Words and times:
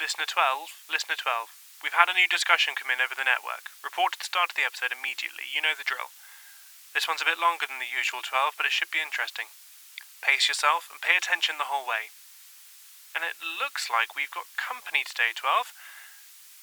Listener 0.00 0.24
12, 0.24 0.88
Listener 0.88 1.12
12. 1.12 1.84
We've 1.84 1.92
had 1.92 2.08
a 2.08 2.16
new 2.16 2.24
discussion 2.24 2.72
come 2.72 2.88
in 2.88 3.04
over 3.04 3.12
the 3.12 3.28
network. 3.28 3.68
Report 3.84 4.16
at 4.16 4.24
the 4.24 4.32
start 4.32 4.48
of 4.48 4.56
the 4.56 4.64
episode 4.64 4.96
immediately. 4.96 5.44
You 5.52 5.60
know 5.60 5.76
the 5.76 5.84
drill. 5.84 6.08
This 6.96 7.04
one's 7.04 7.20
a 7.20 7.28
bit 7.28 7.36
longer 7.36 7.68
than 7.68 7.84
the 7.84 7.92
usual 7.92 8.24
12, 8.24 8.56
but 8.56 8.64
it 8.64 8.72
should 8.72 8.88
be 8.88 9.04
interesting. 9.04 9.52
Pace 10.24 10.48
yourself 10.48 10.88
and 10.88 11.04
pay 11.04 11.20
attention 11.20 11.60
the 11.60 11.68
whole 11.68 11.84
way. 11.84 12.08
And 13.12 13.28
it 13.28 13.44
looks 13.44 13.92
like 13.92 14.16
we've 14.16 14.32
got 14.32 14.48
company 14.56 15.04
today, 15.04 15.36
12. 15.36 15.68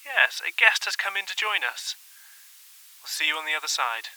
Yes, 0.02 0.42
a 0.42 0.50
guest 0.50 0.90
has 0.90 0.98
come 0.98 1.14
in 1.14 1.30
to 1.30 1.38
join 1.38 1.62
us. 1.62 1.94
We'll 3.06 3.14
see 3.14 3.30
you 3.30 3.38
on 3.38 3.46
the 3.46 3.54
other 3.54 3.70
side. 3.70 4.10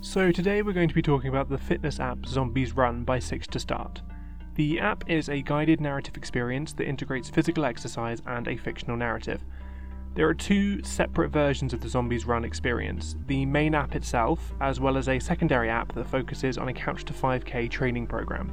So, 0.00 0.32
today 0.32 0.64
we're 0.64 0.72
going 0.72 0.88
to 0.88 0.96
be 0.96 1.04
talking 1.04 1.28
about 1.28 1.52
the 1.52 1.60
fitness 1.60 2.00
app 2.00 2.24
Zombies 2.24 2.72
Run 2.72 3.04
by 3.04 3.20
Six 3.20 3.44
to 3.52 3.60
Start. 3.60 4.00
The 4.60 4.78
app 4.78 5.08
is 5.08 5.30
a 5.30 5.40
guided 5.40 5.80
narrative 5.80 6.18
experience 6.18 6.74
that 6.74 6.86
integrates 6.86 7.30
physical 7.30 7.64
exercise 7.64 8.20
and 8.26 8.46
a 8.46 8.58
fictional 8.58 8.94
narrative. 8.94 9.42
There 10.14 10.28
are 10.28 10.34
two 10.34 10.84
separate 10.84 11.30
versions 11.30 11.72
of 11.72 11.80
the 11.80 11.88
Zombies 11.88 12.26
Run 12.26 12.44
experience 12.44 13.16
the 13.26 13.46
main 13.46 13.74
app 13.74 13.94
itself, 13.94 14.52
as 14.60 14.78
well 14.78 14.98
as 14.98 15.08
a 15.08 15.18
secondary 15.18 15.70
app 15.70 15.94
that 15.94 16.10
focuses 16.10 16.58
on 16.58 16.68
a 16.68 16.74
Couch 16.74 17.06
to 17.06 17.14
5k 17.14 17.70
training 17.70 18.06
program. 18.06 18.52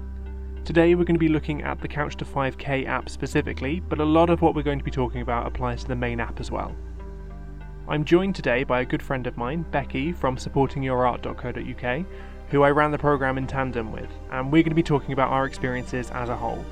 Today 0.63 0.95
we're 0.95 1.03
going 1.03 1.15
to 1.15 1.19
be 1.19 1.27
looking 1.27 1.61
at 1.63 1.81
the 1.81 1.89
Couch 1.89 2.15
to 2.15 2.23
5k 2.23 2.87
app 2.87 3.09
specifically, 3.09 3.81
but 3.81 3.99
a 3.99 4.05
lot 4.05 4.29
of 4.29 4.41
what 4.41 4.55
we're 4.55 4.61
going 4.61 4.79
to 4.79 4.85
be 4.85 4.91
talking 4.91 5.19
about 5.19 5.45
applies 5.45 5.81
to 5.81 5.89
the 5.89 5.95
main 5.97 6.21
app 6.21 6.39
as 6.39 6.49
well. 6.49 6.73
I'm 7.89 8.05
joined 8.05 8.35
today 8.35 8.63
by 8.63 8.79
a 8.79 8.85
good 8.85 9.03
friend 9.03 9.27
of 9.27 9.35
mine, 9.35 9.65
Becky 9.71 10.13
from 10.13 10.37
supportingyourart.co.uk, 10.37 12.05
who 12.49 12.63
I 12.63 12.71
ran 12.71 12.91
the 12.91 12.97
program 12.97 13.37
in 13.37 13.47
tandem 13.47 13.91
with, 13.91 14.09
and 14.31 14.51
we're 14.51 14.63
going 14.63 14.71
to 14.71 14.75
be 14.75 14.83
talking 14.83 15.13
about 15.13 15.29
our 15.29 15.45
experiences 15.45 16.11
as 16.11 16.29
a 16.29 16.35
whole. 16.35 16.63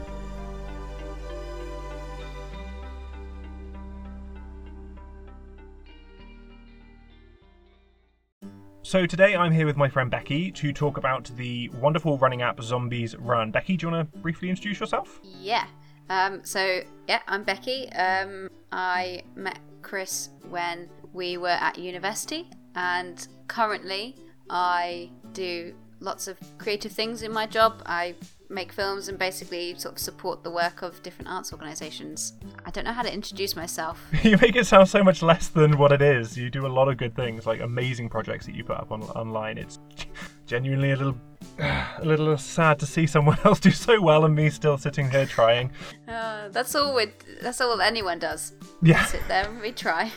So 8.85 9.05
today 9.07 9.35
I'm 9.35 9.51
here 9.51 9.65
with 9.65 9.77
my 9.77 9.89
friend 9.89 10.11
Becky 10.11 10.51
to 10.51 10.71
talk 10.71 10.97
about 10.97 11.29
the 11.35 11.69
wonderful 11.81 12.19
running 12.19 12.43
app 12.43 12.61
Zombies 12.61 13.15
Run. 13.17 13.51
Becky, 13.51 13.75
do 13.75 13.87
you 13.87 13.91
want 13.91 14.13
to 14.13 14.19
briefly 14.19 14.47
introduce 14.49 14.79
yourself? 14.79 15.19
Yeah. 15.23 15.65
Um, 16.09 16.45
so 16.45 16.81
yeah, 17.07 17.19
I'm 17.27 17.43
Becky. 17.43 17.91
Um, 17.93 18.47
I 18.71 19.23
met 19.35 19.59
Chris 19.81 20.29
when 20.49 20.87
we 21.13 21.37
were 21.37 21.49
at 21.49 21.79
university, 21.79 22.47
and 22.75 23.27
currently 23.47 24.15
I 24.49 25.09
do 25.33 25.73
lots 25.99 26.27
of 26.27 26.37
creative 26.57 26.91
things 26.91 27.21
in 27.21 27.31
my 27.31 27.45
job. 27.45 27.81
I 27.85 28.15
make 28.49 28.71
films 28.71 29.07
and 29.07 29.17
basically 29.17 29.75
sort 29.77 29.95
of 29.95 29.99
support 29.99 30.43
the 30.43 30.51
work 30.51 30.81
of 30.81 31.01
different 31.03 31.29
arts 31.29 31.51
organisations. 31.51 32.33
I 32.65 32.71
don't 32.71 32.85
know 32.85 32.93
how 32.93 33.01
to 33.01 33.13
introduce 33.13 33.55
myself. 33.55 34.01
you 34.23 34.37
make 34.37 34.55
it 34.55 34.67
sound 34.67 34.87
so 34.87 35.03
much 35.03 35.21
less 35.21 35.47
than 35.47 35.77
what 35.77 35.91
it 35.91 36.01
is. 36.01 36.37
You 36.37 36.49
do 36.49 36.65
a 36.65 36.69
lot 36.69 36.87
of 36.87 36.97
good 36.97 37.15
things, 37.15 37.45
like 37.45 37.61
amazing 37.61 38.09
projects 38.09 38.45
that 38.45 38.55
you 38.55 38.63
put 38.63 38.77
up 38.77 38.91
on, 38.91 39.01
online. 39.03 39.57
It's 39.57 39.79
genuinely 40.45 40.91
a 40.91 40.95
little 40.95 41.17
a 41.59 42.01
little 42.03 42.37
sad 42.37 42.79
to 42.79 42.85
see 42.85 43.07
someone 43.07 43.37
else 43.45 43.59
do 43.59 43.71
so 43.71 44.01
well 44.01 44.25
and 44.25 44.35
me 44.35 44.49
still 44.49 44.77
sitting 44.77 45.09
here 45.09 45.25
trying. 45.25 45.71
Uh, 46.07 46.49
that's 46.49 46.75
all. 46.75 46.99
That's 47.41 47.61
all 47.61 47.81
anyone 47.81 48.19
does. 48.19 48.53
Yeah, 48.81 49.05
sit 49.05 49.27
there 49.27 49.49
and 49.49 49.61
we 49.61 49.71
try. 49.71 50.11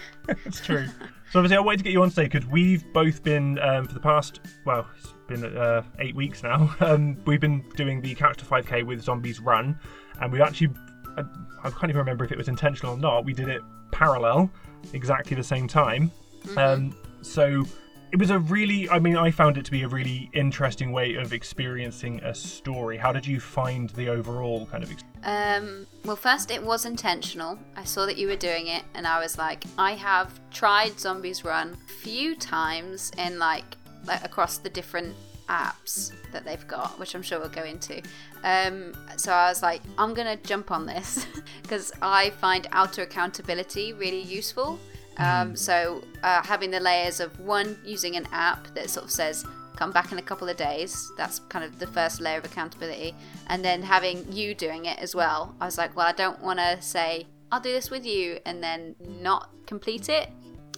it's 0.45 0.61
true. 0.61 0.87
So 1.31 1.39
obviously, 1.41 1.59
I 1.59 1.61
wanted 1.61 1.79
to 1.79 1.85
get 1.85 1.93
you 1.93 2.03
on 2.03 2.09
today 2.09 2.25
because 2.25 2.47
we've 2.47 2.91
both 2.93 3.23
been 3.23 3.59
um, 3.59 3.87
for 3.87 3.93
the 3.93 4.01
past 4.01 4.41
well, 4.65 4.87
it's 4.97 5.13
been 5.27 5.45
uh, 5.45 5.83
eight 5.99 6.15
weeks 6.15 6.43
now. 6.43 6.75
Um, 6.81 7.19
we've 7.27 7.41
been 7.41 7.65
doing 7.77 8.01
the 8.01 8.15
Couch 8.15 8.39
to 8.39 8.45
5K 8.47 8.87
with 8.87 9.03
Zombies 9.03 9.41
Run, 9.41 9.79
and 10.21 10.33
we 10.33 10.41
actually 10.41 10.71
I, 11.19 11.25
I, 11.65 11.71
can't 11.71 11.85
even 11.85 11.97
remember 11.97 12.25
if 12.25 12.33
it 12.33 12.39
was 12.39 12.49
intentional 12.49 12.95
or 12.95 12.99
not. 12.99 13.27
We 13.27 13.35
did 13.35 13.49
it 13.49 13.61
parallel, 13.91 14.51
exactly 14.95 15.37
the 15.37 15.43
same 15.45 15.69
time. 15.69 16.11
Mm-hmm. 16.47 16.59
Um, 16.59 16.97
so 17.21 17.65
it 18.11 18.19
was 18.19 18.31
a 18.31 18.39
really 18.39 18.89
i 18.89 18.99
mean 18.99 19.17
i 19.17 19.31
found 19.31 19.59
it 19.59 19.65
to 19.67 19.71
be 19.71 19.83
a 19.83 19.89
really 19.89 20.31
interesting 20.33 20.93
way 20.93 21.15
of 21.17 21.35
experiencing 21.35 22.19
a 22.21 22.35
story 22.35 22.97
how 22.97 23.13
did 23.13 23.27
you 23.27 23.39
find 23.39 23.91
the 23.91 24.09
overall 24.09 24.65
kind 24.67 24.83
of 24.83 24.91
experience? 24.91 25.08
Um 25.25 25.87
well 26.05 26.17
first 26.17 26.51
it 26.51 26.63
was 26.63 26.85
intentional 26.85 27.59
i 27.77 27.85
saw 27.85 28.07
that 28.07 28.17
you 28.17 28.29
were 28.29 28.37
doing 28.37 28.69
it 28.69 28.85
and 28.95 29.07
i 29.07 29.21
was 29.21 29.37
like 29.37 29.65
i 29.77 29.93
have 29.93 30.41
tried 30.51 30.99
zombies 30.99 31.45
run 31.45 31.77
a 31.87 31.93
few 31.93 32.37
times 32.37 33.11
in 33.19 33.39
like 33.39 33.77
like 34.07 34.25
across 34.25 34.59
the 34.59 34.71
different 34.71 35.15
apps 35.49 36.13
that 36.33 36.45
they've 36.45 36.67
got, 36.69 36.99
which 36.99 37.15
I'm 37.15 37.23
sure 37.23 37.41
we'll 37.41 37.49
go 37.49 37.65
into. 37.65 38.03
Um, 38.45 38.95
so 39.17 39.33
I 39.33 39.49
was 39.49 39.63
like, 39.63 39.83
I'm 39.97 40.15
gonna 40.15 40.37
jump 40.37 40.71
on 40.71 40.87
this 40.87 41.27
because 41.63 41.93
I 42.03 42.31
find 42.31 42.67
outer 42.73 43.03
accountability 43.03 43.93
really 43.93 44.23
useful. 44.23 44.79
Um, 45.17 45.53
mm. 45.53 45.59
So 45.59 46.03
uh, 46.23 46.43
having 46.43 46.71
the 46.71 46.81
layers 46.81 47.21
of 47.21 47.39
one 47.41 47.77
using 47.85 48.17
an 48.17 48.29
app 48.33 48.73
that 48.75 48.89
sort 48.91 49.05
of 49.05 49.11
says 49.11 49.45
come 49.79 49.93
back 49.93 50.11
in 50.11 50.19
a 50.19 50.23
couple 50.23 50.49
of 50.49 50.57
days. 50.57 51.13
That's 51.17 51.39
kind 51.39 51.65
of 51.65 51.79
the 51.79 51.87
first 51.87 52.21
layer 52.21 52.39
of 52.39 52.45
accountability, 52.45 53.15
and 53.47 53.65
then 53.65 53.83
having 53.83 54.31
you 54.33 54.55
doing 54.55 54.87
it 54.87 54.99
as 54.99 55.15
well. 55.15 55.55
I 55.61 55.67
was 55.67 55.79
like, 55.79 55.95
well, 55.95 56.07
I 56.07 56.13
don't 56.13 56.43
want 56.43 56.59
to 56.59 56.83
say 56.83 57.27
I'll 57.53 57.61
do 57.61 57.73
this 57.73 57.91
with 57.91 58.05
you 58.05 58.41
and 58.45 58.63
then 58.63 58.95
not 59.01 59.51
complete 59.67 60.09
it. 60.09 60.31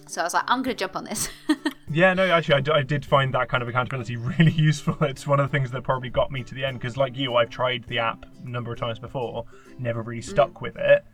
So 0.07 0.21
I 0.21 0.23
was 0.23 0.33
like, 0.33 0.43
I'm 0.47 0.61
going 0.61 0.75
to 0.75 0.79
jump 0.79 0.95
on 0.95 1.03
this. 1.03 1.29
yeah, 1.89 2.13
no, 2.13 2.29
actually, 2.29 2.55
I, 2.55 2.61
d- 2.61 2.71
I 2.71 2.81
did 2.81 3.05
find 3.05 3.33
that 3.33 3.49
kind 3.49 3.63
of 3.63 3.69
accountability 3.69 4.15
really 4.39 4.51
useful. 4.51 4.97
It's 5.01 5.25
one 5.25 5.39
of 5.39 5.49
the 5.49 5.57
things 5.57 5.71
that 5.71 5.83
probably 5.83 6.09
got 6.09 6.31
me 6.31 6.43
to 6.43 6.53
the 6.53 6.65
end 6.65 6.79
because, 6.79 6.97
like 6.97 7.17
you, 7.17 7.35
I've 7.35 7.49
tried 7.49 7.85
the 7.85 7.99
app 7.99 8.25
a 8.45 8.49
number 8.49 8.71
of 8.71 8.79
times 8.79 8.99
before, 8.99 9.45
never 9.79 10.01
really 10.01 10.21
stuck 10.21 10.53
mm. 10.53 10.61
with 10.61 10.75
it. 10.77 11.05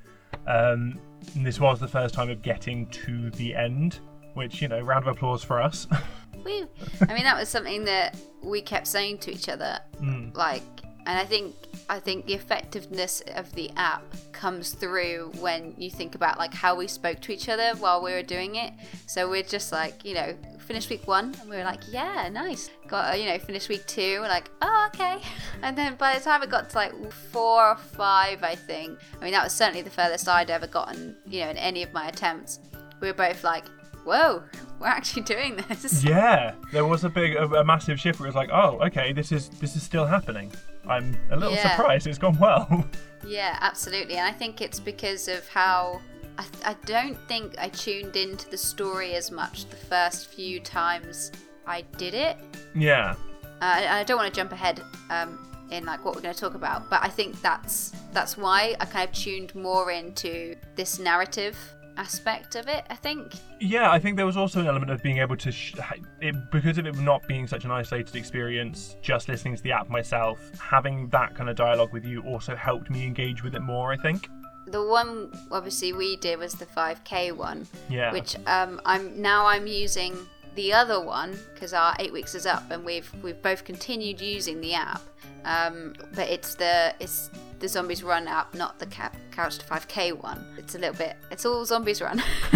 Um, 0.45 0.99
this 1.35 1.59
was 1.59 1.79
the 1.79 1.87
first 1.87 2.13
time 2.13 2.29
of 2.29 2.41
getting 2.41 2.87
to 2.87 3.29
the 3.31 3.55
end, 3.55 3.99
which, 4.33 4.61
you 4.61 4.67
know, 4.67 4.79
round 4.81 5.07
of 5.07 5.15
applause 5.15 5.43
for 5.43 5.61
us. 5.61 5.87
Woo. 6.47 6.67
I 7.09 7.13
mean, 7.13 7.23
that 7.23 7.37
was 7.37 7.49
something 7.49 7.83
that 7.85 8.15
we 8.41 8.61
kept 8.61 8.87
saying 8.87 9.17
to 9.19 9.31
each 9.31 9.49
other. 9.49 9.79
Mm. 10.01 10.35
Like, 10.35 10.63
and 11.05 11.17
I 11.17 11.25
think 11.25 11.55
I 11.89 11.99
think 11.99 12.25
the 12.25 12.33
effectiveness 12.33 13.21
of 13.35 13.53
the 13.53 13.71
app 13.77 14.03
comes 14.33 14.71
through 14.71 15.31
when 15.39 15.73
you 15.77 15.89
think 15.89 16.15
about 16.15 16.37
like 16.37 16.53
how 16.53 16.75
we 16.75 16.87
spoke 16.87 17.21
to 17.21 17.33
each 17.33 17.47
other 17.47 17.71
while 17.79 18.03
we 18.03 18.11
were 18.11 18.23
doing 18.23 18.55
it. 18.55 18.73
So 19.07 19.29
we're 19.29 19.43
just 19.43 19.71
like, 19.71 20.03
you 20.03 20.13
know, 20.15 20.35
finished 20.59 20.89
week 20.89 21.07
one 21.07 21.33
and 21.39 21.49
we 21.49 21.55
were 21.55 21.63
like, 21.63 21.79
yeah, 21.89 22.27
nice. 22.29 22.69
Got 22.87 23.13
uh, 23.13 23.15
you 23.15 23.25
know, 23.25 23.39
finished 23.39 23.69
week 23.69 23.85
two, 23.87 24.19
we're 24.19 24.27
like, 24.27 24.49
oh 24.61 24.89
okay. 24.93 25.21
And 25.63 25.77
then 25.77 25.95
by 25.95 26.17
the 26.17 26.23
time 26.23 26.43
it 26.43 26.49
got 26.49 26.69
to 26.69 26.75
like 26.77 27.11
four 27.11 27.69
or 27.69 27.77
five, 27.77 28.43
I 28.43 28.55
think. 28.55 28.99
I 29.19 29.23
mean, 29.23 29.33
that 29.33 29.43
was 29.43 29.53
certainly 29.53 29.81
the 29.81 29.89
furthest 29.89 30.27
I'd 30.27 30.49
ever 30.49 30.67
gotten, 30.67 31.15
you 31.25 31.41
know, 31.41 31.49
in 31.49 31.57
any 31.57 31.83
of 31.83 31.93
my 31.93 32.09
attempts. 32.09 32.59
We 32.99 33.07
were 33.07 33.13
both 33.13 33.43
like, 33.43 33.65
whoa, 34.03 34.43
we're 34.79 34.87
actually 34.87 35.23
doing 35.23 35.57
this. 35.67 36.03
Yeah, 36.07 36.53
there 36.71 36.85
was 36.85 37.03
a 37.03 37.09
big, 37.09 37.35
a, 37.35 37.45
a 37.45 37.63
massive 37.63 37.99
shift 37.99 38.19
where 38.19 38.27
it 38.27 38.29
was 38.29 38.35
like, 38.35 38.49
oh, 38.51 38.79
okay, 38.85 39.13
this 39.13 39.31
is 39.31 39.49
this 39.49 39.75
is 39.75 39.83
still 39.83 40.05
happening. 40.05 40.51
I'm 40.87 41.17
a 41.31 41.35
little 41.35 41.53
yeah. 41.53 41.75
surprised 41.75 42.07
it's 42.07 42.17
gone 42.17 42.37
well. 42.39 42.85
Yeah, 43.25 43.57
absolutely, 43.59 44.15
and 44.15 44.25
I 44.25 44.31
think 44.31 44.61
it's 44.61 44.79
because 44.79 45.27
of 45.27 45.45
how 45.49 45.99
I, 46.37 46.45
I 46.63 46.75
don't 46.85 47.17
think 47.27 47.55
I 47.57 47.67
tuned 47.67 48.15
into 48.15 48.47
the 48.49 48.57
story 48.57 49.15
as 49.15 49.31
much 49.31 49.65
the 49.65 49.75
first 49.75 50.27
few 50.27 50.59
times 50.59 51.31
I 51.65 51.81
did 51.97 52.13
it. 52.13 52.37
Yeah. 52.73 53.15
Uh, 53.59 53.85
I 53.89 54.03
don't 54.03 54.17
want 54.17 54.31
to 54.33 54.39
jump 54.39 54.51
ahead 54.51 54.81
um, 55.09 55.47
in 55.71 55.83
like 55.83 56.05
what 56.05 56.15
we're 56.15 56.21
going 56.21 56.33
to 56.33 56.39
talk 56.39 56.53
about, 56.53 56.89
but 56.89 57.03
I 57.03 57.09
think 57.09 57.41
that's 57.41 57.91
that's 58.13 58.37
why 58.37 58.75
I 58.79 58.85
kind 58.85 59.09
of 59.09 59.15
tuned 59.15 59.53
more 59.55 59.91
into 59.91 60.55
this 60.75 60.99
narrative 60.99 61.57
aspect 61.97 62.55
of 62.55 62.67
it. 62.67 62.85
I 62.89 62.95
think. 62.95 63.33
Yeah, 63.59 63.91
I 63.91 63.99
think 63.99 64.17
there 64.17 64.25
was 64.25 64.37
also 64.37 64.59
an 64.59 64.67
element 64.67 64.91
of 64.91 65.01
being 65.03 65.17
able 65.17 65.35
to, 65.37 65.51
sh- 65.51 65.75
it, 66.21 66.35
because 66.51 66.77
of 66.77 66.85
it 66.85 66.95
not 66.97 67.27
being 67.27 67.47
such 67.47 67.65
an 67.65 67.71
isolated 67.71 68.15
experience, 68.15 68.95
just 69.01 69.27
listening 69.27 69.55
to 69.55 69.63
the 69.63 69.71
app 69.71 69.89
myself, 69.89 70.39
having 70.59 71.09
that 71.09 71.35
kind 71.35 71.49
of 71.49 71.55
dialogue 71.55 71.91
with 71.91 72.05
you 72.05 72.21
also 72.21 72.55
helped 72.55 72.89
me 72.89 73.05
engage 73.05 73.43
with 73.43 73.55
it 73.55 73.61
more. 73.61 73.91
I 73.91 73.97
think. 73.97 74.29
The 74.67 74.85
one 74.85 75.31
obviously 75.49 75.93
we 75.93 76.17
did 76.17 76.39
was 76.39 76.53
the 76.53 76.65
5k 76.65 77.31
one. 77.31 77.65
Yeah. 77.89 78.11
Which 78.11 78.35
um, 78.47 78.81
I'm 78.85 79.19
now 79.21 79.45
I'm 79.45 79.65
using 79.65 80.17
the 80.57 80.73
other 80.73 80.99
one 80.99 81.39
because 81.53 81.71
our 81.71 81.95
eight 81.99 82.11
weeks 82.11 82.35
is 82.35 82.45
up 82.45 82.69
and 82.71 82.83
we've 82.83 83.09
we've 83.23 83.41
both 83.41 83.63
continued 83.63 84.19
using 84.19 84.59
the 84.59 84.73
app. 84.73 85.01
Um, 85.45 85.93
but 86.13 86.27
it's 86.27 86.55
the 86.55 86.93
it's 86.99 87.29
the 87.59 87.69
Zombies 87.69 88.03
Run 88.03 88.27
app, 88.27 88.53
not 88.53 88.77
the 88.79 88.87
Couch 88.87 89.59
to 89.59 89.65
5K 89.65 90.21
one. 90.21 90.45
It's 90.57 90.75
a 90.75 90.79
little 90.79 90.95
bit, 90.95 91.15
it's 91.31 91.45
all 91.45 91.63
Zombies 91.63 92.01
Run. 92.01 92.21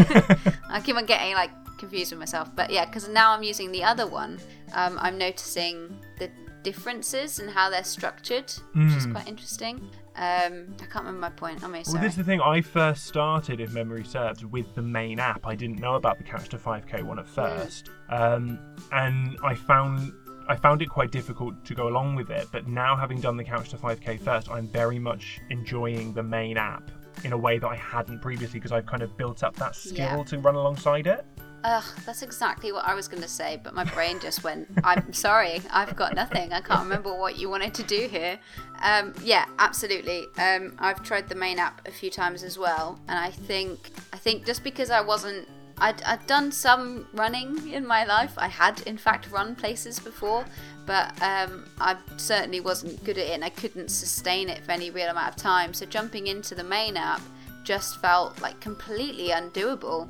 I 0.69 0.81
keep 0.83 0.95
on 0.98 1.06
getting 1.06 1.33
like 1.33 1.51
confused 1.77 2.12
with 2.12 2.19
myself. 2.19 2.50
But 2.56 2.71
yeah, 2.71 2.86
because 2.86 3.07
now 3.07 3.31
I'm 3.31 3.44
using 3.44 3.71
the 3.71 3.83
other 3.83 4.07
one, 4.07 4.39
um, 4.74 4.97
I'm 5.00 5.18
noticing 5.18 5.97
the 6.19 6.30
differences 6.63 7.39
and 7.39 7.49
how 7.49 7.69
they're 7.69 7.83
structured, 7.83 8.47
mm. 8.47 8.87
which 8.87 8.97
is 8.97 9.05
hmm. 9.05 9.13
quite 9.13 9.27
interesting. 9.27 9.89
Um, 10.15 10.75
I 10.81 10.85
can't 10.85 11.05
remember 11.05 11.21
my 11.21 11.29
point. 11.29 11.63
I'm 11.63 11.71
sorry. 11.83 11.93
Well, 11.93 12.03
this 12.03 12.13
is 12.13 12.17
the 12.17 12.23
thing. 12.23 12.41
I 12.41 12.61
first 12.61 13.05
started, 13.05 13.59
if 13.59 13.71
memory 13.71 14.03
serves, 14.03 14.45
with 14.45 14.73
the 14.75 14.81
main 14.81 15.19
app. 15.19 15.47
I 15.47 15.55
didn't 15.55 15.79
know 15.79 15.95
about 15.95 16.17
the 16.17 16.23
Couch 16.23 16.49
to 16.49 16.57
5K 16.57 17.03
one 17.03 17.19
at 17.19 17.25
hmm. 17.25 17.33
first, 17.33 17.89
um, 18.09 18.59
and 18.91 19.37
I 19.43 19.55
found 19.55 20.13
I 20.47 20.55
found 20.55 20.81
it 20.81 20.89
quite 20.89 21.11
difficult 21.11 21.63
to 21.65 21.73
go 21.73 21.87
along 21.87 22.15
with 22.15 22.29
it. 22.29 22.47
But 22.51 22.67
now, 22.67 22.95
having 22.95 23.21
done 23.21 23.37
the 23.37 23.43
Couch 23.43 23.69
to 23.69 23.77
5K 23.77 24.19
first, 24.19 24.49
I'm 24.49 24.67
very 24.67 24.99
much 24.99 25.39
enjoying 25.49 26.13
the 26.13 26.23
main 26.23 26.57
app 26.57 26.91
in 27.23 27.33
a 27.33 27.37
way 27.37 27.59
that 27.59 27.67
I 27.67 27.75
hadn't 27.75 28.21
previously 28.21 28.59
because 28.59 28.71
I've 28.71 28.85
kind 28.85 29.03
of 29.03 29.15
built 29.17 29.43
up 29.43 29.55
that 29.57 29.75
skill 29.75 30.17
Yeah. 30.17 30.23
to 30.23 30.39
run 30.39 30.55
alongside 30.55 31.07
it. 31.07 31.25
Ugh, 31.63 31.83
that's 32.07 32.23
exactly 32.23 32.71
what 32.71 32.85
I 32.87 32.95
was 32.95 33.07
going 33.07 33.21
to 33.21 33.29
say, 33.29 33.59
but 33.63 33.75
my 33.75 33.83
brain 33.83 34.19
just 34.19 34.43
went, 34.43 34.67
I'm 34.83 35.13
sorry, 35.13 35.61
I've 35.69 35.95
got 35.95 36.15
nothing. 36.15 36.51
I 36.53 36.61
can't 36.61 36.81
remember 36.81 37.13
what 37.13 37.37
you 37.37 37.49
wanted 37.49 37.75
to 37.75 37.83
do 37.83 38.07
here. 38.07 38.39
Um, 38.81 39.13
yeah, 39.21 39.45
absolutely. 39.59 40.25
Um, 40.39 40.73
I've 40.79 41.03
tried 41.03 41.29
the 41.29 41.35
main 41.35 41.59
app 41.59 41.87
a 41.87 41.91
few 41.91 42.09
times 42.09 42.41
as 42.41 42.57
well, 42.57 42.99
and 43.07 43.19
I 43.19 43.29
think, 43.29 43.91
I 44.11 44.17
think 44.17 44.43
just 44.43 44.63
because 44.63 44.89
I 44.89 45.01
wasn't, 45.01 45.47
I'd, 45.77 46.01
I'd 46.01 46.25
done 46.25 46.51
some 46.51 47.07
running 47.13 47.71
in 47.71 47.85
my 47.85 48.05
life. 48.05 48.33
I 48.37 48.47
had, 48.47 48.81
in 48.87 48.97
fact, 48.97 49.29
run 49.31 49.55
places 49.55 49.99
before, 49.99 50.43
but 50.87 51.09
um, 51.21 51.65
I 51.79 51.95
certainly 52.17 52.59
wasn't 52.59 53.03
good 53.03 53.19
at 53.19 53.27
it, 53.27 53.33
and 53.33 53.45
I 53.45 53.49
couldn't 53.49 53.91
sustain 53.91 54.49
it 54.49 54.63
for 54.65 54.71
any 54.71 54.89
real 54.89 55.09
amount 55.09 55.29
of 55.29 55.35
time. 55.35 55.75
So 55.75 55.85
jumping 55.85 56.25
into 56.25 56.55
the 56.55 56.63
main 56.63 56.97
app 56.97 57.21
just 57.63 58.01
felt 58.01 58.41
like 58.41 58.59
completely 58.59 59.27
undoable 59.27 60.09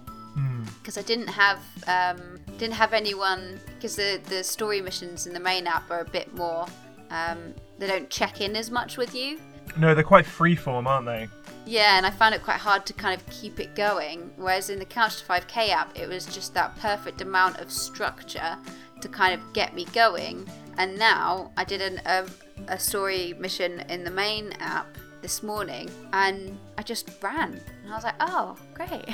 because 0.79 0.97
I 0.97 1.01
didn't 1.01 1.27
have 1.27 1.59
um, 1.87 2.39
didn't 2.57 2.73
have 2.73 2.93
anyone 2.93 3.59
because 3.75 3.95
the 3.95 4.19
the 4.29 4.43
story 4.43 4.81
missions 4.81 5.27
in 5.27 5.33
the 5.33 5.39
main 5.39 5.67
app 5.67 5.89
are 5.91 6.01
a 6.01 6.05
bit 6.05 6.33
more 6.35 6.65
um, 7.11 7.53
they 7.77 7.87
don't 7.87 8.09
check 8.09 8.41
in 8.41 8.55
as 8.55 8.71
much 8.71 8.97
with 8.97 9.13
you. 9.13 9.39
No, 9.77 9.93
they're 9.93 10.03
quite 10.03 10.25
freeform, 10.25 10.87
aren't 10.87 11.05
they? 11.05 11.27
Yeah, 11.65 11.97
and 11.97 12.05
I 12.05 12.09
found 12.09 12.33
it 12.33 12.43
quite 12.43 12.57
hard 12.57 12.85
to 12.87 12.93
kind 12.93 13.19
of 13.19 13.27
keep 13.29 13.59
it 13.59 13.75
going. 13.75 14.31
Whereas 14.37 14.69
in 14.69 14.79
the 14.79 14.85
Couch 14.85 15.19
to 15.19 15.25
5K 15.25 15.69
app, 15.69 15.97
it 15.97 16.07
was 16.07 16.25
just 16.25 16.53
that 16.55 16.75
perfect 16.77 17.21
amount 17.21 17.59
of 17.59 17.71
structure 17.71 18.57
to 18.99 19.07
kind 19.07 19.33
of 19.33 19.53
get 19.53 19.75
me 19.75 19.85
going. 19.93 20.47
And 20.77 20.97
now 20.97 21.51
I 21.57 21.63
did 21.63 21.81
an, 21.81 22.01
a, 22.05 22.25
a 22.67 22.79
story 22.79 23.33
mission 23.37 23.81
in 23.89 24.03
the 24.03 24.11
main 24.11 24.53
app 24.59 24.97
this 25.21 25.43
morning, 25.43 25.89
and 26.13 26.57
I 26.77 26.81
just 26.81 27.09
ran, 27.21 27.61
and 27.83 27.91
I 27.91 27.95
was 27.95 28.03
like, 28.03 28.15
oh, 28.19 28.57
great. 28.73 29.05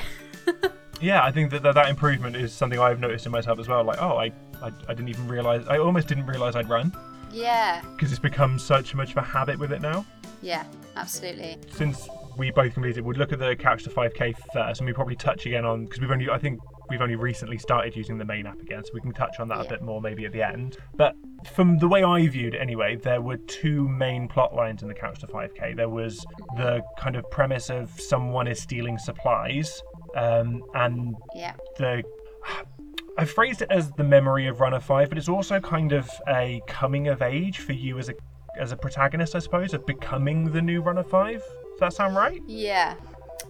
Yeah, 1.01 1.23
I 1.23 1.31
think 1.31 1.51
that 1.51 1.63
that, 1.63 1.75
that 1.75 1.89
improvement 1.89 2.35
is 2.35 2.53
something 2.53 2.79
I've 2.79 2.99
noticed 2.99 3.25
in 3.25 3.31
myself 3.31 3.59
as 3.59 3.67
well. 3.67 3.83
Like, 3.83 4.01
oh, 4.01 4.17
I, 4.17 4.25
I, 4.61 4.71
I 4.87 4.93
didn't 4.93 5.09
even 5.09 5.27
realize, 5.27 5.65
I 5.67 5.77
almost 5.77 6.07
didn't 6.07 6.25
realize 6.25 6.55
I'd 6.55 6.69
run 6.69 6.91
yeah, 7.31 7.81
because 7.95 8.11
it's 8.11 8.19
become 8.19 8.57
such 8.57 8.95
much 8.95 9.11
of 9.11 9.17
a 9.17 9.21
habit 9.21 9.59
with 9.59 9.71
it 9.73 9.81
now. 9.81 10.05
yeah, 10.41 10.63
absolutely. 10.95 11.57
Since 11.71 12.07
we 12.37 12.51
both 12.51 12.73
completed, 12.73 13.03
we'd 13.03 13.17
look 13.17 13.31
at 13.33 13.39
the 13.39 13.55
Couch 13.55 13.83
to 13.83 13.89
5K 13.89 14.35
first, 14.53 14.79
and 14.79 14.87
we 14.87 14.93
probably 14.93 15.15
touch 15.15 15.45
again 15.45 15.65
on 15.65 15.85
because 15.85 15.99
we've 15.99 16.11
only, 16.11 16.29
I 16.29 16.37
think 16.37 16.59
we've 16.89 17.01
only 17.01 17.15
recently 17.15 17.57
started 17.57 17.95
using 17.95 18.17
the 18.17 18.25
main 18.25 18.47
app 18.47 18.61
again, 18.61 18.83
so 18.83 18.91
we 18.93 19.01
can 19.01 19.11
touch 19.11 19.39
on 19.39 19.47
that 19.49 19.59
a 19.59 19.63
Yeah. 19.63 19.69
bit 19.69 19.81
more 19.81 20.01
maybe 20.01 20.25
at 20.25 20.31
the 20.31 20.41
end. 20.41 20.77
But 20.95 21.15
from 21.53 21.77
the 21.79 21.87
way 21.87 22.03
I 22.03 22.25
viewed 22.27 22.55
it 22.55 22.59
anyway, 22.59 22.95
there 22.95 23.21
were 23.21 23.37
two 23.37 23.87
main 23.89 24.27
plot 24.27 24.55
lines 24.55 24.81
in 24.81 24.87
the 24.87 24.93
Couch 24.93 25.19
to 25.19 25.27
5K. 25.27 25.75
There 25.75 25.89
was 25.89 26.25
the 26.55 26.81
kind 26.97 27.15
of 27.17 27.29
premise 27.29 27.69
of 27.69 27.91
someone 27.99 28.47
is 28.47 28.59
stealing 28.61 28.97
supplies, 28.97 29.81
um, 30.17 30.63
and 30.73 31.15
Yeah. 31.35 31.53
the 31.77 32.03
I 33.19 33.25
phrased 33.25 33.63
it 33.63 33.71
as 33.71 33.91
the 33.93 34.03
memory 34.03 34.47
of 34.47 34.59
Runner 34.59 34.79
Five, 34.79 35.09
but 35.09 35.17
it's 35.17 35.29
also 35.29 35.59
kind 35.59 35.91
of 35.91 36.07
a 36.27 36.61
coming 36.67 37.07
of 37.07 37.21
age 37.21 37.59
for 37.59 37.73
you 37.73 37.97
as 37.97 38.09
a 38.09 38.13
as 38.59 38.71
a 38.71 38.77
protagonist, 38.77 39.35
I 39.35 39.39
suppose, 39.39 39.73
of 39.73 39.85
becoming 39.85 40.51
the 40.51 40.61
new 40.61 40.81
Runner 40.81 41.03
Five. 41.03 41.41
Does 41.71 41.79
that 41.79 41.93
sound 41.93 42.15
right? 42.15 42.41
Yeah, 42.47 42.95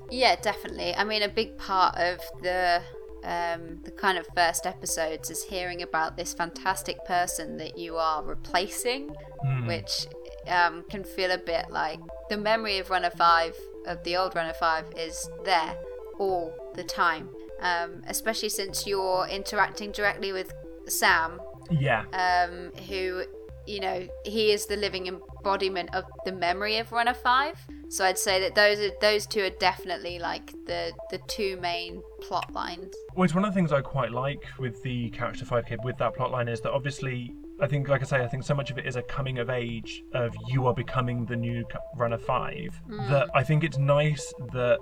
yeah, 0.10 0.36
definitely. 0.36 0.96
I 0.96 1.04
mean, 1.04 1.22
a 1.24 1.30
big 1.30 1.58
part 1.58 1.96
of 1.98 2.20
the 2.42 2.82
um, 3.24 3.80
the 3.84 3.92
kind 3.92 4.18
of 4.18 4.26
first 4.36 4.66
episodes 4.66 5.30
is 5.30 5.44
hearing 5.44 5.82
about 5.82 6.16
this 6.16 6.34
fantastic 6.34 7.04
person 7.06 7.58
that 7.58 7.78
you 7.78 7.98
are 7.98 8.24
replacing, 8.24 9.10
which 9.66 10.08
um, 10.48 10.86
can 10.90 11.04
feel 11.04 11.32
a 11.32 11.38
bit 11.38 11.70
like 11.70 12.00
the 12.30 12.38
memory 12.38 12.78
of 12.78 12.90
Runner 12.90 13.10
Five 13.10 13.54
of 13.86 14.02
the 14.04 14.16
old 14.16 14.34
Runner 14.36 14.54
Five 14.54 14.86
is 14.96 15.30
there 15.44 15.76
all 16.20 16.54
the 16.76 16.84
time, 16.84 17.30
um, 17.62 18.04
especially 18.08 18.50
since 18.50 18.86
you're 18.86 19.28
interacting 19.28 19.92
directly 19.92 20.32
with 20.32 20.54
Sam 20.88 21.40
Yeah, 21.70 22.06
um, 22.14 22.72
who, 22.88 23.24
you 23.66 23.80
know, 23.80 24.08
he 24.26 24.52
is 24.52 24.66
the 24.66 24.78
living 24.78 25.08
embodiment 25.08 25.94
of 25.94 26.06
the 26.26 26.32
memory 26.32 26.78
of 26.78 26.92
Runner 26.92 27.14
Five. 27.14 27.58
So 27.90 28.04
I'd 28.04 28.18
say 28.18 28.40
that 28.42 28.54
those 28.54 28.80
are 28.80 28.92
those 29.02 29.26
two 29.26 29.44
are 29.44 29.50
definitely 29.50 30.20
like 30.20 30.52
the 30.66 30.92
the 31.10 31.20
two 31.28 31.58
main 31.58 32.02
plot 32.22 32.54
lines. 32.54 32.94
well, 33.16 33.24
it's 33.24 33.34
one 33.34 33.46
of 33.46 33.52
the 33.52 33.56
things 33.56 33.72
I 33.72 33.82
quite 33.82 34.12
like 34.12 34.44
with 34.60 34.84
the 34.84 35.10
character 35.12 35.46
Five 35.46 35.66
Kid 35.66 35.80
with 35.84 35.98
that 35.98 36.16
plot 36.16 36.32
line 36.32 36.48
is 36.48 36.62
that 36.62 36.72
obviously. 36.72 37.34
I 37.60 37.66
think, 37.66 37.88
like 37.88 38.04
I 38.04 38.06
say, 38.06 38.24
I 38.24 38.28
think 38.28 38.44
so 38.44 38.54
much 38.54 38.70
of 38.70 38.78
it 38.78 38.86
is 38.86 38.98
a 38.98 39.02
coming 39.02 39.40
of 39.40 39.50
age 39.50 40.04
of 40.14 40.32
you 40.48 40.68
are 40.68 40.76
becoming 40.76 41.26
the 41.26 41.36
new 41.36 41.66
runner 41.96 42.20
five. 42.20 42.80
That 43.10 43.30
I 43.34 43.44
think 43.44 43.64
it's 43.64 43.80
nice 43.80 44.32
that 44.54 44.78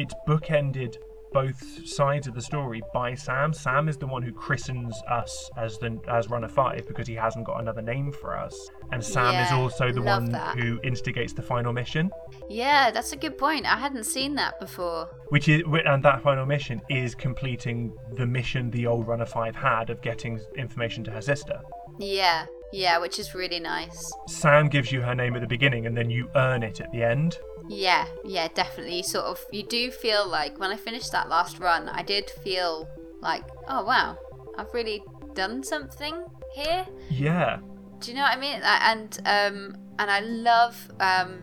it's 0.00 0.14
bookended 0.26 0.96
both 1.32 1.86
sides 1.86 2.26
of 2.26 2.34
the 2.34 2.42
story 2.42 2.82
by 2.92 3.14
Sam. 3.14 3.52
Sam 3.52 3.88
is 3.88 3.96
the 3.96 4.06
one 4.06 4.22
who 4.22 4.32
christens 4.32 5.00
us 5.08 5.50
as 5.56 5.78
the 5.78 6.00
as 6.08 6.28
runner 6.28 6.48
five 6.48 6.88
because 6.88 7.06
he 7.06 7.14
hasn't 7.14 7.46
got 7.46 7.60
another 7.60 7.82
name 7.82 8.10
for 8.10 8.36
us, 8.36 8.70
and 8.90 9.04
Sam 9.04 9.34
is 9.44 9.52
also 9.52 9.92
the 9.92 10.02
one 10.02 10.24
that. 10.32 10.58
who 10.58 10.80
instigates 10.82 11.32
the 11.32 11.42
final 11.42 11.72
mission. 11.72 12.10
Yeah, 12.48 12.90
that's 12.90 13.12
a 13.12 13.16
good 13.16 13.38
point. 13.38 13.66
I 13.66 13.76
hadn't 13.76 14.04
seen 14.04 14.34
that 14.36 14.58
before. 14.58 15.08
Which 15.28 15.48
is 15.48 15.62
and 15.84 16.02
that 16.02 16.22
final 16.22 16.46
mission 16.46 16.80
is 16.88 17.14
completing 17.14 17.92
the 18.16 18.26
mission 18.26 18.70
the 18.70 18.86
old 18.86 19.06
runner 19.06 19.26
five 19.26 19.54
had 19.54 19.90
of 19.90 20.00
getting 20.00 20.40
information 20.56 21.04
to 21.04 21.10
her 21.10 21.22
sister. 21.22 21.60
Yeah, 21.98 22.46
yeah, 22.72 22.98
which 22.98 23.18
is 23.18 23.34
really 23.34 23.60
nice. 23.60 24.12
Sam 24.26 24.68
gives 24.68 24.90
you 24.90 25.00
her 25.02 25.14
name 25.14 25.34
at 25.36 25.42
the 25.42 25.46
beginning, 25.46 25.86
and 25.86 25.96
then 25.96 26.10
you 26.10 26.28
earn 26.34 26.62
it 26.62 26.80
at 26.80 26.90
the 26.92 27.02
end. 27.02 27.38
Yeah, 27.70 28.06
yeah, 28.24 28.48
definitely. 28.48 29.04
Sort 29.04 29.26
of 29.26 29.44
you 29.52 29.62
do 29.62 29.92
feel 29.92 30.28
like 30.28 30.58
when 30.58 30.70
I 30.70 30.76
finished 30.76 31.12
that 31.12 31.28
last 31.28 31.60
run, 31.60 31.88
I 31.88 32.02
did 32.02 32.28
feel 32.28 32.88
like, 33.20 33.44
oh 33.68 33.84
wow, 33.84 34.18
I've 34.58 34.74
really 34.74 35.04
done 35.34 35.62
something 35.62 36.24
here. 36.52 36.84
Yeah, 37.08 37.60
Do 38.00 38.10
you 38.10 38.16
know 38.16 38.24
what 38.24 38.36
I 38.36 38.40
mean? 38.40 38.60
And 38.64 39.18
um, 39.24 39.76
and 40.00 40.10
I 40.10 40.18
love 40.18 40.90
um, 40.98 41.42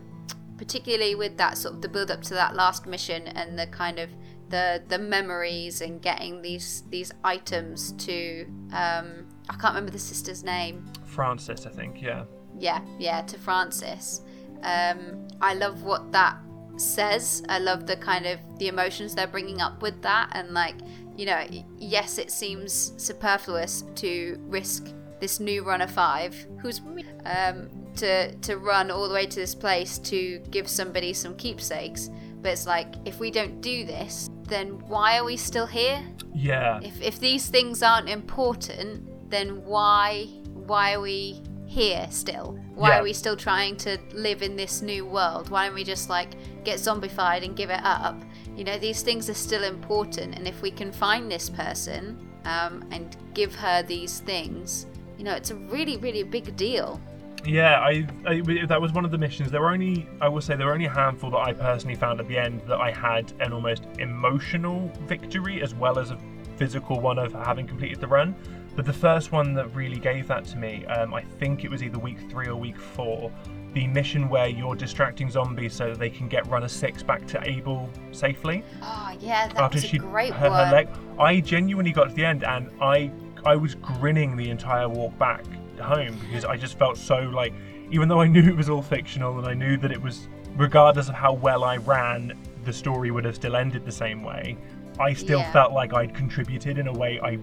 particularly 0.58 1.16
with 1.16 1.38
that 1.38 1.58
sort 1.58 1.76
of 1.76 1.82
the 1.82 1.88
build 1.88 2.12
up 2.12 2.22
to 2.24 2.34
that 2.34 2.56
last 2.56 2.86
mission 2.86 3.28
and 3.28 3.58
the 3.58 3.68
kind 3.68 3.98
of 3.98 4.10
the 4.50 4.84
the 4.90 5.00
memories 5.00 5.80
and 5.80 6.02
getting 6.02 6.42
these 6.42 6.84
these 6.90 7.14
items 7.24 7.94
to 7.94 8.46
um, 8.74 9.28
I 9.50 9.54
can't 9.54 9.76
remember 9.76 9.92
the 9.92 10.00
sister's 10.00 10.44
name. 10.44 10.86
Francis, 11.06 11.66
I 11.66 11.70
think. 11.70 12.02
Yeah. 12.02 12.26
Yeah, 12.60 12.82
yeah, 13.00 13.22
to 13.22 13.38
Francis. 13.38 14.24
Um, 14.64 15.28
I 15.42 15.54
love 15.54 15.84
what 15.84 16.12
that 16.12 16.38
says. 16.78 17.44
I 17.50 17.60
love 17.60 17.86
the 17.86 17.98
kind 17.98 18.26
of 18.26 18.40
the 18.60 18.68
emotions 18.68 19.16
they're 19.16 19.28
bringing 19.28 19.62
up 19.62 19.82
with 19.82 20.02
that, 20.02 20.32
and 20.34 20.52
like, 20.54 20.76
you 21.16 21.26
know, 21.26 21.46
yes, 21.78 22.18
it 22.18 22.32
seems 22.32 22.94
superfluous 22.98 23.84
to 23.96 24.38
risk 24.48 24.94
this 25.20 25.40
new 25.40 25.64
runner 25.64 25.88
five, 25.88 26.36
who's 26.62 26.82
um, 27.26 27.70
to 27.96 28.34
to 28.36 28.58
run 28.58 28.92
all 28.92 29.08
the 29.08 29.14
way 29.14 29.26
to 29.26 29.40
this 29.40 29.56
place 29.56 29.98
to 30.00 30.40
give 30.52 30.68
somebody 30.68 31.14
some 31.14 31.36
keepsakes. 31.36 32.10
But 32.42 32.52
it's 32.52 32.68
like, 32.68 32.96
if 33.06 33.20
we 33.20 33.32
don't 33.32 33.62
do 33.62 33.84
this, 33.84 34.30
then 34.44 34.80
why 34.88 35.18
are 35.18 35.26
we 35.26 35.38
still 35.38 35.66
here? 35.66 36.04
Yeah. 36.34 36.80
if 36.84 37.02
if 37.02 37.20
these 37.20 37.48
things 37.48 37.82
aren't 37.82 38.10
important, 38.10 39.30
then 39.30 39.66
why 39.66 40.26
why 40.54 40.94
are 40.94 41.02
we 41.02 41.42
here 41.78 42.08
still? 42.10 42.58
Why 42.74 42.90
Yeah. 42.90 43.00
are 43.00 43.04
we 43.04 43.14
still 43.14 43.36
trying 43.36 43.76
to 43.78 43.98
live 44.14 44.42
in 44.42 44.56
this 44.56 44.82
new 44.82 45.06
world? 45.06 45.50
Why 45.50 45.68
don't 45.68 45.76
we 45.76 45.84
just 45.84 46.10
like 46.10 46.32
get 46.64 46.80
zombified 46.80 47.46
and 47.46 47.56
give 47.56 47.70
it 47.70 47.82
up? 47.84 48.20
You 48.56 48.64
know, 48.64 48.78
these 48.80 49.04
things 49.04 49.30
are 49.30 49.36
still 49.36 49.64
important, 49.64 50.36
and 50.36 50.48
if 50.48 50.62
we 50.64 50.72
can 50.72 50.92
find 50.92 51.32
this 51.32 51.50
person 51.50 52.02
um, 52.46 52.84
and 52.92 53.16
give 53.36 53.54
her 53.56 53.84
these 53.84 54.22
things, 54.22 54.88
you 55.18 55.24
know, 55.24 55.34
it's 55.34 55.52
a 55.52 55.56
really 55.56 55.98
really 55.98 56.24
big 56.24 56.56
deal. 56.56 57.00
Yeah, 57.46 57.80
I, 57.80 58.08
I 58.26 58.42
that 58.66 58.82
was 58.82 58.92
one 58.94 59.06
of 59.06 59.12
the 59.12 59.18
missions. 59.18 59.52
There 59.52 59.62
were 59.62 59.70
only 59.70 60.08
I 60.20 60.28
will 60.28 60.42
say 60.42 60.56
there 60.56 60.68
were 60.68 60.74
only 60.74 60.88
a 60.88 60.98
handful 61.04 61.30
that 61.30 61.44
I 61.50 61.54
personally 61.54 61.96
found 61.96 62.20
at 62.20 62.28
the 62.28 62.38
end 62.38 62.62
that 62.68 62.80
I 62.80 62.92
had 62.92 63.32
an 63.40 63.54
almost 63.54 63.84
emotional 64.00 64.92
victory 65.06 65.62
as 65.62 65.76
well 65.76 66.00
as 66.00 66.10
a 66.10 66.18
physical 66.58 67.00
one 67.00 67.20
of 67.20 67.34
having 67.34 67.68
completed 67.68 68.00
the 68.02 68.08
run. 68.08 68.36
But 68.78 68.86
the 68.86 68.94
first 68.94 69.32
one 69.32 69.54
that 69.56 69.74
really 69.76 69.98
gave 70.00 70.28
that 70.28 70.46
to 70.46 70.58
me, 70.58 70.86
um, 70.86 71.12
I 71.14 71.22
think 71.22 71.66
it 71.66 71.72
was 71.72 71.82
either 71.82 71.98
week 71.98 72.20
three 72.30 72.48
or 72.48 72.56
week 72.56 72.78
four, 72.78 73.32
the 73.74 73.88
mission 73.88 74.30
where 74.30 74.48
you're 74.48 74.76
distracting 74.76 75.32
zombies 75.32 75.74
so 75.74 75.90
that 75.90 75.98
they 76.00 76.12
can 76.12 76.28
get 76.28 76.46
runner 76.48 76.68
six 76.68 77.02
back 77.02 77.26
to 77.28 77.42
Abel 77.50 77.90
safely 78.12 78.64
Oh 78.84 79.18
yeah, 79.20 79.48
that 79.48 79.58
after 79.58 79.78
was 79.78 79.84
she 79.86 79.98
a 79.98 80.00
great 80.00 80.32
hurt 80.32 80.52
one. 80.52 80.68
her 80.68 80.72
leg. 80.72 80.90
I 81.20 81.40
genuinely 81.42 81.92
got 81.92 82.10
to 82.10 82.14
the 82.16 82.24
end 82.24 82.44
and 82.44 82.70
I 82.80 83.12
I 83.46 83.56
was 83.56 83.74
grinning 83.76 84.38
the 84.38 84.50
entire 84.52 84.88
walk 84.88 85.18
back 85.18 85.44
home 85.80 86.16
because 86.22 86.46
I 86.46 86.56
just 86.56 86.78
felt 86.78 86.98
so 86.98 87.18
like 87.18 87.54
even 87.92 88.08
though 88.08 88.22
I 88.22 88.28
knew 88.28 88.44
it 88.48 88.56
was 88.56 88.70
all 88.70 88.82
fictional 88.84 89.38
and 89.40 89.48
I 89.48 89.54
knew 89.56 89.76
that 89.78 89.92
it 89.92 90.02
was 90.02 90.28
regardless 90.56 91.10
of 91.10 91.16
how 91.16 91.34
well 91.34 91.64
I 91.64 91.78
ran, 91.78 92.34
the 92.64 92.74
story 92.74 93.10
would 93.12 93.26
have 93.26 93.36
still 93.36 93.56
ended 93.56 93.86
the 93.86 93.92
same 93.92 94.22
way. 94.24 94.56
I 95.00 95.14
still 95.14 95.40
Yeah. 95.40 95.52
felt 95.52 95.74
like 95.74 95.94
I'd 95.94 96.14
contributed 96.16 96.78
in 96.80 96.88
a 96.88 96.94
way 96.94 97.20
I 97.22 97.38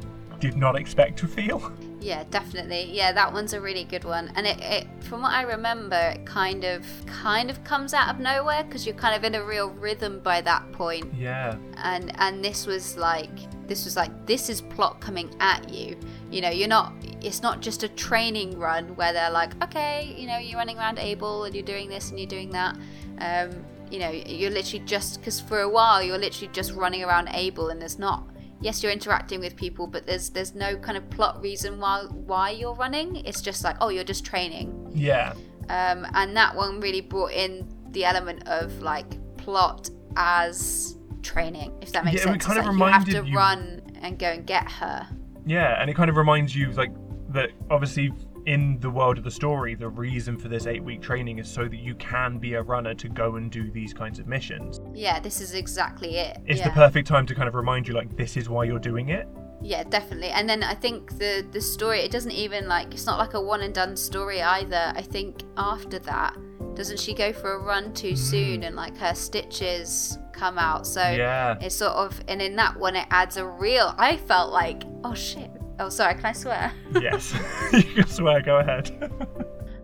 did 0.45 0.59
not 0.59 0.77
expect 0.77 1.19
to 1.19 1.27
feel. 1.27 1.73
Yeah, 2.01 2.23
definitely. 2.31 2.91
Yeah, 2.93 3.13
that 3.13 3.33
one's 3.33 3.55
a 3.55 3.61
really 3.63 3.85
good 3.85 4.05
one. 4.05 4.31
And 4.37 4.47
it, 4.47 4.61
it 4.61 4.87
from 5.05 5.23
what 5.23 5.33
I 5.33 5.41
remember, 5.41 5.97
it 5.97 6.27
kind 6.27 6.65
of 6.65 6.85
kind 7.07 7.49
of 7.49 7.65
comes 7.65 7.95
out 7.95 8.15
of 8.15 8.21
nowhere 8.21 8.63
because 8.63 8.85
you're 8.85 8.95
kind 8.95 9.17
of 9.17 9.25
in 9.25 9.37
a 9.37 9.43
real 9.43 9.71
rhythm 9.71 10.21
by 10.21 10.43
that 10.43 10.71
point. 10.73 11.11
Yeah. 11.15 11.57
And 11.79 12.13
and 12.21 12.45
this 12.45 12.67
was 12.67 12.99
like 12.99 13.31
this 13.67 13.87
was 13.87 13.97
like 13.97 14.27
this 14.27 14.51
is 14.51 14.61
plot 14.61 15.01
coming 15.01 15.35
at 15.41 15.71
you. 15.71 15.97
You 16.31 16.43
know, 16.43 16.51
you're 16.51 16.69
not 16.69 16.93
it's 17.23 17.41
not 17.41 17.63
just 17.63 17.83
a 17.83 17.89
training 17.89 18.59
run 18.59 18.95
where 18.97 19.15
they're 19.15 19.31
like, 19.31 19.53
okay, 19.65 20.15
you 20.15 20.27
know, 20.27 20.37
you're 20.37 20.59
running 20.59 20.77
around 20.77 20.99
Abel 20.99 21.45
and 21.45 21.55
you're 21.55 21.65
doing 21.65 21.89
this 21.89 22.11
and 22.11 22.19
you're 22.19 22.29
doing 22.29 22.51
that. 22.51 22.77
Um, 23.19 23.65
you 23.91 23.99
know, 23.99 24.11
you're 24.11 24.51
literally 24.51 24.85
just 24.85 25.21
because 25.21 25.41
for 25.41 25.63
a 25.63 25.69
while 25.71 26.03
you're 26.03 26.19
literally 26.19 26.53
just 26.53 26.73
running 26.73 27.03
around 27.03 27.29
Abel 27.33 27.71
and 27.71 27.81
there's 27.81 27.99
not 27.99 28.25
yes 28.61 28.83
you're 28.83 28.93
interacting 28.93 29.41
with 29.41 29.57
people 29.57 29.87
but 29.87 30.07
there's 30.07 30.31
there's 30.31 30.55
no 30.55 30.77
kind 30.77 30.97
of 30.97 31.09
plot 31.11 31.41
reason 31.43 31.79
why 31.81 32.05
why 32.11 32.51
you're 32.51 32.75
running. 32.75 33.17
It's 33.25 33.41
just 33.41 33.65
like 33.65 33.77
oh 33.81 33.89
you're 33.91 34.05
just 34.05 34.25
training. 34.25 34.91
Yeah. 34.95 35.35
um, 35.69 36.07
and 36.15 36.37
that 36.37 36.55
one 36.55 36.81
really 36.81 37.01
brought 37.01 37.33
in 37.33 37.69
the 37.91 38.05
element 38.05 38.47
of 38.49 38.81
like 38.83 39.07
plot 39.37 39.91
as 40.17 40.97
training 41.23 41.73
if 41.81 41.93
that 41.93 42.05
makes 42.05 42.17
Yeah, 42.25 42.31
it 42.31 42.43
sense. 42.43 42.45
kind 42.47 42.59
It's 42.59 42.69
of 42.69 42.77
like 42.77 42.89
you 42.89 42.93
have 42.93 43.25
to 43.25 43.31
you- 43.31 43.37
run 43.37 43.83
and 44.03 44.19
go 44.19 44.27
and 44.27 44.47
get 44.47 44.71
her. 44.71 45.07
Yeah, 45.47 45.81
and 45.81 45.89
it 45.91 45.95
kind 45.95 46.11
of 46.11 46.17
reminds 46.17 46.55
you 46.55 46.71
like 46.73 46.93
that 47.31 47.51
obviously 47.71 48.13
in 48.47 48.79
the 48.81 48.91
world 48.91 49.19
of 49.19 49.25
the 49.25 49.31
story, 49.31 49.75
the 49.75 49.89
reason 49.89 50.37
for 50.37 50.49
this 50.49 50.67
eight 50.67 50.83
week 50.83 51.01
training 51.01 51.39
is 51.39 51.49
so 51.49 51.65
that 51.69 51.79
you 51.79 51.95
can 51.95 52.39
be 52.39 52.55
a 52.55 52.63
runner 52.63 52.95
to 52.95 53.09
go 53.09 53.37
and 53.37 53.51
do 53.51 53.71
these 53.71 53.93
kinds 53.95 54.19
of 54.19 54.27
missions. 54.27 54.81
yeah 54.93 55.19
this 55.21 55.41
is 55.41 55.55
exactly 55.55 56.17
it 56.17 56.39
It's 56.47 56.61
yeah. 56.61 56.69
the 56.69 56.75
perfect 56.75 57.09
time 57.09 57.27
to 57.27 57.35
kind 57.35 57.49
of 57.49 57.55
remind 57.55 57.89
you 57.89 57.95
like 57.95 58.17
this 58.17 58.37
is 58.37 58.49
why 58.49 58.65
you're 58.65 58.79
doing 58.79 59.09
it. 59.09 59.27
Yeah, 59.63 59.83
definitely. 59.85 60.29
And 60.29 60.47
then 60.49 60.63
I 60.63 60.75
think 60.75 61.17
the 61.19 61.47
the 61.51 61.61
story 61.61 62.01
it 62.01 62.11
doesn't 62.11 62.33
even 62.33 62.69
like 62.69 62.93
it's 62.93 63.07
not 63.07 63.19
like 63.19 63.33
a 63.35 63.41
one 63.41 63.63
and 63.63 63.73
done 63.75 63.97
story 63.97 64.43
either. 64.43 64.93
I 64.95 65.01
think 65.01 65.43
after 65.57 65.99
that, 66.01 66.37
doesn't 66.75 67.01
she 67.01 67.15
go 67.15 67.33
for 67.33 67.55
a 67.55 67.59
run 67.59 67.95
too 67.95 68.11
hmm. 68.11 68.17
soon 68.17 68.63
and 68.65 68.77
like 68.77 68.95
her 68.99 69.15
stitches 69.15 70.19
come 70.33 70.59
out? 70.59 70.87
So 70.87 71.01
Yeah. 71.01 71.57
it's 71.63 71.77
sort 71.77 71.95
of 71.95 72.21
and 72.29 72.43
in 72.43 72.57
that 72.57 72.79
one 72.79 72.95
it 72.95 73.07
adds 73.11 73.39
a 73.39 73.47
real 73.47 73.95
I 73.97 74.19
felt 74.19 74.53
like, 74.53 74.83
oh 75.03 75.15
shit. 75.15 75.51
Oh 75.79 75.89
sorry, 75.89 76.15
can 76.15 76.27
I 76.27 76.33
swear? 76.33 76.73
yes. 77.01 77.35
you 77.73 77.83
can 77.83 78.07
swear, 78.07 78.41
go 78.41 78.59
ahead. 78.59 78.91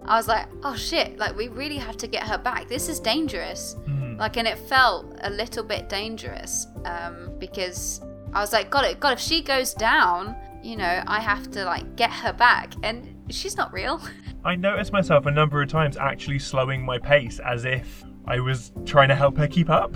I 0.04 0.16
was 0.16 0.28
like, 0.28 0.46
oh 0.62 0.76
shit, 0.76 1.18
like 1.18 1.36
we 1.36 1.48
really 1.48 1.76
have 1.76 1.96
to 1.98 2.06
get 2.06 2.24
her 2.24 2.38
back. 2.38 2.68
This 2.68 2.88
is 2.88 3.00
dangerous. 3.00 3.76
Hmm. 3.84 4.16
Like, 4.16 4.36
and 4.36 4.46
it 4.46 4.58
felt 4.58 5.16
a 5.22 5.30
little 5.30 5.64
bit 5.64 5.88
dangerous 5.88 6.66
um, 6.84 7.32
because 7.38 8.00
I 8.32 8.40
was 8.40 8.52
like, 8.52 8.70
God, 8.70 8.84
it, 8.84 9.00
God, 9.00 9.14
if 9.14 9.20
she 9.20 9.42
goes 9.42 9.74
down, 9.74 10.36
you 10.62 10.76
know, 10.76 11.02
I 11.06 11.20
have 11.20 11.50
to 11.52 11.64
like 11.64 11.96
get 11.96 12.10
her 12.10 12.32
back, 12.32 12.74
and 12.82 13.16
she's 13.30 13.56
not 13.56 13.72
real. 13.72 14.00
I 14.44 14.56
noticed 14.56 14.92
myself 14.92 15.26
a 15.26 15.30
number 15.30 15.62
of 15.62 15.68
times 15.68 15.96
actually 15.96 16.38
slowing 16.38 16.84
my 16.84 16.98
pace 16.98 17.40
as 17.40 17.64
if 17.64 18.04
I 18.26 18.40
was 18.40 18.72
trying 18.86 19.08
to 19.08 19.14
help 19.14 19.36
her 19.38 19.48
keep 19.48 19.70
up. 19.70 19.94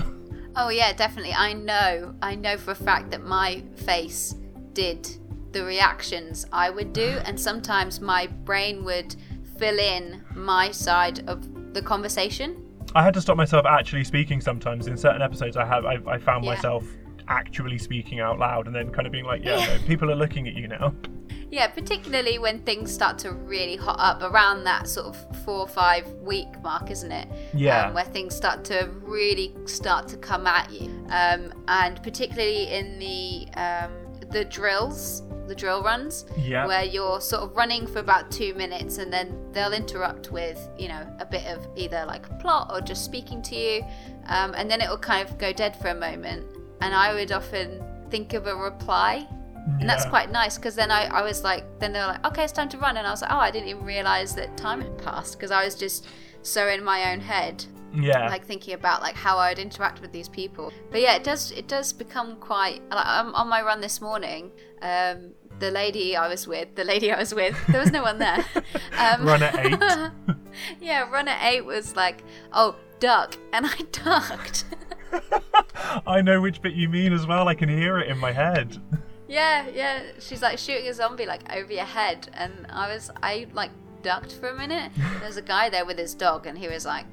oh 0.56 0.68
yeah, 0.70 0.92
definitely. 0.92 1.32
I 1.32 1.52
know, 1.52 2.14
I 2.20 2.34
know 2.34 2.56
for 2.56 2.72
a 2.72 2.76
fact 2.76 3.10
that 3.12 3.24
my 3.24 3.62
face 3.76 4.34
did 4.72 5.08
the 5.54 5.64
reactions 5.64 6.44
I 6.52 6.68
would 6.68 6.92
do, 6.92 7.18
and 7.24 7.40
sometimes 7.40 8.00
my 8.00 8.26
brain 8.26 8.84
would 8.84 9.16
fill 9.58 9.78
in 9.78 10.22
my 10.34 10.70
side 10.70 11.26
of 11.28 11.72
the 11.72 11.80
conversation. 11.80 12.60
I 12.94 13.02
had 13.02 13.14
to 13.14 13.20
stop 13.20 13.36
myself 13.36 13.64
actually 13.64 14.04
speaking 14.04 14.40
sometimes. 14.40 14.86
In 14.86 14.96
certain 14.96 15.22
episodes, 15.22 15.56
I 15.56 15.64
have 15.64 15.86
I, 15.86 15.98
I 16.06 16.18
found 16.18 16.44
Yeah. 16.44 16.54
myself 16.54 16.84
actually 17.28 17.78
speaking 17.78 18.20
out 18.20 18.38
loud 18.38 18.66
and 18.66 18.76
then 18.76 18.90
kind 18.90 19.06
of 19.06 19.12
being 19.12 19.24
like, 19.24 19.42
yeah, 19.42 19.56
no, 19.66 19.78
people 19.86 20.10
are 20.10 20.14
looking 20.16 20.46
at 20.46 20.54
you 20.54 20.68
now. 20.68 20.94
Yeah, 21.50 21.68
particularly 21.68 22.38
when 22.40 22.58
things 22.64 22.92
start 22.92 23.16
to 23.20 23.32
really 23.32 23.76
hot 23.76 23.96
up 24.00 24.22
around 24.28 24.64
that 24.64 24.88
sort 24.88 25.06
of 25.06 25.44
four 25.44 25.60
or 25.60 25.68
five 25.68 26.06
week 26.14 26.48
mark, 26.62 26.90
isn't 26.90 27.12
it? 27.12 27.28
Yeah. 27.54 27.86
Um, 27.86 27.94
where 27.94 28.04
things 28.04 28.34
start 28.34 28.64
to 28.64 28.90
really 29.02 29.54
start 29.66 30.08
to 30.08 30.16
come 30.16 30.46
at 30.48 30.70
you, 30.72 30.88
um, 31.10 31.52
and 31.68 32.02
particularly 32.02 32.64
in 32.72 32.98
the 32.98 33.46
um, 33.58 33.92
the 34.30 34.44
drills, 34.46 35.22
the 35.46 35.54
drill 35.54 35.82
runs, 35.82 36.24
Yeah. 36.36 36.66
where 36.66 36.84
you're 36.84 37.20
sort 37.20 37.42
of 37.42 37.54
running 37.56 37.86
for 37.86 37.98
about 37.98 38.30
two 38.30 38.54
minutes, 38.54 38.98
and 38.98 39.12
then 39.12 39.48
they'll 39.52 39.72
interrupt 39.72 40.30
with 40.32 40.68
you 40.78 40.88
know 40.88 41.06
a 41.20 41.26
bit 41.26 41.46
of 41.46 41.66
either 41.76 42.04
like 42.06 42.38
plot 42.40 42.70
or 42.72 42.80
just 42.80 43.04
speaking 43.04 43.42
to 43.42 43.54
you, 43.56 43.82
um, 44.28 44.54
and 44.56 44.70
then 44.70 44.80
it 44.80 44.88
will 44.88 44.98
kind 44.98 45.28
of 45.28 45.36
go 45.38 45.52
dead 45.52 45.76
for 45.76 45.88
a 45.88 45.94
moment, 45.94 46.44
and 46.80 46.94
I 46.94 47.14
would 47.14 47.32
often 47.32 47.82
think 48.10 48.32
of 48.34 48.46
a 48.46 48.54
reply. 48.54 49.26
And 49.80 49.88
that's 49.88 50.04
quite 50.04 50.30
nice 50.30 50.56
because 50.58 50.74
then 50.74 50.90
I, 50.90 51.06
I 51.06 51.22
was 51.22 51.42
like 51.42 51.64
then 51.80 51.94
they 51.94 51.98
were 51.98 52.08
like 52.08 52.26
okay 52.26 52.44
it's 52.44 52.52
time 52.52 52.68
to 52.68 52.76
run. 52.76 52.98
And 52.98 53.06
i 53.06 53.10
was 53.10 53.22
like 53.22 53.32
oh 53.32 53.38
i 53.38 53.50
didn't 53.50 53.68
even 53.68 53.82
realize 53.86 54.34
that 54.34 54.54
time 54.58 54.82
had 54.82 54.98
passed 54.98 55.38
because 55.38 55.50
i 55.50 55.64
was 55.64 55.74
just 55.74 56.04
so 56.42 56.68
in 56.68 56.84
my 56.84 57.10
own 57.10 57.20
head 57.20 57.64
Yeah. 57.94 58.28
like 58.28 58.44
thinking 58.44 58.74
about 58.74 59.02
like 59.02 59.14
how 59.14 59.38
i'd 59.38 59.58
interact 59.58 60.00
with 60.00 60.12
these 60.12 60.28
people 60.28 60.72
but 60.90 61.00
yeah 61.00 61.14
it 61.14 61.24
does 61.24 61.50
it 61.52 61.68
does 61.68 61.92
become 61.92 62.36
quite 62.36 62.82
like 62.90 63.06
on 63.06 63.48
my 63.48 63.62
run 63.62 63.80
this 63.80 64.00
morning 64.00 64.50
um 64.82 65.32
the 65.60 65.70
lady 65.70 66.16
i 66.16 66.26
was 66.28 66.46
with 66.48 66.74
the 66.74 66.84
lady 66.84 67.12
i 67.12 67.18
was 67.18 67.34
with 67.34 67.56
there 67.68 67.80
was 67.80 67.92
no 67.92 68.02
one 68.02 68.18
there 68.18 68.44
um, 68.98 69.24
Run 69.24 69.42
at 69.42 69.54
eight. 69.64 70.36
yeah 70.80 71.08
run 71.10 71.28
at 71.28 71.40
eight 71.52 71.64
was 71.64 71.94
like 71.94 72.22
oh 72.52 72.76
duck 72.98 73.36
and 73.52 73.66
i 73.66 73.76
ducked 73.92 74.64
I 76.06 76.22
know 76.22 76.40
which 76.40 76.60
bit 76.60 76.74
you 76.74 76.88
mean 76.88 77.12
as 77.12 77.26
well. 77.26 77.46
I 77.46 77.54
can 77.54 77.68
hear 77.68 77.98
it 77.98 78.08
in 78.08 78.18
my 78.18 78.32
head. 78.32 78.80
Yeah, 79.28 79.66
yeah. 79.72 80.02
She's 80.18 80.42
like 80.42 80.58
shooting 80.58 80.88
a 80.88 80.94
zombie 80.94 81.26
like 81.26 81.42
over 81.54 81.72
your 81.72 81.84
head, 81.84 82.28
and 82.34 82.66
I 82.70 82.92
was 82.92 83.10
I 83.22 83.46
like 83.52 83.70
ducked 84.02 84.32
for 84.32 84.48
a 84.48 84.54
minute. 84.56 84.92
There's 85.20 85.36
a 85.36 85.42
guy 85.42 85.68
there 85.70 85.84
with 85.84 85.98
his 85.98 86.14
dog, 86.14 86.46
and 86.46 86.58
he 86.58 86.68
was 86.68 86.84
like, 86.84 87.06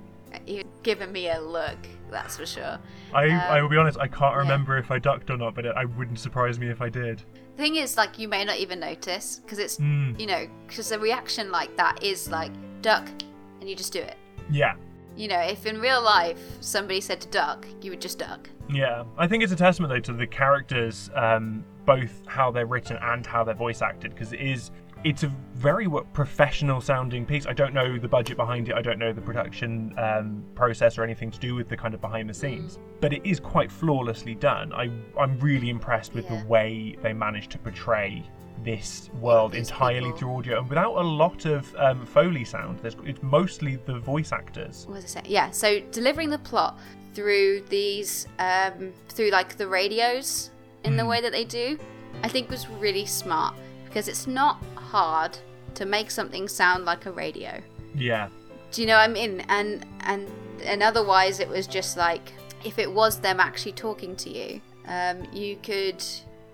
was 0.47 0.63
giving 0.83 1.11
me 1.11 1.29
a 1.29 1.39
look. 1.39 1.77
That's 2.09 2.37
for 2.37 2.45
sure. 2.45 2.77
I, 3.13 3.23
I 3.29 3.57
Um, 3.57 3.63
will 3.63 3.69
be 3.69 3.77
honest, 3.77 3.97
I 3.99 4.07
can't 4.07 4.33
yeah. 4.33 4.39
remember 4.39 4.77
if 4.77 4.91
I 4.91 4.99
ducked 4.99 5.29
or 5.29 5.37
not, 5.37 5.55
but 5.55 5.65
it, 5.65 5.73
I 5.75 5.85
wouldn't 5.85 6.19
surprise 6.19 6.59
me 6.59 6.67
if 6.69 6.81
I 6.81 6.89
did. 6.89 7.23
The 7.55 7.63
thing 7.63 7.75
is, 7.75 7.97
like, 7.97 8.19
you 8.19 8.27
may 8.27 8.43
not 8.43 8.57
even 8.57 8.79
notice 8.79 9.39
because 9.43 9.59
it's 9.59 9.77
Mm. 9.77 10.19
you 10.19 10.25
know 10.27 10.47
because 10.67 10.91
a 10.91 10.99
reaction 10.99 11.51
like 11.51 11.75
that 11.77 12.03
is 12.03 12.29
like 12.29 12.51
duck, 12.81 13.07
and 13.59 13.69
you 13.69 13.75
just 13.75 13.93
do 13.93 13.99
it. 13.99 14.15
Yeah. 14.49 14.73
You 15.15 15.27
know, 15.27 15.39
if 15.39 15.65
in 15.65 15.79
real 15.79 16.01
life 16.01 16.39
somebody 16.61 17.01
said 17.01 17.19
to 17.21 17.27
duck, 17.29 17.65
you 17.81 17.91
would 17.91 18.01
just 18.01 18.17
duck. 18.17 18.49
Yeah, 18.69 19.03
I 19.17 19.27
think 19.27 19.43
it's 19.43 19.51
a 19.51 19.57
testament 19.57 19.91
though 19.93 19.99
to 19.99 20.13
the 20.13 20.25
characters, 20.27 21.09
um, 21.15 21.63
both 21.85 22.21
how 22.27 22.51
they're 22.51 22.65
written 22.65 22.97
and 23.01 23.25
how 23.25 23.43
they're 23.43 23.53
voice 23.53 23.81
acted, 23.81 24.11
because 24.13 24.31
it 24.33 24.39
is 24.39 24.71
it's 25.03 25.23
a 25.23 25.31
very 25.55 25.87
professional 26.13 26.79
sounding 26.81 27.25
piece. 27.25 27.45
I 27.47 27.53
don't 27.53 27.73
know 27.73 27.97
the 27.97 28.07
budget 28.07 28.37
behind 28.37 28.69
it. 28.69 28.75
I 28.75 28.81
don't 28.81 28.99
know 28.99 29.11
the 29.13 29.21
production 29.21 29.93
um, 29.97 30.43
process 30.55 30.97
or 30.97 31.03
anything 31.03 31.31
to 31.31 31.39
do 31.39 31.55
with 31.55 31.69
the 31.69 31.77
kind 31.77 31.93
of 31.93 32.01
behind 32.01 32.29
the 32.29 32.33
scenes, 32.33 32.77
but 32.99 33.11
it 33.13 33.25
is 33.25 33.39
quite 33.39 33.71
flawlessly 33.71 34.35
done. 34.35 34.71
I 34.73 34.91
I'm 35.19 35.39
really 35.39 35.69
impressed 35.69 36.13
with 36.13 36.25
Yeah. 36.29 36.41
the 36.41 36.47
way 36.47 36.95
they 37.01 37.13
managed 37.13 37.51
to 37.51 37.57
portray 37.57 38.23
this 38.63 39.09
world 39.19 39.53
these 39.53 39.69
entirely 39.71 40.01
people. 40.11 40.17
through 40.19 40.35
audio 40.37 40.59
and 40.59 40.69
without 40.69 40.95
a 40.95 41.01
lot 41.01 41.45
of 41.45 41.75
um, 41.77 42.05
foley 42.05 42.43
sound. 42.45 42.77
There's, 42.79 42.95
it's 43.03 43.23
mostly 43.23 43.77
the 43.77 43.97
voice 43.97 44.31
actors. 44.31 44.85
what 44.85 44.95
was 44.97 45.05
I 45.05 45.07
saying? 45.07 45.25
Yeah, 45.29 45.49
so 45.49 45.79
delivering 45.91 46.29
the 46.29 46.37
plot 46.37 46.77
through 47.15 47.61
these, 47.69 48.27
um, 48.37 48.93
through 49.09 49.31
like 49.31 49.57
the 49.57 49.67
radios 49.67 50.51
in 50.83 50.95
the 50.95 51.01
Mm. 51.03 51.09
way 51.09 51.21
that 51.21 51.31
they 51.31 51.43
do, 51.43 51.79
I 52.23 52.27
think 52.27 52.51
was 52.51 52.67
really 52.69 53.05
smart 53.07 53.55
because 53.85 54.07
it's 54.07 54.27
not 54.27 54.61
hard 54.91 55.37
to 55.75 55.85
make 55.85 56.11
something 56.11 56.47
sound 56.47 56.85
like 56.85 57.05
a 57.05 57.11
radio. 57.11 57.61
Yeah, 57.95 58.27
Do 58.71 58.81
you 58.81 58.87
know 58.87 58.95
what 58.97 59.09
I 59.09 59.13
mean? 59.13 59.41
And 59.49 59.85
and 60.01 60.29
and 60.63 60.83
otherwise, 60.83 61.39
it 61.39 61.49
was 61.49 61.65
just 61.67 61.97
like 61.97 62.33
if 62.63 62.77
it 62.77 62.91
was 62.91 63.19
them 63.19 63.39
actually 63.39 63.71
talking 63.73 64.15
to 64.17 64.29
you, 64.29 64.61
um, 64.87 65.17
you 65.33 65.55
could 65.63 66.03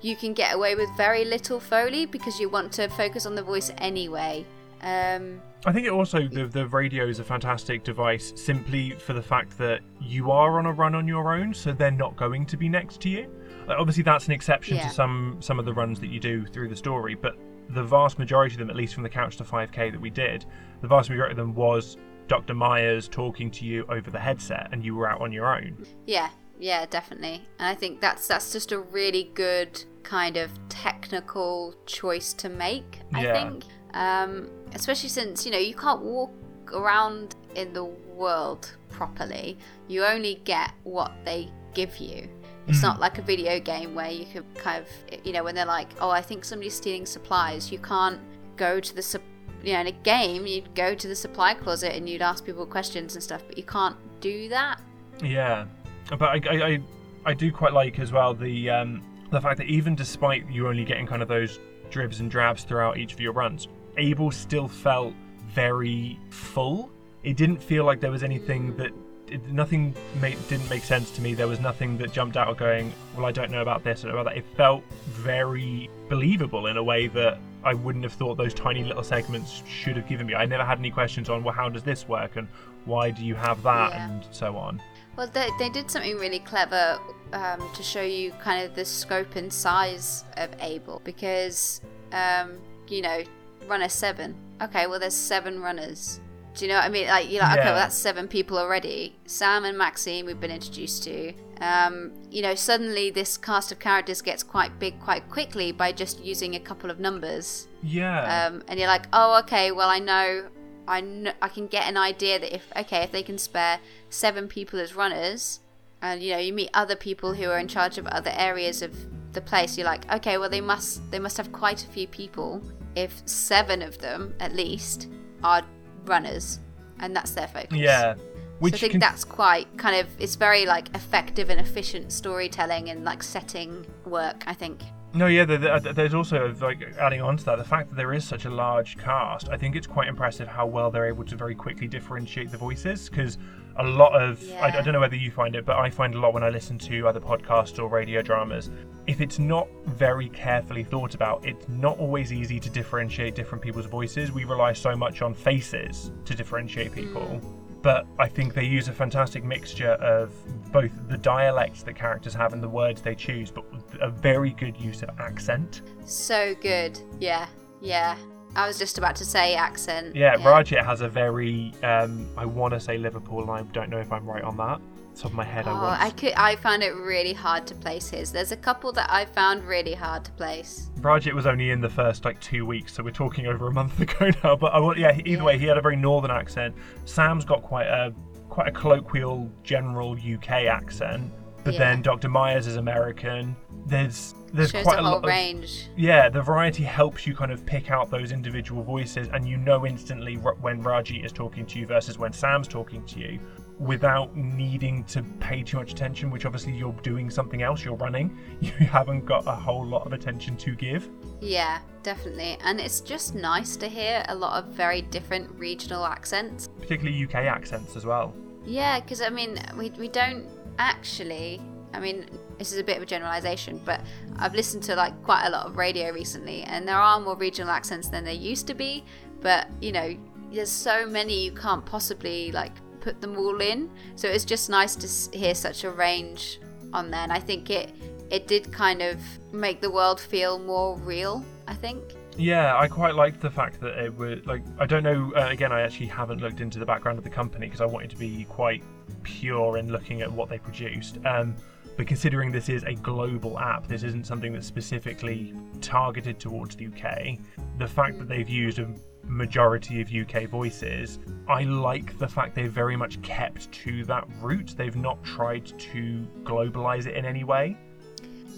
you 0.02 0.16
can 0.16 0.34
get 0.34 0.54
away 0.56 0.76
with 0.76 0.90
very 0.96 1.26
little 1.26 1.60
foley 1.60 2.06
because 2.06 2.40
you 2.40 2.50
want 2.50 2.72
to 2.74 2.88
focus 2.90 3.26
on 3.26 3.36
the 3.36 3.44
voice 3.44 3.72
anyway. 3.80 4.46
Um, 4.82 5.42
I 5.66 5.72
think 5.74 5.88
it 5.88 5.92
also 5.92 6.28
the 6.28 6.46
the 6.46 6.68
radio 6.68 7.06
is 7.08 7.20
a 7.20 7.24
fantastic 7.24 7.84
device 7.84 8.32
simply 8.36 8.92
for 8.92 9.14
the 9.14 9.22
fact 9.24 9.58
that 9.58 9.82
you 10.00 10.30
are 10.32 10.60
on 10.60 10.66
a 10.68 10.72
run 10.72 10.94
on 10.96 11.08
your 11.08 11.34
own, 11.34 11.54
so 11.54 11.72
they're 11.74 11.92
not 12.06 12.16
going 12.16 12.46
to 12.46 12.58
be 12.58 12.70
next 12.70 13.02
to 13.02 13.10
you. 13.10 13.28
Like, 13.68 13.78
obviously, 13.80 14.04
that's 14.04 14.28
an 14.28 14.34
exception 14.34 14.78
Yeah. 14.78 14.88
to 14.88 14.94
some 14.94 15.38
some 15.40 15.58
of 15.60 15.66
the 15.66 15.74
runs 15.74 16.00
that 16.00 16.08
you 16.08 16.20
do 16.20 16.46
through 16.46 16.70
the 16.70 16.76
story, 16.76 17.16
but 17.16 17.36
the 17.70 17.84
vast 17.84 18.18
majority 18.20 18.56
of 18.56 18.60
them, 18.60 18.70
at 18.70 18.76
least 18.76 18.94
from 18.94 19.04
the 19.04 19.10
couch 19.10 19.38
to 19.38 19.44
5k 19.44 19.92
that 19.92 20.00
we 20.02 20.10
did, 20.10 20.46
the 20.82 20.88
vast 20.88 21.10
majority 21.10 21.32
of 21.34 21.38
them 21.38 21.54
was 21.54 21.98
Dr. 22.28 22.54
Myers 22.54 23.08
talking 23.08 23.50
to 23.52 23.66
you 23.66 23.86
over 23.90 24.10
the 24.12 24.20
headset, 24.20 24.70
and 24.72 24.84
you 24.84 24.96
were 24.96 25.10
out 25.10 25.22
on 25.22 25.32
your 25.32 25.54
own. 25.54 25.86
Yeah, 26.06 26.30
yeah, 26.60 26.86
definitely. 26.86 27.48
And 27.60 27.68
I 27.68 27.76
think 27.76 28.02
that's 28.02 28.28
that's 28.28 28.52
just 28.52 28.72
a 28.72 28.80
really 28.80 29.32
good 29.34 29.84
kind 30.04 30.38
of 30.38 30.52
technical 30.70 31.76
choice 31.86 32.34
to 32.34 32.50
make. 32.50 33.00
I 33.14 33.24
Yeah. 33.24 33.34
think, 33.34 33.66
um, 33.94 34.50
especially 34.74 35.10
since 35.10 35.46
you 35.46 35.52
know 35.52 35.58
you 35.58 35.76
can't 35.76 36.02
walk 36.02 36.32
around 36.74 37.36
in 37.56 37.74
the 37.74 37.86
world 37.86 38.76
properly. 38.90 39.58
You 39.88 40.04
only 40.06 40.42
get 40.44 40.72
what 40.84 41.12
they 41.24 41.50
give 41.74 41.98
you. 41.98 42.28
It's 42.68 42.80
Mm. 42.80 42.84
not 42.84 43.00
like 43.00 43.18
a 43.18 43.22
video 43.22 43.60
game 43.60 43.96
where 43.96 44.12
you 44.12 44.26
can 44.26 44.44
kind 44.56 44.84
of, 44.84 45.26
you 45.26 45.32
know, 45.34 45.44
when 45.44 45.56
they're 45.56 45.66
like, 45.66 45.88
"Oh, 46.02 46.10
I 46.10 46.22
think 46.22 46.44
somebody's 46.46 46.76
stealing 46.76 47.06
supplies," 47.06 47.72
you 47.72 47.80
can't 47.80 48.20
go 48.58 48.80
to 48.80 48.96
the 48.96 49.02
sup- 49.02 49.22
you 49.64 49.74
know 49.74 49.80
in 49.82 49.88
a 49.88 49.92
game 49.92 50.46
you'd 50.46 50.74
go 50.76 50.94
to 50.94 51.08
the 51.08 51.16
supply 51.16 51.54
closet 51.54 51.96
and 51.96 52.08
you'd 52.08 52.22
ask 52.22 52.46
people 52.46 52.66
questions 52.66 53.16
and 53.16 53.24
stuff, 53.24 53.44
but 53.48 53.58
you 53.58 53.64
can't 53.64 53.96
do 54.22 54.50
that. 54.50 54.80
Yeah, 55.24 55.66
but 56.10 56.22
I, 56.24 56.42
I, 56.50 56.66
I, 56.68 56.80
I 57.26 57.34
do 57.34 57.52
quite 57.52 57.74
like 57.74 58.00
as 58.00 58.12
well 58.12 58.34
the 58.34 58.70
um, 58.70 59.02
the 59.32 59.42
fact 59.42 59.58
that 59.58 59.68
even 59.68 59.96
despite 59.96 60.50
you 60.50 60.68
only 60.68 60.84
getting 60.86 61.08
kind 61.08 61.22
of 61.22 61.28
those 61.28 61.60
dribs 61.90 62.20
and 62.20 62.30
drabs 62.30 62.64
throughout 62.64 62.98
each 62.98 63.14
of 63.14 63.20
your 63.22 63.32
runs, 63.34 63.68
Abel 63.98 64.30
still 64.32 64.68
felt 64.68 65.14
very 65.48 66.20
full. 66.30 66.92
It 67.24 67.36
didn't 67.38 67.62
feel 67.62 67.84
like 67.84 68.00
there 68.00 68.12
was 68.12 68.24
anything 68.24 68.76
that 68.78 68.92
it, 69.30 69.46
nothing 69.48 69.96
made, 70.22 70.38
didn't 70.48 70.70
make 70.70 70.84
sense 70.84 71.12
to 71.12 71.22
me. 71.22 71.34
There 71.34 71.48
was 71.48 71.60
nothing 71.60 71.98
that 72.00 72.12
jumped 72.12 72.38
out 72.38 72.48
of 72.48 72.58
going, 72.58 72.94
well, 73.16 73.26
I 73.26 73.32
don't 73.32 73.52
know 73.52 73.62
about 73.62 73.84
this 73.84 74.04
or 74.06 74.10
about 74.10 74.26
that. 74.26 74.38
It 74.38 74.46
felt 74.56 74.84
very 75.06 75.90
believable 76.10 76.68
in 76.68 76.78
a 76.78 76.84
way 76.84 77.08
that 77.08 77.40
I 77.64 77.74
wouldn't 77.74 78.04
have 78.04 78.14
thought 78.14 78.36
those 78.36 78.54
tiny 78.54 78.84
little 78.84 79.04
segments 79.04 79.64
should 79.68 79.96
have 79.98 80.08
given 80.08 80.28
me. 80.28 80.36
I 80.36 80.46
never 80.46 80.64
had 80.64 80.80
any 80.80 80.92
questions 80.92 81.30
on, 81.30 81.44
well, 81.44 81.54
how 81.54 81.70
does 81.70 81.84
this 81.84 82.08
work 82.08 82.36
and 82.36 82.48
why 82.86 83.12
do 83.12 83.26
you 83.26 83.36
have 83.36 83.62
that 83.64 83.92
Yeah. 83.92 84.10
and 84.10 84.26
so 84.32 84.56
on. 84.56 84.82
Well, 85.18 85.28
they, 85.28 85.50
they 85.60 85.70
did 85.70 85.90
something 85.90 86.18
really 86.18 86.40
clever 86.40 87.00
um, 87.34 87.62
to 87.76 87.84
show 87.84 88.04
you 88.04 88.32
kind 88.34 88.64
of 88.64 88.76
the 88.76 88.86
scope 88.86 89.36
and 89.36 89.52
size 89.52 90.24
of 90.38 90.50
Abel 90.62 91.02
because, 91.04 91.82
um, 92.14 92.58
you 92.88 93.02
know, 93.02 93.24
runner 93.68 93.90
seven. 93.90 94.36
Okay, 94.62 94.88
well, 94.88 95.00
there's 95.00 95.16
seven 95.16 95.60
runners. 95.62 96.20
Do 96.58 96.66
you 96.66 96.70
know 96.70 96.80
what 96.80 96.86
I 96.86 96.90
mean? 96.90 97.06
Like, 97.06 97.30
you're 97.30 97.44
like, 97.44 97.60
okay, 97.60 97.68
well, 97.68 97.76
that's 97.76 97.96
seven 97.96 98.28
people 98.28 98.58
already. 98.58 99.16
Sam 99.28 99.64
and 99.64 99.78
Maxine, 99.78 100.26
we've 100.26 100.40
been 100.40 100.50
introduced 100.50 101.04
to. 101.04 101.32
Um, 101.62 102.14
you 102.32 102.42
know, 102.42 102.56
suddenly 102.56 103.12
this 103.12 103.38
cast 103.38 103.72
of 103.72 103.78
characters 103.78 104.24
gets 104.24 104.42
quite 104.42 104.80
big 104.80 105.00
quite 105.00 105.30
quickly 105.30 105.72
by 105.72 105.92
just 105.92 106.20
using 106.20 106.56
a 106.56 106.60
couple 106.60 106.90
of 106.90 107.00
numbers. 107.00 107.68
Yeah. 107.84 108.48
Um, 108.48 108.64
and 108.68 108.80
you're 108.80 108.88
like, 108.88 109.06
oh, 109.14 109.38
okay, 109.42 109.72
well, 109.72 109.88
I 109.88 110.00
know, 110.00 110.48
I 110.88 111.02
know, 111.02 111.32
I 111.44 111.48
can 111.48 111.68
get 111.68 111.88
an 111.88 111.96
idea 111.96 112.40
that 112.40 112.52
if, 112.52 112.66
okay, 112.76 113.04
if 113.04 113.12
they 113.12 113.22
can 113.22 113.38
spare 113.38 113.80
seven 114.10 114.48
people 114.48 114.80
as 114.80 114.96
runners, 114.96 115.60
and 116.02 116.24
you 116.24 116.32
know, 116.32 116.40
you 116.40 116.54
meet 116.54 116.72
other 116.74 116.96
people 116.96 117.36
who 117.36 117.52
are 117.52 117.60
in 117.60 117.68
charge 117.68 118.00
of 118.00 118.08
other 118.08 118.32
areas 118.36 118.82
of 118.82 118.96
the 119.34 119.42
place, 119.42 119.78
you're 119.78 119.86
like, 119.86 120.12
okay, 120.12 120.40
well, 120.40 120.50
they 120.50 120.62
must, 120.62 121.12
they 121.12 121.20
must 121.20 121.38
have 121.38 121.52
quite 121.52 121.86
a 121.86 121.88
few 121.88 122.08
people 122.08 122.64
if 122.96 123.22
seven 123.28 123.84
of 123.84 124.00
them 124.00 124.34
at 124.40 124.56
least 124.56 125.08
are 125.44 125.62
runners, 126.08 126.60
and 127.00 127.16
that's 127.16 127.32
their 127.32 127.48
focus. 127.48 127.78
yeah. 127.78 128.16
So 128.16 128.22
Which 128.60 128.74
I 128.76 128.78
think 128.78 128.92
can- 128.94 129.00
that's 129.00 129.24
quite 129.24 129.68
kind 129.78 129.96
of 129.98 130.08
it's 130.20 130.36
very 130.36 130.66
like 130.66 130.94
effective 130.96 131.50
and 131.52 131.60
efficient 131.60 132.12
storytelling 132.12 132.90
and 132.90 133.04
like 133.06 133.22
setting 133.24 133.86
work. 134.06 134.44
I 134.48 134.54
think. 134.54 134.82
No, 135.14 135.26
yeah, 135.28 135.46
there- 135.46 135.58
there- 135.58 135.74
uh, 135.74 135.80
there's 135.80 136.14
also 136.14 136.54
like 136.62 136.96
adding 137.00 137.22
on 137.22 137.38
to 137.38 137.46
that 137.46 137.58
the 137.58 137.64
fact 137.64 137.90
that 137.90 137.96
there 137.96 138.14
is 138.14 138.24
such 138.24 138.46
a 138.46 138.50
large 138.50 138.98
cast. 138.98 139.50
I 139.50 139.58
think 139.58 139.76
it's 139.76 139.88
quite 139.88 140.08
impressive 140.08 140.48
how 140.48 140.66
well 140.68 140.92
they're 140.92 141.08
able 141.08 141.24
to 141.26 141.36
very 141.36 141.56
quickly 141.56 141.88
differentiate 141.88 142.52
the 142.52 142.58
voices 142.58 143.10
because 143.10 143.38
a 143.78 143.84
lot 143.84 144.20
of 144.20 144.44
I, 144.62 144.78
I 144.78 144.82
don't 144.82 144.94
know 144.94 145.00
whether 145.00 145.16
you 145.16 145.32
find 145.32 145.56
it, 145.56 145.66
but 145.66 145.78
I 145.78 145.90
find 145.90 146.14
a 146.14 146.20
lot 146.20 146.34
when 146.34 146.44
I 146.44 146.50
listen 146.50 146.78
to 146.80 147.08
other 147.08 147.20
podcasts 147.20 147.80
or 147.82 147.88
radio 147.88 148.22
dramas. 148.22 148.70
If 149.08 149.22
it's 149.22 149.40
not 149.40 149.68
very 149.86 150.30
carefully 150.30 150.84
thought 150.84 151.16
about, 151.16 151.46
it's 151.46 151.68
not 151.70 151.98
always 151.98 152.34
easy 152.34 152.60
to 152.60 152.70
differentiate 152.70 153.34
different 153.34 153.64
people's 153.64 153.86
voices. 153.86 154.32
We 154.32 154.44
rely 154.44 154.74
so 154.74 154.96
much 154.96 155.22
on 155.22 155.34
faces 155.34 156.12
to 156.26 156.36
differentiate 156.36 156.92
people. 156.94 157.22
Mm. 157.22 157.57
But 157.88 158.06
I 158.20 158.28
think 158.28 158.54
they 158.54 158.66
use 158.66 158.90
a 158.90 158.92
fantastic 158.92 159.46
mixture 159.46 159.92
of 159.92 160.34
both 160.74 160.92
the 161.08 161.18
dialects 161.18 161.84
that 161.84 161.96
characters 161.96 162.34
have 162.34 162.52
and 162.52 162.62
the 162.62 162.68
words 162.68 163.02
they 163.02 163.16
choose, 163.16 163.50
but 163.50 163.64
a 164.02 164.10
very 164.10 164.50
good 164.50 164.76
use 164.76 165.04
of 165.04 165.12
accent. 165.22 165.84
So 166.04 166.54
good. 166.56 167.00
Yeah. 167.22 167.48
Yeah. 167.80 168.18
I 168.58 168.68
was 168.68 168.78
just 168.78 168.98
about 168.98 169.16
to 169.16 169.26
say 169.26 169.56
accent. 169.56 170.18
Yeah, 170.18 170.36
Rajit 170.36 170.84
has 170.84 171.00
a 171.00 171.08
very, 171.08 171.72
um, 171.82 172.28
I 172.36 172.46
want 172.46 172.74
to 172.74 172.80
say 172.82 172.98
Liverpool, 172.98 173.40
and 173.40 173.52
I 173.52 173.62
don't 173.72 173.90
know 173.90 174.00
if 174.00 174.12
I'm 174.12 174.26
right 174.26 174.44
on 174.44 174.58
that. 174.58 174.82
Top 175.18 175.32
of 175.32 175.34
my 175.34 175.44
head, 175.44 175.68
Oh, 175.68 175.72
I. 175.72 176.06
I 176.06 176.10
could. 176.12 176.34
I 176.34 176.56
found 176.56 176.84
it 176.84 176.94
really 176.96 177.34
hard 177.34 177.66
to 177.68 177.76
place 177.76 178.10
his. 178.10 178.32
There's 178.32 178.52
a 178.52 178.58
couple 178.58 178.92
that 178.94 179.12
I 179.12 179.26
found 179.26 179.64
really 179.68 179.94
hard 179.96 180.24
to 180.26 180.32
place. 180.34 180.90
Rajit 181.00 181.34
was 181.34 181.48
only 181.48 181.72
in 181.72 181.82
the 181.82 181.90
first 181.90 182.24
like 182.24 182.40
two 182.40 182.66
weeks, 182.66 182.94
so 182.94 183.04
we're 183.04 183.10
talking 183.12 183.48
over 183.48 183.68
a 183.68 183.72
month 183.72 184.00
ago 184.08 184.30
now. 184.44 184.56
But 184.56 184.74
I 184.74 184.96
yeah, 184.96 185.14
either 185.18 185.30
Yeah. 185.30 185.44
way, 185.44 185.58
he 185.58 185.66
had 185.66 185.78
a 185.78 185.82
very 185.82 185.96
northern 185.96 186.30
accent. 186.32 186.76
Sam's 187.06 187.46
got 187.46 187.64
quite 187.64 187.88
a 187.88 188.14
quite 188.50 188.68
a 188.68 188.72
colloquial, 188.72 189.50
general 189.64 190.12
UK 190.14 190.66
accent. 190.68 191.32
But 191.64 191.74
Yeah. 191.74 191.80
then 191.80 192.02
Dr. 192.02 192.30
Myers 192.30 192.68
is 192.68 192.76
American. 192.76 193.56
There's 193.88 194.36
there's 194.54 194.70
Shows 194.72 194.84
quite 194.84 194.98
a 194.98 195.02
a 195.02 195.04
whole 195.04 195.12
lot 195.16 195.24
of 195.24 195.28
range. 195.28 195.88
yeah. 195.98 196.30
The 196.30 196.42
variety 196.42 196.84
helps 196.84 197.28
you 197.28 197.36
kind 197.36 197.52
of 197.52 197.66
pick 197.66 197.92
out 197.92 198.10
those 198.10 198.32
individual 198.32 198.82
voices, 198.84 199.28
and 199.34 199.48
you 199.48 199.58
know 199.58 199.86
instantly 199.86 200.36
wh- 200.36 200.62
when 200.64 200.82
Rajit 200.82 201.26
is 201.26 201.32
talking 201.34 201.66
to 201.66 201.80
you 201.80 201.86
versus 201.86 202.18
when 202.18 202.32
Sam's 202.32 202.68
talking 202.70 203.04
to 203.08 203.20
you, 203.20 203.40
without 203.80 204.36
needing 204.36 205.04
to 205.06 205.22
pay 205.40 205.62
too 205.64 205.78
much 205.78 205.92
attention. 205.92 206.32
Which 206.32 206.46
obviously 206.46 206.74
you're 206.74 206.94
doing 207.04 207.30
something 207.30 207.62
else. 207.62 207.84
You're 207.84 207.96
running. 207.96 208.38
You 208.62 208.72
haven't 208.72 209.26
got 209.26 209.46
a 209.48 209.52
whole 209.56 209.86
lot 209.86 210.06
of 210.06 210.14
attention 210.14 210.58
to 210.58 210.76
give. 210.76 211.10
Yeah, 211.42 211.80
definitely. 212.04 212.58
And 212.64 212.80
it's 212.80 213.02
just 213.02 213.36
nice 213.36 213.76
to 213.78 213.88
hear 213.88 214.24
a 214.30 214.36
lot 214.36 214.64
of 214.64 214.72
very 214.72 215.02
different 215.04 215.52
regional 215.60 216.06
accents. 216.06 216.70
particularly 216.80 217.24
UK 217.24 217.36
accents 217.36 217.96
as 217.96 218.06
well. 218.06 218.34
Yeah, 218.66 219.00
because 219.00 219.22
I 219.22 219.30
mean, 219.30 219.60
we, 219.78 219.92
we 219.92 220.08
don't 220.08 220.46
actually. 220.80 221.62
I 221.94 222.00
mean, 222.00 222.26
this 222.58 222.74
is 222.74 222.80
a 222.80 222.84
bit 222.84 222.98
of 222.98 223.04
a 223.04 223.06
generalization, 223.06 223.82
but 223.86 224.02
I've 224.38 224.54
listened 224.54 224.84
to 224.84 224.96
like 224.96 225.22
quite 225.24 225.46
a 225.46 225.50
lot 225.50 225.66
of 225.68 225.78
radio 225.78 226.12
recently, 226.12 226.64
and 226.64 226.88
there 226.88 226.98
are 226.98 227.20
more 227.20 227.38
regional 227.38 227.72
accents 227.72 228.10
than 228.10 228.24
there 228.26 228.34
used 228.34 228.68
to 228.68 228.74
be. 228.74 229.06
But 229.40 229.68
you 229.82 229.92
know, 229.92 230.16
there's 230.52 230.72
so 230.72 231.06
many 231.06 231.46
you 231.46 231.52
can't 231.52 231.86
possibly 231.86 232.52
like 232.52 232.74
put 233.08 233.22
them 233.22 233.38
all 233.38 233.62
in. 233.62 233.90
So 234.16 234.28
it's 234.28 234.44
just 234.44 234.70
nice 234.70 234.96
to 234.98 235.38
hear 235.38 235.56
such 235.56 235.86
a 235.86 235.92
range 235.92 236.60
on 236.92 237.10
there, 237.10 237.22
and 237.22 237.32
I 237.32 237.40
think 237.40 237.70
it 237.70 237.96
it 238.30 238.48
did 238.48 238.72
kind 238.74 239.02
of 239.02 239.18
make 239.54 239.80
the 239.80 239.90
world 239.90 240.20
feel 240.20 240.60
more 240.60 240.98
real. 240.98 241.44
I 241.68 241.74
think. 241.74 242.04
Yeah, 242.38 242.78
I 242.78 242.88
quite 242.88 243.16
liked 243.16 243.42
the 243.42 243.50
fact 243.50 243.80
that 243.82 243.98
it 243.98 244.16
was 244.16 244.46
like 244.46 244.64
I 244.78 244.86
don't 244.86 245.04
know. 245.04 245.32
Uh, 245.36 245.48
again, 245.48 245.72
I 245.72 245.82
actually 245.82 246.08
haven't 246.08 246.42
looked 246.42 246.60
into 246.60 246.80
the 246.80 246.86
background 246.86 247.18
of 247.18 247.24
the 247.24 247.30
company 247.30 247.68
because 247.68 247.82
I 247.82 247.86
wanted 247.86 248.10
to 248.10 248.18
be 248.18 248.46
quite 248.50 248.84
pure 249.24 249.78
in 249.78 249.90
looking 249.90 250.22
at 250.22 250.32
what 250.32 250.50
they 250.50 250.58
produced. 250.58 251.18
Um, 251.26 251.56
but 251.96 252.06
considering 252.06 252.52
this 252.52 252.70
is 252.70 252.84
a 252.84 252.94
global 252.94 253.58
app, 253.58 253.88
this 253.88 254.04
isn't 254.04 254.28
something 254.28 254.54
that's 254.54 254.68
specifically 254.68 255.54
targeted 255.82 256.40
towards 256.40 256.76
the 256.76 256.88
UK. 256.88 257.40
The 257.80 257.88
fact 257.88 258.20
that 258.20 258.28
they've 258.28 258.48
used 258.48 258.78
a 258.78 258.88
majority 259.28 260.02
of 260.02 260.12
UK 260.12 260.50
voices, 260.50 261.20
I 261.48 261.64
like 261.64 262.18
the 262.18 262.28
fact 262.28 262.56
they've 262.56 262.72
very 262.72 262.96
much 262.96 263.22
kept 263.22 263.72
to 263.84 264.04
that 264.06 264.26
route. 264.42 264.76
They've 264.78 264.96
not 264.96 265.24
tried 265.24 265.66
to 265.66 266.28
globalize 266.44 267.06
it 267.08 267.16
in 267.16 267.26
any 267.26 267.44
way. 267.44 267.78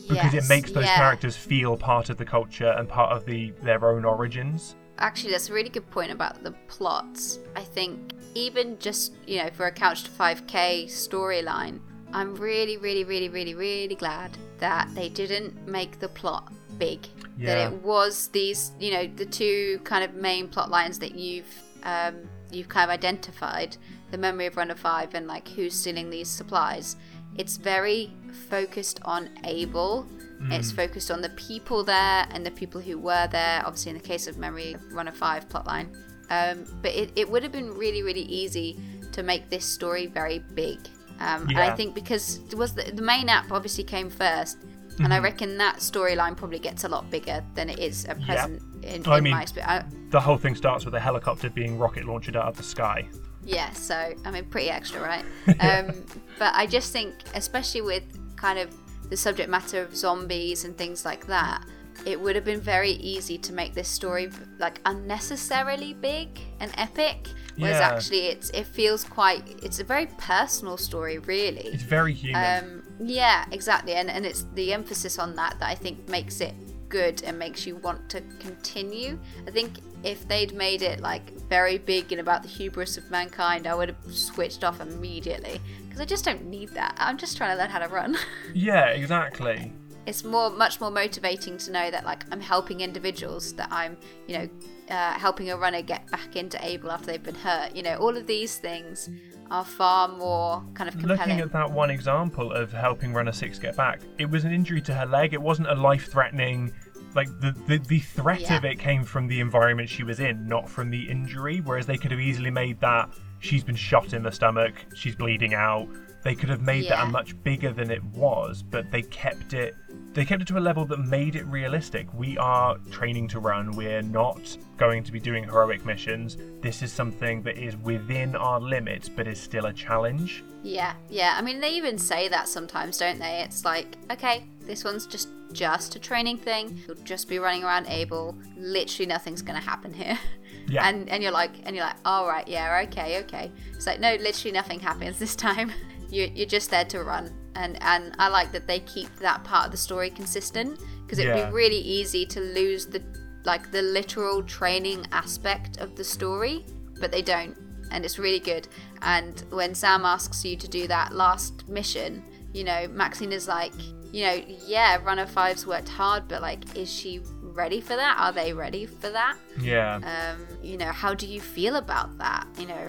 because 0.07 0.33
Yes, 0.33 0.45
it 0.45 0.49
makes 0.49 0.71
those 0.71 0.85
yeah. 0.85 0.95
characters 0.95 1.35
feel 1.35 1.77
part 1.77 2.09
of 2.09 2.17
the 2.17 2.25
culture 2.25 2.73
and 2.77 2.89
part 2.89 3.11
of 3.11 3.25
the 3.25 3.51
their 3.61 3.85
own 3.85 4.05
origins. 4.05 4.75
Actually, 4.97 5.31
that's 5.31 5.49
a 5.49 5.53
really 5.53 5.69
good 5.69 5.89
point 5.91 6.11
about 6.11 6.43
the 6.43 6.51
plots. 6.67 7.39
I 7.55 7.61
think 7.61 8.13
even 8.35 8.77
just, 8.79 9.13
you 9.27 9.37
know, 9.37 9.49
for 9.51 9.67
a 9.67 9.71
Couch 9.71 10.03
to 10.03 10.09
5K 10.09 10.85
storyline, 10.85 11.79
I'm 12.11 12.35
really, 12.35 12.77
really, 12.77 13.03
really, 13.03 13.29
really, 13.29 13.53
really 13.53 13.95
glad 13.95 14.37
that 14.57 14.89
they 14.95 15.09
didn't 15.09 15.67
make 15.67 15.99
the 15.99 16.09
plot 16.09 16.51
big. 16.77 17.07
Yeah. 17.39 17.55
That 17.55 17.73
it 17.73 17.81
was 17.81 18.27
these, 18.27 18.73
you 18.79 18.91
know, 18.91 19.07
the 19.07 19.25
two 19.25 19.79
kind 19.85 20.03
of 20.03 20.13
main 20.13 20.47
plot 20.49 20.69
lines 20.69 20.99
that 20.99 21.15
you've 21.15 21.53
um, 21.83 22.15
you've 22.51 22.67
kind 22.67 22.83
of 22.83 22.93
identified, 22.93 23.77
the 24.11 24.17
memory 24.17 24.47
of 24.47 24.57
Runner 24.57 24.75
Five 24.75 25.15
and 25.15 25.25
like 25.25 25.47
who's 25.47 25.73
stealing 25.73 26.09
these 26.09 26.27
supplies. 26.27 26.97
It's 27.37 27.55
very 27.57 28.11
focused 28.49 28.99
on 29.05 29.29
Abel. 29.45 30.05
It's 30.51 30.71
focused 30.71 31.11
on 31.11 31.21
the 31.21 31.29
people 31.31 31.83
there 31.83 32.25
and 32.31 32.45
the 32.45 32.51
people 32.51 32.79
who 32.79 32.97
were 32.97 33.27
there. 33.27 33.61
Obviously, 33.65 33.91
in 33.91 33.97
the 33.97 34.03
case 34.03 34.25
of 34.25 34.37
Memory 34.37 34.73
of 34.73 34.93
Runner 34.93 35.11
Five 35.11 35.49
plotline, 35.49 35.87
um, 36.29 36.65
but 36.81 36.91
it, 36.91 37.11
it 37.15 37.29
would 37.29 37.43
have 37.43 37.51
been 37.51 37.71
really, 37.73 38.03
really 38.03 38.21
easy 38.21 38.79
to 39.11 39.23
make 39.23 39.49
this 39.49 39.65
story 39.65 40.05
very 40.07 40.39
big. 40.39 40.79
Um, 41.19 41.47
And 41.49 41.59
I 41.59 41.75
think 41.75 41.93
because 41.93 42.39
it 42.49 42.55
was 42.55 42.73
the, 42.73 42.83
the 42.83 43.01
main 43.01 43.27
app 43.27 43.51
obviously 43.51 43.83
came 43.83 44.09
first, 44.09 44.57
and 44.99 45.13
I 45.13 45.19
reckon 45.19 45.57
that 45.57 45.77
storyline 45.77 46.35
probably 46.37 46.59
gets 46.59 46.83
a 46.83 46.89
lot 46.89 47.09
bigger 47.09 47.43
than 47.55 47.69
it 47.69 47.79
is 47.79 48.05
at 48.05 48.21
present 48.21 48.61
in, 48.83 49.05
I 49.07 49.17
in 49.17 49.23
mean- 49.23 49.33
my 49.33 49.41
experience. 49.41 49.93
The 50.11 50.19
whole 50.19 50.37
thing 50.37 50.55
starts 50.55 50.85
with 50.85 50.95
a 50.95 50.99
helicopter 50.99 51.49
being 51.49 51.77
rocket 51.77 52.05
launched 52.05 52.35
out 52.35 52.45
of 52.47 52.57
the 52.57 52.63
sky. 52.63 53.07
Yeah, 53.45 53.71
so 53.71 54.13
I 54.25 54.31
mean, 54.31 54.45
pretty 54.45 54.69
extra, 54.69 55.01
right? 55.01 55.23
um, 55.61 56.03
but 56.37 56.53
I 56.55 56.65
just 56.67 56.91
think, 56.91 57.13
especially 57.35 57.81
with 57.81 58.03
kind 58.35 58.59
of 58.59 58.69
the 59.09 59.17
subject 59.17 59.49
matter 59.49 59.81
of 59.81 59.95
zombies 59.95 60.65
and 60.65 60.77
things 60.77 61.05
like 61.05 61.25
that, 61.27 61.63
it 62.05 62.19
would 62.19 62.35
have 62.35 62.45
been 62.45 62.59
very 62.61 62.91
easy 62.91 63.37
to 63.37 63.53
make 63.53 63.73
this 63.73 63.87
story 63.87 64.29
like 64.59 64.79
unnecessarily 64.85 65.93
big 65.93 66.39
and 66.59 66.71
epic. 66.77 67.27
Whereas 67.57 67.79
Yeah. 67.79 67.89
actually, 67.89 68.27
it's 68.27 68.49
it 68.51 68.65
feels 68.65 69.03
quite. 69.03 69.59
It's 69.63 69.79
a 69.79 69.83
very 69.83 70.07
personal 70.17 70.77
story, 70.77 71.19
really. 71.19 71.67
It's 71.73 71.83
very 71.83 72.13
human. 72.13 72.63
Um, 72.63 72.78
yeah, 72.99 73.45
exactly, 73.51 73.93
and 73.93 74.09
and 74.09 74.25
it's 74.25 74.45
the 74.53 74.73
emphasis 74.73 75.19
on 75.19 75.35
that 75.35 75.59
that 75.59 75.69
I 75.69 75.75
think 75.75 76.07
makes 76.09 76.41
it 76.41 76.53
good 76.89 77.23
and 77.23 77.37
makes 77.37 77.65
you 77.65 77.75
want 77.77 78.09
to 78.09 78.21
continue. 78.39 79.17
I 79.47 79.51
think 79.51 79.79
if 80.03 80.27
they'd 80.27 80.53
made 80.53 80.81
it 80.81 81.01
like 81.01 81.31
very 81.47 81.77
big 81.77 82.11
and 82.11 82.19
about 82.19 82.41
the 82.41 82.49
hubris 82.49 82.97
of 82.97 83.09
mankind, 83.11 83.67
I 83.67 83.75
would 83.75 83.89
have 83.89 84.13
switched 84.15 84.63
off 84.63 84.81
immediately 84.81 85.61
because 85.83 86.01
I 86.01 86.05
just 86.05 86.25
don't 86.25 86.45
need 86.45 86.69
that. 86.69 86.95
I'm 86.97 87.17
just 87.17 87.37
trying 87.37 87.55
to 87.55 87.61
learn 87.61 87.69
how 87.69 87.79
to 87.79 87.87
run. 87.87 88.17
Yeah, 88.53 88.87
exactly. 88.87 89.71
it's 90.07 90.23
more 90.23 90.49
much 90.49 90.81
more 90.81 90.89
motivating 90.89 91.57
to 91.59 91.71
know 91.71 91.91
that 91.91 92.03
like 92.03 92.23
I'm 92.31 92.41
helping 92.41 92.81
individuals 92.81 93.53
that 93.53 93.67
I'm 93.71 93.95
you 94.27 94.37
know 94.39 94.49
uh, 94.89 95.13
helping 95.13 95.51
a 95.51 95.57
runner 95.57 95.83
get 95.83 96.09
back 96.09 96.35
into 96.35 96.57
Abel 96.65 96.91
after 96.91 97.07
they've 97.07 97.21
been 97.23 97.35
hurt 97.35 97.75
you 97.75 97.83
know 97.83 97.95
all 97.97 98.17
of 98.17 98.25
these 98.25 98.57
things 98.57 99.09
are 99.51 99.65
far 99.65 100.07
more 100.07 100.63
kind 100.73 100.87
of 100.87 100.95
compelling 100.97 101.17
Looking 101.19 101.39
at 101.41 101.51
that 101.53 101.71
one 101.71 101.89
example 101.89 102.51
of 102.53 102.71
helping 102.71 103.13
runner 103.13 103.31
six 103.31 103.57
get 103.59 103.75
back, 103.75 103.99
it 104.17 104.29
was 104.29 104.43
an 104.45 104.51
injury 104.51 104.81
to 104.81 104.93
her 104.93 105.05
leg. 105.05 105.33
It 105.33 105.41
wasn't 105.41 105.69
a 105.69 105.75
life-threatening. 105.75 106.71
Like 107.15 107.27
the, 107.41 107.55
the 107.67 107.77
the 107.79 107.99
threat 107.99 108.41
Yeah. 108.41 108.57
of 108.57 108.65
it 108.65 108.77
came 108.77 109.03
from 109.03 109.27
the 109.27 109.39
environment 109.39 109.89
she 109.89 110.03
was 110.03 110.19
in, 110.19 110.47
not 110.47 110.69
from 110.69 110.91
the 110.91 111.09
injury. 111.09 111.59
Whereas 111.61 111.85
they 111.87 111.97
could 111.97 112.11
have 112.11 112.19
easily 112.19 112.51
made 112.51 112.79
that 112.81 113.09
she's 113.39 113.63
been 113.63 113.75
shot 113.75 114.13
in 114.13 114.21
the 114.21 114.31
stomach, 114.31 114.73
she's 114.95 115.15
bleeding 115.15 115.53
out. 115.55 115.87
They 116.23 116.35
could 116.35 116.49
have 116.49 116.61
made 116.61 116.83
that 116.83 116.99
Yeah. 116.99 117.07
a 117.07 117.09
much 117.09 117.41
bigger 117.43 117.71
than 117.71 117.89
it 117.89 118.03
was, 118.03 118.61
but 118.61 118.91
they 118.91 119.01
kept 119.03 119.53
it. 119.53 119.73
They 120.13 120.25
kept 120.25 120.41
it 120.41 120.47
to 120.49 120.57
a 120.57 120.59
level 120.59 120.85
that 120.85 120.97
made 120.99 121.35
it 121.35 121.45
realistic. 121.45 122.07
We 122.13 122.37
are 122.37 122.77
training 122.91 123.27
to 123.29 123.39
run. 123.39 123.71
We're 123.71 124.01
not 124.01 124.57
going 124.77 125.03
to 125.03 125.11
be 125.11 125.19
doing 125.19 125.43
heroic 125.43 125.85
missions. 125.85 126.37
This 126.61 126.81
is 126.81 126.91
something 126.91 127.43
that 127.43 127.57
is 127.57 127.77
within 127.77 128.35
our 128.35 128.59
limits, 128.59 129.07
but 129.07 129.27
is 129.27 129.39
still 129.39 129.67
a 129.67 129.73
challenge. 129.73 130.43
yeah 130.63 130.93
yeah 131.09 131.35
I 131.37 131.41
mean 131.41 131.59
they 131.61 131.71
even 131.71 131.97
say 131.97 132.27
that 132.29 132.47
sometimes 132.49 132.97
don't 132.97 133.17
they 133.19 133.41
it's 133.45 133.63
like 133.63 133.95
okay 134.11 134.43
this 134.69 134.83
one's 134.83 135.05
just 135.07 135.29
just 135.53 135.95
a 135.95 135.99
training 135.99 136.37
thing 136.37 136.77
you'll 136.85 136.97
just 137.05 137.29
be 137.29 137.39
running 137.39 137.63
around 137.63 137.85
Abel 137.87 138.35
literally 138.57 139.07
nothing's 139.07 139.41
gonna 139.41 139.61
happen 139.73 139.93
here 139.93 140.19
Yeah. 140.67 140.85
and 140.87 141.07
and 141.09 141.23
you're 141.23 141.31
like 141.31 141.51
and 141.63 141.75
you're 141.75 141.85
like 141.85 141.95
all 142.03 142.27
right 142.27 142.45
yeah 142.47 142.81
okay 142.87 143.19
okay 143.23 143.51
it's 143.73 143.87
like 143.87 143.99
no 144.01 144.15
literally 144.15 144.51
nothing 144.51 144.79
happens 144.81 145.17
this 145.17 145.35
time 145.35 145.71
you, 146.09 146.29
you're 146.35 146.45
just 146.57 146.69
there 146.71 146.85
to 146.85 147.03
run 147.03 147.33
and 147.59 147.77
and 147.83 148.15
i 148.19 148.27
like 148.37 148.51
that 148.51 148.65
they 148.67 148.79
keep 148.81 149.09
that 149.17 149.43
part 149.43 149.65
of 149.67 149.71
the 149.71 149.77
story 149.87 150.09
consistent 150.09 150.71
because 151.03 151.19
it'd 151.19 151.35
Yeah. 151.35 151.45
be 151.49 151.51
really 151.63 151.83
easy 151.97 152.25
to 152.35 152.39
lose 152.39 152.85
the 152.85 153.01
like 153.45 153.71
the 153.71 153.81
literal 153.97 154.37
training 154.43 155.05
aspect 155.11 155.77
of 155.83 155.95
the 155.95 156.03
story 156.03 156.65
but 157.01 157.11
they 157.11 157.21
don't 157.21 157.55
and 157.91 158.03
it's 158.05 158.17
really 158.19 158.39
good 158.53 158.67
and 159.01 159.43
when 159.59 159.73
sam 159.75 160.05
asks 160.05 160.43
you 160.45 160.55
to 160.57 160.67
do 160.67 160.87
that 160.87 161.13
last 161.13 161.67
mission 161.67 162.23
you 162.53 162.63
know 162.63 162.87
maxine 163.03 163.31
is 163.39 163.47
like 163.47 163.73
you 164.11 164.23
know 164.25 164.37
yeah 164.75 164.91
runner 165.03 165.25
five's 165.25 165.65
worked 165.67 165.89
hard 165.89 166.27
but 166.27 166.41
like 166.41 166.61
is 166.75 166.91
she 166.91 167.21
ready 167.61 167.81
for 167.81 167.95
that 167.95 168.15
are 168.19 168.31
they 168.31 168.53
ready 168.53 168.85
for 168.85 169.09
that 169.09 169.35
Yeah. 169.59 169.95
um, 170.13 170.37
you 170.63 170.77
know 170.77 170.91
how 171.03 171.13
do 171.13 171.25
you 171.27 171.41
feel 171.41 171.75
about 171.77 172.17
that 172.19 172.45
you 172.59 172.67
know 172.67 172.87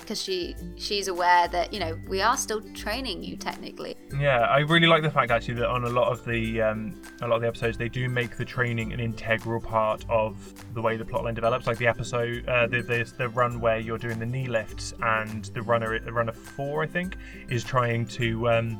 because 0.00 0.22
she 0.22 0.54
she's 0.76 1.08
aware 1.08 1.48
that 1.48 1.72
you 1.72 1.80
know 1.80 1.98
we 2.08 2.20
are 2.20 2.36
still 2.36 2.60
training 2.74 3.22
you 3.22 3.36
technically 3.36 3.96
Yeah, 4.18 4.40
I 4.40 4.58
really 4.60 4.86
like 4.86 5.02
the 5.02 5.10
fact 5.10 5.30
actually 5.30 5.54
that 5.54 5.68
on 5.68 5.84
a 5.84 5.88
lot 5.90 6.10
of 6.12 6.24
the 6.24 6.60
um, 6.62 7.00
a 7.22 7.28
lot 7.28 7.36
of 7.36 7.42
the 7.42 7.48
episodes 7.48 7.76
they 7.78 7.88
do 7.88 8.08
make 8.08 8.36
the 8.36 8.44
training 8.44 8.92
an 8.92 9.00
integral 9.00 9.60
part 9.60 10.04
of 10.08 10.34
the 10.74 10.82
way 10.82 10.96
the 10.96 11.04
plotline 11.04 11.34
develops. 11.34 11.66
Like 11.66 11.78
the 11.78 11.86
episode, 11.86 12.46
uh, 12.48 12.66
the, 12.66 12.82
the 12.82 13.12
the 13.18 13.28
run 13.28 13.60
where 13.60 13.78
you're 13.78 13.98
doing 13.98 14.18
the 14.18 14.26
knee 14.26 14.46
lifts 14.46 14.94
and 15.02 15.44
the 15.46 15.62
runner 15.62 15.98
the 15.98 16.12
runner 16.12 16.32
four 16.32 16.82
I 16.82 16.86
think 16.86 17.16
is 17.48 17.64
trying 17.64 18.06
to 18.06 18.48
um, 18.50 18.78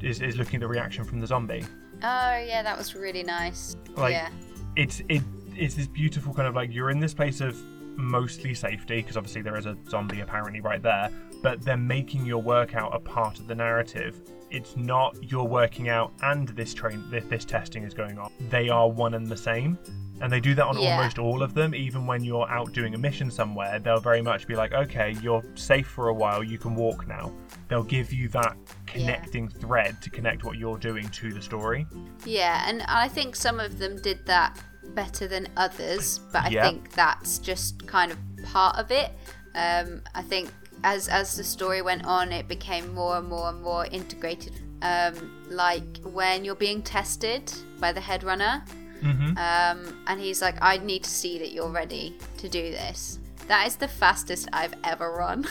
is 0.00 0.20
is 0.20 0.36
looking 0.36 0.56
at 0.56 0.60
the 0.60 0.68
reaction 0.68 1.04
from 1.04 1.20
the 1.20 1.26
zombie. 1.26 1.64
oh 2.02 2.36
yeah 2.52 2.62
that 2.62 2.76
was 2.78 2.94
really 2.94 3.22
nice 3.22 3.76
Like 3.96 4.12
yeah 4.12 4.30
it's 4.76 5.02
it 5.08 5.22
it's 5.56 5.74
this 5.74 5.86
beautiful 5.86 6.32
kind 6.32 6.48
of 6.48 6.54
like 6.54 6.72
you're 6.72 6.90
in 6.90 7.00
this 7.00 7.12
place 7.12 7.40
of 7.40 7.56
mostly 8.00 8.54
safety 8.54 8.96
because 8.96 9.16
obviously 9.16 9.42
there 9.42 9.56
is 9.56 9.66
a 9.66 9.76
zombie 9.88 10.20
apparently 10.20 10.60
right 10.60 10.82
there 10.82 11.10
but 11.42 11.62
they're 11.62 11.76
making 11.76 12.26
your 12.26 12.42
workout 12.42 12.94
a 12.94 12.98
part 12.98 13.38
of 13.38 13.46
the 13.46 13.54
narrative. 13.54 14.20
It's 14.50 14.76
not 14.76 15.16
you're 15.22 15.44
working 15.44 15.88
out 15.88 16.12
and 16.22 16.48
this 16.48 16.74
train 16.74 17.02
this, 17.10 17.24
this 17.26 17.44
testing 17.44 17.84
is 17.84 17.94
going 17.94 18.18
on. 18.18 18.30
They 18.50 18.68
are 18.68 18.90
one 18.90 19.14
and 19.14 19.26
the 19.26 19.36
same 19.36 19.78
and 20.20 20.30
they 20.30 20.40
do 20.40 20.54
that 20.54 20.66
on 20.66 20.76
Yeah. 20.78 20.96
almost 20.98 21.18
all 21.18 21.42
of 21.42 21.54
them. 21.54 21.74
Even 21.74 22.06
when 22.06 22.22
you're 22.22 22.48
out 22.50 22.72
doing 22.74 22.94
a 22.94 22.98
mission 22.98 23.30
somewhere 23.30 23.78
they'll 23.78 24.00
very 24.00 24.20
much 24.22 24.46
be 24.46 24.54
like 24.54 24.72
okay 24.72 25.16
you're 25.22 25.42
safe 25.54 25.86
for 25.86 26.08
a 26.08 26.14
while 26.14 26.42
you 26.42 26.58
can 26.58 26.74
walk 26.74 27.06
now. 27.08 27.32
They'll 27.68 27.84
give 27.84 28.12
you 28.12 28.28
that 28.30 28.56
connecting 28.86 29.48
thread 29.48 30.02
to 30.02 30.10
connect 30.10 30.44
what 30.44 30.58
you're 30.58 30.76
doing 30.78 31.08
to 31.08 31.32
the 31.32 31.40
story. 31.40 31.86
Yeah, 32.26 32.64
and 32.66 32.82
I 32.82 33.08
think 33.08 33.36
some 33.36 33.60
of 33.60 33.78
them 33.78 33.96
did 34.02 34.26
that 34.26 34.60
better 34.88 35.28
than 35.28 35.48
others, 35.56 36.20
but 36.32 36.44
I 36.44 36.48
Yeah. 36.48 36.62
think 36.68 36.92
that's 36.92 37.38
just 37.38 37.86
kind 37.86 38.12
of 38.12 38.18
part 38.44 38.76
of 38.76 38.90
it. 38.90 39.12
Um, 39.54 40.02
I 40.14 40.22
think 40.22 40.52
as 40.84 41.08
as 41.08 41.36
the 41.36 41.44
story 41.44 41.82
went 41.82 42.04
on, 42.04 42.32
it 42.32 42.48
became 42.48 42.94
more 42.94 43.16
and 43.18 43.28
more 43.28 43.48
and 43.50 43.60
more 43.62 43.86
integrated. 43.86 44.54
Um, 44.82 45.44
like 45.50 45.98
when 46.04 46.44
you're 46.44 46.54
being 46.54 46.82
tested 46.82 47.52
by 47.78 47.92
the 47.92 48.00
head 48.00 48.24
runner, 48.24 48.64
mm-hmm. 49.02 49.36
um, 49.36 50.02
and 50.06 50.20
he's 50.20 50.40
like, 50.40 50.56
"I 50.62 50.78
need 50.78 51.04
to 51.04 51.10
see 51.10 51.38
that 51.38 51.52
you're 51.52 51.70
ready 51.70 52.16
to 52.38 52.48
do 52.48 52.70
this." 52.70 53.18
That 53.48 53.66
is 53.66 53.76
the 53.76 53.88
fastest 53.88 54.48
I've 54.52 54.74
ever 54.84 55.10
run. 55.12 55.46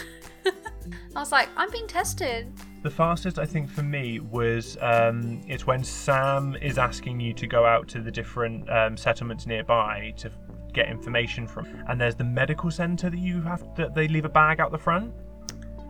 I 1.15 1.19
was 1.19 1.31
like, 1.31 1.49
"I'm 1.55 1.69
being 1.69 1.87
tested." 1.87 2.51
The 2.81 2.89
fastest, 2.89 3.39
I 3.39 3.45
think, 3.45 3.69
for 3.69 3.83
me 3.83 4.19
was 4.19 4.77
um, 4.81 5.41
it's 5.47 5.67
when 5.67 5.83
Sam 5.83 6.55
is 6.61 6.77
asking 6.77 7.19
you 7.19 7.33
to 7.33 7.45
go 7.45 7.65
out 7.65 7.87
to 7.89 8.01
the 8.01 8.11
different 8.11 8.69
um, 8.69 8.95
settlements 8.95 9.45
nearby 9.45 10.13
to 10.17 10.31
get 10.71 10.87
information 10.87 11.45
from, 11.45 11.67
and 11.87 11.99
there's 11.99 12.15
the 12.15 12.23
medical 12.23 12.71
centre 12.71 13.09
that 13.09 13.19
you 13.19 13.41
have 13.41 13.63
that 13.75 13.93
they 13.93 14.07
leave 14.07 14.23
a 14.23 14.29
bag 14.29 14.61
out 14.61 14.71
the 14.71 14.77
front, 14.77 15.13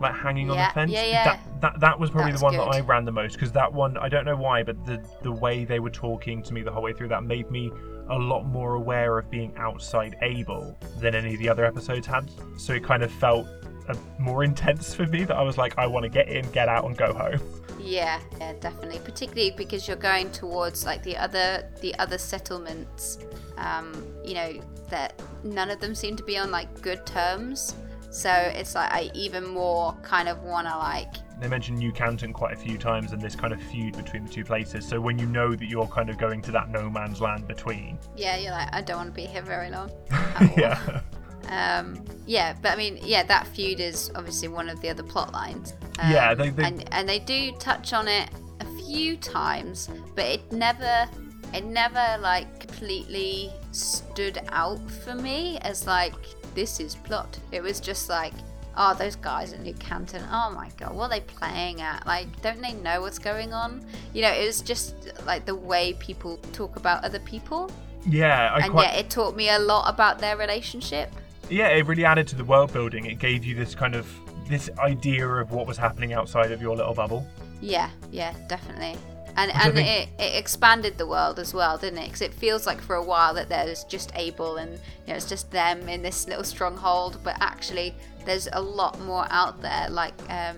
like 0.01 0.15
hanging 0.15 0.49
on 0.49 0.57
the 0.57 0.73
fence. 0.73 0.91
yeah, 0.91 1.03
yeah. 1.03 1.23
That, 1.25 1.61
that 1.61 1.79
that 1.79 1.99
was 1.99 2.09
probably 2.09 2.31
That 2.31 2.39
the 2.39 2.43
one 2.45 2.57
that. 2.57 2.63
I 2.63 2.79
ran 2.79 3.05
the 3.05 3.11
most 3.11 3.33
because 3.33 3.51
that 3.51 3.71
one 3.71 3.97
I 3.97 4.09
don't 4.09 4.25
know 4.25 4.37
why, 4.37 4.63
but 4.63 4.83
the 4.85 4.99
the 5.21 5.31
way 5.31 5.65
they 5.65 5.79
were 5.79 5.91
talking 5.91 6.41
to 6.41 6.53
me 6.53 6.63
the 6.63 6.71
whole 6.71 6.83
way 6.83 6.93
through 6.93 7.09
that 7.09 7.23
made 7.23 7.51
me 7.51 7.71
a 8.09 8.17
lot 8.17 8.45
more 8.45 8.73
aware 8.73 9.19
of 9.19 9.29
being 9.29 9.53
outside 9.57 10.15
Abel 10.23 10.75
than 10.97 11.13
any 11.13 11.33
of 11.35 11.39
the 11.39 11.49
other 11.49 11.65
episodes 11.65 12.07
had. 12.07 12.31
So 12.57 12.73
it 12.73 12.83
kind 12.83 13.03
of 13.03 13.11
felt 13.11 13.47
uh, 13.89 13.95
more 14.17 14.43
intense 14.43 14.93
for 14.93 15.05
me 15.07 15.23
that 15.25 15.35
I 15.35 15.41
was 15.41 15.57
like, 15.57 15.77
I 15.77 15.87
want 15.87 16.03
to 16.03 16.09
get 16.09 16.29
in, 16.29 16.49
get 16.51 16.69
out, 16.69 16.85
and 16.85 16.95
go 16.95 17.13
home. 17.13 17.39
Yeah, 17.79 18.19
yeah, 18.39 18.53
definitely. 18.59 18.99
Particularly 18.99 19.51
because 19.51 19.87
you're 19.87 19.97
going 19.97 20.31
towards 20.31 20.85
like 20.85 21.03
the 21.03 21.17
other 21.17 21.69
the 21.81 21.95
other 21.95 22.17
settlements. 22.17 23.19
Um, 23.57 24.05
you 24.23 24.35
know 24.35 24.53
that 24.89 25.21
none 25.43 25.69
of 25.69 25.79
them 25.79 25.95
seem 25.95 26.15
to 26.15 26.23
be 26.23 26.37
on 26.37 26.51
like 26.51 26.81
good 26.81 27.05
terms. 27.05 27.75
So 28.11 28.31
it's 28.31 28.75
like 28.75 28.91
I 28.91 29.11
even 29.13 29.45
more 29.45 29.95
kind 30.01 30.27
of 30.29 30.41
want 30.41 30.67
to 30.67 30.75
like 30.75 31.13
They 31.39 31.47
mentioned 31.47 31.77
New 31.77 31.91
Canton 31.91 32.33
quite 32.33 32.53
a 32.53 32.57
few 32.57 32.77
times 32.77 33.11
and 33.11 33.21
this 33.21 33.35
kind 33.35 33.53
of 33.53 33.61
feud 33.61 33.95
between 33.95 34.25
the 34.25 34.31
two 34.31 34.43
places. 34.43 34.87
So 34.87 34.99
when 34.99 35.19
you 35.19 35.27
know 35.27 35.55
that 35.55 35.65
you're 35.65 35.87
kind 35.87 36.09
of 36.09 36.17
going 36.17 36.41
to 36.43 36.51
that 36.51 36.69
no 36.69 36.89
man's 36.89 37.21
land 37.21 37.47
between, 37.47 37.99
yeah, 38.15 38.37
you're 38.37 38.51
like 38.51 38.69
I 38.73 38.81
don't 38.81 38.97
want 38.97 39.09
to 39.09 39.15
be 39.15 39.25
here 39.25 39.43
very 39.43 39.69
long. 39.69 39.91
yeah, 40.57 41.01
Um, 41.49 42.03
yeah, 42.25 42.55
but 42.61 42.71
I 42.71 42.75
mean, 42.75 42.99
yeah, 43.01 43.23
that 43.23 43.47
feud 43.47 43.79
is 43.79 44.11
obviously 44.15 44.47
one 44.47 44.69
of 44.69 44.79
the 44.81 44.89
other 44.89 45.03
plot 45.03 45.33
lines. 45.33 45.73
Um, 45.99 46.11
Yeah, 46.11 46.33
they- 46.35 46.49
they- 46.49 46.63
and 46.63 46.85
and 46.93 47.09
they 47.09 47.19
do 47.19 47.51
touch 47.53 47.91
on 47.93 48.07
it 48.07 48.29
a 48.59 48.65
few 48.85 49.17
times, 49.17 49.89
but 50.15 50.25
it 50.25 50.51
never, 50.51 51.07
it 51.53 51.65
never 51.65 52.17
like 52.21 52.59
completely 52.59 53.51
stood 53.71 54.39
out 54.49 54.79
for 54.91 55.15
me 55.15 55.57
as 55.61 55.87
like 55.87 56.13
this 56.55 56.79
is 56.79 56.95
plot. 56.95 57.37
It 57.51 57.61
was 57.61 57.79
just 57.79 58.09
like. 58.09 58.33
Oh, 58.81 58.93
those 58.93 59.17
guys 59.17 59.51
in 59.51 59.63
New 59.63 59.73
Canton. 59.73 60.23
Oh 60.31 60.51
my 60.51 60.69
god, 60.77 60.95
what 60.95 61.05
are 61.07 61.09
they 61.09 61.19
playing 61.21 61.81
at? 61.81 62.05
Like, 62.07 62.27
don't 62.41 62.61
they 62.61 62.71
know 62.73 63.01
what's 63.01 63.19
going 63.19 63.51
on? 63.51 63.83
You 64.13 64.21
know, 64.21 64.29
it 64.31 64.45
was 64.45 64.61
just 64.61 64.93
like 65.25 65.45
the 65.45 65.55
way 65.55 65.93
people 65.99 66.37
talk 66.53 66.77
about 66.77 67.03
other 67.03 67.19
people. 67.19 67.69
yeah, 68.05 68.51
I 68.53 68.59
and 68.59 68.71
quite, 68.71 68.83
yet 68.93 68.99
it 68.99 69.09
taught 69.09 69.35
me 69.35 69.49
a 69.49 69.59
lot 69.59 69.89
about 69.93 70.19
their 70.19 70.37
relationship. 70.37 71.11
Yeah, 71.49 71.69
it 71.69 71.85
really 71.85 72.05
added 72.05 72.27
to 72.29 72.35
the 72.35 72.43
world 72.45 72.71
building. 72.73 73.05
It 73.05 73.19
gave 73.19 73.43
you 73.45 73.55
this 73.55 73.75
kind 73.75 73.95
of 73.95 74.07
this 74.47 74.69
idea 74.79 75.27
of 75.27 75.51
what 75.51 75.67
was 75.67 75.77
happening 75.77 76.13
outside 76.13 76.51
of 76.51 76.61
your 76.61 76.75
little 76.75 76.93
bubble. 76.93 77.27
Yeah, 77.61 77.89
yeah, 78.11 78.33
definitely. 78.47 78.97
And 79.37 79.51
I 79.51 79.65
and 79.67 79.75
think- 79.75 79.87
it, 79.87 80.09
it 80.21 80.35
expanded 80.37 80.97
the 80.97 81.05
world 81.05 81.39
as 81.39 81.53
well, 81.53 81.77
didn't 81.77 81.99
it? 81.99 82.05
Because 82.05 82.21
it 82.21 82.33
feels 82.33 82.65
like 82.65 82.81
for 82.81 82.95
a 82.95 83.03
while 83.03 83.33
that 83.35 83.47
there's 83.47 83.83
just 83.85 84.11
Abel 84.15 84.57
and 84.57 84.73
you 84.73 84.79
know 85.07 85.15
it's 85.15 85.29
just 85.29 85.51
them 85.51 85.87
in 85.87 86.01
this 86.01 86.27
little 86.27 86.43
stronghold, 86.43 87.19
but 87.23 87.37
actually 87.39 87.93
there's 88.25 88.47
a 88.53 88.61
lot 88.61 88.99
more 89.01 89.25
out 89.29 89.61
there, 89.61 89.87
like 89.89 90.13
um, 90.29 90.57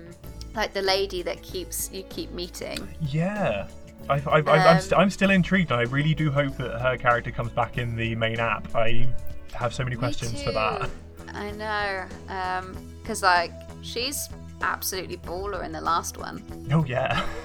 like 0.55 0.73
the 0.73 0.81
lady 0.81 1.21
that 1.21 1.41
keeps 1.41 1.89
you 1.91 2.03
keep 2.03 2.31
meeting. 2.31 2.87
Yeah. 3.01 3.67
I've, 4.09 4.27
I'm, 4.27 4.47
Um, 4.47 4.79
st- 4.81 4.99
I'm 4.99 5.09
still 5.11 5.29
intrigued, 5.29 5.71
and 5.71 5.79
I 5.79 5.83
really 5.83 6.15
do 6.15 6.31
hope 6.31 6.57
that 6.57 6.81
her 6.81 6.97
character 6.97 7.29
comes 7.31 7.51
back 7.51 7.77
in 7.77 7.95
the 7.95 8.15
main 8.15 8.39
app. 8.39 8.73
I 8.75 9.07
have 9.53 9.73
so 9.73 9.83
many 9.83 9.95
questions 9.95 10.41
for 10.43 10.51
that. 10.51 10.89
I 11.33 11.51
know, 11.51 12.05
because 13.01 13.23
like 13.23 13.51
she's 13.81 14.29
absolutely 14.61 15.17
baller 15.17 15.63
in 15.63 15.71
the 15.71 15.81
last 15.81 16.17
one. 16.17 16.43
Oh 16.71 16.83
yeah. 16.85 17.25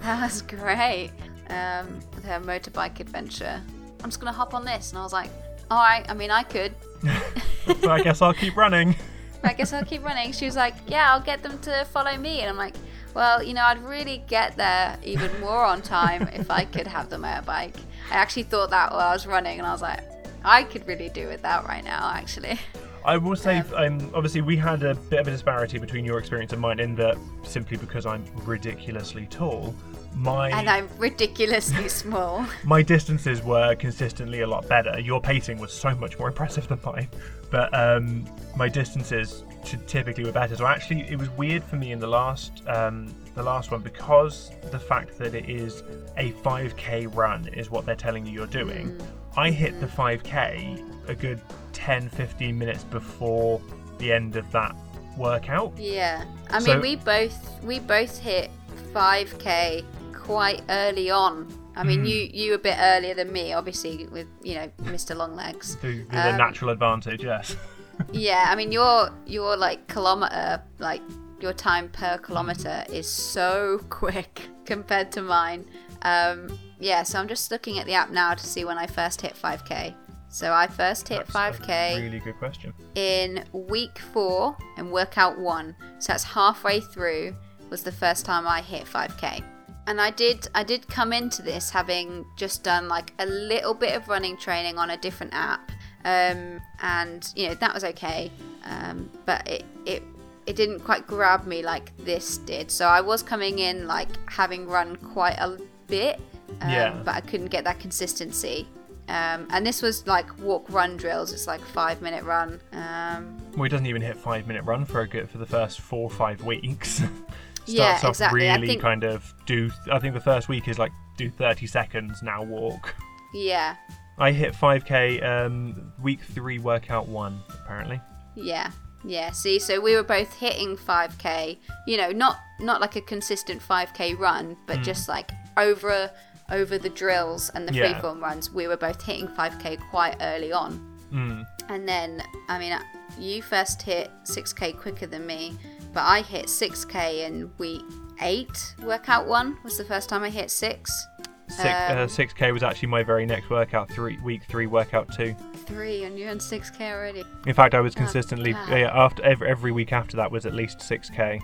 That 0.00 0.22
was 0.22 0.40
great. 0.42 1.10
um, 1.50 2.00
her 2.24 2.40
motorbike 2.40 2.98
adventure. 2.98 3.60
I'm 4.02 4.08
just 4.08 4.18
gonna 4.18 4.32
hop 4.32 4.54
on 4.54 4.64
this, 4.64 4.90
and 4.90 4.98
I 4.98 5.02
was 5.02 5.12
like, 5.12 5.30
all 5.70 5.78
right. 5.78 6.08
I 6.08 6.14
mean, 6.14 6.30
I 6.30 6.42
could. 6.44 6.74
so 7.82 7.90
I 7.90 8.02
guess 8.02 8.22
I'll 8.22 8.32
keep 8.32 8.56
running. 8.56 8.96
I 9.44 9.52
guess 9.52 9.72
I'll 9.74 9.84
keep 9.84 10.02
running. 10.02 10.32
She 10.32 10.46
was 10.46 10.56
like, 10.56 10.74
yeah, 10.86 11.12
I'll 11.12 11.20
get 11.20 11.42
them 11.42 11.58
to 11.60 11.84
follow 11.92 12.16
me, 12.16 12.40
and 12.40 12.48
I'm 12.48 12.56
like, 12.56 12.74
well, 13.14 13.42
you 13.42 13.52
know, 13.52 13.64
I'd 13.64 13.82
really 13.82 14.24
get 14.28 14.56
there 14.56 14.98
even 15.04 15.30
more 15.40 15.64
on 15.64 15.82
time 15.82 16.22
if 16.32 16.50
I 16.50 16.64
could 16.64 16.86
have 16.86 17.10
the 17.10 17.16
motorbike. 17.16 17.76
I 18.10 18.14
actually 18.14 18.44
thought 18.44 18.70
that 18.70 18.92
while 18.92 19.00
I 19.00 19.12
was 19.12 19.26
running, 19.26 19.58
and 19.58 19.66
I 19.66 19.72
was 19.72 19.82
like, 19.82 20.00
I 20.44 20.64
could 20.64 20.86
really 20.86 21.08
do 21.08 21.28
with 21.28 21.42
that 21.42 21.66
right 21.66 21.84
now, 21.84 22.12
actually. 22.14 22.58
I 23.04 23.16
will 23.16 23.36
say, 23.36 23.62
um, 23.74 24.10
obviously, 24.14 24.42
we 24.42 24.56
had 24.56 24.82
a 24.82 24.94
bit 24.94 25.20
of 25.20 25.28
a 25.28 25.30
disparity 25.30 25.78
between 25.78 26.04
your 26.04 26.18
experience 26.18 26.52
and 26.52 26.60
mine 26.60 26.80
in 26.80 26.94
that 26.96 27.16
simply 27.42 27.78
because 27.78 28.04
I'm 28.04 28.24
ridiculously 28.44 29.26
tall, 29.26 29.74
my 30.14 30.50
and 30.50 30.68
I'm 30.68 30.88
ridiculously 30.98 31.88
small. 32.02 32.44
my 32.64 32.82
distances 32.82 33.42
were 33.42 33.74
consistently 33.76 34.40
a 34.40 34.46
lot 34.46 34.68
better. 34.68 34.98
Your 35.00 35.20
pacing 35.20 35.58
was 35.58 35.72
so 35.72 35.94
much 35.94 36.18
more 36.18 36.28
impressive 36.32 36.68
than 36.68 36.78
mine, 36.84 37.08
but 37.50 37.72
um, 37.72 38.26
my 38.54 38.68
distances 38.68 39.44
typically 39.86 40.24
were 40.24 40.32
better. 40.32 40.56
So 40.56 40.66
actually, 40.66 41.02
it 41.08 41.18
was 41.18 41.30
weird 41.30 41.64
for 41.64 41.76
me 41.76 41.92
in 41.92 42.00
the 42.00 42.06
last 42.06 42.62
um, 42.66 43.14
the 43.34 43.42
last 43.42 43.70
one 43.70 43.80
because 43.80 44.50
the 44.70 44.78
fact 44.78 45.16
that 45.18 45.34
it 45.34 45.48
is 45.48 45.82
a 46.18 46.32
5k 46.32 47.14
run 47.16 47.48
is 47.48 47.70
what 47.70 47.86
they're 47.86 47.96
telling 47.96 48.26
you 48.26 48.32
you're 48.32 48.46
doing. 48.46 48.90
Mm. 48.90 49.06
I 49.36 49.50
hit 49.50 49.80
the 49.80 49.86
5k 49.86 51.08
a 51.08 51.14
good 51.14 51.40
10 51.72 52.08
15 52.08 52.58
minutes 52.58 52.84
before 52.84 53.60
the 53.98 54.12
end 54.12 54.36
of 54.36 54.50
that 54.52 54.74
workout. 55.16 55.72
Yeah. 55.78 56.24
I 56.50 56.58
mean, 56.58 56.66
so, 56.76 56.80
we 56.80 56.96
both 56.96 57.62
we 57.62 57.78
both 57.78 58.18
hit 58.18 58.50
5k 58.92 59.84
quite 60.12 60.62
early 60.68 61.10
on. 61.10 61.48
I 61.76 61.84
mean, 61.84 62.04
mm. 62.04 62.08
you 62.08 62.30
you 62.32 62.54
a 62.54 62.58
bit 62.58 62.76
earlier 62.78 63.14
than 63.14 63.32
me, 63.32 63.52
obviously, 63.52 64.06
with 64.06 64.26
you 64.42 64.54
know 64.56 64.70
Mr. 64.82 65.16
Longlegs. 65.16 65.76
The, 65.76 66.02
the 66.10 66.30
um, 66.30 66.36
natural 66.36 66.70
advantage, 66.70 67.22
yes. 67.22 67.56
yeah, 68.12 68.46
I 68.48 68.56
mean, 68.56 68.72
your 68.72 69.10
your 69.26 69.56
like 69.56 69.86
kilometer, 69.86 70.62
like 70.78 71.02
your 71.40 71.52
time 71.52 71.88
per 71.88 72.18
kilometer 72.18 72.84
is 72.90 73.08
so 73.08 73.80
quick 73.88 74.42
compared 74.64 75.12
to 75.12 75.22
mine. 75.22 75.64
Um, 76.02 76.58
yeah, 76.80 77.02
so 77.02 77.18
I'm 77.18 77.28
just 77.28 77.50
looking 77.50 77.78
at 77.78 77.86
the 77.86 77.94
app 77.94 78.10
now 78.10 78.34
to 78.34 78.44
see 78.44 78.64
when 78.64 78.78
I 78.78 78.86
first 78.86 79.20
hit 79.20 79.34
5k. 79.34 79.94
So 80.28 80.52
I 80.52 80.66
first 80.66 81.08
hit 81.08 81.26
that's 81.26 81.58
5k. 81.58 82.00
really 82.00 82.20
good 82.20 82.38
question. 82.38 82.72
In 82.94 83.44
week 83.52 83.98
four 83.98 84.56
and 84.76 84.90
workout 84.90 85.38
one. 85.38 85.74
So 85.98 86.12
that's 86.12 86.24
halfway 86.24 86.80
through 86.80 87.34
was 87.68 87.82
the 87.82 87.92
first 87.92 88.24
time 88.24 88.46
I 88.46 88.60
hit 88.60 88.84
5k. 88.84 89.42
And 89.86 90.00
I 90.00 90.10
did 90.10 90.46
I 90.54 90.62
did 90.62 90.86
come 90.86 91.12
into 91.12 91.42
this 91.42 91.70
having 91.70 92.24
just 92.36 92.62
done 92.62 92.86
like 92.88 93.12
a 93.18 93.26
little 93.26 93.74
bit 93.74 93.96
of 93.96 94.08
running 94.08 94.36
training 94.36 94.78
on 94.78 94.90
a 94.90 94.96
different 94.96 95.34
app. 95.34 95.72
Um, 96.04 96.60
and 96.80 97.30
you 97.34 97.48
know 97.48 97.54
that 97.54 97.74
was 97.74 97.82
okay. 97.82 98.30
Um, 98.64 99.10
but 99.26 99.46
it, 99.48 99.64
it 99.84 100.02
it 100.46 100.54
didn't 100.54 100.80
quite 100.80 101.06
grab 101.06 101.44
me 101.46 101.62
like 101.62 101.96
this 101.98 102.38
did. 102.38 102.70
So 102.70 102.86
I 102.86 103.00
was 103.00 103.22
coming 103.22 103.58
in 103.58 103.86
like 103.86 104.08
having 104.30 104.66
run 104.68 104.96
quite 104.96 105.38
a 105.38 105.58
bit, 105.88 106.20
um, 106.60 106.70
yeah. 106.70 107.00
but 107.04 107.14
I 107.14 107.20
couldn't 107.20 107.48
get 107.48 107.64
that 107.64 107.80
consistency. 107.80 108.66
Um, 109.08 109.48
and 109.50 109.66
this 109.66 109.82
was 109.82 110.06
like 110.06 110.38
walk 110.38 110.66
run 110.68 110.96
drills. 110.96 111.32
It's 111.32 111.46
like 111.46 111.60
five 111.60 112.00
minute 112.00 112.22
run. 112.22 112.60
Um, 112.72 113.38
well, 113.54 113.64
he 113.64 113.68
doesn't 113.68 113.86
even 113.86 114.02
hit 114.02 114.16
five 114.16 114.46
minute 114.46 114.64
run 114.64 114.84
for 114.84 115.00
a 115.00 115.08
good 115.08 115.28
for 115.28 115.38
the 115.38 115.46
first 115.46 115.80
four 115.80 116.04
or 116.04 116.10
five 116.10 116.44
weeks. 116.44 117.02
Starts 117.66 118.02
yeah, 118.02 118.08
exactly. 118.08 118.40
really 118.40 118.66
think... 118.68 118.82
kind 118.82 119.04
of 119.04 119.34
do. 119.46 119.70
I 119.90 119.98
think 119.98 120.14
the 120.14 120.20
first 120.20 120.48
week 120.48 120.68
is 120.68 120.78
like 120.78 120.92
do 121.16 121.28
30 121.28 121.66
seconds 121.66 122.22
now 122.22 122.42
walk. 122.42 122.94
Yeah. 123.34 123.76
I 124.18 124.32
hit 124.32 124.54
5k 124.54 125.24
um, 125.24 125.92
week 126.00 126.20
three 126.20 126.58
workout 126.58 127.08
one 127.08 127.40
apparently. 127.48 128.00
Yeah. 128.34 128.70
Yeah, 129.02 129.30
see, 129.30 129.58
so 129.58 129.80
we 129.80 129.96
were 129.96 130.02
both 130.02 130.34
hitting 130.34 130.76
5k, 130.76 131.56
you 131.86 131.96
know, 131.96 132.10
not 132.10 132.38
not 132.60 132.82
like 132.82 132.96
a 132.96 133.00
consistent 133.00 133.62
5k 133.62 134.18
run, 134.18 134.58
but 134.66 134.78
mm. 134.78 134.82
just 134.82 135.08
like 135.08 135.30
over 135.56 136.10
over 136.50 136.78
the 136.78 136.88
drills 136.88 137.50
and 137.50 137.68
the 137.68 137.72
yeah. 137.72 138.00
freeform 138.00 138.20
runs, 138.20 138.50
we 138.50 138.66
were 138.66 138.76
both 138.76 139.02
hitting 139.02 139.28
5k 139.28 139.78
quite 139.90 140.16
early 140.20 140.52
on. 140.52 140.86
Mm. 141.12 141.46
And 141.68 141.88
then, 141.88 142.22
I 142.48 142.58
mean, 142.58 142.78
you 143.18 143.42
first 143.42 143.82
hit 143.82 144.10
6k 144.24 144.78
quicker 144.78 145.06
than 145.06 145.26
me, 145.26 145.56
but 145.92 146.02
I 146.02 146.22
hit 146.22 146.46
6k 146.46 147.26
in 147.26 147.50
week 147.58 147.82
8 148.20 148.74
workout 148.82 149.26
1 149.26 149.58
was 149.64 149.78
the 149.78 149.84
first 149.84 150.08
time 150.08 150.22
I 150.22 150.30
hit 150.30 150.50
6. 150.50 151.06
Six, 151.48 151.64
uh, 151.64 151.88
um, 151.90 151.98
uh, 151.98 152.06
6k 152.06 152.52
was 152.52 152.62
actually 152.62 152.88
my 152.88 153.02
very 153.02 153.26
next 153.26 153.50
workout, 153.50 153.90
three 153.90 154.18
week 154.22 154.44
3 154.44 154.66
workout 154.66 155.12
2. 155.14 155.34
3 155.66 156.04
and 156.04 156.18
you're 156.18 156.30
on 156.30 156.38
6k 156.38 156.80
already. 156.92 157.24
In 157.46 157.54
fact, 157.54 157.74
I 157.74 157.80
was 157.80 157.94
consistently 157.94 158.54
oh, 158.54 158.76
yeah, 158.76 158.90
after 158.92 159.22
every, 159.24 159.48
every 159.48 159.72
week 159.72 159.92
after 159.92 160.16
that 160.16 160.30
was 160.30 160.46
at 160.46 160.54
least 160.54 160.78
6k. 160.78 161.40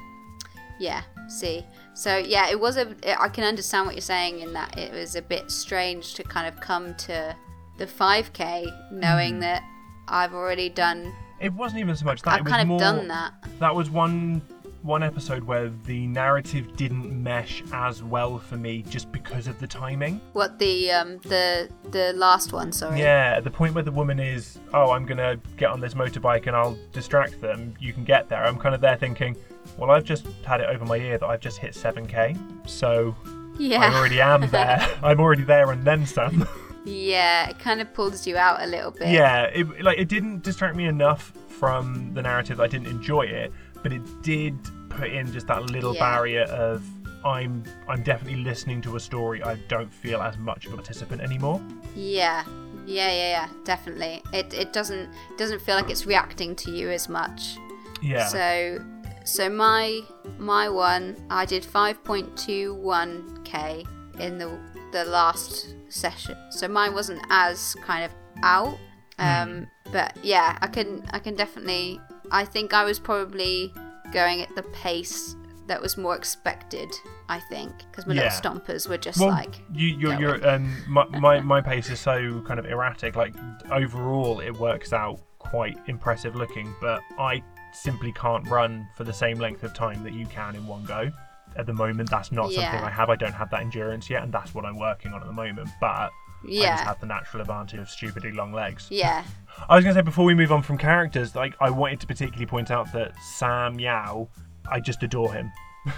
Yeah, 0.79 1.03
see. 1.29 1.65
So 1.97 2.19
yeah, 2.19 2.51
it 2.51 2.61
was 2.61 2.77
a 2.77 2.95
I 3.21 3.29
can 3.29 3.43
understand 3.45 3.87
what 3.87 3.95
you're 3.95 4.03
saying 4.03 4.41
in 4.41 4.53
that 4.53 4.79
it 4.79 4.93
was 4.93 5.17
a 5.17 5.23
bit 5.23 5.51
strange 5.51 6.15
to 6.15 6.23
kind 6.23 6.47
of 6.47 6.61
come 6.61 6.95
to 6.95 7.35
the 7.79 7.87
5k 7.87 8.93
knowing 8.93 9.37
mm. 9.37 9.41
that 9.41 9.63
I've 10.07 10.35
already 10.35 10.69
done 10.69 11.13
it 11.41 11.53
wasn't 11.53 11.81
even 11.81 11.97
so 11.97 12.05
much 12.07 12.23
that. 12.23 12.41
I've 12.41 12.47
kind 12.47 12.63
of 12.63 12.69
more, 12.69 12.79
done 12.79 13.09
that. 13.09 13.35
That 13.61 13.75
was 13.75 13.91
one 13.91 14.41
one 14.83 15.03
episode 15.03 15.45
where 15.45 15.71
the 15.85 16.07
narrative 16.07 16.77
didn't 16.77 17.23
mesh 17.23 17.63
as 17.73 18.03
well 18.03 18.39
for 18.39 18.57
me 18.57 18.83
just 18.83 19.11
because 19.13 19.47
of 19.47 19.59
the 19.59 19.67
timing. 19.67 20.21
What 20.33 20.59
the 20.59 20.91
um 20.91 21.19
the 21.19 21.69
the 21.91 22.13
last 22.15 22.53
one, 22.53 22.73
sorry. 22.73 23.01
Yeah, 23.01 23.41
the 23.41 23.51
point 23.51 23.75
where 23.75 23.85
the 23.85 23.93
woman 23.93 24.19
is, 24.19 24.59
oh, 24.73 24.91
I'm 24.93 25.07
gonna 25.07 25.39
get 25.57 25.71
on 25.71 25.81
this 25.81 25.95
motorbike 25.95 26.47
and 26.47 26.57
I'll 26.57 26.79
distract 26.93 27.41
them. 27.41 27.75
You 27.81 27.93
can 27.93 28.05
get 28.05 28.29
there. 28.29 28.45
I'm 28.45 28.59
kind 28.59 28.75
of 28.75 28.81
there 28.81 28.97
thinking, 28.97 29.37
well, 29.77 29.91
I've 29.91 30.05
just 30.05 30.27
had 30.45 30.61
it 30.61 30.69
over 30.69 30.85
my 30.85 30.97
ear 30.97 31.19
that 31.19 31.27
I've 31.27 31.41
just 31.41 31.59
hit 31.59 31.73
7k, 31.73 32.39
so 32.69 33.15
yeah. 33.59 33.91
I 33.91 33.95
already 33.95 34.21
am 34.21 34.49
there. 34.51 34.87
I'm 35.03 35.21
already 35.21 35.45
there 35.45 35.71
and 35.73 35.85
then 35.85 36.07
some. 36.07 36.49
Yeah, 36.87 37.49
it 37.49 37.59
kind 37.59 37.81
of 37.81 37.93
pulls 37.93 38.29
you 38.29 38.37
out 38.37 38.63
a 38.63 38.67
little 38.67 38.93
bit. 38.93 39.09
Yeah, 39.09 39.47
it, 39.47 39.83
like 39.83 39.99
it 39.99 40.09
didn't 40.09 40.45
distract 40.45 40.77
me 40.77 40.87
enough 40.87 41.33
from 41.49 42.15
the 42.15 42.23
narrative. 42.23 42.61
I 42.61 42.69
didn't 42.69 42.87
enjoy 42.87 43.23
it, 43.23 43.53
but 43.87 43.93
it 43.93 44.03
did 44.21 44.59
put 44.89 45.13
in 45.13 45.31
just 45.31 45.47
that 45.47 45.71
little 45.71 45.95
yeah. 45.95 46.01
barrier 46.01 46.43
of 46.47 46.85
I'm 47.25 47.63
I'm 47.87 48.03
definitely 48.03 48.43
listening 48.43 48.83
to 48.83 48.97
a 48.97 49.01
story. 49.01 49.45
I 49.45 49.55
don't 49.69 49.93
feel 49.93 50.21
as 50.21 50.37
much 50.39 50.67
of 50.67 50.73
a 50.73 50.75
participant 50.75 51.23
anymore. 51.23 51.63
Yeah, 51.95 52.43
yeah, 52.85 53.13
yeah, 53.13 53.31
yeah, 53.31 53.49
definitely. 53.63 54.25
It 54.33 54.53
it 54.53 54.73
doesn't 54.73 55.09
doesn't 55.39 55.63
feel 55.63 55.77
like 55.77 55.89
it's 55.89 56.05
reacting 56.05 56.57
to 56.57 56.73
you 56.73 56.91
as 56.91 57.09
much. 57.09 57.59
Yeah. 58.03 58.27
So 58.27 58.85
so 59.25 59.49
my 59.49 60.01
my 60.37 60.69
one 60.69 61.15
I 61.31 61.45
did 61.45 61.63
5.21k 61.63 63.87
in 64.19 64.39
the 64.39 64.59
the 64.91 65.05
last 65.05 65.77
session. 65.91 66.37
So 66.51 66.67
mine 66.67 66.93
wasn't 66.93 67.25
as 67.31 67.77
kind 67.83 68.05
of 68.05 68.11
out. 68.43 68.81
Um, 69.21 69.27
mm. 69.27 69.69
But 69.93 70.17
yeah, 70.25 70.59
I 70.61 70.67
can 70.67 71.05
I 71.13 71.21
can 71.21 71.37
definitely. 71.37 72.01
I 72.31 72.45
think 72.45 72.73
I 72.73 72.85
was 72.85 72.99
probably 72.99 73.73
going 74.13 74.43
at 74.43 74.55
the 74.55 74.63
pace 74.63 75.37
that 75.67 75.81
was 75.81 75.97
more 75.97 76.17
expected. 76.17 76.93
I 77.29 77.41
think 77.41 77.73
because 77.91 78.07
my 78.07 78.15
yeah. 78.15 78.25
little 78.25 78.39
stompers 78.39 78.89
were 78.89 78.99
just 78.99 79.19
well, 79.19 79.31
like 79.31 79.61
you, 79.73 79.89
you're, 79.99 80.19
you're 80.19 80.49
um, 80.49 80.73
my, 80.89 81.05
my 81.19 81.41
my 81.41 81.61
pace 81.61 81.91
is 81.91 82.01
so 82.01 82.41
kind 82.47 82.61
of 82.61 82.67
erratic. 82.67 83.17
Like 83.17 83.35
overall, 83.71 84.41
it 84.41 84.53
works 84.53 84.93
out 84.93 85.21
quite 85.39 85.77
impressive 85.87 86.37
looking, 86.37 86.73
but 86.81 87.01
I 87.19 87.43
simply 87.73 88.13
can't 88.13 88.47
run 88.49 88.89
for 88.97 89.05
the 89.05 89.13
same 89.13 89.39
length 89.39 89.63
of 89.65 89.75
time 89.75 90.03
that 90.05 90.13
you 90.13 90.27
can 90.27 90.55
in 90.55 90.67
one 90.67 90.85
go 90.85 91.11
at 91.57 91.67
the 91.67 91.73
moment. 91.73 92.11
That's 92.11 92.33
not 92.33 92.51
yeah. 92.51 92.63
something 92.63 92.85
I 92.87 92.91
have. 92.91 93.11
I 93.11 93.17
don't 93.17 93.35
have 93.35 93.51
that 93.51 93.61
endurance 93.61 94.09
yet, 94.09 94.23
and 94.23 94.33
that's 94.33 94.55
what 94.55 94.65
I'm 94.65 94.79
working 94.79 95.13
on 95.13 95.21
at 95.21 95.27
the 95.27 95.33
moment. 95.33 95.69
But 95.81 96.11
yeah. 96.49 96.65
I 96.65 96.77
just 96.77 96.85
have 96.85 97.01
the 97.01 97.07
natural 97.07 97.41
advantage 97.41 97.81
of 97.81 97.89
stupidly 97.89 98.33
long 98.33 98.53
legs. 98.53 98.89
Yeah. 98.91 99.25
I 99.69 99.77
was 99.77 99.85
going 99.85 99.95
to 99.95 100.01
say 100.01 100.05
before 100.05 100.25
we 100.25 100.35
move 100.35 100.53
on 100.53 100.63
from 100.63 100.79
characters, 100.79 101.35
like 101.35 101.55
I 101.61 101.71
wanted 101.71 102.01
to 102.01 102.07
particularly 102.07 102.47
point 102.47 102.71
out 102.71 102.93
that 102.93 103.13
Sam 103.23 103.81
Yao, 103.81 104.29
I 104.71 104.81
just 104.81 105.03
adore 105.03 105.33
him. 105.33 105.51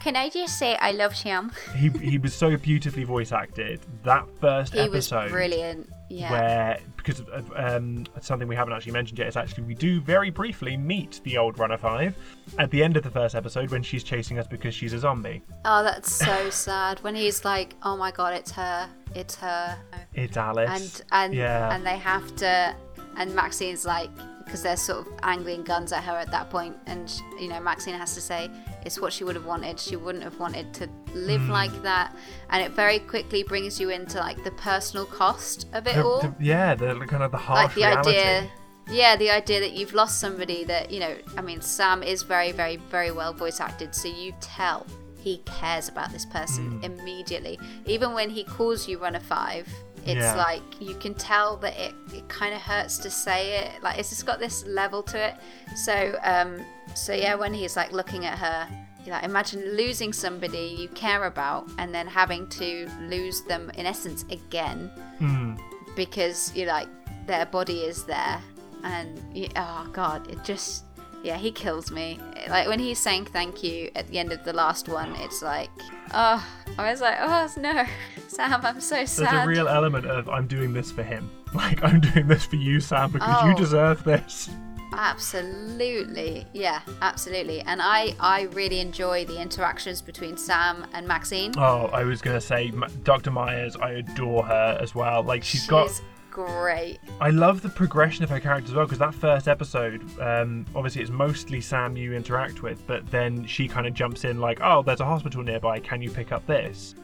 Can 0.00 0.16
I 0.16 0.30
just 0.30 0.58
say 0.58 0.76
I 0.76 0.92
love 0.92 1.12
him? 1.12 1.52
he 1.76 1.88
he 1.88 2.16
was 2.18 2.34
so 2.34 2.56
beautifully 2.56 3.04
voice 3.04 3.32
acted. 3.32 3.80
That 4.02 4.26
first 4.40 4.72
he 4.72 4.80
episode, 4.80 5.24
was 5.24 5.32
brilliant. 5.32 5.90
Yeah. 6.08 6.30
Where 6.30 6.80
because 6.96 7.22
um, 7.54 8.06
something 8.20 8.48
we 8.48 8.56
haven't 8.56 8.74
actually 8.74 8.92
mentioned 8.92 9.18
yet 9.18 9.28
is 9.28 9.36
actually 9.36 9.64
we 9.64 9.74
do 9.74 10.00
very 10.00 10.30
briefly 10.30 10.76
meet 10.76 11.20
the 11.24 11.38
old 11.38 11.58
Runner 11.58 11.76
Five 11.76 12.16
at 12.58 12.70
the 12.70 12.82
end 12.82 12.96
of 12.96 13.02
the 13.02 13.10
first 13.10 13.34
episode 13.34 13.70
when 13.70 13.82
she's 13.82 14.02
chasing 14.02 14.38
us 14.38 14.46
because 14.46 14.74
she's 14.74 14.92
a 14.92 14.98
zombie. 14.98 15.42
Oh, 15.64 15.82
that's 15.82 16.12
so 16.12 16.50
sad. 16.50 17.00
When 17.00 17.14
he's 17.14 17.44
like, 17.44 17.74
"Oh 17.82 17.96
my 17.96 18.10
god, 18.10 18.34
it's 18.34 18.50
her, 18.52 18.88
it's 19.14 19.34
her." 19.36 19.78
It's 20.14 20.36
Alice. 20.36 20.70
And 20.70 21.04
and 21.12 21.34
yeah. 21.34 21.74
and 21.74 21.84
they 21.84 21.98
have 21.98 22.34
to, 22.36 22.74
and 23.16 23.34
Maxine's 23.34 23.84
like, 23.84 24.10
because 24.44 24.62
they're 24.62 24.76
sort 24.76 25.06
of 25.06 25.12
angling 25.22 25.62
guns 25.62 25.92
at 25.92 26.02
her 26.04 26.16
at 26.16 26.30
that 26.30 26.48
point, 26.48 26.76
and 26.86 27.20
you 27.38 27.48
know 27.48 27.60
Maxine 27.60 27.94
has 27.94 28.14
to 28.14 28.20
say, 28.20 28.50
it's 28.84 29.00
what 29.00 29.12
she 29.12 29.24
would 29.24 29.34
have 29.34 29.44
wanted. 29.46 29.78
She 29.80 29.96
wouldn't 29.96 30.24
have 30.24 30.38
wanted 30.38 30.72
to 30.74 30.88
live 31.14 31.42
Hmm. 31.42 31.50
like 31.50 31.82
that, 31.82 32.14
and 32.50 32.62
it 32.62 32.72
very 32.72 32.98
quickly 32.98 33.42
brings 33.42 33.80
you 33.80 33.90
into 33.90 34.18
like 34.18 34.42
the 34.44 34.50
personal 34.52 35.04
cost 35.06 35.66
of 35.72 35.86
it 35.86 35.94
The- 35.96 36.04
all 36.04 36.20
the- 36.20 36.34
yeah, 36.40 36.74
the 36.74 36.94
kind 37.06 37.22
of 37.22 37.30
the 37.32 37.38
harsh 37.38 37.64
like 37.64 37.74
the 37.74 37.80
reality. 37.80 38.10
idea 38.10 38.50
yeah 38.90 39.16
the 39.16 39.30
idea 39.30 39.60
that 39.60 39.72
you've 39.72 39.92
lost 39.92 40.18
somebody 40.18 40.64
that 40.64 40.90
you 40.90 40.98
know 40.98 41.14
i 41.36 41.42
mean 41.42 41.60
sam 41.60 42.02
is 42.02 42.22
very 42.22 42.52
very 42.52 42.76
very 42.90 43.10
well 43.10 43.34
voice 43.34 43.60
acted 43.60 43.94
so 43.94 44.08
you 44.08 44.32
tell 44.40 44.86
he 45.20 45.42
cares 45.44 45.90
about 45.90 46.10
this 46.10 46.24
person 46.24 46.80
Mm. 46.80 46.84
immediately 46.84 47.58
even 47.84 48.14
when 48.14 48.30
he 48.30 48.44
calls 48.44 48.88
you 48.88 48.96
runner 48.96 49.20
five 49.20 49.68
it's 50.06 50.20
Yeah. 50.20 50.34
like 50.36 50.62
you 50.80 50.94
can 50.94 51.12
tell 51.12 51.58
that 51.58 51.76
it, 51.78 51.92
it 52.14 52.26
kind 52.30 52.54
of 52.54 52.62
hurts 52.62 52.96
to 53.04 53.10
say 53.10 53.58
it 53.58 53.82
like 53.82 53.98
it's 53.98 54.08
just 54.08 54.24
got 54.24 54.38
this 54.38 54.64
level 54.64 55.02
to 55.02 55.18
it 55.18 55.34
so 55.76 56.18
um 56.24 56.64
so 56.98 57.12
yeah 57.12 57.34
when 57.34 57.52
he's 57.54 57.76
like 57.76 57.92
looking 57.92 58.24
at 58.26 58.38
her 58.38 58.68
you 59.04 59.12
like 59.12 59.24
imagine 59.24 59.60
losing 59.76 60.12
somebody 60.12 60.76
you 60.80 60.88
care 60.88 61.24
about 61.24 61.68
and 61.78 61.94
then 61.94 62.06
having 62.06 62.46
to 62.48 62.88
lose 63.08 63.42
them 63.42 63.70
in 63.78 63.86
essence 63.86 64.24
again 64.30 64.90
Mm. 65.20 65.58
because 65.96 66.54
you 66.54 66.66
like 66.66 66.88
their 67.26 67.44
body 67.46 67.80
is 67.80 68.04
there 68.04 68.40
and 68.84 69.20
you, 69.34 69.48
oh 69.56 69.88
god 69.92 70.30
it 70.30 70.42
just 70.44 70.84
yeah 71.24 71.36
he 71.36 71.50
kills 71.50 71.90
me 71.90 72.20
like 72.48 72.68
when 72.68 72.78
he's 72.78 73.00
saying 73.00 73.24
thank 73.26 73.64
you 73.64 73.90
at 73.96 74.06
the 74.08 74.18
end 74.18 74.30
of 74.30 74.44
the 74.44 74.52
last 74.52 74.88
one 74.88 75.12
it's 75.16 75.42
like 75.42 75.70
oh 76.14 76.40
i 76.78 76.90
was 76.90 77.00
like 77.00 77.16
oh 77.20 77.48
no 77.60 77.84
sam 78.28 78.60
i'm 78.64 78.80
so 78.80 79.04
sad. 79.04 79.32
There's 79.34 79.44
a 79.44 79.48
real 79.48 79.66
element 79.68 80.06
of 80.06 80.28
I'm 80.28 80.46
doing 80.46 80.72
this 80.72 80.90
for 80.92 81.02
him. 81.02 81.30
Like 81.54 81.82
I'm 81.82 82.00
doing 82.00 82.28
this 82.28 82.44
for 82.44 82.56
you, 82.56 82.78
Sam, 82.78 83.10
because 83.10 83.44
you 83.46 83.52
Oh. 83.52 83.56
deserve 83.56 84.04
this. 84.04 84.50
Absolutely 84.94 86.46
yeah 86.52 86.80
absolutely 87.02 87.60
and 87.62 87.80
i 87.82 88.14
i 88.20 88.42
really 88.52 88.80
enjoy 88.80 89.24
the 89.24 89.40
interactions 89.40 90.00
between 90.02 90.36
sam 90.36 90.86
and 90.92 91.06
maxine 91.06 91.52
Oh, 91.58 91.86
I 91.92 92.04
was 92.04 92.20
gonna 92.22 92.40
say 92.40 92.72
Dr. 93.04 93.30
Myers. 93.30 93.76
I 93.76 93.90
adore 93.92 94.44
her 94.44 94.78
as 94.80 94.94
well. 94.94 95.22
Like 95.22 95.42
she's 95.42 95.66
got. 95.66 95.90
great 96.30 96.98
I 97.20 97.30
love 97.30 97.62
the 97.62 97.68
progression 97.68 98.22
of 98.22 98.30
her 98.30 98.38
character 98.38 98.68
as 98.70 98.74
well 98.74 98.84
because 98.86 98.98
that 98.98 99.14
first 99.14 99.48
episode, 99.48 100.02
um, 100.20 100.64
obviously 100.74 101.02
it's 101.02 101.10
mostly 101.10 101.60
Sam 101.60 101.96
you 101.96 102.12
interact 102.14 102.62
with, 102.62 102.86
but 102.86 103.06
then 103.10 103.44
she 103.46 103.66
kind 103.66 103.86
of 103.86 103.94
jumps 103.94 104.24
in 104.24 104.40
like, 104.40 104.60
"Oh, 104.62 104.82
there's 104.82 105.00
a 105.00 105.04
hospital 105.04 105.42
nearby. 105.42 105.80
Can 105.80 106.00
you 106.00 106.10
pick 106.10 106.30
up 106.32 106.46
this?" 106.46 106.94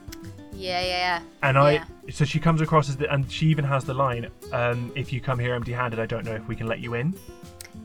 yeah 0.52 0.80
yeah 0.82 0.86
yeah 0.86 1.20
And 1.42 1.58
I, 1.58 1.72
Yeah. 1.72 1.84
so 2.12 2.24
she 2.24 2.38
comes 2.38 2.60
across 2.60 2.88
as 2.88 2.96
the, 2.96 3.12
and 3.12 3.28
she 3.30 3.46
even 3.48 3.64
has 3.64 3.82
the 3.84 3.94
line, 3.94 4.28
um, 4.52 4.92
"If 4.94 5.12
you 5.12 5.20
come 5.20 5.38
here 5.40 5.52
empty-handed, 5.54 5.98
I 5.98 6.06
don't 6.06 6.24
know 6.24 6.34
if 6.34 6.46
we 6.46 6.54
can 6.54 6.68
let 6.68 6.78
you 6.78 6.94
in." 6.94 7.14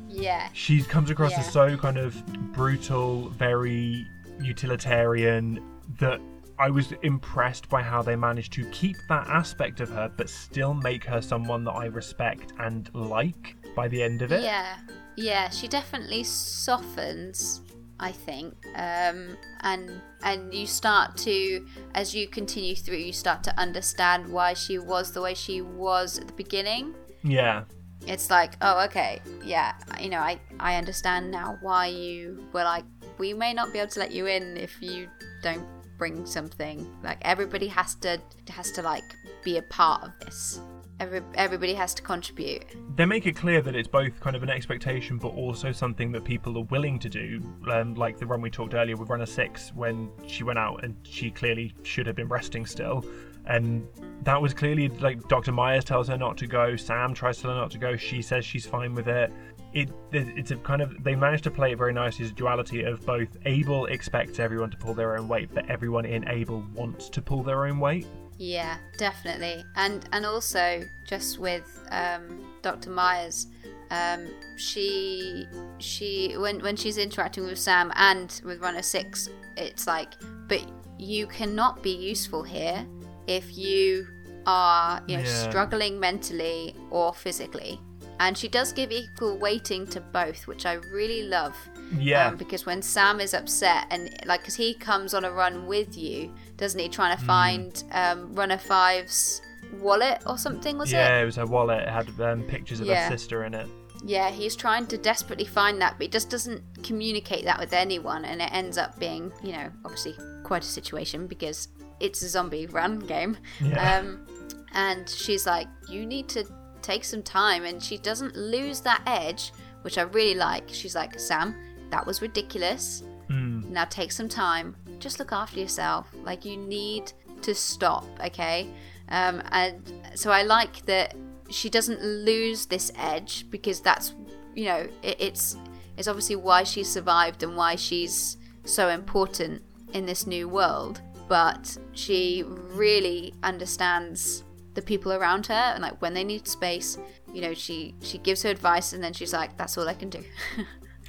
Yeah 0.10 0.50
She 0.54 0.82
comes 0.84 1.10
across 1.10 1.32
Yeah. 1.32 1.40
as 1.42 1.52
so 1.52 1.78
kind 1.78 1.98
of 1.98 2.26
brutal, 2.54 3.30
very 3.30 4.08
utilitarian 4.42 5.64
that 6.00 6.20
I 6.58 6.70
was 6.70 6.92
impressed 7.04 7.70
by 7.70 7.82
how 7.82 8.02
they 8.02 8.16
managed 8.18 8.52
to 8.54 8.66
keep 8.72 8.98
that 9.08 9.28
aspect 9.28 9.80
of 9.80 9.90
her, 9.90 10.12
but 10.18 10.30
still 10.30 10.74
make 10.74 11.06
her 11.06 11.22
someone 11.22 11.64
that 11.64 11.72
I 11.72 11.86
respect 11.86 12.52
and 12.60 12.90
like 12.94 13.56
by 13.76 13.88
the 13.88 14.04
end 14.04 14.22
of 14.22 14.32
it. 14.34 14.44
Yeah, 14.44 14.76
yeah, 15.16 15.50
she 15.50 15.68
definitely 15.68 16.24
softens. 16.24 17.62
I 18.02 18.14
think, 18.14 18.56
um, 18.76 19.36
and 19.60 20.02
and 20.24 20.54
you 20.54 20.66
start 20.68 21.18
to, 21.18 21.66
as 21.96 22.16
you 22.16 22.30
continue 22.30 22.74
through, 22.74 22.96
you 22.96 23.12
start 23.12 23.44
to 23.44 23.60
understand 23.60 24.32
why 24.32 24.54
she 24.54 24.80
was 24.80 25.12
the 25.12 25.22
way 25.22 25.34
she 25.34 25.60
was 25.62 26.18
at 26.18 26.28
the 26.28 26.34
beginning. 26.34 26.96
Yeah. 27.24 27.66
It's 28.08 28.30
like, 28.30 28.54
oh, 28.62 28.84
okay, 28.86 29.22
yeah, 29.44 29.74
you 30.00 30.10
know, 30.10 30.20
I 30.20 30.40
I 30.60 30.76
understand 30.76 31.32
now 31.32 31.58
why 31.62 31.88
you 31.88 32.48
were 32.54 32.64
like, 32.64 32.86
we 33.18 33.34
may 33.34 33.54
not 33.54 33.74
be 33.74 33.80
able 33.80 33.92
to 33.92 34.00
let 34.00 34.12
you 34.12 34.26
in 34.28 34.58
if 34.58 34.82
you 34.82 35.10
don't 35.44 35.68
bring 35.98 36.26
something. 36.26 36.90
Like 37.04 37.18
everybody 37.22 37.68
has 37.68 37.96
to 37.96 38.20
has 38.50 38.72
to 38.72 38.82
like 38.82 39.04
be 39.44 39.58
a 39.58 39.62
part 39.64 40.04
of 40.04 40.12
this. 40.22 40.62
Every, 41.02 41.22
everybody 41.36 41.74
has 41.76 41.94
to 41.94 42.02
contribute. 42.02 42.66
They 42.98 43.06
make 43.06 43.26
it 43.26 43.34
clear 43.34 43.62
that 43.62 43.74
it's 43.74 43.88
both 43.88 44.20
kind 44.20 44.36
of 44.36 44.44
an 44.44 44.50
expectation, 44.50 45.18
but 45.18 45.30
also 45.30 45.72
something 45.72 46.12
that 46.12 46.26
people 46.26 46.58
are 46.58 46.66
willing 46.66 47.00
to 47.00 47.08
do. 47.08 47.42
Um, 47.72 47.96
like 47.96 48.18
the 48.18 48.26
run 48.26 48.42
we 48.42 48.50
talked 48.50 48.74
earlier 48.74 48.98
with 48.98 49.08
Runner 49.08 49.26
Six, 49.26 49.72
when 49.74 50.10
she 50.28 50.44
went 50.44 50.60
out 50.60 50.84
and 50.84 50.98
she 51.04 51.32
clearly 51.32 51.74
should 51.84 52.06
have 52.06 52.18
been 52.18 52.28
resting 52.28 52.66
still, 52.66 53.06
and 53.50 53.86
that 54.24 54.42
was 54.42 54.54
clearly 54.54 54.88
like 54.88 55.28
Dr. 55.28 55.52
Myers 55.52 55.84
tells 55.84 56.08
her 56.08 56.18
not 56.18 56.38
to 56.38 56.48
go. 56.48 56.76
Sam 56.76 57.14
tries 57.14 57.38
to 57.38 57.44
tell 57.44 57.52
her 57.52 57.58
not 57.58 57.72
to 57.72 57.78
go. 57.78 57.98
She 57.98 58.22
says 58.22 58.46
she's 58.46 58.66
fine 58.66 58.94
with 58.94 59.08
it. 59.08 59.32
It 59.74 59.90
it's 60.12 60.52
a 60.52 60.56
kind 60.58 60.82
of 60.82 61.04
they 61.04 61.16
managed 61.16 61.44
to 61.46 61.52
play 61.52 61.72
it 61.72 61.78
very 61.78 61.94
nicely 61.94 62.26
as 62.26 62.32
a 62.32 62.34
duality 62.34 62.84
of 62.84 63.06
both 63.06 63.38
Abel 63.46 63.86
expects 63.88 64.40
everyone 64.40 64.72
to 64.72 64.78
pull 64.78 64.94
their 64.94 65.18
own 65.18 65.28
weight, 65.28 65.50
but 65.54 65.70
everyone 65.70 66.06
in 66.06 66.28
Abel 66.28 66.64
wants 66.74 67.10
to 67.10 67.22
pull 67.22 67.44
their 67.44 67.66
own 67.66 67.80
weight. 67.80 68.06
Yeah, 68.38 68.78
definitely, 68.98 69.64
and 69.76 70.08
and 70.14 70.26
also 70.26 70.84
just 71.08 71.40
with 71.40 71.88
um, 71.92 72.46
Dr. 72.62 72.90
Myers, 72.90 73.48
um, 73.92 74.28
she 74.58 75.46
she 75.78 76.36
when 76.38 76.60
when 76.62 76.76
she's 76.76 76.98
interacting 76.98 77.46
with 77.46 77.60
Sam 77.60 77.92
and 77.96 78.42
with 78.46 78.62
Runner 78.62 78.82
Six, 78.82 79.30
it's 79.58 79.88
like, 79.88 80.14
but 80.48 80.66
you 80.98 81.28
cannot 81.28 81.82
be 81.82 81.92
useful 81.92 82.44
here 82.44 82.86
if 83.30 83.58
you 83.58 84.08
are 84.46 85.02
you 85.08 85.18
know 85.18 85.24
Yeah. 85.24 85.50
struggling 85.50 86.00
mentally 86.00 86.76
or 86.90 87.14
physically. 87.14 87.80
And 88.22 88.38
she 88.38 88.50
does 88.50 88.74
give 88.74 88.92
equal 88.92 89.38
weighting 89.38 89.88
to 89.88 90.02
both, 90.02 90.46
which 90.46 90.66
I 90.66 90.74
really 90.94 91.24
love. 91.24 91.56
Yeah. 91.98 92.28
Um, 92.28 92.36
because 92.36 92.66
when 92.66 92.82
Sam 92.82 93.22
is 93.22 93.34
upset 93.34 93.86
and 93.92 94.10
like, 94.26 94.42
because 94.42 94.56
he 94.56 94.74
comes 94.74 95.14
on 95.14 95.24
a 95.24 95.32
run 95.32 95.68
with 95.68 95.98
you, 95.98 96.34
doesn't 96.58 96.78
he? 96.78 96.90
Trying 96.90 97.18
to 97.18 97.24
find 97.24 97.82
um, 97.94 98.34
Runner 98.34 98.58
Five's 98.58 99.42
wallet 99.80 100.22
or 100.26 100.38
something, 100.38 100.78
was 100.78 100.92
yeah, 100.92 101.06
it? 101.06 101.10
Yeah, 101.10 101.22
it 101.22 101.26
was 101.26 101.36
her 101.38 101.46
wallet. 101.46 101.80
It 101.84 101.90
had 101.90 102.10
um, 102.20 102.44
pictures 102.44 102.82
of 102.82 102.88
Yeah. 102.88 103.08
her 103.08 103.18
sister 103.18 103.46
in 103.46 103.54
it. 103.54 103.68
Yeah, 104.04 104.30
he's 104.32 104.56
trying 104.56 104.86
to 104.88 104.98
desperately 104.98 105.46
find 105.46 105.82
that, 105.82 105.94
but 105.98 106.04
he 106.04 106.10
just 106.10 106.30
doesn't 106.30 106.62
communicate 106.84 107.46
that 107.46 107.58
with 107.60 107.72
anyone, 107.74 108.26
and 108.26 108.42
it 108.42 108.50
ends 108.52 108.78
up 108.78 109.00
being, 109.00 109.32
you 109.44 109.54
know, 109.54 109.70
obviously 109.86 110.16
quite 110.44 110.64
a 110.64 110.68
situation 110.68 111.26
because 111.28 111.70
it's 112.00 112.22
a 112.22 112.30
zombie 112.30 112.68
run 112.68 113.00
game. 113.00 113.38
Yeah. 113.62 114.00
Um, 114.00 114.26
and 114.74 115.10
she's 115.10 115.46
like, 115.46 115.68
"You 115.88 116.06
need 116.06 116.28
to 116.30 116.46
take 116.82 117.04
some 117.04 117.24
time," 117.24 117.66
and 117.66 117.82
she 117.82 117.98
doesn't 117.98 118.36
lose 118.36 118.82
that 118.82 119.02
edge, 119.06 119.52
which 119.82 119.98
I 119.98 120.04
really 120.04 120.36
like. 120.36 120.66
She's 120.68 120.96
like, 120.96 121.20
"Sam, 121.20 121.56
that 121.90 122.06
was 122.06 122.22
ridiculous. 122.22 123.04
Mm. 123.30 123.70
Now 123.70 123.86
take 123.86 124.12
some 124.12 124.30
time. 124.30 124.76
Just 125.00 125.20
look 125.20 125.32
after 125.32 125.60
yourself. 125.60 126.08
Like 126.24 126.46
you 126.46 126.58
need 126.58 127.12
to 127.42 127.56
stop, 127.56 128.06
okay?" 128.24 128.70
Um, 129.10 129.42
and 129.52 129.92
so 130.16 130.32
I 130.32 130.44
like 130.44 130.86
that 130.86 131.16
she 131.50 131.70
doesn't 131.70 132.04
lose 132.04 132.68
this 132.68 132.92
edge 132.96 133.50
because 133.50 133.82
that's, 133.82 134.14
you 134.56 134.66
know, 134.66 134.88
it, 135.02 135.16
it's 135.20 135.58
it's 135.98 136.08
obviously 136.08 136.36
why 136.36 136.64
she 136.64 136.84
survived 136.84 137.44
and 137.44 137.58
why 137.58 137.76
she's 137.76 138.38
so 138.64 138.90
important 138.90 139.62
in 139.94 140.06
this 140.06 140.28
new 140.28 140.48
world. 140.48 141.02
But 141.30 141.78
she 141.94 142.44
really 142.46 143.34
understands 143.44 144.44
the 144.74 144.82
people 144.82 145.14
around 145.14 145.46
her 145.48 145.54
and 145.54 145.82
like 145.82 146.02
when 146.02 146.14
they 146.14 146.24
need 146.24 146.48
space, 146.48 146.98
you 147.34 147.42
know, 147.42 147.54
she 147.54 147.96
she 148.02 148.18
gives 148.18 148.44
her 148.44 148.50
advice 148.50 148.94
and 148.94 149.04
then 149.04 149.14
she's 149.14 149.32
like, 149.34 149.56
"That's 149.58 149.78
all 149.78 149.88
I 149.88 149.94
can 149.94 150.10
do." 150.10 150.24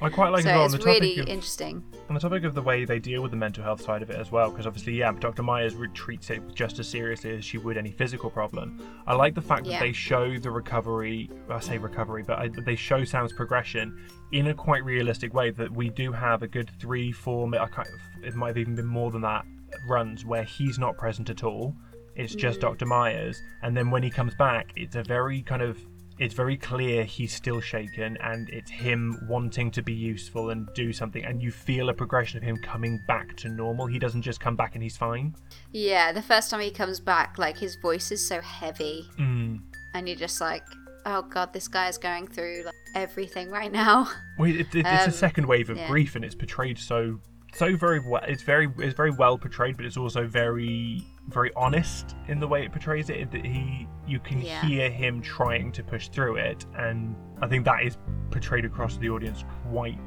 I 0.03 0.09
quite 0.09 0.31
like 0.31 0.45
so 0.45 0.49
as 0.51 0.55
well 0.55 0.61
on 0.61 0.65
it's 0.67 0.73
the 0.73 0.79
topic 0.79 1.01
really 1.03 1.19
of 1.21 1.29
interesting. 1.29 1.85
on 2.09 2.15
the 2.15 2.21
topic 2.21 2.45
of 2.45 2.55
the 2.55 2.63
way 2.63 2.87
they 2.87 2.99
deal 2.99 3.21
with 3.21 3.33
the 3.33 3.37
mental 3.37 3.63
health 3.63 3.83
side 3.83 4.01
of 4.01 4.09
it 4.09 4.17
as 4.17 4.33
well, 4.33 4.51
because 4.51 4.67
obviously, 4.67 4.95
yeah, 4.95 5.13
Dr. 5.13 5.43
Myers 5.43 5.75
re- 5.75 5.89
treats 5.93 6.31
it 6.31 6.41
just 6.55 6.79
as 6.79 6.89
seriously 6.89 7.37
as 7.37 7.45
she 7.45 7.59
would 7.59 7.77
any 7.77 7.91
physical 7.91 8.31
problem. 8.31 8.81
I 9.07 9.15
like 9.15 9.35
the 9.35 9.43
fact 9.43 9.67
Yeah. 9.67 9.79
that 9.79 9.85
they 9.85 9.93
show 9.93 10.39
the 10.39 10.51
recovery. 10.51 11.31
I 11.51 11.61
say 11.61 11.77
recovery, 11.77 12.23
but 12.27 12.39
I, 12.39 12.49
they 12.49 12.77
show 12.77 13.05
Sam's 13.05 13.35
progression 13.35 13.95
in 14.33 14.47
a 14.47 14.55
quite 14.55 14.85
realistic 14.87 15.35
way. 15.35 15.51
That 15.51 15.71
we 15.71 15.91
do 15.91 16.13
have 16.13 16.43
a 16.43 16.49
good 16.49 16.71
three, 16.81 17.13
four. 17.13 17.47
I 17.55 17.67
can't, 17.67 17.89
it 18.23 18.35
might 18.35 18.49
have 18.49 18.59
even 18.59 18.75
been 18.75 18.87
more 18.87 19.11
than 19.11 19.21
that. 19.23 19.45
Runs 19.89 20.25
where 20.25 20.45
he's 20.45 20.79
not 20.79 20.97
present 20.99 21.31
at 21.31 21.45
all. 21.45 21.75
It's 22.17 22.35
just 22.35 22.59
Mm. 22.59 22.63
Dr. 22.63 22.87
Myers, 22.87 23.41
and 23.63 23.77
then 23.77 23.91
when 23.91 24.03
he 24.03 24.11
comes 24.11 24.35
back, 24.35 24.73
it's 24.77 24.97
a 24.97 25.03
very 25.03 25.43
kind 25.43 25.63
of 25.63 25.79
it's 26.19 26.35
very 26.35 26.55
clear 26.57 27.03
he's 27.03 27.33
still 27.33 27.63
shaken 27.63 28.19
and 28.23 28.51
it's 28.51 28.71
him 28.71 29.19
wanting 29.27 29.71
to 29.71 29.81
be 29.81 29.95
useful 29.95 30.51
and 30.51 30.69
do 30.75 30.93
something 30.93 31.25
and 31.25 31.41
you 31.43 31.51
feel 31.51 31.89
a 31.89 31.95
progression 31.95 32.37
of 32.37 32.43
him 32.43 32.59
coming 32.59 33.01
back 33.09 33.35
to 33.39 33.49
normal 33.49 33.87
he 33.87 33.99
doesn't 33.99 34.21
just 34.21 34.39
come 34.39 34.55
back 34.55 34.75
and 34.75 34.83
he's 34.83 34.99
fine 34.99 35.35
Yeah, 35.73 36.13
the 36.13 36.21
first 36.21 36.51
time 36.51 36.61
he 36.61 36.71
comes 36.71 37.01
back, 37.01 37.39
like 37.39 37.57
his 37.57 37.77
voice 37.77 38.13
is 38.13 38.27
so 38.29 38.39
heavy, 38.43 39.09
mm. 39.19 39.61
and 39.95 40.07
you're 40.07 40.19
just 40.19 40.43
like, 40.43 40.63
"Oh 41.07 41.23
God, 41.23 41.55
this 41.55 41.69
guy 41.69 41.89
is 41.89 41.97
going 41.97 42.27
through 42.27 42.65
like, 42.67 42.75
everything 42.95 43.49
right 43.51 43.73
now." 43.73 44.07
well, 44.39 44.51
it, 44.51 44.61
it, 44.75 44.85
it's 44.87 45.05
Um, 45.05 45.09
a 45.09 45.13
second 45.13 45.47
wave 45.47 45.71
of 45.71 45.79
yeah. 45.79 45.89
grief 45.89 46.17
and 46.17 46.25
it's 46.25 46.35
portrayed 46.35 46.77
so 46.79 47.19
so 47.55 47.77
very 47.77 48.01
well 48.01 48.23
it's 48.27 48.43
very 48.43 48.69
it's 48.79 48.95
very 48.95 49.11
well 49.11 49.37
portrayed 49.39 49.77
but 49.77 49.85
it's 49.87 49.97
also 49.97 50.27
very 50.27 51.03
very 51.29 51.51
honest 51.55 52.17
in 52.29 52.41
the 52.41 52.47
way 52.47 52.65
it 52.65 52.73
portrays 52.73 53.11
it 53.11 53.31
that 53.31 53.45
he 53.45 53.87
you 54.07 54.19
can 54.21 54.41
Yeah. 54.41 54.65
hear 54.65 54.91
him 54.91 55.21
trying 55.21 55.73
to 55.73 55.83
push 55.83 56.09
through 56.09 56.37
it 56.37 56.67
and 56.77 57.15
i 57.43 57.47
think 57.47 57.65
that 57.65 57.85
is 57.85 57.99
portrayed 58.31 58.65
across 58.65 58.97
the 58.97 59.11
audience 59.11 59.45
quite 59.71 59.99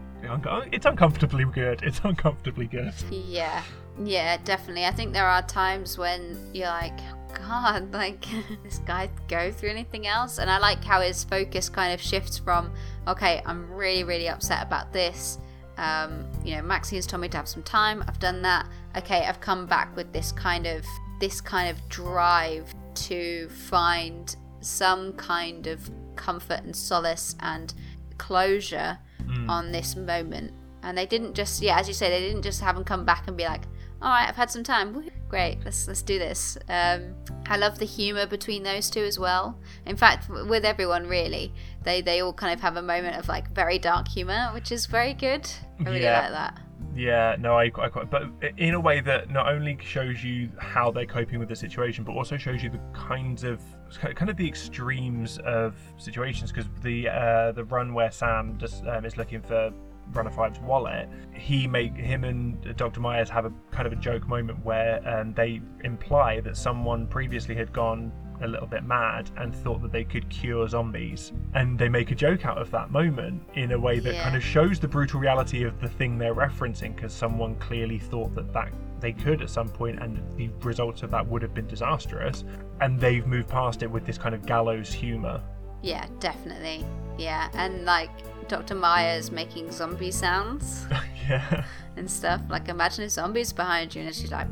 it's 0.72 0.86
uncomfortably 0.86 1.46
good. 1.46 1.84
It's 1.84 2.00
uncomfortably 2.04 2.68
good. 2.68 2.94
Yeah, 3.12 3.62
yeah, 4.02 4.38
definitely. 4.38 4.86
I 4.86 4.92
think 4.92 5.14
there 5.14 5.28
are 5.28 5.42
times 5.42 5.98
when 5.98 6.38
you're 6.54 6.68
like, 6.68 6.98
God, 7.34 7.92
like 7.94 8.26
this 8.64 8.80
guy 8.80 9.10
go 9.28 9.52
through 9.52 9.70
anything 9.72 10.08
else? 10.08 10.38
And 10.40 10.50
I 10.50 10.60
like 10.60 10.84
how 10.84 11.02
his 11.02 11.24
focus 11.24 11.70
kind 11.70 11.94
of 11.94 12.02
shifts 12.02 12.38
from, 12.38 12.72
okay, 13.08 13.42
I'm 13.46 13.70
really, 13.72 14.04
really 14.04 14.30
upset 14.30 14.66
about 14.66 14.94
this. 14.94 15.40
Um, 15.78 16.26
you 16.46 16.56
know, 16.56 16.62
Maxine's 16.62 17.08
told 17.08 17.22
me 17.22 17.30
to 17.30 17.38
have 17.38 17.48
some 17.48 17.64
time. 17.64 18.04
I've 18.08 18.20
done 18.20 18.42
that. 18.44 18.68
Okay, 18.98 19.26
I've 19.26 19.40
come 19.42 19.66
back 19.66 19.96
with 19.96 20.12
this 20.14 20.32
kind 20.32 20.68
of 20.68 20.86
this 21.20 21.40
kind 21.42 21.70
of 21.70 21.78
drive 21.90 22.74
to 22.96 23.48
find 23.50 24.36
some 24.60 25.14
kind 25.14 25.68
of 25.68 25.90
comfort 26.16 26.62
and 26.64 26.76
solace 26.76 27.36
and 27.40 27.74
closure 28.18 28.98
Mm. 29.26 29.50
on 29.50 29.72
this 29.72 29.96
moment. 29.96 30.52
And 30.84 30.98
they 30.98 31.06
didn't 31.06 31.34
just, 31.34 31.62
yeah, 31.62 31.80
as 31.80 31.88
you 31.88 31.94
say, 31.94 32.10
they 32.10 32.20
didn't 32.20 32.42
just 32.42 32.60
have 32.60 32.76
him 32.76 32.84
come 32.84 33.06
back 33.06 33.26
and 33.30 33.38
be 33.38 33.46
like, 33.46 33.64
"All 34.02 34.10
right, 34.10 34.28
I've 34.28 34.36
had 34.36 34.52
some 34.52 34.64
time. 34.64 35.10
Great, 35.34 35.58
let's 35.66 35.88
let's 35.88 36.04
do 36.04 36.20
this." 36.20 36.60
Um, 36.70 37.16
I 37.48 37.58
love 37.58 37.80
the 37.80 37.86
humor 37.86 38.28
between 38.28 38.62
those 38.62 38.88
two 38.88 39.04
as 39.04 39.18
well. 39.18 39.58
In 39.88 39.98
fact, 39.98 40.30
with 40.30 40.64
everyone 40.64 41.08
really, 41.08 41.52
they 41.82 42.02
they 42.02 42.22
all 42.22 42.34
kind 42.34 42.54
of 42.54 42.62
have 42.62 42.78
a 42.78 42.84
moment 42.84 43.18
of 43.18 43.28
like 43.28 43.50
very 43.50 43.80
dark 43.80 44.08
humor, 44.08 44.52
which 44.54 44.72
is 44.72 44.86
very 44.86 45.16
good. 45.16 45.50
I 45.80 45.84
really 45.90 46.04
Yeah. 46.04 46.22
like 46.22 46.32
that. 46.32 46.60
Yeah, 46.96 47.36
no, 47.40 47.58
I, 47.58 47.64
I 47.64 47.90
quite, 47.90 48.12
but 48.12 48.24
in 48.58 48.76
a 48.76 48.80
way 48.80 49.00
that 49.00 49.32
not 49.32 49.48
only 49.48 49.76
shows 49.82 50.24
you 50.24 50.52
how 50.60 50.92
they're 50.92 51.08
coping 51.08 51.40
with 51.40 51.50
the 51.50 51.56
situation, 51.56 52.04
but 52.04 52.12
also 52.12 52.38
shows 52.38 52.62
you 52.62 52.70
the 52.70 52.82
kinds 52.94 53.44
of 53.44 53.60
kind 54.00 54.30
of 54.30 54.38
the 54.38 54.48
extremes 54.48 55.40
of 55.40 55.76
situations. 55.98 56.52
Because 56.52 56.70
the 56.84 57.10
uh, 57.10 57.52
the 57.54 57.64
run 57.64 57.96
where 57.96 58.12
Sam 58.12 58.60
just 58.60 58.86
um, 58.86 59.04
is 59.04 59.18
looking 59.18 59.42
for 59.42 59.74
Runner 60.12 60.32
wallet, 60.62 61.10
he 61.34 61.68
make 61.68 61.96
him 61.96 62.24
and 62.24 62.76
Dr. 62.78 63.00
Myers 63.00 63.30
have 63.30 63.46
a 63.46 63.54
kind 63.72 63.88
of 63.88 63.94
a 63.94 63.96
joke 63.96 64.28
moment 64.28 64.64
where 64.64 65.02
um, 65.08 65.34
they 65.34 65.62
imply 65.84 66.40
that 66.42 66.58
someone 66.58 67.08
previously 67.08 67.56
had 67.56 67.74
gone 67.74 68.12
a 68.42 68.48
little 68.48 68.68
bit 68.68 68.84
mad 68.84 69.30
and 69.38 69.56
thought 69.56 69.82
that 69.82 69.92
they 69.92 70.04
could 70.04 70.28
cure 70.30 70.68
zombies, 70.68 71.32
and 71.54 71.80
they 71.80 71.88
make 71.88 72.12
a 72.12 72.16
joke 72.16 72.46
out 72.46 72.58
of 72.58 72.70
that 72.72 72.92
moment 72.92 73.42
in 73.56 73.72
a 73.72 73.80
way 73.80 74.00
that 74.00 74.14
Yeah. 74.16 74.24
kind 74.24 74.36
of 74.36 74.44
shows 74.44 74.80
the 74.80 74.88
brutal 74.88 75.20
reality 75.20 75.64
of 75.64 75.80
the 75.80 75.88
thing 75.88 76.18
they're 76.18 76.36
referencing 76.36 76.96
because 76.96 77.14
someone 77.14 77.56
clearly 77.56 78.00
thought 78.00 78.36
that 78.36 78.52
that 78.54 78.74
they 79.00 79.14
could 79.14 79.42
at 79.42 79.50
some 79.50 79.70
point 79.70 80.02
and 80.02 80.20
the 80.38 80.50
results 80.66 81.04
of 81.04 81.12
that 81.12 81.26
would 81.28 81.42
have 81.42 81.54
been 81.54 81.68
disastrous 81.68 82.44
and 82.82 83.00
they've 83.00 83.28
moved 83.28 83.50
past 83.50 83.84
it 83.84 83.88
with 83.92 84.06
this 84.06 84.18
kind 84.18 84.34
of 84.34 84.46
gallows 84.46 84.94
humor 84.94 85.42
Yeah, 85.82 86.06
definitely. 86.20 86.86
Yeah, 87.18 87.50
and 87.54 87.84
like 87.84 88.10
Dr. 88.48 88.76
Myers 88.76 89.32
making 89.32 89.72
zombie 89.72 90.12
sounds 90.12 90.86
yeah 91.30 91.66
and 91.96 92.10
stuff. 92.10 92.42
Like 92.50 92.70
imagine 92.70 93.04
a 93.06 93.10
zombie's 93.10 93.54
behind 93.54 93.94
you 93.96 94.02
and 94.04 94.14
she's 94.16 94.32
like, 94.32 94.48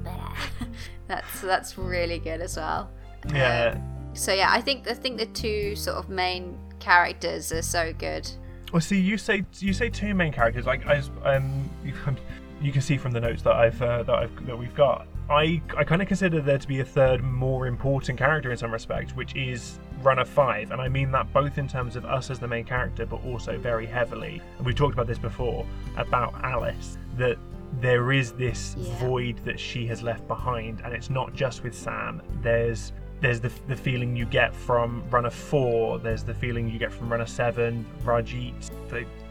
that's 1.08 1.42
that's 1.42 1.78
really 1.78 2.20
good 2.20 2.42
as 2.42 2.58
well. 2.58 2.90
yeah 3.34 3.78
So 4.14 4.34
yeah, 4.34 4.50
I 4.52 4.62
think 4.62 4.88
I 4.90 4.94
think 4.94 5.18
the 5.18 5.26
two 5.28 5.76
sort 5.76 5.98
of 5.98 6.10
main 6.10 6.58
characters 6.80 7.52
are 7.52 7.62
so 7.62 7.94
good. 7.94 8.30
well 8.74 8.82
see 8.82 9.00
you 9.00 9.18
say 9.18 9.44
you 9.60 9.74
say 9.74 9.90
two 9.90 10.14
main 10.16 10.32
characters 10.34 10.66
like 10.66 10.86
I 10.88 11.02
um 11.24 11.70
you, 11.84 11.94
can- 12.04 12.18
you 12.62 12.72
can 12.72 12.82
see 12.82 12.98
from 12.98 13.12
the 13.12 13.20
notes 13.20 13.42
that 13.44 13.54
I've 13.56 13.82
uh, 13.82 14.04
that 14.04 14.16
I've 14.16 14.46
that 14.48 14.58
we've 14.58 14.74
got 14.76 15.08
I 15.30 15.62
I 15.78 15.84
kind 15.84 16.02
of 16.02 16.08
consider 16.08 16.42
there 16.42 16.58
to 16.58 16.68
be 16.68 16.80
a 16.80 16.86
third 16.86 17.24
more 17.24 17.68
important 17.68 18.18
character 18.18 18.52
in 18.52 18.58
some 18.58 18.72
respects 18.72 19.16
which 19.16 19.36
is 19.36 19.80
Runner 20.04 20.26
5 20.26 20.72
and 20.72 20.82
I 20.82 20.88
mean 20.90 21.12
that 21.12 21.32
both 21.34 21.58
in 21.58 21.68
terms 21.68 21.96
of 21.96 22.06
us 22.06 22.30
as 22.30 22.40
the 22.40 22.48
main 22.48 22.66
character 22.66 23.06
but 23.06 23.24
also 23.26 23.58
very 23.58 23.86
heavily. 23.86 24.42
And 24.58 24.66
we've 24.66 24.76
talked 24.76 24.94
about 24.94 25.08
this 25.08 25.18
before 25.18 25.66
about 25.98 26.34
Alice 26.44 26.98
that 27.18 27.38
there 27.80 28.12
is 28.12 28.34
this 28.34 28.76
Yeah. 28.78 28.98
void 29.00 29.38
that 29.46 29.60
she 29.60 29.86
has 29.88 30.04
left 30.04 30.28
behind 30.28 30.82
and 30.84 30.94
it's 30.94 31.10
not 31.10 31.34
just 31.34 31.64
with 31.64 31.74
Sam. 31.76 32.22
There's 32.42 32.94
there's 33.22 33.40
the, 33.40 33.52
the 33.68 33.76
feeling 33.76 34.16
you 34.16 34.26
get 34.26 34.54
from 34.56 35.04
runner 35.12 35.30
4 35.30 36.00
there's 36.00 36.24
the 36.24 36.34
feeling 36.34 36.68
you 36.70 36.80
get 36.80 36.92
from 36.92 37.10
runner 37.12 37.26
7 37.28 37.86
Rajit. 38.04 38.72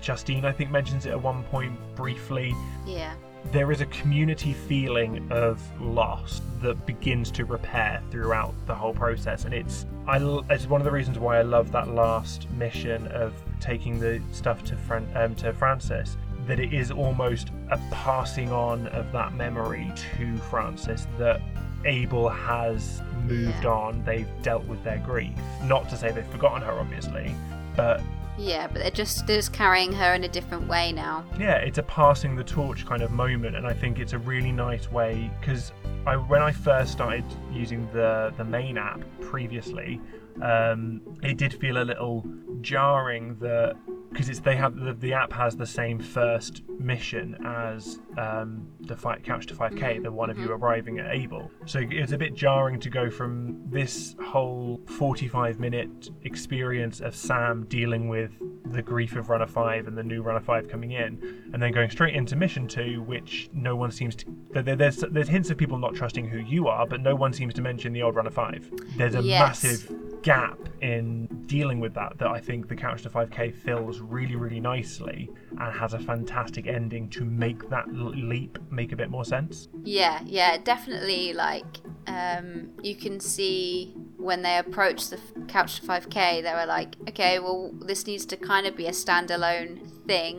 Justine 0.01 0.45
I 0.45 0.53
think 0.53 0.71
mentions 0.71 1.07
it 1.07 1.11
at 1.11 1.21
one 1.21 1.43
point 1.45 1.79
briefly. 1.97 2.55
Yeah. 2.87 3.14
There 3.53 3.72
is 3.72 3.80
a 3.80 3.86
community 3.86 4.53
feeling 4.53 5.30
of 5.32 5.61
loss 5.80 6.41
that 6.62 6.84
begins 6.86 7.30
to 7.32 7.45
repair 7.45 8.03
throughout 8.11 8.55
the 8.66 8.74
whole 8.74 8.93
process. 8.95 9.45
And 9.45 9.55
it's 9.55 9.86
I 10.07 10.18
it's 10.51 10.66
one 10.66 10.80
of 10.80 10.84
the 10.84 10.91
reasons 10.91 11.18
why 11.18 11.38
I 11.38 11.43
love 11.43 11.72
that 11.72 11.88
last 11.88 12.49
mission 12.51 13.07
of 13.09 13.32
taking 13.61 13.99
the 13.99 14.20
stuff 14.32 14.62
to 14.64 14.76
Fran- 14.76 15.09
um, 15.14 15.34
to 15.36 15.53
Francis 15.53 16.16
that 16.47 16.59
it 16.61 16.72
is 16.72 16.91
almost 16.91 17.49
a 17.70 17.78
passing 17.91 18.51
on 18.53 18.86
of 18.88 19.11
that 19.12 19.34
memory 19.34 19.91
to 20.16 20.36
Francis 20.38 21.07
that 21.18 21.41
Abel 21.84 22.28
has 22.28 23.03
moved 23.26 23.64
Yeah. 23.64 23.70
on. 23.70 24.05
They've 24.05 24.28
dealt 24.43 24.64
with 24.64 24.82
their 24.84 24.99
grief. 24.99 25.32
Not 25.64 25.88
to 25.91 25.97
say 25.97 26.11
they've 26.11 26.26
forgotten 26.26 26.62
her 26.62 26.72
obviously 26.78 27.34
but 27.76 28.01
Yeah, 28.41 28.68
but 28.68 28.80
they're 28.80 28.91
just 28.91 29.26
they're 29.26 29.36
just 29.36 29.53
carrying 29.53 29.93
her 29.93 30.14
in 30.14 30.24
a 30.24 30.28
different 30.28 30.66
way 30.66 30.93
now. 30.93 31.24
yeah, 31.38 31.57
it's 31.57 31.76
a 31.76 31.82
passing 31.82 32.34
the 32.36 32.45
torch 32.45 32.86
kind 32.86 33.03
of 33.03 33.11
moment, 33.11 33.55
and 33.55 33.66
I 33.66 33.74
think 33.74 33.99
it's 33.99 34.14
a 34.14 34.18
really 34.18 34.51
nice 34.51 34.91
way 34.91 35.30
because 35.41 35.72
I 36.07 36.16
when 36.16 36.41
I 36.41 36.51
first 36.51 36.91
started 36.93 37.24
using 37.53 37.86
the 37.93 38.32
the 38.38 38.45
main 38.45 38.78
app 38.78 39.03
previously, 39.20 40.01
um, 40.43 41.01
it 41.22 41.36
did 41.38 41.55
feel 41.55 41.78
a 41.78 41.84
little 41.84 42.24
jarring 42.61 43.36
that 43.41 43.76
because 44.11 44.28
it's 44.28 44.41
they 44.41 44.57
have 44.57 44.74
the, 44.74 44.93
the 44.95 45.12
app 45.12 45.32
has 45.32 45.57
the 45.57 45.66
same 45.66 45.99
first 45.99 46.62
mission 46.80 47.36
as 47.47 48.01
um, 48.18 48.66
the 48.80 48.97
fight 48.97 49.22
couch 49.22 49.47
to 49.47 49.55
5k 49.55 50.03
the 50.03 50.11
one 50.11 50.28
of 50.30 50.38
you 50.38 50.51
arriving 50.53 50.99
at 50.99 51.14
Abel 51.14 51.49
so 51.64 51.78
it's 51.88 52.11
a 52.12 52.18
bit 52.18 52.34
jarring 52.34 52.80
to 52.80 52.91
go 52.91 53.09
from 53.09 53.57
this 53.70 54.16
whole 54.22 54.80
45 54.86 55.61
minute 55.61 56.11
experience 56.24 57.01
of 57.01 57.14
sam 57.14 57.64
dealing 57.68 58.09
with 58.09 58.32
the 58.72 58.82
grief 58.82 59.14
of 59.16 59.28
runner 59.28 59.47
5 59.47 59.86
and 59.86 59.97
the 59.97 60.03
new 60.03 60.22
runner 60.22 60.41
5 60.41 60.68
coming 60.68 60.91
in 60.93 61.51
and 61.53 61.62
then 61.62 61.70
going 61.72 61.88
straight 61.91 62.14
into 62.14 62.34
mission 62.34 62.66
2 62.66 63.03
which 63.03 63.49
no 63.53 63.76
one 63.76 63.93
seems 63.93 64.16
to 64.16 64.26
there- 64.51 64.62
there- 64.64 64.76
there's 64.76 64.97
there's 65.12 65.28
hints 65.28 65.51
of 65.51 65.57
people 65.57 65.78
not 65.78 65.95
trusting 65.95 66.26
who 66.28 66.38
you 66.38 66.66
are 66.66 66.84
but 66.86 67.01
no 67.01 67.14
one 67.14 67.32
seems 67.32 67.55
to 67.55 67.62
mention 67.62 67.93
the 67.93 68.03
old 68.03 68.16
runner 68.16 68.30
5 68.30 68.70
there's 68.97 69.14
a 69.14 69.22
Yes. 69.22 69.62
massive 69.62 69.97
gap 70.31 70.68
in 70.81 71.26
dealing 71.47 71.81
with 71.81 71.93
that 71.95 72.16
that 72.18 72.28
I 72.28 72.39
think 72.39 72.68
the 72.68 72.76
Couch 72.76 73.03
to 73.03 73.11
5K 73.11 73.53
fills 73.53 73.99
really, 73.99 74.37
really 74.37 74.61
nicely 74.61 75.28
and 75.59 75.74
has 75.74 75.93
a 75.93 75.99
fantastic 75.99 76.68
ending 76.68 77.09
to 77.11 77.24
make 77.24 77.68
that 77.68 77.93
leap 77.93 78.57
make 78.70 78.93
a 78.93 78.97
bit 78.97 79.11
more 79.11 79.24
sense. 79.24 79.68
Yeah, 79.83 80.20
yeah, 80.24 80.59
definitely. 80.59 81.33
Like, 81.33 81.78
um, 82.07 82.70
you 82.81 82.95
can 82.95 83.18
see 83.18 83.93
when 84.18 84.43
they 84.43 84.59
approached 84.59 85.11
the 85.11 85.18
Couch 85.49 85.81
to 85.81 85.87
5K, 85.87 86.45
they 86.45 86.53
were 86.53 86.66
like, 86.66 86.95
okay, 87.09 87.41
well, 87.41 87.72
this 87.81 88.07
needs 88.07 88.24
to 88.26 88.37
kind 88.37 88.68
of 88.68 88.76
be 88.76 88.87
a 88.87 88.93
standalone 88.93 89.99
thing 90.11 90.34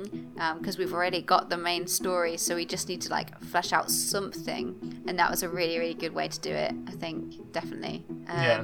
because 0.59 0.77
we've 0.79 0.93
already 0.93 1.21
got 1.33 1.43
the 1.49 1.57
main 1.57 1.87
story, 1.87 2.35
so 2.37 2.55
we 2.55 2.65
just 2.65 2.85
need 2.89 3.01
to 3.07 3.09
like 3.09 3.29
flesh 3.53 3.71
out 3.77 3.87
something. 3.89 4.65
And 5.07 5.13
that 5.19 5.29
was 5.33 5.43
a 5.43 5.49
really, 5.49 5.77
really 5.81 5.93
good 6.05 6.13
way 6.19 6.27
to 6.27 6.39
do 6.49 6.53
it. 6.65 6.73
I 6.91 6.93
think 7.03 7.19
definitely. 7.53 7.97
Um, 8.27 8.43
Yeah. 8.43 8.63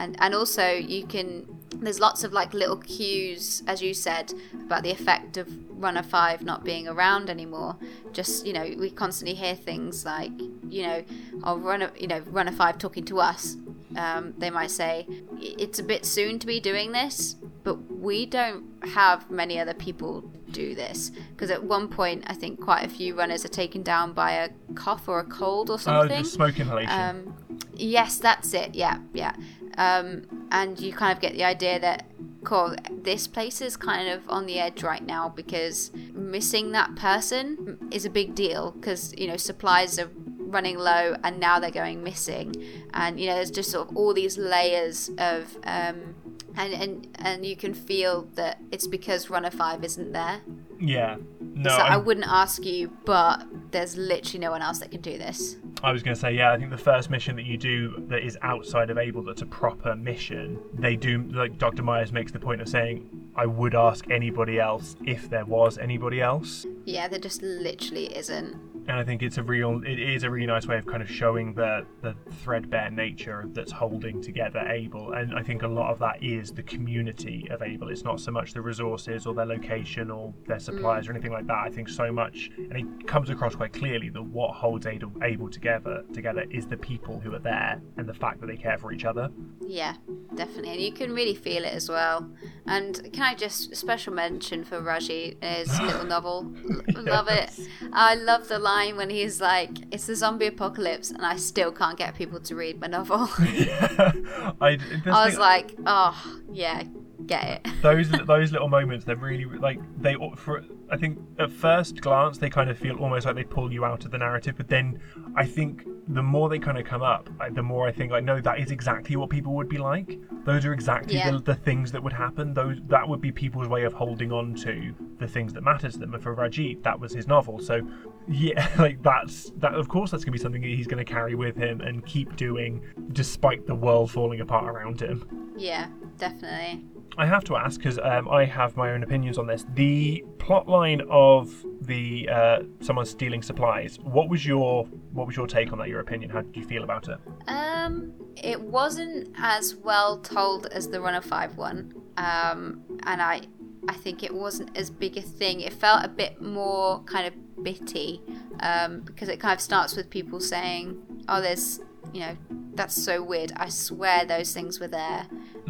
And 0.00 0.10
and 0.24 0.34
also 0.34 0.66
you 0.94 1.02
can. 1.14 1.28
There's 1.74 1.98
lots 2.00 2.22
of 2.24 2.32
like 2.32 2.52
little 2.54 2.76
cues, 2.76 3.62
as 3.66 3.80
you 3.82 3.94
said, 3.94 4.32
about 4.54 4.82
the 4.82 4.90
effect 4.90 5.36
of 5.36 5.48
Runner 5.70 6.02
Five 6.02 6.42
not 6.42 6.64
being 6.64 6.86
around 6.86 7.28
anymore. 7.30 7.76
Just 8.12 8.46
you 8.46 8.52
know, 8.52 8.68
we 8.78 8.90
constantly 8.90 9.34
hear 9.34 9.54
things 9.54 10.04
like, 10.04 10.30
you 10.68 10.82
know, 10.86 11.04
oh 11.44 11.56
Runner, 11.58 11.90
you 11.98 12.06
know, 12.06 12.20
Runner 12.20 12.52
Five 12.52 12.78
talking 12.78 13.04
to 13.06 13.20
us. 13.20 13.56
Um, 13.96 14.32
they 14.38 14.48
might 14.50 14.70
say 14.70 15.06
it's 15.38 15.78
a 15.78 15.82
bit 15.82 16.06
soon 16.06 16.38
to 16.38 16.46
be 16.46 16.60
doing 16.60 16.92
this, 16.92 17.36
but 17.62 17.74
we 17.92 18.24
don't 18.26 18.64
have 18.94 19.30
many 19.30 19.58
other 19.58 19.74
people 19.74 20.22
do 20.50 20.74
this 20.74 21.10
because 21.30 21.50
at 21.50 21.62
one 21.64 21.88
point 21.88 22.24
I 22.26 22.34
think 22.34 22.60
quite 22.60 22.84
a 22.84 22.88
few 22.88 23.14
runners 23.14 23.44
are 23.44 23.48
taken 23.48 23.82
down 23.82 24.12
by 24.12 24.32
a 24.32 24.50
cough 24.74 25.08
or 25.08 25.18
a 25.20 25.24
cold 25.24 25.70
or 25.70 25.74
Oh, 25.74 25.76
something. 25.78 26.22
the 26.22 26.28
smoke 26.28 26.58
inhalation. 26.60 26.90
Um, 26.90 27.34
yes, 27.74 28.18
that's 28.18 28.52
it. 28.54 28.74
Yeah, 28.74 28.98
yeah. 29.14 29.34
Um, 29.76 30.46
and 30.50 30.78
you 30.78 30.92
kind 30.92 31.16
of 31.16 31.20
get 31.20 31.32
the 31.32 31.44
idea 31.44 31.78
that, 31.80 32.06
cool, 32.44 32.74
this 32.90 33.26
place 33.26 33.60
is 33.60 33.76
kind 33.76 34.08
of 34.08 34.28
on 34.28 34.46
the 34.46 34.58
edge 34.58 34.82
right 34.82 35.04
now 35.04 35.28
because 35.28 35.92
missing 36.12 36.72
that 36.72 36.94
person 36.96 37.78
is 37.90 38.04
a 38.04 38.10
big 38.10 38.34
deal 38.34 38.72
because, 38.72 39.14
you 39.16 39.26
know, 39.26 39.36
supplies 39.36 39.98
are 39.98 40.10
running 40.38 40.78
low 40.78 41.16
and 41.24 41.40
now 41.40 41.58
they're 41.58 41.70
going 41.70 42.02
missing. 42.02 42.54
And, 42.92 43.18
you 43.18 43.26
know, 43.26 43.34
there's 43.34 43.50
just 43.50 43.70
sort 43.70 43.88
of 43.88 43.96
all 43.96 44.14
these 44.14 44.36
layers 44.38 45.10
of. 45.18 45.56
Um, 45.64 46.14
and, 46.54 46.74
and 46.74 47.08
and 47.14 47.46
you 47.46 47.56
can 47.56 47.72
feel 47.72 48.28
that 48.34 48.60
it's 48.70 48.86
because 48.86 49.30
runner 49.30 49.50
five 49.50 49.82
isn't 49.82 50.12
there 50.12 50.42
yeah. 50.82 51.16
No, 51.40 51.70
so 51.70 51.76
I 51.76 51.90
I'm- 51.94 52.04
wouldn't 52.04 52.26
ask 52.26 52.64
you, 52.64 52.90
but 53.04 53.46
there's 53.70 53.96
literally 53.96 54.40
no 54.40 54.50
one 54.50 54.62
else 54.62 54.80
that 54.80 54.90
can 54.90 55.00
do 55.00 55.16
this. 55.16 55.56
I 55.84 55.90
was 55.90 56.02
going 56.04 56.14
to 56.14 56.20
say, 56.20 56.32
yeah, 56.32 56.52
I 56.52 56.58
think 56.58 56.70
the 56.70 56.78
first 56.78 57.10
mission 57.10 57.34
that 57.36 57.44
you 57.44 57.56
do 57.56 58.04
that 58.08 58.22
is 58.22 58.38
outside 58.42 58.88
of 58.90 58.98
Abel, 58.98 59.22
that's 59.22 59.42
a 59.42 59.46
proper 59.46 59.96
mission, 59.96 60.60
they 60.74 60.94
do, 60.94 61.24
like 61.32 61.58
Dr. 61.58 61.82
Myers 61.82 62.12
makes 62.12 62.30
the 62.30 62.38
point 62.38 62.60
of 62.60 62.68
saying, 62.68 63.08
I 63.34 63.46
would 63.46 63.74
ask 63.74 64.08
anybody 64.08 64.60
else 64.60 64.94
if 65.04 65.28
there 65.28 65.44
was 65.44 65.78
anybody 65.78 66.20
else. 66.20 66.66
Yeah, 66.84 67.08
there 67.08 67.18
just 67.18 67.42
literally 67.42 68.16
isn't. 68.16 68.56
And 68.88 68.98
I 68.98 69.04
think 69.04 69.22
it's 69.22 69.38
a 69.38 69.42
real, 69.42 69.82
it 69.84 69.98
is 69.98 70.24
a 70.24 70.30
really 70.30 70.46
nice 70.46 70.66
way 70.66 70.76
of 70.76 70.86
kind 70.86 71.02
of 71.02 71.10
showing 71.10 71.54
the, 71.54 71.86
the 72.00 72.14
threadbare 72.42 72.90
nature 72.90 73.44
that's 73.52 73.70
holding 73.70 74.20
together 74.20 74.60
Abel. 74.68 75.12
And 75.12 75.38
I 75.38 75.42
think 75.42 75.62
a 75.62 75.68
lot 75.68 75.90
of 75.90 75.98
that 76.00 76.22
is 76.22 76.52
the 76.52 76.62
community 76.62 77.46
of 77.50 77.62
Abel. 77.62 77.88
It's 77.88 78.04
not 78.04 78.20
so 78.20 78.32
much 78.32 78.54
the 78.54 78.60
resources 78.60 79.26
or 79.26 79.34
their 79.34 79.46
location 79.46 80.10
or 80.10 80.34
their 80.46 80.58
suppliers 80.58 81.06
mm. 81.06 81.10
or 81.10 81.12
anything 81.12 81.32
like 81.32 81.46
that. 81.46 81.58
I 81.58 81.70
think 81.70 81.88
so 81.88 82.10
much, 82.12 82.50
and 82.56 82.76
it 82.76 83.06
comes 83.06 83.30
across 83.30 83.54
quite 83.54 83.72
clearly 83.72 84.08
that 84.10 84.22
what 84.22 84.54
holds 84.54 84.86
Abel, 84.86 85.12
Abel 85.22 85.48
together 85.48 86.02
together 86.12 86.44
is 86.50 86.66
the 86.66 86.76
people 86.76 87.20
who 87.20 87.34
are 87.34 87.38
there 87.38 87.80
and 87.96 88.08
the 88.08 88.14
fact 88.14 88.40
that 88.40 88.46
they 88.46 88.56
care 88.56 88.78
for 88.78 88.92
each 88.92 89.04
other. 89.04 89.30
Yeah, 89.60 89.94
definitely. 90.34 90.70
And 90.70 90.80
you 90.80 90.92
can 90.92 91.14
really 91.14 91.34
feel 91.34 91.64
it 91.64 91.72
as 91.72 91.88
well. 91.88 92.28
And 92.66 93.12
can 93.12 93.22
I 93.22 93.34
just 93.34 93.76
special 93.76 94.12
mention 94.12 94.64
for 94.64 94.80
Raji 94.80 95.36
his 95.40 95.80
little 95.82 96.04
novel? 96.04 96.52
Love 96.94 97.28
it. 97.28 97.50
I 97.92 98.14
love 98.14 98.48
the 98.48 98.58
line 98.58 98.71
when 98.96 99.10
he's 99.10 99.40
like, 99.40 99.70
"It's 99.90 100.06
the 100.06 100.16
zombie 100.16 100.46
apocalypse," 100.46 101.10
and 101.10 101.24
I 101.24 101.36
still 101.36 101.72
can't 101.72 101.98
get 101.98 102.14
people 102.14 102.40
to 102.40 102.54
read 102.54 102.80
my 102.80 102.86
novel. 102.86 103.28
yeah, 103.52 104.12
I, 104.60 104.78
I 105.06 105.26
was 105.26 105.38
like, 105.38 105.74
oh 105.86 106.14
yeah, 106.50 106.82
get 107.26 107.62
it. 107.66 107.72
those 107.82 108.10
those 108.10 108.52
little 108.52 108.68
moments, 108.68 109.04
they're 109.04 109.16
really 109.16 109.44
like 109.44 109.78
they 110.00 110.14
for. 110.36 110.64
I 110.90 110.96
think 110.98 111.18
at 111.38 111.50
first 111.50 112.02
glance 112.02 112.36
they 112.36 112.50
kind 112.50 112.68
of 112.68 112.76
feel 112.76 112.96
almost 112.98 113.24
like 113.24 113.34
they 113.34 113.44
pull 113.44 113.72
you 113.72 113.84
out 113.84 114.04
of 114.04 114.10
the 114.10 114.18
narrative, 114.18 114.56
but 114.58 114.68
then 114.68 115.00
I 115.34 115.46
think 115.46 115.86
the 116.08 116.22
more 116.22 116.50
they 116.50 116.58
kind 116.58 116.76
of 116.76 116.84
come 116.84 117.00
up, 117.02 117.30
the 117.54 117.62
more 117.62 117.88
I 117.88 117.92
think 117.92 118.12
like 118.12 118.24
no, 118.24 118.40
that 118.42 118.58
is 118.58 118.70
exactly 118.70 119.16
what 119.16 119.30
people 119.30 119.54
would 119.54 119.70
be 119.70 119.78
like. 119.78 120.18
Those 120.44 120.66
are 120.66 120.74
exactly 120.74 121.16
Yeah. 121.16 121.30
the, 121.30 121.38
the 121.38 121.54
things 121.54 121.92
that 121.92 122.02
would 122.02 122.12
happen. 122.12 122.52
Those 122.52 122.76
that 122.88 123.08
would 123.08 123.22
be 123.22 123.32
people's 123.32 123.68
way 123.68 123.84
of 123.84 123.94
holding 123.94 124.32
on 124.32 124.54
to 124.56 124.94
the 125.18 125.26
things 125.26 125.54
that 125.54 125.62
matter 125.62 125.88
to 125.88 125.98
them. 125.98 126.12
And 126.12 126.22
for 126.22 126.36
Rajit, 126.36 126.82
that 126.82 127.00
was 127.00 127.14
his 127.14 127.26
novel. 127.26 127.58
So 127.58 127.80
yeah, 128.28 128.68
like 128.78 129.02
that's 129.02 129.50
that. 129.58 129.72
Of 129.74 129.88
course, 129.88 130.10
that's 130.10 130.24
gonna 130.24 130.32
be 130.32 130.38
something 130.38 130.60
that 130.60 130.68
he's 130.68 130.86
gonna 130.86 131.04
carry 131.06 131.34
with 131.34 131.56
him 131.56 131.80
and 131.80 132.04
keep 132.04 132.36
doing, 132.36 132.82
despite 133.12 133.66
the 133.66 133.74
world 133.74 134.10
falling 134.10 134.40
apart 134.42 134.68
around 134.68 135.00
him. 135.00 135.24
Yeah, 135.56 135.88
definitely. 136.18 136.84
I 137.18 137.26
have 137.26 137.44
to 137.44 137.56
ask 137.56 137.78
because 137.78 137.98
um, 137.98 138.28
I 138.28 138.44
have 138.44 138.76
my 138.76 138.90
own 138.90 139.02
opinions 139.02 139.38
on 139.38 139.46
this. 139.46 139.66
The 139.74 140.24
plot 140.38 140.68
line 140.68 141.02
of 141.10 141.52
the 141.82 142.28
uh, 142.28 142.58
someone 142.80 143.06
stealing 143.06 143.42
supplies. 143.42 143.98
What 144.00 144.28
was 144.28 144.46
your 144.46 144.84
what 145.12 145.26
was 145.26 145.36
your 145.36 145.46
take 145.46 145.72
on 145.72 145.78
that? 145.78 145.88
Your 145.88 146.00
opinion? 146.00 146.30
How 146.30 146.42
did 146.42 146.56
you 146.56 146.64
feel 146.64 146.84
about 146.84 147.08
it? 147.08 147.18
Um, 147.48 148.12
it 148.36 148.60
wasn't 148.60 149.34
as 149.36 149.74
well 149.74 150.18
told 150.18 150.66
as 150.66 150.88
the 150.88 151.00
Runner 151.00 151.20
Five 151.20 151.56
one, 151.56 151.92
um, 152.16 152.82
and 153.04 153.20
I, 153.20 153.42
I 153.88 153.94
think 153.94 154.22
it 154.22 154.34
wasn't 154.34 154.76
as 154.76 154.90
big 154.90 155.16
a 155.16 155.22
thing. 155.22 155.60
It 155.60 155.72
felt 155.72 156.04
a 156.04 156.08
bit 156.08 156.40
more 156.40 157.02
kind 157.04 157.26
of 157.26 157.64
bitty, 157.64 158.22
um, 158.60 159.00
because 159.00 159.28
it 159.28 159.38
kind 159.38 159.54
of 159.54 159.60
starts 159.60 159.96
with 159.96 160.08
people 160.08 160.40
saying, 160.40 161.00
"Oh, 161.28 161.42
there's, 161.42 161.80
you 162.12 162.20
know, 162.20 162.36
that's 162.74 162.94
so 162.94 163.22
weird. 163.22 163.52
I 163.56 163.68
swear 163.68 164.24
those 164.24 164.52
things 164.52 164.80
were 164.80 164.88
there." 164.88 165.26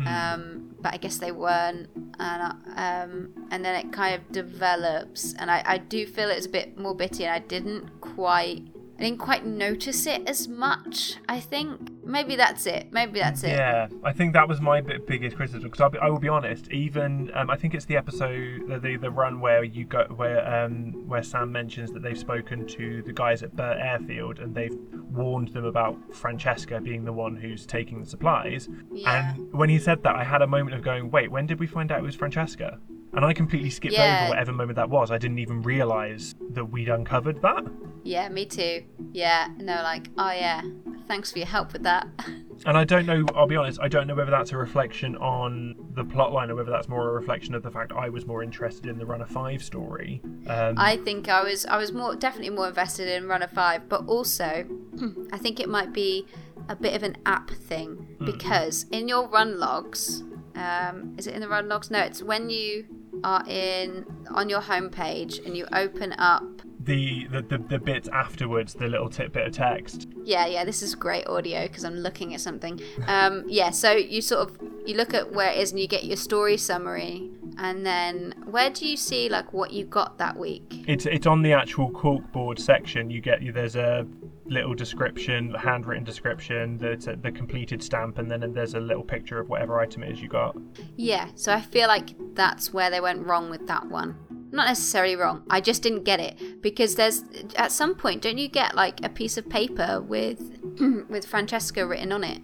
Um, 0.07 0.71
but 0.82 0.92
I 0.94 0.96
guess 0.96 1.18
they 1.18 1.32
weren't, 1.32 1.88
and 1.96 2.42
I- 2.42 3.02
um, 3.02 3.46
and 3.50 3.64
then 3.64 3.74
it 3.86 3.92
kind 3.92 4.14
of 4.14 4.32
develops, 4.32 5.34
and 5.34 5.50
I, 5.50 5.62
I 5.64 5.78
do 5.78 6.06
feel 6.06 6.28
it's 6.30 6.46
a 6.46 6.50
bit 6.50 6.78
more 6.78 6.94
bitty, 6.94 7.24
and 7.24 7.32
I 7.34 7.38
didn't 7.38 8.00
quite 8.00 8.62
I 8.99 9.05
didn't 9.07 9.18
quite 9.18 9.45
notice 9.45 10.07
it 10.07 10.22
as 10.28 10.47
much. 10.47 11.16
I 11.28 11.40
think 11.40 11.90
maybe 12.05 12.36
that's 12.36 12.66
it. 12.66 12.93
Maybe 12.93 13.18
that's 13.18 13.43
it. 13.43 13.51
Yeah, 13.51 13.88
I 14.05 14.12
think 14.12 14.32
that 14.34 14.47
was 14.49 14.61
my 14.61 14.80
bi- 14.80 14.99
biggest 15.07 15.34
criticism 15.36 15.62
because 15.70 15.80
I'll 15.80 15.90
be, 15.90 15.99
I 15.99 16.09
will 16.09 16.18
be 16.20 16.28
honest. 16.28 16.70
Even 16.70 17.30
um, 17.34 17.51
I 17.51 17.57
think 17.57 17.74
it's 17.74 17.86
the 17.86 17.97
episode, 17.97 18.68
the, 18.68 18.78
the 18.78 18.97
the 18.97 19.11
run 19.11 19.40
where 19.40 19.64
you 19.64 19.84
go 19.86 20.05
where 20.14 20.47
um 20.64 20.93
where 21.09 21.22
Sam 21.22 21.51
mentions 21.51 21.90
that 21.93 22.03
they've 22.03 22.18
spoken 22.18 22.66
to 22.68 23.03
the 23.03 23.12
guys 23.12 23.43
at 23.43 23.57
Burt 23.57 23.78
Airfield 23.80 24.38
and 24.38 24.55
they've 24.55 24.76
warned 25.11 25.49
them 25.49 25.64
about 25.64 25.97
Francesca 26.14 26.80
being 26.80 27.05
the 27.05 27.12
one 27.12 27.34
who's 27.34 27.66
taking 27.66 28.01
the 28.01 28.07
supplies. 28.09 28.68
Yeah. 28.93 29.34
And 29.34 29.53
when 29.53 29.68
he 29.68 29.78
said 29.78 30.03
that, 30.05 30.14
I 30.14 30.22
had 30.22 30.43
a 30.43 30.47
moment 30.47 30.76
of 30.76 30.82
going, 30.82 31.11
"Wait, 31.11 31.30
when 31.30 31.47
did 31.47 31.59
we 31.59 31.66
find 31.66 31.90
out 31.90 31.99
it 31.99 32.05
was 32.05 32.14
Francesca?" 32.14 32.78
And 33.14 33.24
I 33.24 33.32
completely 33.32 33.68
skipped 33.70 33.95
Yeah. 33.95 34.20
over 34.22 34.30
whatever 34.30 34.53
moment 34.53 34.76
that 34.76 34.88
was. 34.90 35.11
I 35.11 35.18
didn't 35.18 35.38
even 35.38 35.61
realise 35.62 36.34
that 36.51 36.66
we'd 36.66 36.88
uncovered 36.88 37.43
that. 37.43 37.64
Yeah, 38.05 38.28
me 38.28 38.46
too. 38.46 38.84
Yeah, 39.12 39.48
no, 39.59 39.74
like, 39.82 40.09
oh 40.18 40.30
yeah, 40.32 40.62
thanks 41.07 41.30
for 41.32 41.38
your 41.38 41.46
help 41.46 41.72
with 41.72 41.82
that. 41.82 42.09
And 42.64 42.78
I 42.78 42.84
don't 42.84 43.07
know, 43.07 43.26
I'll 43.34 43.48
be 43.48 43.57
honest, 43.57 43.80
I 43.80 43.88
don't 43.88 44.07
know 44.07 44.14
whether 44.14 44.30
that's 44.30 44.53
a 44.53 44.57
reflection 44.57 45.16
on 45.16 45.74
the 45.94 46.05
plotline 46.05 46.48
or 46.48 46.55
whether 46.55 46.70
that's 46.70 46.88
more 46.88 47.09
a 47.09 47.12
reflection 47.12 47.57
of 47.57 47.64
the 47.64 47.72
fact 47.72 47.92
I 47.92 48.09
was 48.09 48.24
more 48.24 48.42
interested 48.42 48.86
in 48.86 48.98
the 48.98 49.07
Runner 49.07 49.26
5 49.26 49.64
story. 49.64 50.20
Um, 50.46 50.74
I 50.76 50.98
think 50.98 51.28
I 51.28 51.42
was, 51.42 51.66
I 51.66 51.76
was 51.76 51.92
more 51.92 52.14
definitely 52.14 52.50
more 52.50 52.68
invested 52.68 53.09
in 53.09 53.26
Runner 53.26 53.48
Five, 53.48 53.88
but 53.88 54.07
also, 54.07 54.64
I 55.32 55.38
think 55.38 55.59
it 55.59 55.68
might 55.68 55.92
be 55.92 56.26
a 56.68 56.76
bit 56.76 56.94
of 56.94 57.03
an 57.03 57.16
app 57.26 57.50
thing 57.50 58.16
because 58.24 58.86
in 58.92 59.09
your 59.09 59.28
run 59.28 59.59
logs, 59.59 60.22
um, 60.55 61.14
is 61.18 61.26
it 61.26 61.34
in 61.34 61.40
the 61.40 61.48
run 61.48 61.68
logs? 61.68 61.90
No, 61.90 62.00
it's 62.00 62.22
when 62.22 62.48
you 62.48 62.86
are 63.24 63.44
in 63.46 64.06
on 64.30 64.48
your 64.48 64.60
homepage 64.60 65.44
and 65.44 65.56
you 65.56 65.66
open 65.72 66.14
up 66.18 66.44
the, 66.84 67.26
the, 67.30 67.42
the, 67.42 67.58
the 67.58 67.78
bits 67.78 68.08
afterwards, 68.08 68.74
the 68.74 68.88
little 68.88 69.08
tidbit 69.08 69.46
of 69.46 69.52
text. 69.52 70.08
Yeah, 70.24 70.46
yeah, 70.46 70.64
this 70.64 70.82
is 70.82 70.94
great 70.94 71.26
audio 71.26 71.66
because 71.68 71.84
I'm 71.84 71.94
looking 71.94 72.34
at 72.34 72.40
something. 72.40 72.80
Um, 73.06 73.44
yeah, 73.46 73.70
so 73.70 73.92
you 73.92 74.20
sort 74.20 74.48
of 74.48 74.58
you 74.84 74.96
look 74.96 75.14
at 75.14 75.32
where 75.32 75.50
it 75.50 75.58
is 75.58 75.70
and 75.70 75.80
you 75.80 75.86
get 75.86 76.04
your 76.04 76.16
story 76.16 76.56
summary, 76.56 77.30
and 77.58 77.86
then 77.86 78.34
where 78.46 78.70
do 78.70 78.86
you 78.86 78.96
see 78.96 79.28
like 79.28 79.52
what 79.52 79.72
you 79.72 79.84
got 79.84 80.18
that 80.18 80.36
week? 80.36 80.84
It's 80.88 81.06
it's 81.06 81.26
on 81.26 81.42
the 81.42 81.52
actual 81.52 81.90
corkboard 81.90 82.58
section. 82.58 83.10
You 83.10 83.20
get 83.20 83.42
you 83.42 83.52
there's 83.52 83.76
a 83.76 84.06
little 84.47 84.74
description, 84.74 85.55
handwritten 85.55 86.05
description, 86.05 86.78
the 86.78 87.18
the 87.22 87.32
completed 87.32 87.82
stamp, 87.82 88.18
and 88.18 88.30
then 88.30 88.53
there's 88.53 88.74
a 88.74 88.80
little 88.80 89.05
picture 89.05 89.38
of 89.38 89.49
whatever 89.49 89.80
item 89.80 90.03
it 90.03 90.12
is 90.12 90.20
you 90.20 90.28
got. 90.28 90.57
Yeah, 90.97 91.28
so 91.34 91.53
I 91.53 91.61
feel 91.61 91.88
like 91.88 92.11
that's 92.34 92.72
where 92.72 92.90
they 92.90 93.01
went 93.01 93.26
wrong 93.26 93.51
with 93.51 93.66
that 93.66 93.88
one. 93.88 94.16
Not 94.53 94.66
necessarily 94.68 95.16
wrong. 95.16 95.42
I 95.50 95.61
just 95.61 95.82
didn't 95.82 96.05
get 96.05 96.20
it 96.20 96.61
because 96.62 96.94
there's 96.96 97.24
at 97.57 97.72
some 97.72 97.94
point 97.94 98.22
don't 98.22 98.38
you 98.38 98.48
get 98.48 98.74
like 98.74 99.03
a 99.05 99.09
piece 99.09 99.36
of 99.38 99.48
paper 99.48 100.00
with 100.00 100.40
with 101.09 101.26
Francesca 101.26 101.86
written 101.86 102.12
on 102.12 102.22
it? 102.22 102.42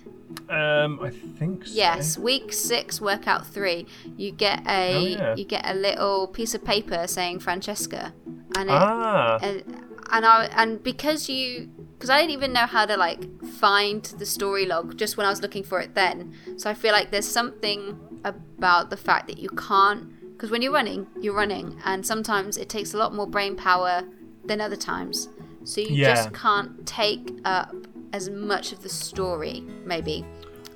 Um, 0.48 0.98
I 1.02 1.10
think 1.10 1.66
so. 1.66 1.72
Yes, 1.74 2.16
week 2.18 2.52
six, 2.52 3.00
workout 3.00 3.46
three. 3.46 3.86
You 4.16 4.32
get 4.32 4.66
a 4.66 4.94
Oh, 4.96 5.00
yeah. 5.00 5.34
you 5.36 5.44
get 5.44 5.64
a 5.68 5.74
little 5.74 6.26
piece 6.28 6.54
of 6.54 6.64
paper 6.64 7.06
saying 7.06 7.40
Francesca, 7.40 8.14
and 8.56 8.68
it, 8.70 8.74
Ah, 8.74 9.38
and 9.42 9.62
and 10.10 10.24
I 10.24 10.46
and 10.56 10.82
because 10.82 11.28
you 11.28 11.70
because 11.94 12.08
I 12.10 12.18
didn't 12.20 12.32
even 12.32 12.52
know 12.52 12.66
how 12.66 12.86
to 12.86 12.96
like 12.96 13.22
find 13.44 14.02
the 14.04 14.24
story 14.26 14.64
log 14.66 14.96
just 14.96 15.16
when 15.18 15.26
I 15.26 15.30
was 15.30 15.42
looking 15.42 15.64
for 15.64 15.80
it 15.80 15.94
then. 15.94 16.34
So 16.56 16.70
I 16.70 16.74
feel 16.74 16.92
like 16.92 17.10
there's 17.10 17.28
something 17.28 17.98
about 18.24 18.88
the 18.90 18.96
fact 18.96 19.26
that 19.28 19.38
you 19.38 19.48
can't 19.50 20.12
because 20.38 20.52
when 20.52 20.62
you're 20.62 20.72
running, 20.72 21.04
you're 21.20 21.34
running, 21.34 21.76
and 21.84 22.06
sometimes 22.06 22.56
it 22.56 22.68
takes 22.68 22.94
a 22.94 22.96
lot 22.96 23.12
more 23.12 23.26
brain 23.26 23.56
power 23.56 24.04
than 24.44 24.60
other 24.60 24.76
times. 24.76 25.28
So 25.64 25.80
you 25.80 25.88
Yeah. 25.96 26.14
just 26.14 26.32
can't 26.32 26.86
take 26.86 27.40
up 27.44 27.74
as 28.12 28.30
much 28.30 28.70
of 28.70 28.80
the 28.84 28.88
story, 28.88 29.64
maybe. 29.84 30.24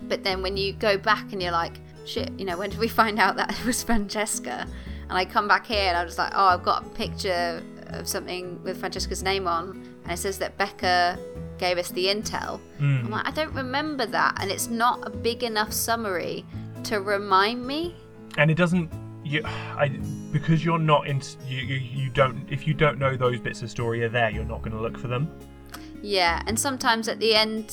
But 0.08 0.24
then 0.24 0.42
when 0.42 0.56
you 0.56 0.72
go 0.72 0.98
back 0.98 1.32
and 1.32 1.40
you're 1.40 1.52
like, 1.52 1.74
shit, 2.04 2.32
you 2.38 2.44
know, 2.44 2.56
when 2.58 2.70
did 2.70 2.80
we 2.80 2.88
find 3.02 3.20
out 3.20 3.36
that 3.36 3.56
it 3.56 3.64
was 3.64 3.84
Francesca? 3.84 4.66
And 5.08 5.12
I 5.16 5.24
come 5.24 5.46
back 5.46 5.64
here 5.64 5.84
and 5.88 5.96
I'm 5.96 6.06
just 6.08 6.18
like, 6.18 6.32
oh, 6.34 6.46
I've 6.46 6.64
got 6.64 6.84
a 6.84 6.88
picture 6.90 7.62
of 7.86 8.08
something 8.08 8.60
with 8.64 8.80
Francesca's 8.80 9.22
name 9.22 9.46
on, 9.46 9.80
and 10.02 10.12
it 10.12 10.16
says 10.18 10.38
that 10.38 10.58
Becca 10.58 11.18
gave 11.58 11.78
us 11.78 11.90
the 11.92 12.06
intel. 12.06 12.58
Hmm. 12.78 13.04
I'm 13.04 13.10
like, 13.10 13.28
I 13.28 13.30
don't 13.30 13.54
remember 13.54 14.06
that, 14.06 14.38
and 14.40 14.50
it's 14.50 14.68
not 14.68 15.06
a 15.06 15.10
big 15.10 15.44
enough 15.44 15.72
summary 15.72 16.44
to 16.84 17.00
remind 17.00 17.64
me. 17.64 17.94
and 18.38 18.50
it 18.50 18.56
doesn't 18.56 18.90
you 19.24 19.42
I 19.44 19.88
because 20.32 20.64
you're 20.64 20.78
not 20.78 21.06
in 21.06 21.20
you, 21.46 21.58
you 21.58 21.76
you 21.76 22.10
don't 22.10 22.44
if 22.50 22.66
you 22.66 22.74
don't 22.74 22.98
know 22.98 23.16
those 23.16 23.40
bits 23.40 23.62
of 23.62 23.70
story 23.70 24.02
are 24.04 24.08
there 24.08 24.30
you're 24.30 24.44
not 24.44 24.62
going 24.62 24.72
to 24.72 24.80
look 24.80 24.98
for 24.98 25.08
them 25.08 25.30
Yeah, 26.02 26.42
and 26.48 26.58
sometimes 26.58 27.06
at 27.06 27.20
the 27.20 27.32
end, 27.32 27.70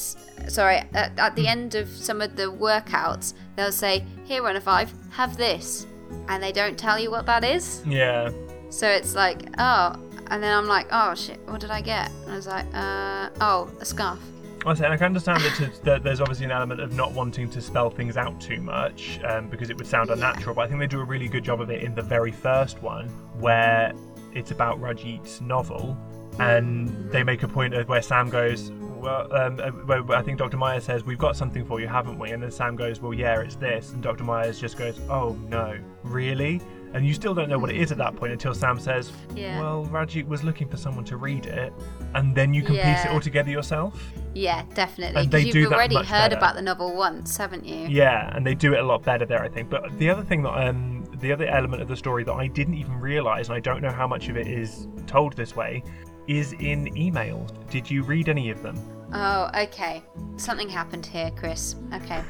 sorry, 0.47 0.84
at, 0.93 1.18
at 1.18 1.36
the 1.36 1.47
end 1.47 1.74
of 1.74 1.89
some 1.89 2.22
of 2.22 2.36
the 2.36 2.43
workouts, 2.43 3.34
they'll 3.56 3.72
say, 3.72 4.06
"Here, 4.24 4.43
runner 4.43 4.62
five, 4.62 4.93
have 5.10 5.36
this," 5.36 5.88
and 6.28 6.43
they 6.43 6.52
don't 6.52 6.78
tell 6.78 7.00
you 7.00 7.10
what 7.10 7.26
that 7.26 7.43
is. 7.43 7.82
yeah 7.88 8.30
So 8.70 8.88
it's 8.88 9.16
like, 9.16 9.50
oh, 9.58 9.95
and 10.28 10.43
then 10.43 10.56
I'm 10.56 10.68
like, 10.68 10.88
oh 10.91 11.16
shit, 11.16 11.39
what 11.47 11.60
did 11.60 11.72
I 11.72 11.82
get? 11.82 12.12
And 12.24 12.32
I 12.32 12.36
was 12.36 12.45
like, 12.45 12.68
uh, 12.74 13.30
oh, 13.41 13.72
a 13.80 13.86
scarf. 13.86 14.20
I 14.66 14.74
say, 14.74 14.86
and 14.86 14.93
I 14.93 14.97
can 14.97 15.05
understand 15.07 15.41
that, 15.41 15.55
to, 15.55 15.84
that 15.84 16.03
there's 16.03 16.20
obviously 16.20 16.45
an 16.45 16.51
element 16.51 16.82
of 16.82 16.93
not 16.93 17.14
wanting 17.14 17.49
to 17.49 17.62
spell 17.62 17.89
things 17.89 18.18
out 18.18 18.39
too 18.41 18.62
much 18.62 19.20
um, 19.24 19.47
because 19.47 19.70
it 19.70 19.78
would 19.78 19.88
sound 19.88 20.10
unnatural. 20.10 20.53
But 20.53 20.64
I 20.64 20.68
think 20.68 20.80
they 20.80 20.88
do 20.88 20.99
a 20.99 21.05
really 21.05 21.28
good 21.28 21.43
job 21.43 21.62
of 21.62 21.70
it 21.70 21.82
in 21.82 21.95
the 21.95 22.01
very 22.01 22.32
first 22.32 22.82
one, 22.82 23.07
where 23.39 23.93
it's 24.34 24.51
about 24.51 24.80
Rajit's 24.82 25.41
novel, 25.41 25.97
and 26.39 26.89
they 27.12 27.24
make 27.24 27.43
a 27.43 27.47
point 27.47 27.74
of 27.74 27.88
where 27.88 28.01
Sam 28.01 28.30
goes, 28.30 28.72
well, 28.99 29.34
um, 29.34 29.60
uh, 29.60 30.14
I 30.14 30.22
think 30.22 30.38
Dr. 30.38 30.57
Myers 30.57 30.84
says, 30.84 31.05
"We've 31.05 31.18
got 31.18 31.38
something 31.38 31.64
for 31.64 31.80
you, 31.80 31.88
haven't 31.88 32.20
we?" 32.20 32.32
And 32.32 32.43
then 32.43 32.51
Sam 32.51 32.76
goes, 32.76 32.99
"Well, 32.99 33.14
yeah, 33.14 33.39
it's 33.39 33.55
this," 33.55 33.93
and 33.93 34.03
Dr. 34.03 34.26
Myers 34.26 34.60
just 34.60 34.78
goes, 34.78 34.99
"Oh 35.10 35.38
no, 35.47 35.78
really?" 36.03 36.62
And 36.93 37.05
you 37.05 37.13
still 37.13 37.33
don't 37.33 37.49
know 37.49 37.59
what 37.59 37.69
it 37.69 37.77
is 37.77 37.91
at 37.91 37.97
that 37.99 38.15
point 38.15 38.31
until 38.31 38.53
Sam 38.53 38.79
says, 38.79 39.11
Yeah. 39.35 39.59
"Well, 39.59 39.85
Rajit 39.85 40.27
was 40.27 40.43
looking 40.43 40.67
for 40.67 40.77
someone 40.77 41.05
to 41.05 41.17
read 41.17 41.45
it," 41.45 41.73
and 42.15 42.33
then 42.33 42.53
you 42.53 42.63
can 42.63 42.75
piece 42.75 43.05
it 43.05 43.11
all 43.11 43.19
together 43.19 43.51
yourself. 43.51 44.11
Yeah, 44.33 44.63
definitely. 44.73 45.27
Because 45.27 45.53
you've 45.53 45.71
already 45.71 45.95
heard 45.95 46.05
better. 46.05 46.37
about 46.37 46.55
the 46.55 46.61
novel 46.61 46.95
once, 46.95 47.37
haven't 47.37 47.65
you? 47.65 47.87
Yeah, 47.87 48.35
and 48.35 48.45
they 48.45 48.55
do 48.55 48.73
it 48.73 48.79
a 48.79 48.83
lot 48.83 49.03
better 49.03 49.25
there, 49.25 49.41
I 49.43 49.49
think. 49.49 49.69
But 49.69 49.97
the 49.99 50.09
other 50.09 50.23
thing 50.23 50.43
that 50.43 50.67
um, 50.67 51.05
the 51.19 51.31
other 51.31 51.45
element 51.45 51.81
of 51.81 51.87
the 51.87 51.95
story 51.95 52.23
that 52.23 52.33
I 52.33 52.47
didn't 52.47 52.75
even 52.75 52.99
realize, 52.99 53.49
and 53.49 53.55
I 53.55 53.59
don't 53.59 53.81
know 53.81 53.91
how 53.91 54.07
much 54.07 54.29
of 54.29 54.37
it 54.37 54.47
is 54.47 54.87
told 55.07 55.35
this 55.35 55.55
way, 55.55 55.83
is 56.27 56.53
in 56.53 56.85
emails. 56.95 57.51
Did 57.69 57.89
you 57.89 58.03
read 58.03 58.29
any 58.29 58.49
of 58.49 58.61
them? 58.61 58.77
Oh, 59.13 59.49
okay. 59.57 60.03
Something 60.37 60.69
happened 60.69 61.05
here, 61.05 61.31
Chris. 61.35 61.75
Okay. 61.93 62.23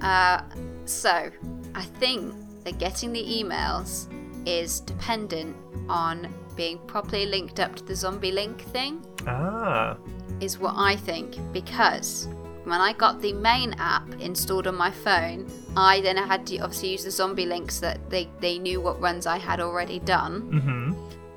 Uh, 0.00 0.42
so, 0.84 1.30
I 1.74 1.82
think 1.82 2.34
that 2.64 2.78
getting 2.78 3.12
the 3.12 3.22
emails 3.24 4.06
is 4.46 4.80
dependent 4.80 5.56
on 5.88 6.32
being 6.56 6.78
properly 6.86 7.26
linked 7.26 7.60
up 7.60 7.74
to 7.76 7.82
the 7.84 7.94
zombie 7.94 8.32
link 8.32 8.60
thing, 8.72 9.04
Ah, 9.26 9.96
is 10.40 10.58
what 10.58 10.74
I 10.76 10.96
think, 10.96 11.36
because 11.52 12.28
when 12.64 12.80
I 12.80 12.92
got 12.92 13.20
the 13.20 13.32
main 13.32 13.74
app 13.78 14.08
installed 14.20 14.66
on 14.66 14.76
my 14.76 14.90
phone, 14.90 15.46
I 15.76 16.00
then 16.00 16.16
had 16.16 16.46
to 16.48 16.58
obviously 16.58 16.90
use 16.92 17.04
the 17.04 17.10
zombie 17.10 17.46
links 17.46 17.80
that 17.80 18.08
they, 18.10 18.28
they 18.40 18.58
knew 18.58 18.80
what 18.80 19.00
runs 19.00 19.26
I 19.26 19.38
had 19.38 19.60
already 19.60 19.98
done. 20.00 20.42
mm-hmm. 20.42 20.92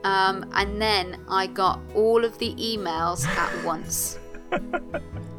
Um, 0.06 0.48
and 0.54 0.80
then 0.80 1.26
I 1.28 1.48
got 1.48 1.80
all 1.96 2.24
of 2.24 2.38
the 2.38 2.54
emails 2.56 3.26
at 3.26 3.66
once. 3.72 4.20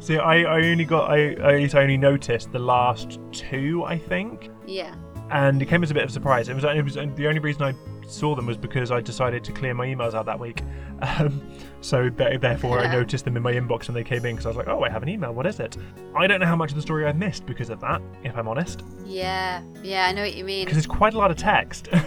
See, 0.01 0.17
I, 0.17 0.41
I 0.41 0.61
only 0.69 0.83
got, 0.83 1.09
I, 1.09 1.35
I, 1.35 1.53
at 1.53 1.55
least 1.55 1.75
I 1.75 1.83
only 1.83 1.95
noticed 1.97 2.51
the 2.51 2.59
last 2.59 3.19
two, 3.31 3.85
I 3.85 3.97
think, 3.97 4.49
Yeah. 4.65 4.93
And 5.31 5.61
it 5.61 5.65
came 5.67 5.83
as 5.83 5.91
a 5.91 5.93
bit 5.93 6.03
of 6.03 6.09
a 6.09 6.13
surprise. 6.13 6.49
It 6.49 6.53
was, 6.55 6.63
it 6.63 6.81
was 6.83 6.93
the 6.95 7.27
only 7.27 7.39
reason 7.39 7.63
I 7.63 7.73
saw 8.07 8.35
them 8.35 8.45
was 8.45 8.57
because 8.57 8.91
I 8.91 9.01
decided 9.01 9.43
to 9.43 9.51
clear 9.51 9.73
my 9.73 9.85
emails 9.87 10.13
out 10.13 10.25
that 10.25 10.39
week. 10.39 10.63
Um, 10.99 11.47
so 11.81 12.09
th- 12.09 12.41
therefore, 12.41 12.79
I 12.79 12.91
noticed 12.91 13.23
them 13.23 13.37
in 13.37 13.43
my 13.43 13.53
inbox 13.53 13.87
when 13.87 13.93
they 13.93 14.03
came 14.03 14.25
in 14.25 14.35
because 14.35 14.47
I 14.47 14.49
was 14.49 14.57
like, 14.57 14.67
oh, 14.67 14.81
I 14.81 14.89
have 14.89 15.03
an 15.03 15.09
email. 15.09 15.31
What 15.31 15.45
is 15.45 15.59
it? 15.59 15.77
I 16.15 16.25
don't 16.25 16.39
know 16.39 16.47
how 16.47 16.55
much 16.55 16.71
of 16.71 16.75
the 16.75 16.81
story 16.81 17.05
I've 17.05 17.17
missed 17.17 17.45
because 17.45 17.69
of 17.69 17.79
that, 17.81 18.01
if 18.23 18.35
I'm 18.35 18.47
honest, 18.47 18.83
Yeah, 19.05 19.61
yeah, 19.83 20.07
I 20.07 20.11
know 20.11 20.23
what 20.23 20.33
you 20.33 20.43
mean. 20.43 20.65
because 20.65 20.75
it's 20.79 20.87
quite 20.87 21.13
a 21.13 21.17
lot 21.19 21.29
of 21.29 21.37
text. 21.37 21.89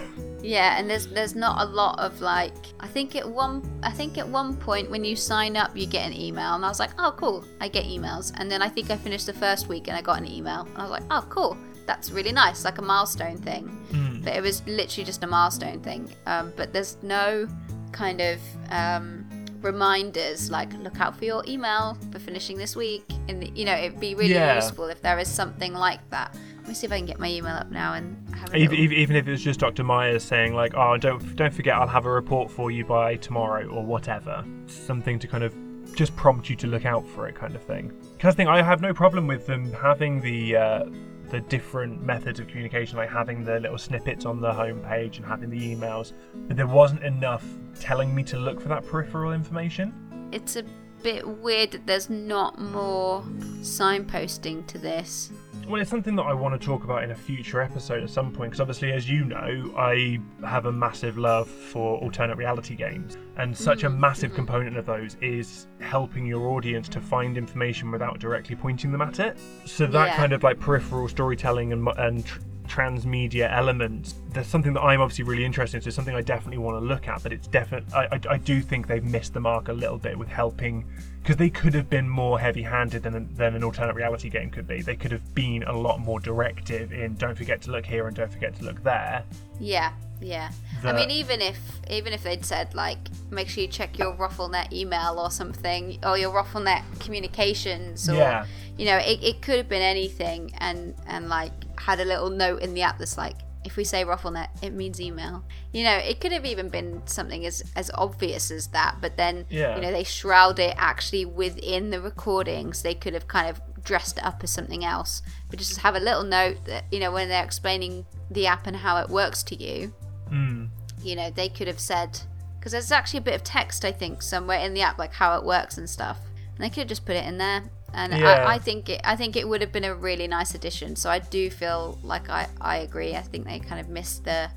Yeah, 0.43 0.79
and 0.79 0.89
there's 0.89 1.05
there's 1.05 1.35
not 1.35 1.61
a 1.67 1.69
lot 1.69 1.99
of 1.99 2.19
like 2.19 2.55
I 2.79 2.87
think 2.87 3.15
at 3.15 3.29
one 3.29 3.61
I 3.83 3.91
think 3.91 4.17
at 4.17 4.27
one 4.27 4.55
point 4.57 4.89
when 4.89 5.03
you 5.05 5.15
sign 5.15 5.55
up 5.55 5.77
you 5.77 5.85
get 5.85 6.07
an 6.07 6.13
email 6.13 6.55
and 6.55 6.65
I 6.65 6.67
was 6.67 6.79
like, 6.79 6.89
"Oh, 6.97 7.13
cool. 7.15 7.45
I 7.61 7.67
get 7.67 7.85
emails." 7.85 8.33
And 8.37 8.49
then 8.51 8.59
I 8.59 8.67
think 8.67 8.89
I 8.89 8.97
finished 8.97 9.27
the 9.27 9.33
first 9.33 9.67
week 9.69 9.87
and 9.87 9.95
I 9.95 10.01
got 10.01 10.17
an 10.19 10.27
email. 10.27 10.61
And 10.61 10.77
I 10.79 10.81
was 10.81 10.89
like, 10.89 11.03
"Oh, 11.11 11.23
cool. 11.29 11.55
That's 11.91 12.09
really 12.11 12.31
nice, 12.31 12.63
like 12.63 12.77
a 12.77 12.81
milestone 12.81 13.37
thing." 13.37 13.63
Hmm. 13.91 14.21
But 14.23 14.33
it 14.37 14.41
was 14.41 14.57
literally 14.65 15.03
just 15.05 15.23
a 15.23 15.27
milestone 15.27 15.79
thing. 15.81 16.01
Um, 16.25 16.53
but 16.55 16.71
there's 16.73 16.97
no 17.01 17.47
kind 17.91 18.21
of 18.21 18.39
um, 18.69 19.25
reminders 19.61 20.49
like 20.49 20.71
look 20.79 20.99
out 21.01 21.15
for 21.17 21.25
your 21.25 21.43
email 21.47 21.97
for 22.11 22.19
finishing 22.19 22.57
this 22.57 22.75
week 22.75 23.03
and 23.27 23.55
you 23.57 23.65
know 23.65 23.73
it'd 23.73 23.99
be 23.99 24.15
really 24.15 24.33
Yeah. 24.33 24.55
useful 24.55 24.85
if 24.85 25.01
there 25.01 25.19
is 25.19 25.27
something 25.27 25.73
like 25.73 25.99
that 26.09 26.35
let 26.59 26.67
me 26.67 26.73
see 26.73 26.87
if 26.87 26.91
i 26.91 26.97
can 26.97 27.05
get 27.05 27.19
my 27.19 27.29
email 27.29 27.53
up 27.55 27.69
now 27.69 27.93
and 27.93 28.15
have 28.35 28.51
a 28.53 28.57
even, 28.57 28.79
little- 28.79 28.97
even 28.97 29.15
if 29.17 29.27
it 29.27 29.31
was 29.31 29.43
just 29.43 29.59
Dr. 29.59 29.83
Myers 29.83 30.23
saying 30.23 30.53
like, 30.55 30.73
"Oh, 30.75 30.97
don't 30.97 31.35
don't 31.35 31.53
forget, 31.53 31.75
I'll 31.75 31.87
have 31.87 32.05
a 32.05 32.11
report 32.11 32.49
for 32.49 32.71
you 32.71 32.83
by 32.85 33.17
tomorrow" 33.17 33.67
or 33.67 33.83
whatever, 33.85 34.43
something 34.67 35.19
to 35.19 35.27
kind 35.27 35.43
of 35.43 35.53
just 35.95 36.15
prompt 36.15 36.49
you 36.49 36.55
to 36.55 36.67
look 36.67 36.85
out 36.85 37.05
for 37.09 37.27
it, 37.27 37.35
kind 37.35 37.53
of 37.55 37.61
thing. 37.63 37.91
Because 38.15 38.33
I 38.33 38.37
think 38.37 38.49
I 38.49 38.61
have 38.63 38.81
no 38.81 38.93
problem 38.93 39.27
with 39.27 39.45
them 39.45 39.71
having 39.73 40.21
the 40.21 40.55
uh, 40.55 40.83
the 41.31 41.39
different 41.41 42.03
methods 42.03 42.39
of 42.39 42.47
communication, 42.47 42.97
like 42.97 43.09
having 43.09 43.43
the 43.43 43.59
little 43.59 43.77
snippets 43.77 44.25
on 44.25 44.41
the 44.41 44.51
homepage 44.51 45.15
and 45.17 45.25
having 45.25 45.49
the 45.49 45.75
emails, 45.75 46.11
but 46.47 46.57
there 46.57 46.67
wasn't 46.67 47.01
enough 47.03 47.45
telling 47.79 48.13
me 48.13 48.21
to 48.23 48.37
look 48.37 48.61
for 48.61 48.67
that 48.67 48.85
peripheral 48.85 49.31
information. 49.33 49.93
it's 50.31 50.55
a 50.55 50.63
bit 51.01 51.27
weird 51.27 51.71
that 51.71 51.87
there's 51.87 52.09
not 52.09 52.59
more 52.59 53.23
signposting 53.61 54.65
to 54.67 54.77
this. 54.77 55.31
Well, 55.71 55.79
it's 55.79 55.89
something 55.89 56.17
that 56.17 56.23
I 56.23 56.33
want 56.33 56.59
to 56.59 56.65
talk 56.65 56.83
about 56.83 57.01
in 57.01 57.11
a 57.11 57.15
future 57.15 57.61
episode 57.61 58.03
at 58.03 58.09
some 58.09 58.33
point, 58.33 58.51
because 58.51 58.59
obviously, 58.59 58.91
as 58.91 59.09
you 59.09 59.23
know, 59.23 59.73
I 59.77 60.19
have 60.45 60.65
a 60.65 60.71
massive 60.71 61.17
love 61.17 61.47
for 61.47 61.97
alternate 61.99 62.35
reality 62.35 62.75
games, 62.75 63.17
and 63.37 63.55
such 63.55 63.83
a 63.83 63.87
mm-hmm. 63.87 64.01
massive 64.01 64.31
mm-hmm. 64.31 64.35
component 64.35 64.75
of 64.75 64.85
those 64.85 65.15
is 65.21 65.67
helping 65.79 66.25
your 66.25 66.49
audience 66.49 66.89
to 66.89 66.99
find 66.99 67.37
information 67.37 67.89
without 67.89 68.19
directly 68.19 68.53
pointing 68.53 68.91
them 68.91 69.01
at 69.01 69.21
it. 69.21 69.37
So 69.63 69.87
that 69.87 70.07
Yeah. 70.07 70.15
kind 70.17 70.33
of 70.33 70.43
like 70.43 70.59
peripheral 70.59 71.07
storytelling 71.07 71.71
and, 71.71 71.87
and 71.97 72.25
tr- 72.25 72.39
transmedia 72.71 73.51
elements, 73.51 74.15
there's 74.29 74.47
something 74.47 74.73
that 74.73 74.81
I'm 74.81 75.01
obviously 75.01 75.25
really 75.25 75.43
interested 75.43 75.77
in. 75.77 75.81
So 75.83 75.87
it's 75.87 75.95
something 75.95 76.15
I 76.15 76.21
definitely 76.21 76.59
want 76.59 76.81
to 76.81 76.85
look 76.85 77.07
at, 77.07 77.21
but 77.21 77.33
it's 77.33 77.47
definitely 77.47 77.93
I, 77.93 78.03
I, 78.15 78.19
I 78.31 78.37
do 78.37 78.61
think 78.61 78.87
they've 78.87 79.03
missed 79.03 79.33
the 79.33 79.39
mark 79.41 79.67
a 79.67 79.73
little 79.73 79.97
bit 79.97 80.17
with 80.17 80.29
helping 80.29 80.85
because 81.21 81.35
they 81.37 81.49
could 81.49 81.73
have 81.73 81.89
been 81.89 82.09
more 82.09 82.39
heavy-handed 82.39 83.03
than, 83.03 83.29
than 83.35 83.55
an 83.55 83.63
alternate 83.63 83.93
reality 83.95 84.29
game 84.29 84.49
could 84.49 84.67
be. 84.67 84.81
They 84.81 84.95
could 84.95 85.11
have 85.11 85.35
been 85.35 85.63
a 85.63 85.73
lot 85.73 85.99
more 85.99 86.19
directive 86.19 86.91
in 86.93 87.15
don't 87.15 87.37
forget 87.37 87.61
to 87.63 87.71
look 87.71 87.85
here 87.85 88.07
and 88.07 88.15
don't 88.15 88.31
forget 88.31 88.55
to 88.55 88.63
look 88.63 88.81
there. 88.83 89.23
Yeah, 89.59 89.91
yeah. 90.21 90.51
I 90.83 90.93
mean, 90.93 91.11
even 91.11 91.41
if 91.41 91.59
even 91.89 92.13
if 92.13 92.23
they'd 92.23 92.45
said 92.45 92.73
like, 92.73 92.97
make 93.29 93.49
sure 93.49 93.61
you 93.61 93.67
check 93.67 93.99
your 93.99 94.13
RuffleNet 94.15 94.71
email 94.71 95.19
or 95.19 95.29
something, 95.29 95.99
or 96.03 96.17
your 96.17 96.31
RuffleNet 96.31 96.83
communications, 96.99 98.09
or 98.09 98.15
Yeah. 98.15 98.45
you 98.77 98.85
know, 98.85 98.97
it, 98.97 99.21
it 99.21 99.41
could 99.41 99.57
have 99.57 99.69
been 99.69 99.81
anything, 99.81 100.51
and 100.57 100.95
and 101.05 101.29
like 101.29 101.51
had 101.85 101.99
a 101.99 102.05
little 102.05 102.29
note 102.29 102.61
in 102.61 102.73
the 102.73 102.81
app 102.83 102.97
that's 102.99 103.17
like, 103.17 103.35
if 103.63 103.75
we 103.77 103.83
say 103.83 104.03
RuffleNet, 104.03 104.47
it 104.63 104.73
means 104.73 104.99
email. 104.99 105.43
You 105.71 105.83
know, 105.83 105.95
it 105.95 106.19
could 106.19 106.31
have 106.31 106.45
even 106.45 106.69
been 106.69 107.01
something 107.05 107.45
as 107.45 107.63
as 107.75 107.91
obvious 107.93 108.49
as 108.51 108.67
that, 108.69 108.95
but 109.01 109.17
then 109.17 109.45
Yeah. 109.49 109.75
you 109.75 109.81
know 109.83 109.91
they 109.91 110.03
shroud 110.03 110.57
it 110.59 110.73
actually 110.77 111.25
within 111.25 111.91
the 111.91 112.01
recordings. 112.01 112.81
They 112.81 112.95
could 112.95 113.13
have 113.13 113.27
kind 113.27 113.47
of 113.49 113.61
dressed 113.83 114.17
it 114.17 114.23
up 114.23 114.43
as 114.43 114.49
something 114.51 114.83
else, 114.83 115.21
but 115.49 115.59
just 115.59 115.77
have 115.77 115.95
a 115.95 115.99
little 115.99 116.23
note 116.23 116.65
that 116.65 116.85
you 116.91 116.99
know 116.99 117.11
when 117.11 117.29
they're 117.29 117.43
explaining 117.43 118.05
the 118.31 118.47
app 118.47 118.65
and 118.67 118.77
how 118.77 118.97
it 118.97 119.09
works 119.09 119.43
to 119.43 119.55
you 119.55 119.93
Mm. 120.31 120.69
you 121.03 121.15
know, 121.15 121.29
they 121.29 121.49
could 121.49 121.67
have 121.67 121.79
said 121.79 122.19
because 122.57 122.71
there's 122.71 122.91
actually 122.91 123.17
a 123.19 123.23
bit 123.29 123.35
of 123.35 123.43
text 123.43 123.83
I 123.85 123.91
think 123.91 124.21
somewhere 124.21 124.59
in 124.59 124.73
the 124.73 124.81
app 124.81 124.97
like 124.97 125.13
how 125.13 125.37
it 125.37 125.43
works 125.43 125.77
and 125.77 125.87
stuff, 125.89 126.17
and 126.55 126.63
they 126.63 126.69
could 126.69 126.79
have 126.79 126.87
just 126.87 127.05
put 127.05 127.15
it 127.15 127.25
in 127.25 127.37
there. 127.37 127.63
And 127.93 128.13
Yeah. 128.13 128.45
I, 128.47 128.55
I 128.55 128.57
think 128.59 128.89
it, 128.89 129.01
I 129.03 129.15
think 129.15 129.35
it 129.35 129.47
would 129.47 129.61
have 129.61 129.71
been 129.71 129.83
a 129.83 129.93
really 129.95 130.27
nice 130.27 130.55
addition. 130.55 130.95
So 130.95 131.09
I 131.09 131.19
do 131.19 131.49
feel 131.49 131.97
like 132.03 132.29
I, 132.29 132.47
I 132.59 132.77
agree. 132.77 133.15
I 133.15 133.21
think 133.21 133.45
they 133.45 133.59
kind 133.59 133.79
of 133.81 133.89
missed 133.89 134.23
the 134.25 134.49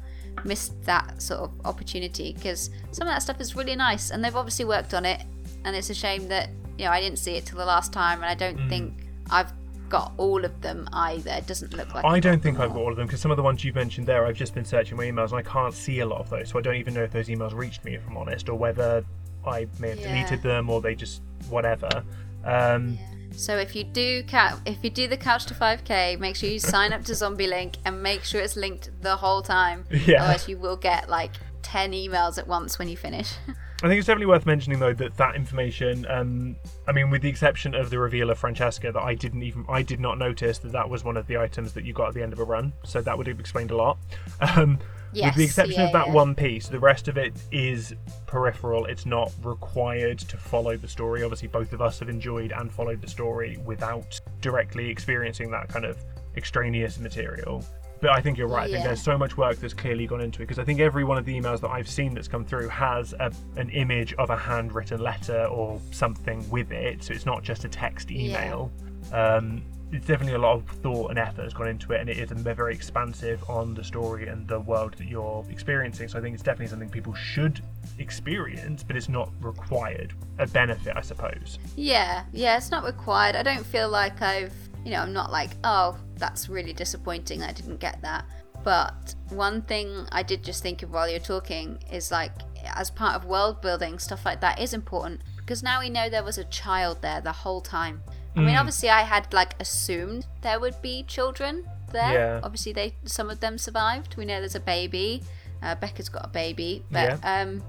missed 0.44 0.72
that 0.84 1.22
sort 1.22 1.40
of 1.40 1.52
opportunity 1.64 2.32
because 2.32 2.68
some 2.90 3.06
of 3.06 3.14
that 3.14 3.22
stuff 3.22 3.40
is 3.40 3.54
really 3.54 3.76
nice, 3.76 4.10
and 4.10 4.22
they've 4.24 4.34
obviously 4.36 4.64
worked 4.64 4.92
on 4.94 5.04
it. 5.04 5.22
And 5.64 5.74
it's 5.76 5.90
a 5.90 5.94
shame 5.94 6.28
that 6.28 6.50
you 6.78 6.84
know 6.84 6.90
I 6.90 7.00
didn't 7.00 7.18
see 7.18 7.34
it 7.36 7.46
till 7.46 7.58
the 7.58 7.64
last 7.64 7.92
time, 7.92 8.18
and 8.22 8.26
I 8.26 8.34
don't 8.34 8.58
Mm. 8.58 8.68
think 8.68 8.92
I've 9.30 9.52
got 9.88 10.12
all 10.16 10.44
of 10.44 10.60
them 10.60 10.88
either. 10.92 11.30
It 11.30 11.46
doesn't 11.46 11.72
look 11.72 11.94
like 11.94 12.04
I 12.04 12.18
don't 12.18 12.42
think 12.42 12.58
I've 12.58 12.70
got 12.72 12.78
all. 12.78 12.90
of 12.90 12.96
them 12.96 13.06
because 13.06 13.20
some 13.20 13.30
of 13.30 13.36
the 13.36 13.42
ones 13.44 13.62
you've 13.64 13.74
mentioned 13.76 14.06
there, 14.06 14.26
I've 14.26 14.36
just 14.36 14.54
been 14.54 14.64
searching 14.64 14.96
my 14.96 15.04
emails 15.04 15.28
and 15.30 15.34
I 15.34 15.42
can't 15.42 15.72
see 15.74 16.00
a 16.00 16.06
lot 16.06 16.20
of 16.20 16.30
those. 16.30 16.48
So 16.50 16.58
I 16.58 16.62
don't 16.62 16.74
even 16.76 16.94
know 16.94 17.02
if 17.04 17.12
those 17.12 17.28
emails 17.28 17.52
reached 17.54 17.84
me, 17.84 17.94
if 17.94 18.02
I'm 18.08 18.16
honest, 18.16 18.48
or 18.48 18.54
whether 18.58 19.04
I 19.46 19.66
may 19.78 19.90
have 19.90 19.98
Yeah. 20.00 20.06
deleted 20.08 20.42
them 20.42 20.68
or 20.68 20.80
they 20.80 20.94
just 20.96 21.22
whatever. 21.48 22.02
Um, 22.44 22.98
So 23.36 23.56
if 23.58 23.74
you 23.74 23.84
do 23.84 24.22
couch, 24.22 24.58
if 24.64 24.82
you 24.82 24.90
do 24.90 25.08
the 25.08 25.16
couch 25.16 25.46
to 25.46 25.54
5k, 25.54 26.18
make 26.18 26.36
sure 26.36 26.48
you 26.48 26.58
sign 26.58 26.92
up 26.92 27.04
to 27.04 27.14
Zombie 27.14 27.46
Link 27.46 27.76
and 27.84 28.02
make 28.02 28.24
sure 28.24 28.40
it's 28.40 28.56
linked 28.56 28.90
the 29.00 29.16
whole 29.16 29.42
time. 29.42 29.84
Yeah. 30.04 30.22
Otherwise, 30.22 30.48
you 30.48 30.58
will 30.58 30.76
get 30.76 31.08
like 31.08 31.30
10 31.62 31.92
emails 31.92 32.36
at 32.36 32.46
once 32.46 32.78
when 32.78 32.88
you 32.88 32.96
finish. 32.96 33.32
I 33.82 33.88
think 33.88 33.98
it's 33.98 34.06
definitely 34.06 34.26
worth 34.26 34.46
mentioning 34.46 34.78
though 34.78 34.94
that 34.94 35.16
that 35.16 35.34
information, 35.34 36.06
um, 36.08 36.56
I 36.86 36.92
mean, 36.92 37.10
with 37.10 37.22
the 37.22 37.28
exception 37.28 37.74
of 37.74 37.90
the 37.90 37.98
reveal 37.98 38.30
of 38.30 38.38
Francesca, 38.38 38.92
that 38.92 39.02
I 39.02 39.14
didn't 39.14 39.42
even, 39.42 39.64
I 39.68 39.82
did 39.82 40.00
not 40.00 40.16
notice 40.18 40.58
that 40.58 40.72
that 40.72 40.88
was 40.88 41.04
one 41.04 41.16
of 41.16 41.26
the 41.26 41.36
items 41.36 41.72
that 41.74 41.84
you 41.84 41.92
got 41.92 42.08
at 42.08 42.14
the 42.14 42.22
end 42.22 42.32
of 42.32 42.38
a 42.38 42.44
run. 42.44 42.72
So 42.84 43.00
that 43.02 43.16
would 43.16 43.26
have 43.26 43.40
explained 43.40 43.70
a 43.70 43.76
lot. 43.76 43.98
Um, 44.56 44.78
with 45.14 45.34
the 45.34 45.44
exception 45.44 45.80
yeah, 45.80 45.86
of 45.86 45.92
that 45.92 46.06
yeah. 46.08 46.12
one 46.12 46.34
piece, 46.34 46.68
the 46.68 46.78
rest 46.78 47.08
of 47.08 47.16
it 47.16 47.32
is 47.52 47.94
peripheral. 48.26 48.86
It's 48.86 49.06
not 49.06 49.32
required 49.42 50.18
to 50.20 50.36
follow 50.36 50.76
the 50.76 50.88
story. 50.88 51.22
Obviously, 51.22 51.48
both 51.48 51.72
of 51.72 51.80
us 51.80 51.98
have 52.00 52.08
enjoyed 52.08 52.52
and 52.52 52.72
followed 52.72 53.00
the 53.00 53.08
story 53.08 53.58
without 53.64 54.20
directly 54.40 54.88
experiencing 54.90 55.50
that 55.50 55.68
kind 55.68 55.84
of 55.84 55.96
extraneous 56.36 56.98
material. 56.98 57.64
But 58.00 58.10
I 58.10 58.20
think 58.20 58.36
you're 58.36 58.48
right. 58.48 58.68
I 58.68 58.72
think 58.72 58.84
there's 58.84 59.02
so 59.02 59.16
much 59.16 59.38
work 59.38 59.56
that's 59.56 59.72
clearly 59.72 60.06
gone 60.06 60.20
into 60.20 60.42
it 60.42 60.46
because 60.46 60.58
I 60.58 60.64
think 60.64 60.80
every 60.80 61.04
one 61.04 61.16
of 61.16 61.24
the 61.24 61.32
emails 61.32 61.60
that 61.60 61.70
I've 61.70 61.88
seen 61.88 62.12
that's 62.12 62.28
come 62.28 62.44
through 62.44 62.68
has 62.68 63.14
a, 63.14 63.32
an 63.56 63.70
image 63.70 64.12
of 64.14 64.28
a 64.28 64.36
handwritten 64.36 65.00
letter 65.00 65.46
or 65.46 65.80
something 65.90 66.48
with 66.50 66.70
it. 66.70 67.02
So 67.04 67.14
it's 67.14 67.24
not 67.24 67.42
just 67.42 67.64
a 67.64 67.68
text 67.68 68.10
Yeah. 68.10 68.44
email. 68.44 68.72
Um, 69.12 69.62
it's 69.94 70.06
definitely 70.06 70.34
a 70.34 70.38
lot 70.38 70.54
of 70.56 70.66
thought 70.82 71.10
and 71.10 71.18
effort 71.18 71.42
has 71.42 71.54
gone 71.54 71.68
into 71.68 71.92
it, 71.92 72.00
and 72.00 72.10
it 72.10 72.18
is 72.18 72.30
very 72.30 72.74
expansive 72.74 73.42
on 73.48 73.74
the 73.74 73.84
story 73.84 74.26
and 74.26 74.46
the 74.48 74.58
world 74.58 74.94
that 74.98 75.06
you're 75.06 75.44
experiencing. 75.48 76.08
So 76.08 76.18
I 76.18 76.22
think 76.22 76.34
it's 76.34 76.42
definitely 76.42 76.66
something 76.66 76.88
people 76.88 77.14
should 77.14 77.60
experience, 77.98 78.82
but 78.82 78.96
it's 78.96 79.08
not 79.08 79.30
required. 79.40 80.12
A 80.38 80.46
benefit, 80.46 80.94
I 80.96 81.00
suppose. 81.00 81.58
Yeah, 81.76 82.24
yeah, 82.32 82.56
it's 82.56 82.70
not 82.70 82.84
required. 82.84 83.36
I 83.36 83.42
don't 83.44 83.64
feel 83.64 83.88
like 83.88 84.20
I've, 84.20 84.52
you 84.84 84.90
know, 84.90 85.00
I'm 85.00 85.12
not 85.12 85.30
like, 85.30 85.50
oh, 85.62 85.96
that's 86.16 86.48
really 86.48 86.72
disappointing. 86.72 87.42
I 87.42 87.52
didn't 87.52 87.78
get 87.78 88.02
that. 88.02 88.24
But 88.64 89.14
one 89.28 89.62
thing 89.62 90.06
I 90.10 90.22
did 90.22 90.42
just 90.42 90.62
think 90.62 90.82
of 90.82 90.90
while 90.90 91.08
you're 91.08 91.20
talking 91.20 91.78
is 91.92 92.10
like, 92.10 92.32
as 92.74 92.90
part 92.90 93.14
of 93.14 93.26
world 93.26 93.60
building, 93.60 93.98
stuff 93.98 94.24
like 94.24 94.40
that 94.40 94.58
is 94.58 94.74
important 94.74 95.20
because 95.36 95.62
now 95.62 95.80
we 95.80 95.90
know 95.90 96.08
there 96.08 96.24
was 96.24 96.38
a 96.38 96.44
child 96.44 97.02
there 97.02 97.20
the 97.20 97.30
whole 97.30 97.60
time. 97.60 98.02
I 98.36 98.40
mean, 98.40 98.54
Mm. 98.54 98.60
obviously, 98.60 98.90
I 98.90 99.02
had 99.02 99.32
like 99.32 99.54
assumed 99.60 100.26
there 100.42 100.58
would 100.58 100.80
be 100.82 101.04
children 101.04 101.64
there. 101.92 102.12
Yeah. 102.12 102.40
Obviously, 102.42 102.72
they 102.72 102.94
some 103.04 103.30
of 103.30 103.40
them 103.40 103.58
survived. 103.58 104.16
We 104.16 104.24
know 104.24 104.40
there's 104.40 104.54
a 104.56 104.60
baby. 104.60 105.22
Uh, 105.62 105.74
Becca's 105.76 106.08
got 106.08 106.24
a 106.24 106.28
baby, 106.28 106.84
but 106.90 107.20
um, 107.24 107.62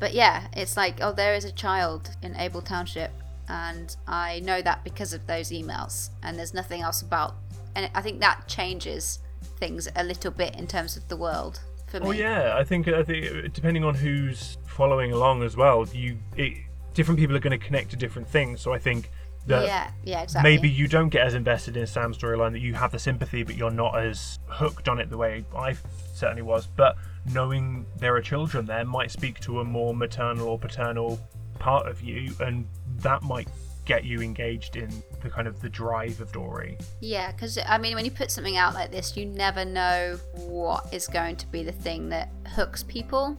but 0.00 0.14
yeah, 0.14 0.46
it's 0.56 0.76
like 0.76 0.98
oh, 1.02 1.12
there 1.12 1.34
is 1.34 1.44
a 1.44 1.52
child 1.52 2.10
in 2.22 2.34
Abel 2.36 2.62
Township, 2.62 3.10
and 3.48 3.94
I 4.06 4.40
know 4.40 4.62
that 4.62 4.82
because 4.82 5.12
of 5.12 5.26
those 5.26 5.50
emails. 5.50 6.10
And 6.22 6.38
there's 6.38 6.54
nothing 6.54 6.80
else 6.80 7.02
about, 7.02 7.34
and 7.76 7.90
I 7.94 8.00
think 8.00 8.20
that 8.20 8.48
changes 8.48 9.18
things 9.58 9.88
a 9.94 10.02
little 10.04 10.30
bit 10.30 10.56
in 10.56 10.66
terms 10.66 10.96
of 10.96 11.06
the 11.08 11.16
world 11.16 11.60
for 11.86 12.00
me. 12.00 12.06
Well, 12.06 12.14
yeah, 12.14 12.56
I 12.56 12.64
think 12.64 12.88
I 12.88 13.02
think 13.02 13.52
depending 13.52 13.84
on 13.84 13.94
who's 13.94 14.56
following 14.66 15.12
along 15.12 15.42
as 15.42 15.56
well, 15.56 15.86
you 15.92 16.18
it, 16.36 16.54
different 16.94 17.20
people 17.20 17.36
are 17.36 17.40
going 17.40 17.58
to 17.58 17.64
connect 17.64 17.90
to 17.90 17.96
different 17.96 18.26
things. 18.28 18.60
So 18.62 18.72
I 18.72 18.78
think 18.78 19.10
that 19.46 19.64
yeah, 19.64 19.90
yeah, 20.04 20.22
exactly. 20.22 20.50
maybe 20.50 20.68
you 20.68 20.86
don't 20.86 21.08
get 21.08 21.26
as 21.26 21.34
invested 21.34 21.76
in 21.76 21.86
Sam's 21.86 22.18
storyline 22.18 22.52
that 22.52 22.60
you 22.60 22.74
have 22.74 22.92
the 22.92 22.98
sympathy, 22.98 23.42
but 23.42 23.56
you're 23.56 23.70
not 23.70 23.98
as 23.98 24.38
hooked 24.46 24.88
on 24.88 24.98
it 25.00 25.10
the 25.10 25.16
way 25.16 25.44
I 25.56 25.76
certainly 26.14 26.42
was. 26.42 26.66
But 26.66 26.96
knowing 27.32 27.86
there 27.98 28.14
are 28.14 28.22
children 28.22 28.66
there 28.66 28.84
might 28.84 29.10
speak 29.10 29.40
to 29.40 29.60
a 29.60 29.64
more 29.64 29.94
maternal 29.94 30.48
or 30.48 30.58
paternal 30.58 31.20
part 31.58 31.86
of 31.86 32.02
you, 32.02 32.32
and 32.40 32.66
that 32.98 33.22
might 33.22 33.48
get 33.84 34.04
you 34.04 34.20
engaged 34.20 34.76
in 34.76 34.90
the 35.22 35.28
kind 35.28 35.48
of 35.48 35.60
the 35.60 35.68
drive 35.68 36.20
of 36.20 36.30
Dory. 36.32 36.78
Yeah, 37.00 37.32
because 37.32 37.58
I 37.66 37.78
mean, 37.78 37.94
when 37.94 38.04
you 38.04 38.10
put 38.10 38.30
something 38.30 38.56
out 38.56 38.74
like 38.74 38.92
this, 38.92 39.16
you 39.16 39.26
never 39.26 39.64
know 39.64 40.18
what 40.34 40.92
is 40.92 41.08
going 41.08 41.36
to 41.36 41.46
be 41.48 41.64
the 41.64 41.72
thing 41.72 42.08
that 42.10 42.30
hooks 42.54 42.82
people. 42.82 43.36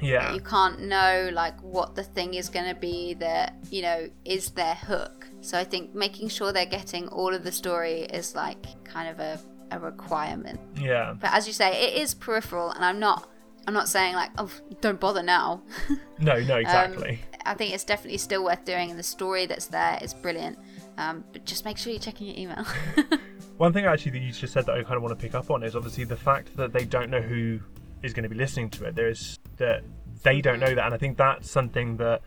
Yeah, 0.00 0.32
You 0.32 0.40
can't 0.40 0.80
know 0.80 1.30
like 1.32 1.58
what 1.60 1.94
the 1.94 2.02
thing 2.02 2.34
is 2.34 2.48
going 2.48 2.72
to 2.72 2.80
be 2.80 3.14
that 3.14 3.54
you 3.70 3.82
know 3.82 4.08
is 4.24 4.50
their 4.50 4.74
hook. 4.74 5.26
So 5.44 5.58
I 5.58 5.64
think 5.64 5.94
making 5.94 6.28
sure 6.28 6.52
they're 6.52 6.64
getting 6.64 7.06
all 7.08 7.34
of 7.34 7.44
the 7.44 7.52
story 7.52 8.02
is 8.02 8.34
like 8.34 8.82
kind 8.84 9.10
of 9.10 9.20
a, 9.20 9.38
a 9.70 9.78
requirement. 9.78 10.58
yeah, 10.80 11.14
But 11.20 11.34
as 11.34 11.46
you 11.46 11.52
say, 11.52 11.86
it 11.86 12.00
is 12.00 12.14
peripheral, 12.14 12.70
and 12.70 12.82
I'm 12.82 12.98
not 12.98 13.28
I'm 13.66 13.74
not 13.74 13.88
saying 13.88 14.14
like 14.14 14.30
oh 14.38 14.50
don't 14.80 14.98
bother 14.98 15.22
now. 15.22 15.62
no, 16.18 16.40
no, 16.40 16.56
exactly. 16.56 17.20
I 17.44 17.52
think 17.52 17.74
it's 17.74 17.84
definitely 17.84 18.18
still 18.18 18.42
worth 18.42 18.64
doing, 18.64 18.88
and 18.88 18.98
the 18.98 19.02
story 19.04 19.44
that's 19.44 19.66
there 19.66 19.98
is 20.00 20.14
brilliant. 20.14 20.58
Um, 20.96 21.24
but 21.32 21.44
just 21.44 21.66
make 21.66 21.76
sure 21.76 21.92
you're 21.92 22.00
checking 22.00 22.26
your 22.28 22.38
email. 22.38 22.64
One 23.58 23.72
thing 23.74 23.84
actually 23.84 24.12
that 24.12 24.20
you 24.20 24.32
just 24.32 24.54
said 24.54 24.64
that 24.64 24.76
I 24.76 24.82
kind 24.82 24.96
of 24.96 25.02
want 25.02 25.18
to 25.18 25.22
pick 25.22 25.34
up 25.34 25.50
on 25.50 25.62
is 25.62 25.76
obviously 25.76 26.04
the 26.04 26.16
fact 26.16 26.56
that 26.56 26.72
they 26.72 26.86
don't 26.86 27.10
know 27.10 27.20
who 27.20 27.60
is 28.02 28.14
going 28.14 28.22
to 28.22 28.30
be 28.30 28.36
listening 28.36 28.70
to 28.70 28.84
it. 28.86 28.94
There's 28.94 29.38
that 29.58 29.82
they 30.22 30.40
don't 30.40 30.58
know 30.58 30.74
that, 30.74 30.86
and 30.86 30.94
I 30.94 30.96
think 30.96 31.18
that's 31.18 31.50
something 31.50 31.98
that 31.98 32.22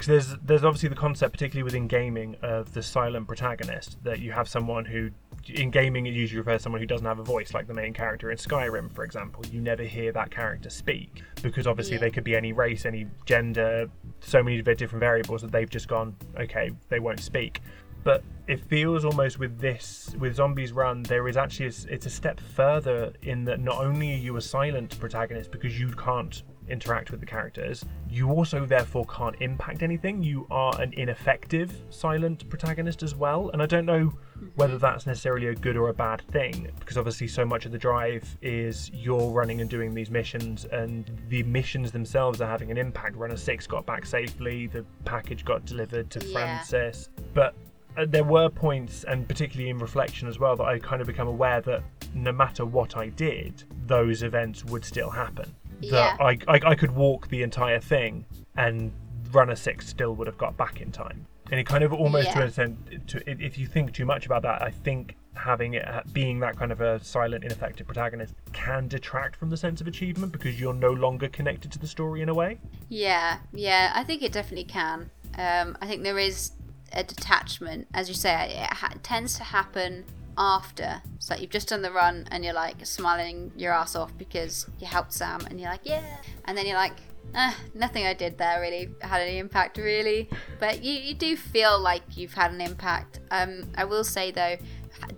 because 0.00 0.26
there's 0.28 0.38
there's 0.42 0.64
obviously 0.64 0.88
the 0.88 0.94
concept, 0.94 1.32
particularly 1.32 1.62
within 1.62 1.86
gaming, 1.86 2.34
of 2.40 2.72
the 2.72 2.82
silent 2.82 3.28
protagonist 3.28 4.02
that 4.02 4.18
you 4.18 4.32
have 4.32 4.48
someone 4.48 4.86
who 4.86 5.10
in 5.46 5.70
gaming 5.70 6.06
it 6.06 6.14
usually 6.14 6.38
refers 6.38 6.60
to 6.60 6.62
someone 6.62 6.80
who 6.80 6.86
doesn't 6.86 7.06
have 7.06 7.18
a 7.18 7.22
voice, 7.22 7.52
like 7.52 7.66
the 7.66 7.74
main 7.74 7.92
character 7.92 8.30
in 8.30 8.38
Skyrim, 8.38 8.90
for 8.94 9.04
example. 9.04 9.44
You 9.52 9.60
never 9.60 9.82
hear 9.82 10.10
that 10.12 10.30
character 10.30 10.70
speak 10.70 11.22
because 11.42 11.66
obviously 11.66 11.96
Yeah. 11.96 12.00
they 12.00 12.10
could 12.10 12.24
be 12.24 12.34
any 12.34 12.54
race, 12.54 12.86
any 12.86 13.08
gender, 13.26 13.90
so 14.20 14.42
many 14.42 14.62
different 14.62 15.00
variables 15.00 15.42
that 15.42 15.52
they've 15.52 15.68
just 15.68 15.86
gone 15.86 16.16
okay, 16.38 16.70
they 16.88 16.98
won't 16.98 17.20
speak 17.20 17.60
but 18.02 18.22
it 18.46 18.58
feels 18.58 19.04
almost 19.04 19.38
with 19.38 19.60
this 19.60 20.16
with 20.18 20.34
zombies 20.34 20.72
run 20.72 21.02
there 21.02 21.28
is 21.28 21.36
actually 21.36 21.66
a, 21.66 21.72
it's 21.90 22.06
a 22.06 22.10
step 22.10 22.40
further 22.40 23.12
in 23.20 23.44
that 23.44 23.60
not 23.60 23.76
only 23.84 24.14
are 24.14 24.16
you 24.16 24.36
a 24.36 24.40
silent 24.40 24.98
protagonist 24.98 25.50
because 25.50 25.78
you 25.78 25.90
can't 25.90 26.42
interact 26.70 27.10
with 27.10 27.20
the 27.20 27.26
characters 27.26 27.84
you 28.08 28.30
also 28.30 28.64
therefore 28.64 29.04
can't 29.06 29.36
impact 29.40 29.82
anything 29.82 30.22
you 30.22 30.46
are 30.50 30.78
an 30.80 30.92
ineffective 30.94 31.82
silent 31.90 32.48
protagonist 32.48 33.02
as 33.02 33.14
well 33.14 33.50
and 33.50 33.62
i 33.62 33.66
don't 33.66 33.86
know 33.86 34.12
whether 34.54 34.78
that's 34.78 35.06
necessarily 35.06 35.48
a 35.48 35.54
good 35.54 35.76
or 35.76 35.88
a 35.88 35.94
bad 35.94 36.22
thing 36.30 36.70
because 36.78 36.96
obviously 36.96 37.28
so 37.28 37.44
much 37.44 37.66
of 37.66 37.72
the 37.72 37.78
drive 37.78 38.24
is 38.40 38.90
you're 38.94 39.30
running 39.30 39.60
and 39.60 39.68
doing 39.68 39.92
these 39.92 40.10
missions 40.10 40.64
and 40.66 41.10
the 41.28 41.42
missions 41.42 41.92
themselves 41.92 42.40
are 42.40 42.48
having 42.48 42.70
an 42.70 42.78
impact 42.78 43.14
runner 43.16 43.36
6 43.36 43.66
got 43.66 43.84
back 43.84 44.06
safely 44.06 44.66
the 44.66 44.84
package 45.04 45.44
got 45.44 45.64
delivered 45.64 46.08
to 46.10 46.24
Yeah. 46.26 46.32
francis 46.32 47.10
but 47.34 47.54
uh, 47.96 48.06
there 48.08 48.22
were 48.24 48.48
points, 48.48 49.04
and 49.04 49.26
particularly 49.26 49.68
in 49.68 49.78
reflection 49.78 50.28
as 50.28 50.38
well, 50.38 50.54
that 50.54 50.62
I 50.64 50.78
kind 50.78 51.00
of 51.00 51.08
become 51.08 51.26
aware 51.26 51.60
that 51.62 51.82
no 52.14 52.30
matter 52.30 52.64
what 52.64 52.96
I 52.96 53.08
did, 53.08 53.64
those 53.86 54.22
events 54.22 54.64
would 54.66 54.84
still 54.84 55.10
happen. 55.10 55.52
Yeah. 55.80 56.16
That 56.16 56.20
I, 56.20 56.38
I, 56.48 56.60
I 56.70 56.74
could 56.74 56.90
walk 56.92 57.28
the 57.28 57.42
entire 57.42 57.80
thing, 57.80 58.24
and 58.56 58.92
runner 59.32 59.56
six 59.56 59.86
still 59.88 60.14
would 60.16 60.26
have 60.26 60.38
got 60.38 60.56
back 60.56 60.80
in 60.80 60.90
time. 60.92 61.26
And 61.50 61.58
it 61.58 61.64
kind 61.66 61.82
of 61.82 61.92
almost 61.92 62.30
to 62.32 62.38
Yeah. 62.38 62.42
an 62.42 62.46
extent, 62.48 63.08
to, 63.08 63.30
if 63.30 63.40
if 63.40 63.58
you 63.58 63.66
think 63.66 63.92
too 63.92 64.04
much 64.04 64.26
about 64.26 64.42
that, 64.42 64.62
I 64.62 64.70
think 64.70 65.16
having 65.34 65.74
it 65.74 65.84
being 66.12 66.38
that 66.40 66.56
kind 66.56 66.70
of 66.70 66.80
a 66.80 67.02
silent, 67.02 67.44
ineffective 67.44 67.86
protagonist 67.86 68.34
can 68.52 68.88
detract 68.88 69.36
from 69.36 69.48
the 69.50 69.56
sense 69.56 69.80
of 69.80 69.86
achievement 69.86 70.32
because 70.32 70.60
you're 70.60 70.74
no 70.74 70.90
longer 70.92 71.28
connected 71.28 71.72
to 71.72 71.78
the 71.78 71.86
story 71.86 72.20
in 72.20 72.28
a 72.28 72.34
way. 72.34 72.58
Yeah, 72.88 73.38
yeah, 73.52 73.92
I 73.94 74.04
think 74.04 74.22
it 74.22 74.32
definitely 74.32 74.64
can. 74.64 75.10
Um, 75.38 75.76
I 75.80 75.86
think 75.86 76.02
there 76.02 76.18
is 76.18 76.52
a 76.92 77.02
detachment, 77.04 77.86
as 77.94 78.08
you 78.08 78.14
say, 78.14 78.52
it 78.52 78.72
ha- 78.72 78.94
tends 79.02 79.36
to 79.38 79.44
happen 79.44 80.04
after. 80.36 81.02
So 81.18 81.34
like 81.34 81.42
you've 81.42 81.50
just 81.50 81.68
done 81.68 81.82
the 81.82 81.90
run 81.90 82.26
and 82.30 82.44
you're 82.44 82.54
like 82.54 82.84
smiling 82.86 83.52
your 83.56 83.72
ass 83.72 83.96
off 83.96 84.16
because 84.16 84.66
you 84.78 84.86
helped 84.86 85.12
Sam, 85.12 85.40
and 85.48 85.60
you're 85.60 85.70
like, 85.70 85.84
yeah, 85.84 86.02
and 86.46 86.56
then 86.56 86.66
you're 86.66 86.76
like, 86.76 86.96
eh, 87.34 87.52
nothing 87.74 88.06
I 88.06 88.14
did 88.14 88.38
there 88.38 88.60
really 88.60 88.90
had 89.00 89.20
any 89.20 89.38
impact, 89.38 89.76
really. 89.78 90.28
But 90.58 90.82
you, 90.82 90.92
you 90.92 91.14
do 91.14 91.36
feel 91.36 91.80
like 91.80 92.02
you've 92.16 92.34
had 92.34 92.52
an 92.52 92.60
impact. 92.60 93.20
Um, 93.30 93.70
I 93.76 93.84
will 93.84 94.04
say 94.04 94.30
though, 94.30 94.56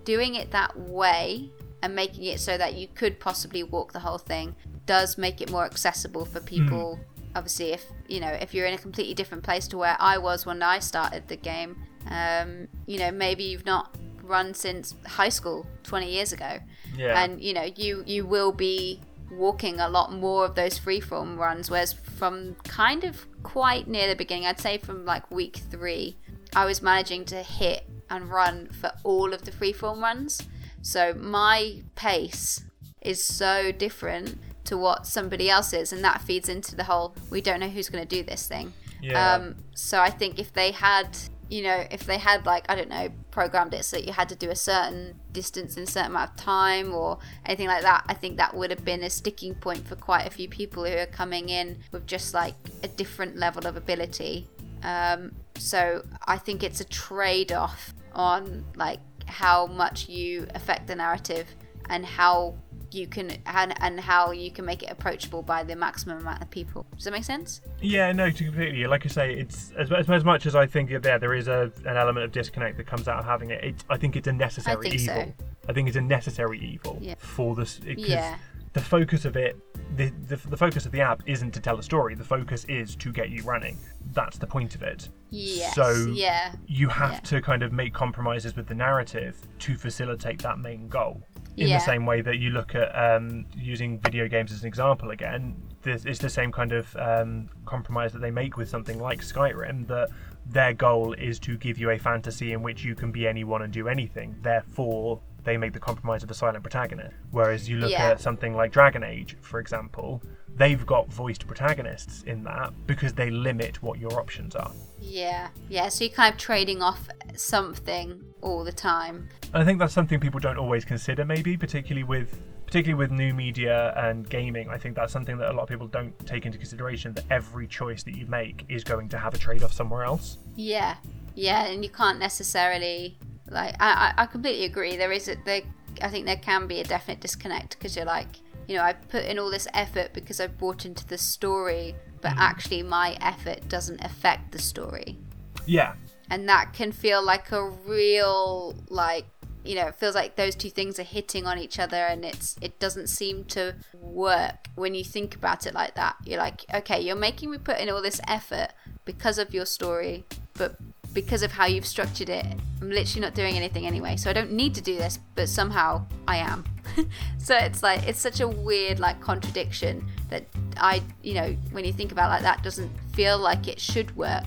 doing 0.03 0.35
it 0.35 0.51
that 0.51 0.77
way 0.77 1.51
and 1.81 1.95
making 1.95 2.23
it 2.23 2.39
so 2.39 2.57
that 2.57 2.75
you 2.75 2.87
could 2.87 3.19
possibly 3.19 3.61
walk 3.61 3.91
the 3.91 3.99
whole 3.99 4.17
thing 4.17 4.55
does 4.85 5.17
make 5.17 5.41
it 5.41 5.51
more 5.51 5.65
accessible 5.65 6.25
for 6.25 6.39
people 6.39 6.99
obviously 7.35 7.71
if 7.71 7.85
you 8.07 8.19
know 8.19 8.29
if 8.29 8.53
you're 8.53 8.65
in 8.65 8.73
a 8.73 8.77
completely 8.77 9.13
different 9.13 9.43
place 9.43 9.67
to 9.67 9.77
where 9.77 9.97
i 9.99 10.17
was 10.17 10.45
when 10.45 10.61
i 10.61 10.79
started 10.79 11.27
the 11.27 11.35
game 11.35 11.75
um, 12.09 12.67
you 12.85 12.99
know 12.99 13.11
maybe 13.11 13.43
you've 13.43 13.65
not 13.65 13.95
run 14.23 14.53
since 14.53 14.95
high 15.05 15.29
school 15.29 15.65
20 15.83 16.09
years 16.11 16.31
ago 16.33 16.59
Yeah. 16.97 17.21
and 17.21 17.41
you 17.41 17.53
know 17.53 17.67
you 17.75 18.03
you 18.05 18.25
will 18.25 18.51
be 18.51 19.01
walking 19.31 19.79
a 19.79 19.89
lot 19.89 20.11
more 20.13 20.45
of 20.45 20.55
those 20.55 20.79
freeform 20.79 21.37
runs 21.37 21.69
whereas 21.69 21.93
from 21.93 22.55
kind 22.63 23.03
of 23.03 23.25
quite 23.43 23.87
near 23.87 24.07
the 24.07 24.15
beginning 24.15 24.45
i'd 24.45 24.59
say 24.59 24.77
from 24.77 25.05
like 25.05 25.29
week 25.31 25.57
three 25.71 26.17
i 26.55 26.65
was 26.65 26.81
managing 26.81 27.25
to 27.25 27.37
hit 27.43 27.87
and 28.09 28.29
run 28.29 28.67
for 28.69 28.91
all 29.03 29.33
of 29.33 29.43
the 29.43 29.51
freeform 29.51 30.01
runs 30.01 30.41
so 30.81 31.13
my 31.15 31.81
pace 31.95 32.63
is 33.01 33.23
so 33.23 33.71
different 33.71 34.37
to 34.63 34.77
what 34.77 35.05
somebody 35.07 35.49
else 35.49 35.73
is 35.73 35.91
and 35.91 36.03
that 36.03 36.21
feeds 36.21 36.47
into 36.47 36.75
the 36.75 36.83
whole 36.85 37.13
we 37.29 37.41
don't 37.41 37.59
know 37.59 37.67
who's 37.69 37.89
going 37.89 38.05
to 38.07 38.15
do 38.17 38.23
this 38.23 38.47
thing 38.47 38.71
Yeah. 39.01 39.33
um, 39.35 39.55
so 39.73 39.99
I 39.99 40.09
think 40.09 40.39
if 40.39 40.53
they 40.53 40.71
had, 40.71 41.17
you 41.53 41.61
know, 41.61 41.85
if 41.91 42.07
they 42.07 42.17
had 42.17 42.47
like 42.47 42.65
I 42.67 42.73
don't 42.73 42.89
know, 42.89 43.09
programmed 43.29 43.75
it 43.75 43.85
so 43.85 43.97
that 43.97 44.07
you 44.07 44.11
had 44.11 44.27
to 44.29 44.35
do 44.35 44.49
a 44.49 44.55
certain 44.55 45.19
distance 45.31 45.77
in 45.77 45.83
a 45.83 45.85
certain 45.85 46.09
amount 46.09 46.31
of 46.31 46.35
time 46.35 46.95
or 46.95 47.19
anything 47.45 47.67
like 47.67 47.83
that, 47.83 48.03
I 48.07 48.15
think 48.15 48.37
that 48.37 48.55
would 48.55 48.71
have 48.71 48.83
been 48.83 49.03
a 49.03 49.09
sticking 49.09 49.53
point 49.53 49.87
for 49.87 49.95
quite 49.95 50.25
a 50.25 50.31
few 50.31 50.49
people 50.49 50.83
who 50.83 50.97
are 50.97 51.05
coming 51.05 51.49
in 51.49 51.77
with 51.91 52.07
just 52.07 52.33
like 52.33 52.55
a 52.81 52.87
different 52.87 53.37
level 53.37 53.67
of 53.67 53.77
ability. 53.77 54.47
Um, 54.81 55.35
so 55.55 56.03
I 56.25 56.39
think 56.39 56.63
it's 56.63 56.81
a 56.81 56.85
trade-off 56.85 57.93
on 58.13 58.65
like 58.75 58.99
how 59.27 59.67
much 59.67 60.09
you 60.09 60.47
affect 60.55 60.87
the 60.87 60.95
narrative 60.95 61.45
and 61.87 62.03
how 62.03 62.55
you 62.93 63.07
can 63.07 63.31
and, 63.45 63.73
and 63.81 63.99
how 63.99 64.31
you 64.31 64.51
can 64.51 64.65
make 64.65 64.83
it 64.83 64.89
approachable 64.91 65.41
by 65.41 65.63
the 65.63 65.75
maximum 65.75 66.19
amount 66.19 66.41
of 66.41 66.49
people. 66.49 66.85
Does 66.95 67.05
that 67.05 67.11
make 67.11 67.23
sense? 67.23 67.61
Yeah, 67.81 68.11
no, 68.11 68.29
to 68.29 68.43
completely. 68.43 68.85
Like 68.87 69.05
I 69.05 69.09
say, 69.09 69.33
it's 69.33 69.71
as, 69.77 69.91
as, 69.91 70.09
as 70.09 70.23
much 70.23 70.45
as 70.45 70.55
I 70.55 70.65
think 70.65 70.89
that 70.91 71.03
there 71.03 71.19
there 71.19 71.33
is 71.33 71.47
a 71.47 71.71
an 71.85 71.97
element 71.97 72.23
of 72.25 72.31
disconnect 72.31 72.77
that 72.77 72.87
comes 72.87 73.07
out 73.07 73.19
of 73.19 73.25
having 73.25 73.49
it. 73.51 73.63
it 73.63 73.83
I 73.89 73.97
think 73.97 74.15
it's 74.15 74.27
a 74.27 74.33
necessary 74.33 74.89
think 74.89 75.01
so. 75.01 75.11
evil. 75.13 75.33
I 75.69 75.73
think 75.73 75.87
it's 75.87 75.97
a 75.97 76.01
necessary 76.01 76.59
evil 76.59 76.97
Yeah. 77.01 77.15
for 77.17 77.55
this. 77.55 77.79
Yeah. 77.85 78.37
the 78.73 78.81
focus 78.81 79.23
of 79.25 79.35
it, 79.37 79.55
the, 79.95 80.11
the 80.27 80.35
the 80.49 80.57
focus 80.57 80.85
of 80.85 80.91
the 80.91 80.99
app 81.01 81.21
isn't 81.27 81.51
to 81.51 81.59
tell 81.59 81.77
a 81.79 81.83
story. 81.83 82.15
The 82.15 82.23
focus 82.23 82.65
is 82.65 82.95
to 82.97 83.11
get 83.11 83.29
you 83.29 83.43
running. 83.43 83.77
That's 84.13 84.37
the 84.37 84.47
point 84.47 84.75
of 84.75 84.81
it. 84.83 85.09
Yes. 85.29 85.73
So 85.75 85.91
yeah. 86.13 86.53
you 86.67 86.89
have 86.89 87.13
Yeah. 87.13 87.19
to 87.19 87.41
kind 87.41 87.63
of 87.63 87.71
make 87.71 87.93
compromises 87.93 88.55
with 88.55 88.67
the 88.67 88.75
narrative 88.75 89.37
to 89.59 89.75
facilitate 89.75 90.41
that 90.41 90.59
main 90.59 90.87
goal. 90.89 91.21
In 91.55 91.67
Yeah. 91.67 91.77
the 91.77 91.83
same 91.85 92.05
way 92.05 92.21
that 92.21 92.37
you 92.39 92.49
look 92.49 92.73
at 92.73 92.89
um, 92.97 93.45
using 93.55 93.99
video 93.99 94.27
games 94.27 94.51
as 94.51 94.61
an 94.61 94.67
example 94.67 95.11
again, 95.11 95.55
this, 95.83 96.03
it's 96.05 96.19
the 96.19 96.29
same 96.29 96.51
kind 96.51 96.71
of 96.71 96.95
um, 96.97 97.49
compromise 97.65 98.11
that 98.13 98.19
they 98.19 98.31
make 98.31 98.57
with 98.57 98.69
something 98.69 98.99
like 98.99 99.21
Skyrim 99.21 99.85
that 99.87 100.09
their 100.45 100.73
goal 100.73 101.13
is 101.13 101.39
to 101.39 101.55
give 101.57 101.77
you 101.77 101.91
a 101.91 101.97
fantasy 101.99 102.53
in 102.53 102.63
which 102.63 102.83
you 102.83 102.95
can 102.95 103.11
be 103.11 103.27
anyone 103.27 103.61
and 103.61 103.71
do 103.71 103.87
anything. 103.87 104.35
Therefore, 104.41 105.21
they 105.43 105.57
make 105.57 105.73
the 105.73 105.79
compromise 105.79 106.23
of 106.23 106.31
a 106.31 106.33
silent 106.33 106.63
protagonist. 106.63 107.13
Whereas 107.31 107.69
you 107.69 107.77
look 107.77 107.91
Yeah. 107.91 108.09
at 108.11 108.21
something 108.21 108.55
like 108.55 108.71
Dragon 108.71 109.03
Age, 109.03 109.37
for 109.41 109.59
example, 109.59 110.23
they've 110.55 110.85
got 110.85 111.11
voiced 111.13 111.45
protagonists 111.45 112.23
in 112.23 112.43
that 112.45 112.71
because 112.87 113.13
they 113.13 113.29
limit 113.29 113.83
what 113.83 113.99
your 113.99 114.13
options 114.19 114.55
are. 114.55 114.71
Yeah, 114.99 115.49
yeah. 115.69 115.89
So 115.89 116.05
you're 116.05 116.13
kind 116.13 116.33
of 116.33 116.39
trading 116.39 116.81
off 116.81 117.07
something 117.35 118.23
all 118.41 118.63
the 118.63 118.71
time. 118.71 119.29
And 119.53 119.61
I 119.61 119.65
think 119.65 119.77
that's 119.77 119.93
something 119.93 120.19
people 120.19 120.39
don't 120.39 120.57
always 120.57 120.83
consider, 120.83 121.25
maybe, 121.25 121.57
particularly 121.57 122.03
with 122.03 122.39
particularly 122.65 122.97
with 122.97 123.11
new 123.11 123.35
media 123.35 123.93
and 123.95 124.27
gaming. 124.27 124.67
I 124.67 124.79
think 124.79 124.95
that's 124.95 125.13
something 125.13 125.37
that 125.37 125.51
a 125.51 125.53
lot 125.53 125.63
of 125.63 125.69
people 125.69 125.85
don't 125.85 126.17
take 126.25 126.47
into 126.47 126.57
consideration. 126.57 127.13
That 127.13 127.25
every 127.29 127.67
choice 127.67 128.01
that 128.03 128.15
you 128.15 128.25
make 128.25 128.65
is 128.67 128.83
going 128.83 129.09
to 129.09 129.17
have 129.17 129.35
a 129.35 129.37
trade-off 129.37 129.71
somewhere 129.71 130.05
else. 130.05 130.39
Yeah, 130.55 130.95
yeah, 131.35 131.65
and 131.65 131.83
you 131.83 131.91
can't 131.91 132.17
necessarily 132.17 133.19
like. 133.47 133.75
I, 133.79 134.13
I, 134.17 134.23
I 134.23 134.25
completely 134.25 134.65
agree. 134.65 134.97
There 134.97 135.11
is 135.11 135.27
a 135.27 135.35
there. 135.45 135.61
I 136.01 136.09
think 136.09 136.25
there 136.25 136.37
can 136.37 136.65
be 136.65 136.79
a 136.79 136.83
definite 136.83 137.19
disconnect 137.21 137.77
because 137.77 137.95
you're 137.95 138.05
like, 138.05 138.39
you 138.67 138.75
know, 138.75 138.81
I 138.81 138.93
put 138.93 139.23
in 139.25 139.37
all 139.37 139.51
this 139.51 139.67
effort 139.75 140.13
because 140.13 140.39
I've 140.39 140.57
bought 140.57 140.83
into 140.83 141.05
the 141.05 141.19
story, 141.19 141.95
but 142.21 142.31
mm. 142.31 142.39
actually 142.39 142.81
my 142.81 143.19
effort 143.21 143.69
doesn't 143.69 144.03
affect 144.03 144.51
the 144.51 144.59
story, 144.59 145.19
Yeah, 145.67 145.93
and 146.31 146.49
that 146.49 146.73
can 146.73 146.91
feel 146.91 147.23
like 147.23 147.51
a 147.51 147.69
real 147.69 148.75
like. 148.89 149.25
You 149.63 149.75
know, 149.75 149.87
it 149.87 149.95
feels 149.95 150.15
like 150.15 150.35
those 150.35 150.55
two 150.55 150.69
things 150.69 150.99
are 150.99 151.03
hitting 151.03 151.45
on 151.45 151.57
each 151.57 151.79
other, 151.79 152.05
and 152.05 152.25
it's 152.25 152.55
it 152.61 152.79
doesn't 152.79 153.07
seem 153.07 153.45
to 153.45 153.75
work 153.93 154.67
when 154.75 154.95
you 154.95 155.03
think 155.03 155.35
about 155.35 155.65
it 155.65 155.73
like 155.73 155.95
that. 155.95 156.15
You're 156.25 156.39
like, 156.39 156.65
okay, 156.73 156.99
you're 156.99 157.15
making 157.15 157.51
me 157.51 157.57
put 157.57 157.79
in 157.79 157.89
all 157.89 158.01
this 158.01 158.19
effort 158.27 158.69
because 159.05 159.37
of 159.37 159.53
your 159.53 159.65
story, 159.65 160.25
but 160.53 160.75
because 161.13 161.43
of 161.43 161.51
how 161.51 161.65
you've 161.65 161.85
structured 161.85 162.29
it, 162.29 162.45
I'm 162.81 162.89
literally 162.89 163.21
not 163.21 163.35
doing 163.35 163.55
anything 163.55 163.85
anyway. 163.85 164.17
So 164.17 164.29
I 164.29 164.33
don't 164.33 164.51
need 164.51 164.73
to 164.75 164.81
do 164.81 164.97
this, 164.97 165.19
but 165.35 165.47
somehow 165.47 166.05
I 166.27 166.37
am. 166.37 166.65
so 167.37 167.55
it's 167.55 167.83
like 167.83 168.07
it's 168.07 168.19
such 168.19 168.39
a 168.39 168.47
weird 168.47 168.99
like 168.99 169.21
contradiction 169.21 170.05
that 170.29 170.45
I, 170.77 171.01
you 171.21 171.35
know, 171.35 171.55
when 171.71 171.85
you 171.85 171.93
think 171.93 172.11
about 172.11 172.27
it 172.27 172.33
like 172.33 172.41
that, 172.41 172.63
doesn't 172.63 172.91
feel 173.13 173.37
like 173.37 173.67
it 173.67 173.79
should 173.79 174.15
work. 174.15 174.45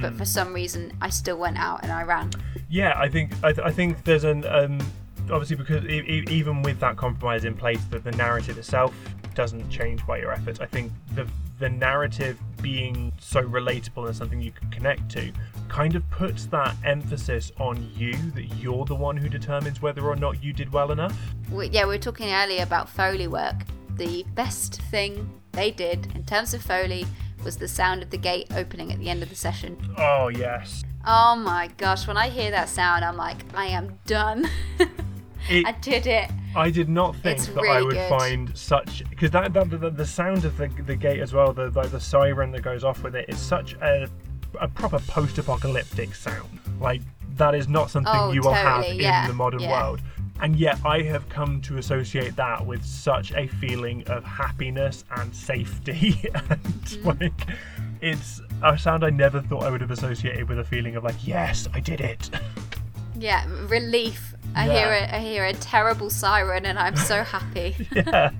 But 0.00 0.12
hmm. 0.12 0.18
for 0.18 0.24
some 0.24 0.52
reason, 0.52 0.92
I 1.00 1.10
still 1.10 1.36
went 1.36 1.58
out 1.58 1.82
and 1.82 1.90
I 1.90 2.02
ran. 2.04 2.30
Yeah. 2.72 2.94
I 2.96 3.08
think 3.08 3.32
I, 3.44 3.52
th- 3.52 3.66
I 3.66 3.70
think 3.70 4.02
there's 4.04 4.24
an 4.24 4.44
um, 4.46 4.80
obviously 5.30 5.56
because 5.56 5.84
e- 5.84 6.04
e- 6.08 6.24
even 6.30 6.62
with 6.62 6.80
that 6.80 6.96
compromise 6.96 7.44
in 7.44 7.54
place, 7.54 7.82
that 7.90 8.02
the 8.02 8.12
narrative 8.12 8.58
itself 8.58 8.94
doesn't 9.34 9.68
change 9.70 10.04
by 10.06 10.18
your 10.18 10.32
efforts. 10.32 10.58
I 10.58 10.66
think 10.66 10.90
the 11.14 11.28
the 11.58 11.68
narrative 11.68 12.38
being 12.60 13.12
so 13.20 13.42
relatable 13.42 14.06
and 14.06 14.16
something 14.16 14.40
you 14.40 14.50
can 14.50 14.68
connect 14.70 15.08
to 15.10 15.30
kind 15.68 15.94
of 15.94 16.08
puts 16.10 16.46
that 16.46 16.74
emphasis 16.84 17.52
on 17.58 17.88
you 17.94 18.14
that 18.34 18.46
you're 18.56 18.84
the 18.84 18.94
one 18.94 19.16
who 19.16 19.28
determines 19.28 19.80
whether 19.80 20.02
or 20.06 20.16
not 20.16 20.42
you 20.42 20.52
did 20.52 20.72
well 20.72 20.90
enough. 20.90 21.16
we, 21.52 21.68
yeah, 21.68 21.84
we 21.84 21.90
were 21.94 21.98
talking 21.98 22.32
earlier 22.32 22.62
about 22.62 22.88
Foley 22.88 23.28
work. 23.28 23.64
The 23.96 24.24
best 24.34 24.82
thing 24.90 25.30
they 25.52 25.70
did 25.70 26.08
in 26.16 26.24
terms 26.24 26.52
of 26.52 26.62
Foley 26.62 27.06
was 27.44 27.56
the 27.56 27.68
sound 27.68 28.02
of 28.02 28.10
the 28.10 28.18
gate 28.18 28.48
opening 28.56 28.92
at 28.92 28.98
the 28.98 29.08
end 29.08 29.22
of 29.22 29.28
the 29.28 29.36
session. 29.36 29.76
Oh 29.98 30.28
yes. 30.28 30.82
Oh 31.06 31.34
my 31.36 31.68
gosh, 31.78 32.06
when 32.06 32.16
I 32.16 32.28
hear 32.28 32.50
that 32.52 32.68
sound, 32.68 33.04
I'm 33.04 33.16
like, 33.16 33.38
I 33.54 33.66
am 33.66 33.98
done. 34.06 34.48
It- 35.50 35.66
I 35.66 35.72
did 35.72 36.06
it. 36.06 36.30
I 36.54 36.70
did 36.70 36.88
not 36.88 37.16
think 37.16 37.38
It's 37.38 37.48
that 37.48 37.64
I 37.64 37.82
would 37.82 37.94
good. 37.94 38.08
find 38.08 38.56
such 38.56 39.02
because 39.10 39.32
that, 39.32 39.52
that 39.54 39.70
the, 39.70 39.90
the 39.90 40.06
sound 40.06 40.44
of 40.44 40.56
the, 40.56 40.68
the 40.68 40.94
gate 40.94 41.18
as 41.18 41.32
well, 41.32 41.52
the 41.52 41.70
like 41.70 41.90
the 41.90 41.98
siren 41.98 42.52
that 42.52 42.62
goes 42.62 42.84
off 42.84 43.02
with 43.02 43.16
it 43.16 43.28
is 43.28 43.38
such 43.38 43.74
a 43.82 44.08
a 44.60 44.68
proper 44.68 45.00
post-apocalyptic 45.00 46.14
sound. 46.14 46.60
Like 46.80 47.02
that 47.36 47.56
is 47.56 47.66
not 47.68 47.90
something 47.90 48.12
Oh, 48.14 48.30
you 48.30 48.40
will 48.40 48.52
have 48.52 48.82
totally, 48.84 48.98
in 48.98 49.02
yeah, 49.02 49.26
the 49.26 49.32
modern 49.34 49.60
yeah. 49.62 49.72
world. 49.82 50.00
And 50.40 50.54
yet 50.54 50.78
I 50.84 51.02
have 51.02 51.28
come 51.28 51.60
to 51.62 51.78
associate 51.78 52.36
that 52.36 52.64
with 52.64 52.84
such 52.84 53.32
a 53.32 53.48
feeling 53.48 54.04
of 54.06 54.22
happiness 54.22 55.04
and 55.16 55.34
safety 55.34 56.20
and 56.34 56.60
Mm-hmm. 56.84 57.08
like 57.08 57.48
it's 58.00 58.40
a 58.62 58.78
sound 58.78 59.04
I 59.04 59.10
never 59.10 59.40
thought 59.40 59.64
I 59.64 59.70
would 59.70 59.80
have 59.80 59.90
associated 59.90 60.48
with 60.48 60.58
a 60.58 60.64
feeling 60.64 60.96
of 60.96 61.04
like, 61.04 61.26
yes, 61.26 61.68
I 61.74 61.80
did 61.80 62.00
it. 62.00 62.30
Yeah, 63.16 63.44
relief. 63.68 64.34
I 64.54 64.66
Yeah. 64.66 64.72
hear 64.72 64.88
a, 64.92 65.16
I 65.16 65.18
hear 65.20 65.44
a 65.44 65.52
terrible 65.54 66.10
siren, 66.10 66.66
and 66.66 66.78
I'm 66.78 66.96
so 66.96 67.22
happy. 67.22 67.74
yeah, 67.94 68.30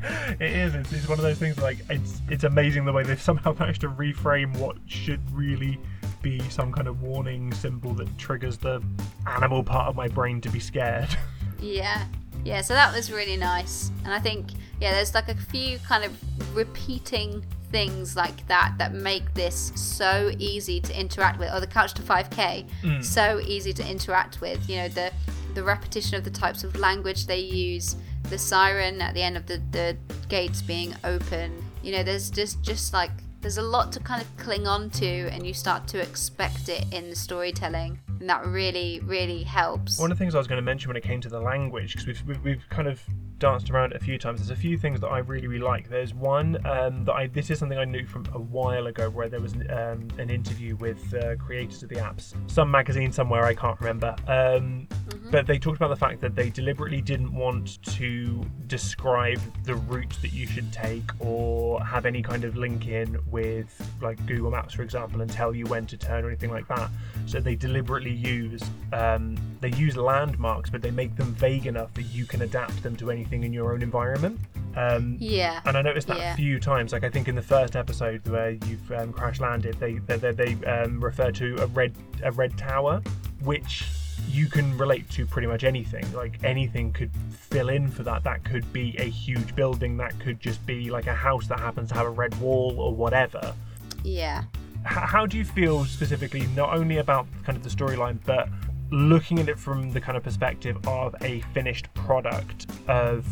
it 0.40 0.52
is. 0.52 0.74
It's, 0.74 0.92
it's 0.92 1.08
one 1.08 1.18
of 1.18 1.22
those 1.22 1.38
things 1.38 1.58
like 1.58 1.78
it's 1.88 2.20
it's 2.28 2.44
amazing 2.44 2.84
the 2.84 2.92
way 2.92 3.02
they've 3.02 3.20
somehow 3.30 3.54
managed 3.58 3.80
to 3.82 3.88
reframe 3.90 4.56
what 4.58 4.76
should 4.86 5.20
really 5.32 5.78
be 6.20 6.38
some 6.50 6.70
kind 6.72 6.86
of 6.88 7.02
warning 7.02 7.52
symbol 7.54 7.94
that 7.94 8.16
triggers 8.18 8.56
the 8.58 8.82
animal 9.26 9.62
part 9.62 9.88
of 9.88 9.96
my 9.96 10.08
brain 10.08 10.40
to 10.42 10.48
be 10.50 10.60
scared. 10.60 11.08
Yeah. 11.60 12.04
Yeah, 12.44 12.60
so 12.60 12.74
that 12.74 12.92
was 12.92 13.12
really 13.12 13.36
nice. 13.36 13.92
And 14.04 14.12
I 14.12 14.18
think, 14.18 14.48
yeah, 14.80 14.90
there's 14.94 15.14
like 15.14 15.28
a 15.28 15.34
few 15.36 15.78
kind 15.78 16.02
of 16.02 16.12
repeating 16.56 17.44
things 17.72 18.14
like 18.14 18.46
that 18.46 18.74
that 18.78 18.94
make 18.94 19.34
this 19.34 19.72
so 19.74 20.30
easy 20.38 20.80
to 20.80 20.98
interact 20.98 21.38
with. 21.38 21.52
Or 21.52 21.58
the 21.58 21.66
Couch 21.66 21.94
to 21.94 22.02
5K, 22.02 22.68
mm. 22.82 23.04
so 23.04 23.40
easy 23.40 23.72
to 23.72 23.90
interact 23.90 24.40
with. 24.40 24.68
You 24.68 24.76
know, 24.76 24.88
the 24.88 25.12
the 25.54 25.62
repetition 25.62 26.16
of 26.16 26.24
the 26.24 26.30
types 26.30 26.64
of 26.64 26.76
language 26.76 27.26
they 27.26 27.40
use, 27.40 27.96
the 28.30 28.38
siren 28.38 29.02
at 29.02 29.14
the 29.14 29.22
end 29.22 29.36
of 29.36 29.46
the, 29.46 29.60
the 29.70 29.96
gates 30.28 30.62
being 30.62 30.94
open. 31.04 31.52
You 31.82 31.92
know, 31.92 32.02
there's 32.02 32.30
just 32.30 32.62
just 32.62 32.92
like 32.92 33.10
there's 33.40 33.58
a 33.58 33.62
lot 33.62 33.90
to 33.92 34.00
kind 34.00 34.22
of 34.22 34.36
cling 34.36 34.68
on 34.68 34.88
to 34.90 35.28
and 35.30 35.44
you 35.44 35.52
start 35.52 35.88
to 35.88 36.00
expect 36.00 36.68
it 36.68 36.84
in 36.92 37.10
the 37.10 37.16
storytelling. 37.16 37.98
And 38.22 38.30
that 38.30 38.46
really, 38.46 39.00
really 39.00 39.42
helps. 39.42 39.98
One 39.98 40.12
of 40.12 40.16
the 40.16 40.22
things 40.22 40.36
I 40.36 40.38
was 40.38 40.46
going 40.46 40.60
to 40.60 40.62
mention 40.62 40.88
when 40.88 40.96
it 40.96 41.02
came 41.02 41.20
to 41.22 41.28
the 41.28 41.40
language, 41.40 41.94
because 41.94 42.06
we've, 42.06 42.22
we've, 42.24 42.44
we've 42.44 42.68
kind 42.70 42.86
of 42.86 43.02
danced 43.40 43.68
around 43.68 43.90
it 43.90 43.96
a 43.96 44.04
few 44.04 44.16
times, 44.16 44.38
there's 44.38 44.56
a 44.56 44.62
few 44.62 44.78
things 44.78 45.00
that 45.00 45.08
I 45.08 45.18
really, 45.18 45.48
really 45.48 45.64
like. 45.64 45.88
There's 45.88 46.14
one 46.14 46.64
um, 46.64 47.04
that 47.06 47.14
I, 47.14 47.26
this 47.26 47.50
is 47.50 47.58
something 47.58 47.78
I 47.78 47.84
knew 47.84 48.06
from 48.06 48.24
a 48.32 48.38
while 48.38 48.86
ago, 48.86 49.10
where 49.10 49.28
there 49.28 49.40
was 49.40 49.54
um, 49.54 50.06
an 50.18 50.30
interview 50.30 50.76
with 50.76 51.12
uh, 51.14 51.34
creators 51.34 51.82
of 51.82 51.88
the 51.88 51.96
apps, 51.96 52.34
some 52.48 52.70
magazine 52.70 53.10
somewhere, 53.10 53.42
I 53.42 53.54
can't 53.54 53.80
remember. 53.80 54.14
Um, 54.28 54.86
But 55.33 55.47
they 55.47 55.59
talked 55.59 55.78
about 55.78 55.89
the 55.89 55.97
fact 55.97 56.20
that 56.20 56.35
they 56.37 56.51
deliberately 56.51 57.01
didn't 57.01 57.33
want 57.35 57.83
to 57.97 58.45
describe 58.66 59.41
the 59.64 59.74
route 59.76 60.14
that 60.20 60.30
you 60.35 60.47
should 60.47 60.70
take 60.70 61.03
or 61.20 61.83
have 61.83 62.05
any 62.05 62.22
kind 62.22 62.45
of 62.45 62.55
link 62.55 62.87
in 62.87 63.18
with 63.30 63.70
like 64.03 64.24
Google 64.26 64.51
Maps, 64.51 64.74
for 64.74 64.83
example, 64.83 65.22
and 65.22 65.30
tell 65.30 65.55
you 65.55 65.64
when 65.64 65.87
to 65.87 65.97
turn 65.97 66.24
or 66.26 66.28
anything 66.28 66.51
like 66.51 66.68
that. 66.68 66.91
So 67.24 67.41
they 67.41 67.55
deliberately 67.55 68.12
use 68.12 68.62
um, 68.93 69.37
they 69.62 69.70
use 69.70 69.97
landmarks, 69.97 70.68
but 70.68 70.83
they 70.83 70.91
make 70.91 71.16
them 71.16 71.33
vague 71.35 71.66
enough 71.66 71.95
that 71.95 72.03
you 72.05 72.26
can 72.26 72.43
adapt 72.43 72.83
them 72.83 72.95
to 72.97 73.11
anything 73.11 73.43
in 73.43 73.55
your 73.55 73.72
own 73.72 73.80
environment. 73.80 74.39
Um, 74.76 75.16
Yeah. 75.18 75.61
and 75.64 75.78
I 75.78 75.83
noticed 75.83 76.09
that 76.09 76.18
Yeah. 76.18 76.35
a 76.35 76.37
few 76.37 76.61
times. 76.61 76.93
Like 76.93 77.05
I 77.05 77.09
think 77.09 77.26
in 77.28 77.35
the 77.37 77.43
first 77.43 77.74
episode 77.74 78.28
where 78.28 78.51
you've 78.51 78.93
um, 78.93 79.14
crash 79.14 79.41
landed, 79.41 79.76
they 79.80 79.95
they, 79.95 80.18
they, 80.18 80.33
they 80.33 80.66
um, 80.66 81.03
refer 81.03 81.30
to 81.33 81.57
a 81.62 81.66
red 81.68 81.95
a 82.22 82.30
red 82.33 82.59
tower, 82.59 83.01
which 83.43 83.87
you 84.28 84.46
can 84.46 84.76
relate 84.78 85.08
to 85.10 85.26
pretty 85.26 85.48
much 85.48 85.64
anything. 85.64 86.10
Like 86.12 86.42
anything 86.44 86.92
could 86.92 87.10
fill 87.30 87.68
in 87.68 87.90
for 87.90 88.02
that. 88.04 88.24
That 88.24 88.44
could 88.44 88.70
be 88.72 88.96
a 88.98 89.04
huge 89.04 89.54
building. 89.54 89.96
That 89.96 90.18
could 90.20 90.40
just 90.40 90.64
be 90.66 90.90
like 90.90 91.06
a 91.06 91.14
house 91.14 91.46
that 91.48 91.60
happens 91.60 91.90
to 91.90 91.94
have 91.94 92.06
a 92.06 92.10
red 92.10 92.38
wall 92.40 92.74
or 92.78 92.94
whatever. 92.94 93.54
Yeah. 94.02 94.44
H- 94.84 94.86
how 94.86 95.26
do 95.26 95.38
you 95.38 95.44
feel 95.44 95.84
specifically, 95.84 96.46
not 96.56 96.74
only 96.74 96.98
about 96.98 97.26
kind 97.44 97.56
of 97.56 97.62
the 97.62 97.70
storyline, 97.70 98.18
but 98.24 98.48
looking 98.90 99.38
at 99.38 99.48
it 99.48 99.58
from 99.58 99.90
the 99.90 100.00
kind 100.00 100.16
of 100.16 100.22
perspective 100.22 100.76
of 100.86 101.14
a 101.22 101.40
finished 101.54 101.92
product 101.94 102.66
of 102.88 103.26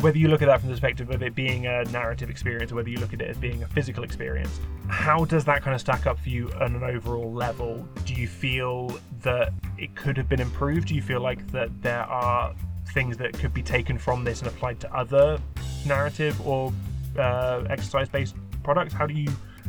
whether 0.00 0.18
you 0.18 0.28
look 0.28 0.42
at 0.42 0.46
that 0.46 0.60
from 0.60 0.68
the 0.68 0.74
perspective 0.74 1.10
of 1.10 1.22
it 1.22 1.34
being 1.34 1.66
a 1.66 1.84
narrative 1.86 2.30
experience 2.30 2.70
or 2.72 2.76
whether 2.76 2.88
you 2.88 2.98
look 2.98 3.12
at 3.12 3.20
it 3.20 3.28
as 3.28 3.36
being 3.36 3.62
a 3.62 3.66
physical 3.68 4.04
experience 4.04 4.60
how 4.88 5.24
does 5.24 5.44
that 5.44 5.62
kind 5.62 5.74
of 5.74 5.80
stack 5.80 6.06
up 6.06 6.18
for 6.18 6.28
you 6.28 6.50
on 6.60 6.74
an 6.74 6.84
overall 6.84 7.32
level 7.32 7.86
do 8.04 8.14
you 8.14 8.28
feel 8.28 8.96
that 9.22 9.52
it 9.78 9.94
could 9.96 10.16
have 10.16 10.28
been 10.28 10.40
improved 10.40 10.88
do 10.88 10.94
you 10.94 11.02
feel 11.02 11.20
like 11.20 11.44
that 11.50 11.68
there 11.82 12.04
are 12.04 12.54
things 12.94 13.16
that 13.16 13.32
could 13.32 13.52
be 13.54 13.62
taken 13.62 13.98
from 13.98 14.22
this 14.22 14.40
and 14.40 14.48
applied 14.48 14.78
to 14.78 14.94
other 14.94 15.38
narrative 15.86 16.40
or 16.46 16.72
uh, 17.18 17.64
exercise 17.68 18.08
based 18.08 18.36
products 18.62 18.92
how 18.92 19.06
do 19.06 19.14
you 19.14 19.28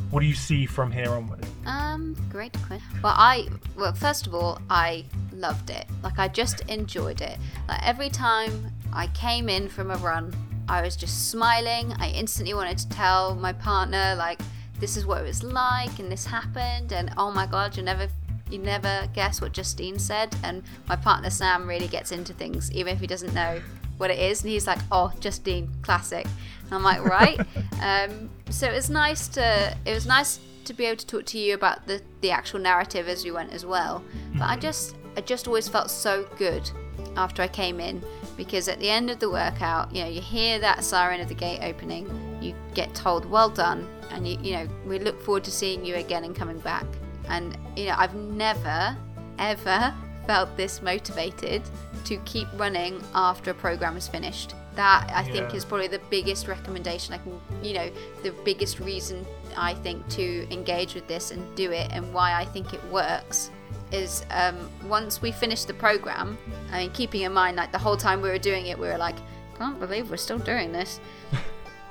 what 0.09 0.19
do 0.19 0.25
you 0.27 0.35
see 0.35 0.65
from 0.65 0.91
here 0.91 1.09
onwards 1.09 1.47
Um, 1.65 2.15
great 2.29 2.53
question. 2.63 2.99
Well, 3.01 3.13
I 3.15 3.47
well, 3.77 3.93
first 3.93 4.27
of 4.27 4.35
all, 4.35 4.59
I 4.69 5.05
loved 5.31 5.69
it. 5.69 5.85
Like 6.03 6.19
I 6.19 6.27
just 6.27 6.61
enjoyed 6.61 7.21
it. 7.21 7.37
Like 7.67 7.81
every 7.87 8.09
time 8.09 8.71
I 8.93 9.07
came 9.07 9.49
in 9.49 9.67
from 9.67 9.91
a 9.91 9.97
run, 9.97 10.33
I 10.67 10.81
was 10.81 10.95
just 10.95 11.29
smiling. 11.29 11.93
I 11.99 12.09
instantly 12.09 12.53
wanted 12.53 12.77
to 12.79 12.89
tell 12.89 13.35
my 13.35 13.53
partner 13.53 14.15
like 14.17 14.39
this 14.79 14.97
is 14.97 15.05
what 15.05 15.21
it 15.21 15.25
was 15.25 15.43
like 15.43 15.99
and 15.99 16.11
this 16.11 16.25
happened 16.25 16.91
and 16.91 17.11
oh 17.17 17.31
my 17.31 17.45
god, 17.45 17.77
you 17.77 17.83
never 17.83 18.07
you 18.49 18.59
never 18.59 19.07
guess 19.13 19.41
what 19.41 19.51
Justine 19.51 19.99
said. 19.99 20.35
And 20.43 20.63
my 20.87 20.95
partner 20.95 21.29
Sam 21.29 21.67
really 21.67 21.87
gets 21.87 22.11
into 22.11 22.33
things 22.33 22.71
even 22.71 22.93
if 22.93 23.01
he 23.01 23.07
doesn't 23.07 23.33
know 23.33 23.61
what 23.97 24.09
it 24.09 24.19
is. 24.19 24.41
And 24.41 24.51
he's 24.51 24.67
like 24.67 24.79
oh 24.91 25.11
Justine 25.19 25.69
classic. 25.81 26.25
And 26.65 26.73
I'm 26.73 26.83
like 26.83 27.03
right. 27.03 27.39
Um, 27.83 28.29
so 28.49 28.69
it 28.69 28.73
was 28.73 28.89
nice 28.89 29.27
to 29.29 29.75
it 29.85 29.93
was 29.93 30.05
nice 30.05 30.39
to 30.63 30.73
be 30.73 30.85
able 30.85 30.95
to 30.95 31.05
talk 31.05 31.25
to 31.25 31.37
you 31.37 31.53
about 31.53 31.85
the 31.85 32.01
the 32.21 32.31
actual 32.31 32.61
narrative 32.61 33.09
as 33.09 33.25
we 33.25 33.31
went 33.31 33.51
as 33.51 33.65
well. 33.65 34.01
But 34.35 34.45
I 34.45 34.55
just 34.55 34.95
I 35.17 35.21
just 35.21 35.47
always 35.47 35.67
felt 35.67 35.91
so 35.91 36.25
good 36.37 36.71
after 37.17 37.41
I 37.41 37.47
came 37.47 37.79
in 37.79 38.03
because 38.37 38.67
at 38.67 38.79
the 38.79 38.89
end 38.89 39.09
of 39.09 39.19
the 39.19 39.29
workout, 39.29 39.93
you 39.93 40.03
know, 40.03 40.09
you 40.09 40.21
hear 40.21 40.59
that 40.59 40.83
siren 40.83 41.21
of 41.21 41.27
the 41.27 41.35
gate 41.35 41.59
opening, 41.61 42.07
you 42.41 42.55
get 42.73 42.93
told 42.95 43.25
well 43.25 43.49
done, 43.49 43.87
and 44.11 44.27
you 44.27 44.37
you 44.41 44.53
know 44.53 44.67
we 44.85 44.99
look 44.99 45.21
forward 45.21 45.43
to 45.45 45.51
seeing 45.51 45.85
you 45.85 45.95
again 45.95 46.23
and 46.23 46.35
coming 46.35 46.59
back. 46.59 46.85
And 47.29 47.57
you 47.75 47.85
know 47.85 47.95
I've 47.97 48.15
never 48.15 48.95
ever 49.39 49.93
felt 50.27 50.55
this 50.55 50.81
motivated 50.81 51.61
to 52.05 52.17
keep 52.19 52.47
running 52.55 53.01
after 53.13 53.51
a 53.51 53.53
program 53.53 53.97
is 53.97 54.07
finished. 54.07 54.55
That 54.75 55.11
I 55.13 55.23
think 55.23 55.53
is 55.53 55.63
probably 55.63 55.87
the 55.87 56.01
biggest 56.09 56.47
recommendation 56.47 57.13
I 57.13 57.19
can, 57.19 57.39
you 57.61 57.73
know, 57.73 57.91
the 58.23 58.31
biggest 58.43 58.79
reason 58.79 59.25
I 59.55 59.75
think 59.75 60.07
to 60.09 60.51
engage 60.51 60.95
with 60.95 61.07
this 61.07 61.31
and 61.31 61.55
do 61.55 61.71
it 61.71 61.91
and 61.91 62.11
why 62.13 62.33
I 62.33 62.45
think 62.45 62.73
it 62.73 62.83
works 62.85 63.51
is 63.93 64.25
um, 64.31 64.69
once 64.87 65.21
we 65.21 65.31
finish 65.31 65.63
the 65.63 65.73
program, 65.73 66.37
I 66.71 66.79
mean, 66.79 66.91
keeping 66.91 67.21
in 67.21 67.31
mind 67.31 67.57
like 67.57 67.71
the 67.71 67.77
whole 67.77 67.97
time 67.97 68.21
we 68.21 68.29
were 68.29 68.39
doing 68.39 68.67
it, 68.67 68.77
we 68.77 68.87
were 68.87 68.97
like, 68.97 69.15
can't 69.57 69.79
believe 69.79 70.09
we're 70.09 70.17
still 70.17 70.39
doing 70.39 70.71
this. 70.71 70.99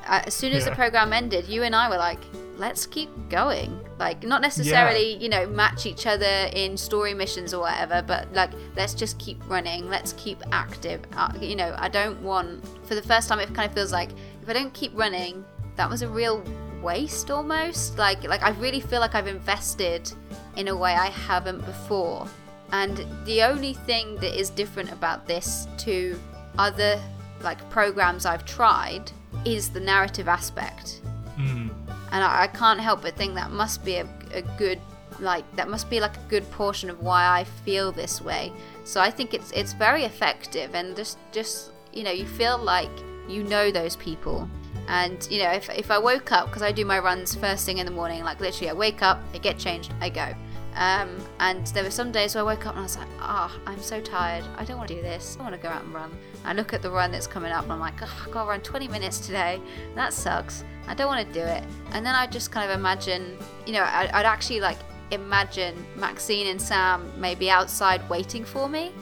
uh, 0.07 0.23
as 0.27 0.35
soon 0.35 0.53
as 0.53 0.65
the 0.65 0.73
program 0.73 1.13
ended, 1.13 1.47
you 1.47 1.63
and 1.63 1.75
I 1.75 1.89
were 1.89 1.97
like, 1.97 2.19
let's 2.57 2.87
keep 2.87 3.09
going. 3.29 3.79
Like, 3.99 4.25
not 4.25 4.43
necessarily, 4.43 5.15
you 5.17 5.29
know, 5.29 5.47
match 5.47 5.87
each 5.87 6.07
other 6.07 6.51
in 6.53 6.77
story 6.77 7.15
missions 7.15 7.55
or 7.55 7.61
whatever, 7.61 8.03
but 8.07 8.33
like, 8.33 8.51
let's 8.77 8.95
just 8.95 9.19
keep 9.19 9.41
running. 9.49 9.89
Let's 9.89 10.13
keep 10.15 10.43
active. 10.51 11.01
Uh, 11.17 11.33
you 11.41 11.57
know, 11.57 11.75
I 11.79 11.89
don't 11.89 12.21
want, 12.23 12.67
for 12.87 12.95
the 12.95 13.03
first 13.03 13.29
time, 13.29 13.39
it 13.39 13.55
kind 13.55 13.69
of 13.69 13.75
feels 13.75 13.93
like 13.93 14.11
if 14.43 14.49
I 14.49 14.53
don't 14.53 14.75
keep 14.75 14.93
running, 14.95 15.45
that 15.77 15.89
was 15.89 16.03
a 16.03 16.09
real 16.09 16.45
waste 16.83 17.31
almost. 17.31 17.97
Like, 17.97 18.25
like 18.25 18.43
I 18.43 18.51
really 18.51 18.81
feel 18.81 19.01
like 19.01 19.15
I've 19.15 19.29
invested 19.29 20.13
in 20.57 20.69
a 20.69 20.77
way 20.77 20.95
I 20.95 21.07
haven't 21.07 21.65
before. 21.65 22.27
And 22.73 23.05
the 23.25 23.43
only 23.43 23.75
thing 23.75 24.17
that 24.17 24.39
is 24.39 24.51
different 24.51 24.93
about 24.93 25.27
this 25.27 25.67
to 25.79 26.19
other 26.59 27.01
like 27.43 27.69
programs 27.71 28.25
I've 28.25 28.45
tried 28.45 29.11
is 29.45 29.71
the 29.71 29.81
narrative 29.81 30.29
aspect. 30.29 31.01
Mm. 31.37 31.71
And 32.13 32.25
I, 32.25 32.43
I 32.43 32.47
can't 32.47 32.81
help 32.81 33.03
but 33.03 33.17
think 33.17 33.35
that 33.35 33.51
must 33.51 33.85
be 33.85 33.97
a, 33.97 34.09
a 34.33 34.43
good 34.59 34.81
like 35.21 35.45
that 35.57 35.69
must 35.69 35.89
be 35.91 36.01
like 36.01 36.17
a 36.17 36.21
good 36.29 36.49
portion 36.51 36.91
of 36.91 37.01
why 37.01 37.27
I 37.27 37.45
feel 37.45 37.93
this 37.93 38.21
way. 38.21 38.53
So 38.85 39.01
I 39.01 39.11
think 39.11 39.35
it's 39.35 39.51
it's 39.53 39.73
very 39.73 40.05
effective 40.05 40.75
and 40.75 40.97
just 40.97 41.19
just 41.33 41.71
you 41.93 42.03
know 42.05 42.11
you 42.11 42.27
feel 42.27 42.59
like 42.59 42.91
you 43.29 43.45
know 43.45 43.71
those 43.71 43.97
people. 43.97 44.49
And 44.89 45.27
you 45.31 45.39
know 45.43 45.51
if 45.51 45.71
if 45.71 45.91
I 45.91 45.99
woke 45.99 46.33
up 46.33 46.47
because 46.47 46.63
I 46.63 46.73
do 46.73 46.85
my 46.85 46.99
runs 46.99 47.35
first 47.35 47.65
thing 47.67 47.79
in 47.79 47.87
the 47.87 47.93
morning 47.93 48.25
like 48.25 48.41
literally 48.41 48.69
I 48.71 48.73
wake 48.73 49.03
up 49.03 49.21
I 49.35 49.39
get 49.39 49.59
changed 49.59 49.93
I 50.01 50.09
go. 50.09 50.35
Um, 50.75 51.19
and 51.39 51.67
there 51.69 51.85
were 51.85 51.91
some 51.91 52.11
days 52.13 52.35
where 52.35 52.43
I 52.43 52.47
woke 52.47 52.65
up 52.65 52.73
and 52.73 52.81
I 52.81 52.83
was 52.85 52.97
like, 52.97 53.07
ah, 53.21 53.55
I'm 53.67 53.83
so 53.83 54.01
tired. 54.01 54.43
I 54.57 54.65
don't 54.65 54.79
want 54.79 54.89
to 54.89 54.95
do 54.95 55.03
this. 55.03 55.37
I 55.39 55.43
want 55.43 55.55
to 55.55 55.61
go 55.61 55.69
out 55.69 55.85
and 55.85 55.93
run. 55.93 56.11
I 56.47 56.55
look 56.55 56.73
at 56.73 56.81
the 56.81 56.91
run 56.91 57.13
that's 57.13 57.27
coming 57.27 57.53
up 57.53 57.65
and 57.65 57.73
I'm 57.75 57.79
like, 57.79 58.01
oh, 58.03 58.23
I've 58.25 58.31
got 58.33 58.45
to 58.45 58.49
run 58.49 58.61
20 58.63 58.89
minutes 58.89 59.19
today. 59.19 59.61
That 59.95 60.15
sucks. 60.15 60.65
I 60.89 60.95
don't 60.95 61.09
want 61.09 61.27
to 61.29 61.33
do 61.35 61.41
it. 61.45 61.63
And 61.91 62.07
then 62.07 62.15
I 62.15 62.27
just 62.27 62.51
kind 62.53 62.71
of 62.71 62.79
imagine, 62.79 63.37
you 63.67 63.75
know, 63.75 63.83
I'd, 63.83 64.09
I'd 64.13 64.25
actually 64.25 64.61
like 64.61 64.79
imagine 65.11 65.75
Maxine 65.97 66.47
and 66.47 66.61
Sam 66.61 67.13
maybe 67.21 67.51
outside 67.51 68.09
waiting 68.09 68.43
for 68.43 68.67
me 68.67 68.93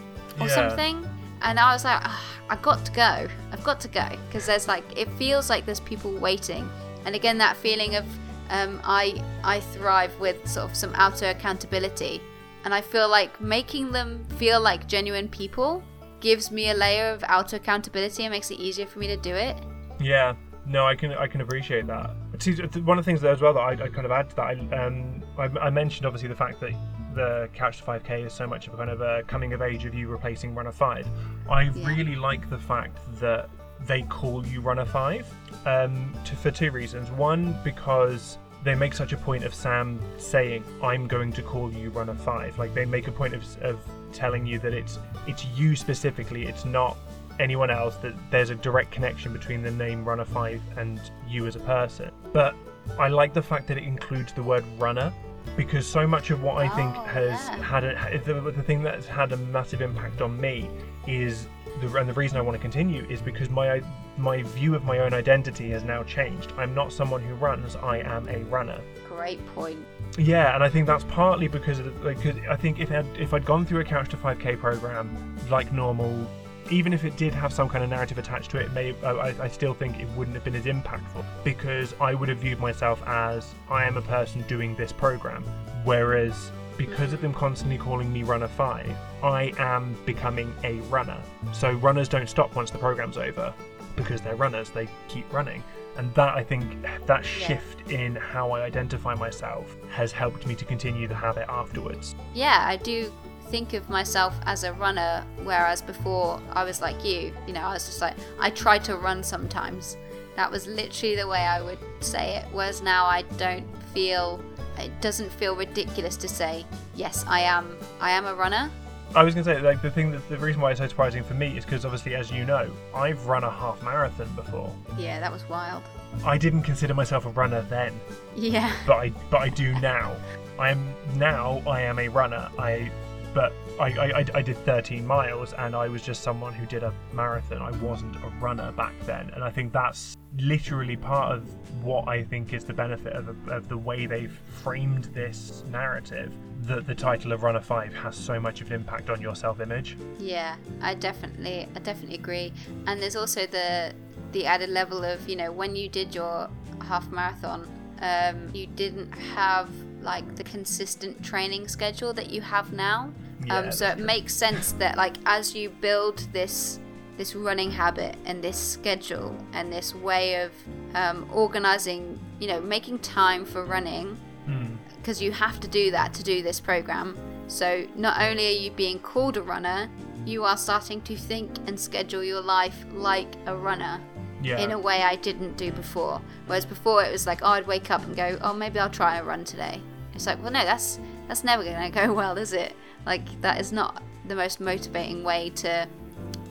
or 0.40 0.48
Yeah. 0.48 0.54
something. 0.54 1.08
And 1.42 1.56
I 1.60 1.72
was 1.72 1.84
like, 1.84 2.00
"Ah, 2.04 2.20
I've 2.50 2.60
got 2.60 2.84
to 2.84 2.92
go. 2.92 3.28
I've 3.52 3.64
got 3.64 3.80
to 3.80 3.88
go. 3.88 4.06
Because 4.26 4.44
there's 4.44 4.68
like, 4.68 4.84
it 4.98 5.08
feels 5.12 5.48
like 5.48 5.64
there's 5.64 5.80
people 5.80 6.12
waiting. 6.12 6.68
And 7.06 7.14
again, 7.14 7.38
that 7.38 7.56
feeling 7.56 7.94
of 7.94 8.04
um, 8.50 8.80
I, 8.84 9.22
I 9.44 9.60
thrive 9.60 10.18
with 10.20 10.46
sort 10.46 10.68
of 10.68 10.76
some 10.76 10.92
outer 10.96 11.26
accountability. 11.26 12.20
And 12.64 12.74
I 12.74 12.80
feel 12.80 13.08
like 13.08 13.40
making 13.40 13.92
them 13.92 14.26
feel 14.36 14.60
like 14.60 14.86
genuine 14.86 15.28
people 15.28 15.82
gives 16.18 16.50
me 16.50 16.70
a 16.70 16.74
layer 16.74 17.10
of 17.10 17.24
outer 17.28 17.56
accountability 17.56 18.24
and 18.24 18.32
makes 18.32 18.50
it 18.50 18.58
easier 18.58 18.84
for 18.84 18.98
me 18.98 19.06
to 19.06 19.16
do 19.16 19.34
it. 19.34 19.56
Yeah, 19.98 20.34
no, 20.66 20.86
I 20.86 20.94
can 20.94 21.12
I 21.14 21.26
can 21.26 21.40
appreciate 21.40 21.86
that. 21.86 22.10
See, 22.38 22.52
one 22.80 22.98
of 22.98 23.04
the 23.04 23.10
things 23.10 23.22
that 23.22 23.30
as 23.30 23.40
well 23.40 23.54
that 23.54 23.60
I, 23.60 23.72
I 23.72 23.88
kind 23.88 24.04
of 24.04 24.10
add 24.10 24.28
to 24.30 24.36
that, 24.36 24.46
I, 24.46 24.84
um, 24.84 25.22
I, 25.38 25.44
I 25.58 25.70
mentioned 25.70 26.04
obviously 26.04 26.28
the 26.28 26.36
fact 26.36 26.60
that 26.60 26.72
the 27.14 27.48
Couch 27.54 27.78
to 27.78 27.84
5K 27.84 28.26
is 28.26 28.32
so 28.32 28.46
much 28.46 28.68
of 28.68 28.74
a 28.74 28.76
kind 28.76 28.90
of 28.90 29.00
a 29.00 29.22
coming 29.24 29.52
of 29.52 29.62
age 29.62 29.84
of 29.84 29.94
you 29.94 30.08
replacing 30.08 30.54
Runner 30.54 30.72
5. 30.72 31.06
I 31.48 31.62
Yeah. 31.62 31.86
really 31.86 32.16
like 32.16 32.48
the 32.50 32.58
fact 32.58 32.98
that 33.20 33.48
they 33.86 34.02
call 34.02 34.46
you 34.46 34.60
Runner 34.60 34.84
5 34.84 35.26
um, 35.66 36.12
to, 36.24 36.36
for 36.36 36.50
two 36.50 36.70
reasons. 36.70 37.10
One, 37.10 37.56
because 37.64 38.38
they 38.62 38.74
make 38.74 38.92
such 38.92 39.12
a 39.12 39.16
point 39.16 39.44
of 39.44 39.54
Sam 39.54 39.98
saying, 40.18 40.62
"I'm 40.82 41.06
going 41.06 41.32
to 41.32 41.42
call 41.42 41.72
you 41.72 41.90
Runner 41.90 42.14
5." 42.14 42.58
Like 42.58 42.74
they 42.74 42.84
make 42.84 43.08
a 43.08 43.12
point 43.12 43.34
of, 43.34 43.42
of 43.62 43.80
telling 44.12 44.44
you 44.46 44.58
that 44.58 44.74
it's 44.74 44.98
it's 45.26 45.46
you 45.56 45.74
specifically. 45.76 46.46
It's 46.46 46.64
not 46.64 46.96
anyone 47.38 47.70
else 47.70 47.96
that 47.96 48.12
there's 48.30 48.50
a 48.50 48.54
direct 48.54 48.90
connection 48.90 49.32
between 49.32 49.62
the 49.62 49.70
name 49.70 50.04
runner 50.04 50.26
5 50.26 50.60
and 50.76 51.00
you 51.26 51.46
as 51.46 51.56
a 51.56 51.60
person 51.60 52.10
but 52.34 52.54
i 52.98 53.08
like 53.08 53.32
the 53.32 53.40
fact 53.40 53.66
that 53.66 53.78
it 53.78 53.84
includes 53.84 54.30
the 54.34 54.42
word 54.42 54.62
runner 54.78 55.10
because 55.56 55.86
so 55.86 56.06
much 56.06 56.30
of 56.30 56.42
what 56.42 56.56
i 56.56 56.68
think 56.76 56.94
Oh, 56.96 57.02
has 57.04 57.48
yeah. 57.48 57.62
had 57.62 57.84
a, 57.84 58.20
the, 58.24 58.34
the 58.52 58.62
thing 58.62 58.82
that's 58.82 59.06
had 59.06 59.32
a 59.32 59.36
massive 59.36 59.80
impact 59.82 60.20
on 60.20 60.40
me 60.40 60.68
is 61.06 61.46
the, 61.80 61.96
and 61.96 62.08
the 62.08 62.12
reason 62.12 62.38
i 62.38 62.40
want 62.40 62.54
to 62.56 62.60
continue 62.60 63.04
is 63.08 63.20
because 63.22 63.48
my 63.50 63.82
my 64.18 64.42
view 64.42 64.74
of 64.74 64.84
my 64.84 64.98
own 65.00 65.12
identity 65.14 65.70
has 65.70 65.82
now 65.84 66.02
changed 66.02 66.52
i'm 66.56 66.74
not 66.74 66.92
someone 66.92 67.20
who 67.22 67.34
runs 67.34 67.76
i 67.76 67.98
am 67.98 68.28
a 68.28 68.38
runner 68.44 68.80
Great 69.08 69.44
point. 69.54 69.78
yeah, 70.16 70.54
and 70.54 70.64
I 70.64 70.70
think 70.70 70.86
that's 70.86 71.04
partly 71.04 71.46
because 71.46 71.78
of 71.78 71.84
the, 71.84 72.04
like, 72.06 72.24
I 72.48 72.56
think 72.56 72.80
if 72.80 72.90
I'd, 72.90 73.04
if 73.18 73.34
I'd 73.34 73.44
gone 73.44 73.66
through 73.66 73.80
a 73.80 73.84
Couch 73.84 74.08
to 74.10 74.16
5K 74.16 74.58
program 74.58 75.36
like 75.50 75.70
normal, 75.74 76.26
even 76.70 76.92
if 76.92 77.04
it 77.04 77.16
did 77.16 77.34
have 77.34 77.52
some 77.52 77.68
kind 77.68 77.82
of 77.82 77.90
narrative 77.90 78.18
attached 78.18 78.50
to 78.52 78.58
it, 78.58 78.72
may 78.72 78.94
I, 79.02 79.34
I 79.40 79.48
still 79.48 79.74
think 79.74 79.98
it 79.98 80.08
wouldn't 80.10 80.34
have 80.34 80.44
been 80.44 80.54
as 80.54 80.64
impactful 80.64 81.24
because 81.44 81.94
I 82.00 82.14
would 82.14 82.28
have 82.28 82.38
viewed 82.38 82.60
myself 82.60 83.02
as 83.06 83.54
I 83.68 83.84
am 83.84 83.96
a 83.96 84.02
person 84.02 84.42
doing 84.42 84.74
this 84.76 84.92
program, 84.92 85.42
whereas 85.84 86.50
because 86.76 87.12
of 87.12 87.20
them 87.20 87.34
constantly 87.34 87.76
calling 87.76 88.10
me 88.12 88.22
Runner 88.22 88.48
5, 88.48 88.90
I 89.22 89.52
am 89.58 89.96
becoming 90.06 90.54
a 90.64 90.74
runner. 90.82 91.20
So 91.52 91.72
runners 91.72 92.08
don't 92.08 92.28
stop 92.28 92.56
once 92.56 92.70
the 92.70 92.78
program's 92.78 93.18
over 93.18 93.52
because 93.96 94.20
they're 94.22 94.36
runners, 94.36 94.70
they 94.70 94.88
keep 95.08 95.30
running. 95.32 95.62
And 95.96 96.14
that 96.14 96.34
I 96.34 96.42
think 96.42 96.64
that 97.04 97.24
shift 97.24 97.90
in 97.90 98.14
how 98.16 98.52
I 98.52 98.62
identify 98.62 99.14
myself 99.14 99.76
has 99.90 100.12
helped 100.12 100.46
me 100.46 100.54
to 100.54 100.64
continue 100.64 101.06
the 101.06 101.14
habit 101.14 101.46
afterwards. 101.50 102.14
yeah, 102.32 102.64
I 102.66 102.76
do 102.76 103.12
think 103.50 103.74
of 103.74 103.88
myself 103.90 104.34
as 104.46 104.64
a 104.64 104.72
runner, 104.74 105.24
whereas 105.42 105.82
before 105.82 106.40
I 106.52 106.64
was 106.64 106.80
like 106.80 107.04
you. 107.04 107.32
You 107.46 107.52
know, 107.52 107.60
I 107.62 107.74
was 107.74 107.86
just 107.86 108.00
like, 108.00 108.14
I 108.38 108.50
try 108.50 108.78
to 108.78 108.96
run 108.96 109.22
sometimes. 109.22 109.96
That 110.36 110.50
was 110.50 110.66
literally 110.66 111.16
the 111.16 111.26
way 111.26 111.40
I 111.40 111.60
would 111.60 111.78
say 112.00 112.36
it. 112.36 112.46
Whereas 112.52 112.80
now 112.82 113.04
I 113.04 113.22
don't 113.36 113.66
feel, 113.92 114.42
it 114.78 114.90
doesn't 115.00 115.30
feel 115.32 115.54
ridiculous 115.56 116.16
to 116.18 116.28
say, 116.28 116.64
yes, 116.94 117.24
I 117.26 117.40
am, 117.40 117.76
I 118.00 118.12
am 118.12 118.26
a 118.26 118.34
runner. 118.34 118.70
I 119.12 119.24
was 119.24 119.34
going 119.34 119.44
to 119.44 119.54
say, 119.56 119.60
like, 119.60 119.82
the 119.82 119.90
thing 119.90 120.12
that 120.12 120.26
the 120.28 120.38
reason 120.38 120.60
why 120.62 120.70
it's 120.70 120.78
so 120.78 120.86
surprising 120.86 121.24
for 121.24 121.34
me 121.34 121.56
is 121.58 121.64
because 121.64 121.84
obviously, 121.84 122.14
as 122.14 122.30
you 122.30 122.44
know, 122.44 122.70
I've 122.94 123.26
run 123.26 123.42
a 123.42 123.50
half 123.50 123.82
marathon 123.82 124.28
before. 124.36 124.72
Yeah, 124.96 125.18
that 125.18 125.32
was 125.32 125.46
wild. 125.48 125.82
I 126.24 126.38
didn't 126.38 126.62
consider 126.62 126.94
myself 126.94 127.26
a 127.26 127.30
runner 127.30 127.62
then, 127.62 127.92
Yeah. 128.36 128.72
but 128.86 128.94
I 128.98 129.08
but 129.28 129.38
I 129.38 129.48
do 129.48 129.72
now. 129.80 130.14
I 130.60 130.70
am 130.70 130.94
now. 131.16 131.60
I 131.66 131.82
am 131.82 131.98
a 131.98 132.06
runner. 132.08 132.48
I 132.56 132.88
but 133.34 133.52
I, 133.78 133.86
I, 133.86 134.24
I- 134.34 134.42
did 134.42 134.56
13 134.58 135.06
miles 135.06 135.52
and 135.54 135.74
I 135.74 135.88
was 135.88 136.02
just 136.02 136.22
someone 136.22 136.52
who 136.52 136.66
did 136.66 136.82
a 136.82 136.92
marathon. 137.12 137.62
I 137.62 137.70
wasn't 137.82 138.16
a 138.16 138.28
runner 138.40 138.72
back 138.72 138.92
then, 139.06 139.30
and 139.34 139.44
I 139.44 139.50
think 139.50 139.72
that's 139.72 140.16
literally 140.38 140.96
part 140.96 141.32
of 141.36 141.84
what 141.84 142.08
I 142.08 142.22
think 142.22 142.52
is 142.52 142.64
the 142.64 142.72
benefit 142.72 143.12
of, 143.14 143.28
of 143.48 143.68
the 143.68 143.76
way 143.76 144.06
they've 144.06 144.36
framed 144.62 145.04
this 145.06 145.64
narrative. 145.70 146.32
That 146.62 146.86
the 146.86 146.94
title 146.94 147.32
of 147.32 147.42
Runner 147.42 147.60
Five 147.60 147.94
has 147.94 148.14
so 148.16 148.38
much 148.38 148.60
of 148.60 148.68
an 148.68 148.74
impact 148.74 149.08
on 149.08 149.20
your 149.20 149.34
self-image. 149.34 149.96
Yeah, 150.18 150.56
I 150.82 150.94
definitely, 150.94 151.66
I 151.74 151.78
definitely 151.78 152.16
agree. 152.16 152.52
And 152.86 153.00
there's 153.00 153.16
also 153.16 153.46
the 153.46 153.94
the 154.32 154.46
added 154.46 154.70
level 154.70 155.02
of 155.04 155.28
you 155.28 155.36
know 155.36 155.50
when 155.50 155.74
you 155.74 155.88
did 155.88 156.14
your 156.14 156.48
half 156.82 157.10
marathon, 157.10 157.66
um, 158.02 158.48
you 158.54 158.66
didn't 158.66 159.10
have 159.12 159.68
like 160.02 160.36
the 160.36 160.44
consistent 160.44 161.22
training 161.24 161.68
schedule 161.68 162.12
that 162.14 162.30
you 162.30 162.40
have 162.40 162.72
now. 162.72 163.12
Yeah, 163.46 163.58
um, 163.58 163.72
so 163.72 163.88
it 163.88 163.96
true. 163.96 164.04
makes 164.04 164.34
sense 164.34 164.72
that 164.72 164.96
like 164.96 165.16
as 165.26 165.54
you 165.54 165.70
build 165.70 166.18
this 166.32 166.78
this 167.16 167.34
running 167.34 167.70
habit 167.70 168.16
and 168.24 168.42
this 168.42 168.56
schedule 168.56 169.36
and 169.52 169.70
this 169.70 169.94
way 169.94 170.42
of 170.42 170.52
um, 170.94 171.28
organizing, 171.32 172.18
you 172.38 172.48
know, 172.48 172.60
making 172.60 172.98
time 173.00 173.44
for 173.44 173.64
running 173.64 174.16
Mm. 174.48 174.78
because 174.96 175.20
you 175.20 175.32
have 175.32 175.60
to 175.60 175.68
do 175.68 175.90
that 175.90 176.14
to 176.14 176.22
do 176.22 176.42
this 176.42 176.60
program. 176.60 177.16
So 177.46 177.86
not 177.94 178.20
only 178.22 178.46
are 178.46 178.58
you 178.58 178.70
being 178.70 178.98
called 178.98 179.36
a 179.36 179.42
runner, 179.42 179.90
you 180.24 180.44
are 180.44 180.56
starting 180.56 181.00
to 181.02 181.16
think 181.16 181.50
and 181.66 181.78
schedule 181.78 182.24
your 182.24 182.40
life 182.40 182.84
like 182.92 183.28
a 183.46 183.54
runner. 183.56 184.00
Yeah. 184.42 184.58
in 184.58 184.70
a 184.70 184.78
way 184.78 185.02
I 185.02 185.16
didn't 185.16 185.56
do 185.56 185.70
before. 185.72 186.20
Whereas 186.46 186.64
before 186.64 187.04
it 187.04 187.12
was 187.12 187.26
like, 187.26 187.40
oh, 187.42 187.48
I'd 187.48 187.66
wake 187.66 187.90
up 187.90 188.02
and 188.04 188.16
go, 188.16 188.38
oh, 188.42 188.54
maybe 188.54 188.78
I'll 188.78 188.90
try 188.90 189.18
a 189.18 189.24
run 189.24 189.44
today. 189.44 189.80
It's 190.14 190.26
like, 190.26 190.42
well, 190.42 190.50
no, 190.52 190.64
that's 190.64 190.98
that's 191.28 191.44
never 191.44 191.62
going 191.62 191.90
to 191.92 192.06
go 192.06 192.12
well, 192.20 192.36
is 192.38 192.52
it? 192.52 192.74
Like 193.06 193.40
that 193.42 193.60
is 193.60 193.72
not 193.72 194.02
the 194.26 194.34
most 194.34 194.60
motivating 194.60 195.22
way 195.24 195.50
to 195.56 195.86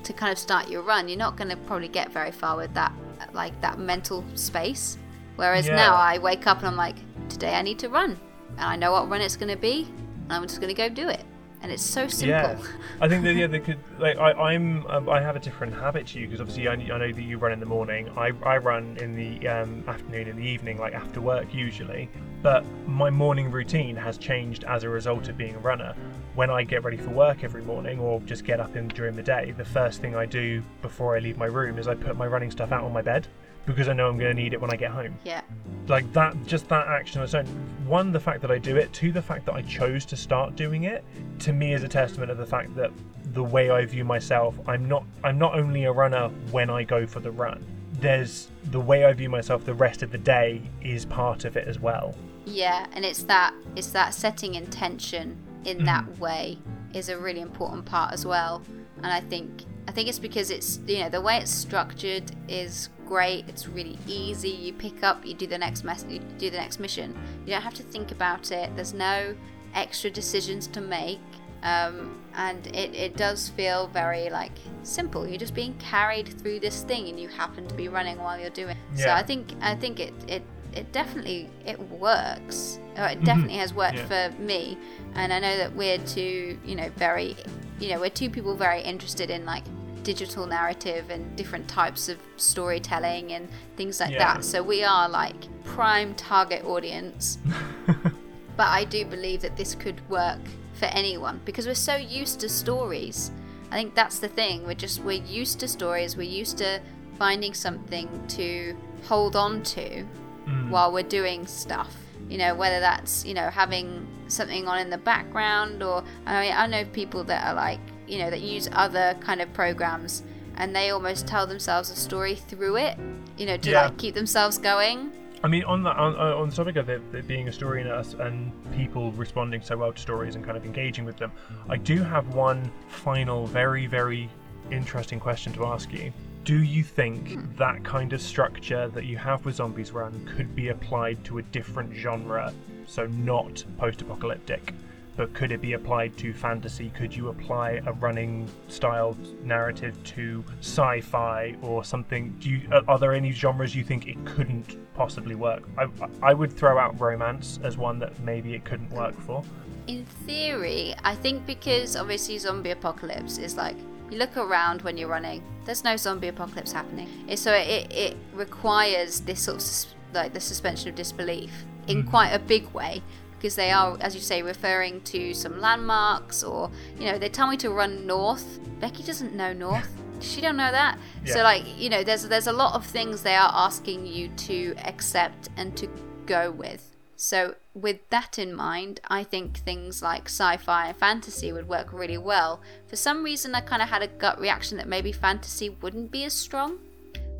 to 0.03 0.13
kind 0.13 0.31
of 0.31 0.37
start 0.39 0.69
your 0.69 0.81
run. 0.81 1.07
You're 1.09 1.17
not 1.17 1.35
going 1.37 1.49
to 1.49 1.57
probably 1.57 1.87
get 1.89 2.11
very 2.11 2.31
far 2.31 2.55
with 2.55 2.73
that 2.73 2.91
like 3.33 3.59
that 3.61 3.79
mental 3.79 4.23
space. 4.35 4.97
Whereas 5.35 5.67
Yeah. 5.67 5.75
now 5.75 5.95
I 5.95 6.17
wake 6.17 6.47
up 6.47 6.59
and 6.59 6.67
I'm 6.67 6.75
like, 6.75 6.95
today 7.29 7.53
I 7.55 7.61
need 7.61 7.79
to 7.79 7.89
run, 7.89 8.17
and 8.57 8.61
I 8.61 8.75
know 8.75 8.91
what 8.91 9.09
run 9.09 9.21
it's 9.21 9.37
going 9.37 9.51
to 9.51 9.57
be, 9.57 9.87
and 10.23 10.33
I'm 10.33 10.43
just 10.43 10.59
going 10.61 10.73
to 10.73 10.81
go 10.81 10.89
do 10.89 11.07
it. 11.09 11.23
And 11.61 11.71
it's 11.71 11.83
so 11.83 12.07
simple. 12.07 12.29
Yeah, 12.29 12.57
I 13.01 13.09
think 13.09 13.23
that 13.25 13.35
yeah, 13.35 13.47
they 13.47 13.59
could 13.67 13.79
like 13.97 14.17
I, 14.17 14.31
I'm 14.31 14.85
um, 14.87 15.09
I 15.09 15.19
have 15.19 15.35
a 15.35 15.39
different 15.39 15.73
habit 15.73 16.07
to 16.07 16.19
you 16.19 16.25
because 16.25 16.39
obviously 16.39 16.67
I, 16.67 16.73
I 16.73 16.97
know 16.97 17.11
that 17.11 17.21
you 17.21 17.37
run 17.37 17.51
in 17.51 17.59
the 17.59 17.65
morning. 17.65 18.09
I, 18.17 18.31
I 18.43 18.57
run 18.57 18.97
in 18.97 19.15
the 19.15 19.47
um, 19.47 19.83
afternoon 19.87 20.27
in 20.27 20.37
the 20.37 20.43
evening, 20.43 20.77
like 20.77 20.93
after 20.93 21.19
work 21.19 21.53
usually. 21.53 22.09
But 22.41 22.63
my 22.87 23.09
morning 23.09 23.51
routine 23.51 23.97
has 23.97 24.17
changed 24.17 24.63
as 24.63 24.83
a 24.83 24.89
result 24.89 25.27
of 25.27 25.37
being 25.37 25.55
a 25.55 25.59
runner. 25.59 25.93
When 26.35 26.49
I 26.49 26.63
get 26.63 26.83
ready 26.85 26.97
for 26.97 27.09
work 27.09 27.43
every 27.43 27.63
morning 27.63 27.99
or 27.99 28.21
just 28.21 28.45
get 28.45 28.61
up 28.61 28.77
in 28.77 28.87
during 28.87 29.15
the 29.15 29.23
day, 29.23 29.53
the 29.57 29.65
first 29.65 29.99
thing 29.99 30.15
I 30.15 30.25
do 30.25 30.63
before 30.81 31.17
I 31.17 31.19
leave 31.19 31.37
my 31.37 31.47
room 31.47 31.77
is 31.77 31.89
I 31.89 31.95
put 31.95 32.15
my 32.15 32.27
running 32.27 32.51
stuff 32.51 32.71
out 32.71 32.85
on 32.85 32.93
my 32.93 33.01
bed 33.01 33.27
because 33.69 33.87
I 33.87 33.93
know 33.93 34.07
I'm 34.09 34.17
going 34.17 34.35
to 34.35 34.41
need 34.41 34.53
it 34.53 34.61
when 34.61 34.71
I 34.71 34.75
get 34.75 34.91
home 34.91 35.15
yeah. 35.23 35.41
like 35.87 36.11
that 36.13 36.35
just 36.45 36.67
that 36.69 36.87
action 36.87 37.19
on 37.19 37.25
its 37.25 37.33
own 37.33 37.45
one 37.85 38.11
the 38.11 38.19
fact 38.19 38.41
that 38.41 38.51
i 38.51 38.57
do 38.57 38.75
it 38.77 38.91
two 38.93 39.11
the 39.11 39.21
fact 39.21 39.45
that 39.45 39.55
i 39.55 39.61
chose 39.63 40.05
to 40.05 40.15
start 40.15 40.55
doing 40.55 40.83
it 40.83 41.03
to 41.39 41.51
me 41.53 41.73
is 41.73 41.81
a 41.83 41.87
testament 41.87 42.29
of 42.29 42.37
the 42.37 42.45
fact 42.45 42.75
that 42.75 42.91
the 43.33 43.43
way 43.43 43.71
i 43.71 43.83
view 43.85 44.05
myself 44.05 44.55
i'm 44.67 44.87
not 44.87 45.03
i'm 45.23 45.39
not 45.39 45.57
only 45.57 45.85
a 45.85 45.91
runner 45.91 46.29
when 46.51 46.69
i 46.69 46.83
go 46.83 47.07
for 47.07 47.19
the 47.19 47.31
run 47.31 47.63
there's 47.93 48.49
the 48.65 48.79
way 48.79 49.05
i 49.05 49.13
view 49.13 49.29
myself 49.29 49.65
the 49.65 49.73
rest 49.73 50.03
of 50.03 50.11
the 50.11 50.17
day 50.19 50.61
is 50.81 51.05
part 51.05 51.45
of 51.45 51.57
it 51.57 51.67
as 51.67 51.79
well 51.79 52.13
Yeah, 52.45 52.85
and 52.93 53.03
it's 53.05 53.23
that 53.23 53.53
it's 53.75 53.91
that 53.91 54.13
setting 54.13 54.55
intention 54.55 55.37
in 55.65 55.79
Mm. 55.79 55.85
that 55.85 56.19
way 56.19 56.57
is 56.93 57.09
a 57.09 57.17
really 57.17 57.41
important 57.41 57.85
part 57.85 58.13
as 58.13 58.25
well. 58.25 58.61
And 59.03 59.07
I 59.07 59.19
think 59.19 59.63
I 59.87 59.91
think 59.91 60.07
it's 60.09 60.19
because 60.19 60.49
it's 60.49 60.79
you 60.87 60.99
know 60.99 61.09
the 61.09 61.21
way 61.21 61.37
it's 61.37 61.51
structured 61.51 62.31
is 62.47 62.89
great. 63.09 63.43
It's 63.47 63.67
really 63.67 63.97
easy. 64.07 64.49
You 64.65 64.71
pick 64.73 65.03
up, 65.03 65.25
you 65.25 65.33
do 65.33 65.47
the 65.47 65.57
next 65.57 65.83
mess, 65.83 66.05
you 66.07 66.19
do 66.37 66.49
the 66.49 66.57
next 66.57 66.79
mission. 66.79 67.07
You 67.45 67.51
don't 67.53 67.61
have 67.69 67.73
to 67.75 67.83
think 67.83 68.11
about 68.11 68.51
it. 68.51 68.67
There's 68.75 68.93
no 68.93 69.35
extra 69.73 70.09
decisions 70.11 70.67
to 70.67 70.81
make. 70.81 71.19
Um, 71.63 72.21
and 72.35 72.65
it, 72.67 72.95
it 72.95 73.17
does 73.17 73.49
feel 73.49 73.87
very 73.87 74.29
like 74.29 74.53
simple. 74.83 75.27
You're 75.27 75.37
just 75.47 75.53
being 75.55 75.73
carried 75.77 76.27
through 76.39 76.59
this 76.61 76.83
thing, 76.83 77.09
and 77.09 77.19
you 77.19 77.27
happen 77.27 77.67
to 77.67 77.75
be 77.75 77.87
running 77.89 78.17
while 78.17 78.39
you're 78.39 78.49
doing. 78.63 78.77
it. 78.93 78.99
So 78.99 79.09
I 79.11 79.23
think 79.23 79.53
I 79.61 79.75
think 79.75 79.99
it 79.99 80.13
it 80.27 80.43
it 80.73 80.91
definitely 80.93 81.49
it 81.65 81.77
works. 81.89 82.79
Or 82.97 83.07
it 83.07 83.23
definitely 83.25 83.57
has 83.57 83.73
worked 83.73 83.97
Mm-hmm. 83.97 84.11
Yeah. 84.13 84.29
for 84.29 84.41
me, 84.41 84.77
and 85.15 85.33
I 85.33 85.39
know 85.39 85.57
that 85.57 85.73
we're 85.75 85.97
two, 85.99 86.57
you 86.65 86.75
know, 86.75 86.89
very, 86.97 87.35
you 87.79 87.89
know, 87.89 87.99
we're 87.99 88.09
two 88.09 88.29
people 88.29 88.55
very 88.55 88.81
interested 88.81 89.29
in 89.29 89.45
like 89.45 89.63
digital 90.03 90.45
narrative 90.45 91.09
and 91.09 91.35
different 91.35 91.67
types 91.67 92.09
of 92.09 92.17
storytelling 92.37 93.33
and 93.33 93.47
things 93.77 93.99
like 93.99 94.11
Yeah. 94.11 94.33
that. 94.35 94.43
So 94.43 94.61
we 94.63 94.83
are 94.83 95.07
like 95.09 95.35
prime 95.63 96.13
target 96.15 96.63
audience. 96.65 97.37
but 98.57 98.67
I 98.67 98.83
do 98.85 99.05
believe 99.05 99.41
that 99.41 99.55
this 99.55 99.75
could 99.75 100.07
work 100.09 100.39
for 100.73 100.85
anyone 100.85 101.41
because 101.45 101.65
we're 101.67 101.73
so 101.75 101.95
used 101.95 102.39
to 102.41 102.49
stories. 102.49 103.31
I 103.71 103.75
think 103.75 103.95
that's 103.95 104.19
the 104.19 104.27
thing. 104.29 104.65
We're 104.65 104.73
just 104.73 105.01
we're 105.03 105.23
used 105.23 105.59
to 105.59 105.67
stories. 105.67 106.17
We're 106.17 106.23
used 106.41 106.57
to 106.59 106.79
finding 107.17 107.53
something 107.53 108.07
to 108.29 108.75
hold 109.07 109.35
on 109.35 109.63
to 109.63 110.05
Mm. 110.47 110.69
while 110.71 110.91
we're 110.91 111.03
doing 111.03 111.45
stuff. 111.45 111.93
You 112.27 112.37
know, 112.39 112.55
whether 112.55 112.79
that's 112.79 113.23
you 113.25 113.33
know 113.35 113.49
having 113.49 114.07
something 114.27 114.67
on 114.67 114.79
in 114.79 114.89
the 114.89 114.97
background, 114.97 115.83
or 115.83 116.03
I 116.25 116.41
mean, 116.41 116.53
I 116.55 116.65
know 116.67 116.85
people 116.85 117.23
that 117.25 117.45
are 117.45 117.53
like 117.53 117.79
you 118.09 118.19
know 118.19 118.29
that 118.29 118.41
use 118.41 118.69
other 118.73 119.15
kind 119.21 119.41
of 119.41 119.51
programs, 119.53 120.23
and 120.55 120.75
they 120.75 120.89
almost 120.89 121.27
tell 121.27 121.47
themselves 121.47 121.89
a 121.89 121.95
story 121.95 122.35
through 122.35 122.77
it. 122.77 122.97
You 123.37 123.45
know, 123.45 123.57
to 123.57 123.69
Yeah. 123.69 123.85
like 123.85 123.97
keep 123.97 124.15
themselves 124.15 124.57
going. 124.57 125.11
I 125.41 125.47
mean, 125.47 125.63
on 125.63 125.83
that, 125.83 125.95
on, 125.95 126.15
on 126.15 126.49
the 126.49 126.55
topic 126.55 126.75
of 126.75 126.85
there, 126.85 126.99
there 127.11 127.23
being 127.23 127.47
a 127.47 127.51
story 127.53 127.83
nurse 127.83 128.13
and 128.13 128.51
people 128.73 129.13
responding 129.13 129.61
so 129.61 129.77
well 129.77 129.93
to 129.93 129.99
stories 129.99 130.35
and 130.35 130.43
kind 130.43 130.57
of 130.57 130.65
engaging 130.65 131.05
with 131.05 131.15
them, 131.15 131.31
I 131.69 131.77
do 131.77 132.03
have 132.03 132.33
one 132.33 132.69
final, 132.89 133.47
very, 133.47 133.85
very 133.85 134.29
interesting 134.69 135.19
question 135.19 135.53
to 135.53 135.65
ask 135.65 135.93
you. 135.93 136.11
Do 136.43 136.61
you 136.61 136.83
think 136.83 137.33
hmm. 137.33 137.55
that 137.57 137.83
kind 137.83 138.11
of 138.11 138.21
structure 138.21 138.89
that 138.89 139.05
you 139.05 139.17
have 139.17 139.45
with 139.45 139.55
Zombies 139.55 139.91
Run 139.91 140.29
could 140.35 140.55
be 140.55 140.69
applied 140.69 141.23
to 141.25 141.37
a 141.37 141.41
different 141.41 141.93
genre? 141.93 142.53
So, 142.85 143.05
not 143.05 143.63
post 143.77 144.01
apocalyptic, 144.01 144.73
but 145.19 145.33
could 145.33 145.51
it 145.51 145.59
be 145.59 145.73
applied 145.73 146.15
to 146.15 146.31
fantasy? 146.31 146.93
Could 146.95 147.13
you 147.13 147.27
apply 147.27 147.81
a 147.85 147.91
running 147.91 148.49
style 148.69 149.17
narrative 149.43 150.01
to 150.15 150.45
sci 150.61 151.01
fi 151.01 151.57
or 151.61 151.83
something? 151.83 152.37
Do 152.39 152.49
you, 152.49 152.61
are- 152.71 152.83
are 152.87 152.97
there 152.97 153.11
any 153.11 153.33
genres 153.33 153.75
you 153.75 153.83
think 153.83 154.07
it 154.07 154.15
couldn't 154.23 154.77
possibly 154.93 155.35
work? 155.35 155.63
I, 155.77 155.87
I 156.23 156.33
would 156.33 156.53
throw 156.53 156.79
out 156.79 156.97
romance 157.01 157.59
as 157.63 157.75
one 157.75 157.99
that 157.99 158.17
maybe 158.21 158.53
it 158.53 158.63
couldn't 158.63 158.91
work 158.91 159.13
for. 159.19 159.43
In 159.87 160.05
theory, 160.05 160.95
I 161.03 161.15
think 161.15 161.45
because 161.45 161.97
obviously 161.97 162.37
zombie 162.37 162.71
apocalypse 162.71 163.39
is 163.39 163.57
like 163.57 163.75
you 164.09 164.19
look 164.19 164.37
around 164.37 164.83
when 164.83 164.95
you're 164.95 165.09
running, 165.09 165.43
there's 165.65 165.83
no 165.83 165.97
zombie 165.97 166.29
apocalypse 166.29 166.71
happening. 166.71 167.09
So 167.35 167.51
it, 167.51 167.91
it 167.91 168.15
requires 168.33 169.19
this 169.19 169.41
sort 169.41 169.57
of 169.57 170.13
like 170.13 170.31
the 170.31 170.39
suspension 170.39 170.87
of 170.87 170.95
disbelief 170.95 171.51
in 171.87 172.03
mm-hmm. 172.03 172.09
quite 172.09 172.29
a 172.29 172.39
big 172.39 172.69
way 172.69 173.03
because 173.39 173.55
they 173.55 173.71
are, 173.71 173.97
as 174.01 174.13
you 174.13 174.21
say, 174.21 174.41
referring 174.41 175.01
to 175.01 175.33
some 175.33 175.61
landmarks 175.61 176.43
or 176.43 176.69
you 176.99 177.05
know 177.05 177.17
they 177.17 177.29
tell 177.29 177.47
me 177.47 177.57
to 177.57 177.69
run 177.69 178.05
north. 178.05 178.59
Becky 178.79 179.03
doesn't 179.03 179.33
know 179.33 179.53
north. 179.53 179.89
she 180.19 180.41
don't 180.41 180.57
know 180.57 180.71
that. 180.71 180.97
So 181.25 181.41
like 181.43 181.63
you 181.79 181.89
know, 181.89 182.03
there's 182.03 182.27
there's 182.27 182.47
a 182.47 182.53
lot 182.53 182.75
of 182.75 182.85
things 182.85 183.23
they 183.23 183.35
are 183.35 183.51
asking 183.53 184.05
you 184.05 184.29
to 184.29 184.75
accept 184.85 185.49
and 185.57 185.75
to 185.77 185.87
go 186.25 186.51
with. 186.51 186.89
So, 187.21 187.55
with 187.73 187.97
that 188.11 188.39
in 188.39 188.55
mind, 188.55 189.01
I 189.09 189.25
think 189.25 189.57
things 189.57 190.01
like 190.01 190.27
sci 190.27 190.55
fi 190.55 190.87
and 190.87 190.97
fantasy 190.97 191.51
would 191.51 191.67
work 191.67 191.91
really 191.91 192.17
well. 192.17 192.61
For 192.87 192.95
some 192.95 193.23
reason, 193.23 193.53
I 193.55 193.59
kind 193.59 193.81
of 193.81 193.89
had 193.89 194.01
a 194.01 194.07
gut 194.07 194.39
reaction 194.39 194.77
that 194.77 194.87
maybe 194.87 195.11
fantasy 195.11 195.69
wouldn't 195.69 196.11
be 196.11 196.23
as 196.23 196.31
strong, 196.31 196.79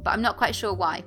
but 0.04 0.12
I'm 0.12 0.22
not 0.22 0.36
quite 0.36 0.54
sure 0.54 0.74
why. 0.74 1.06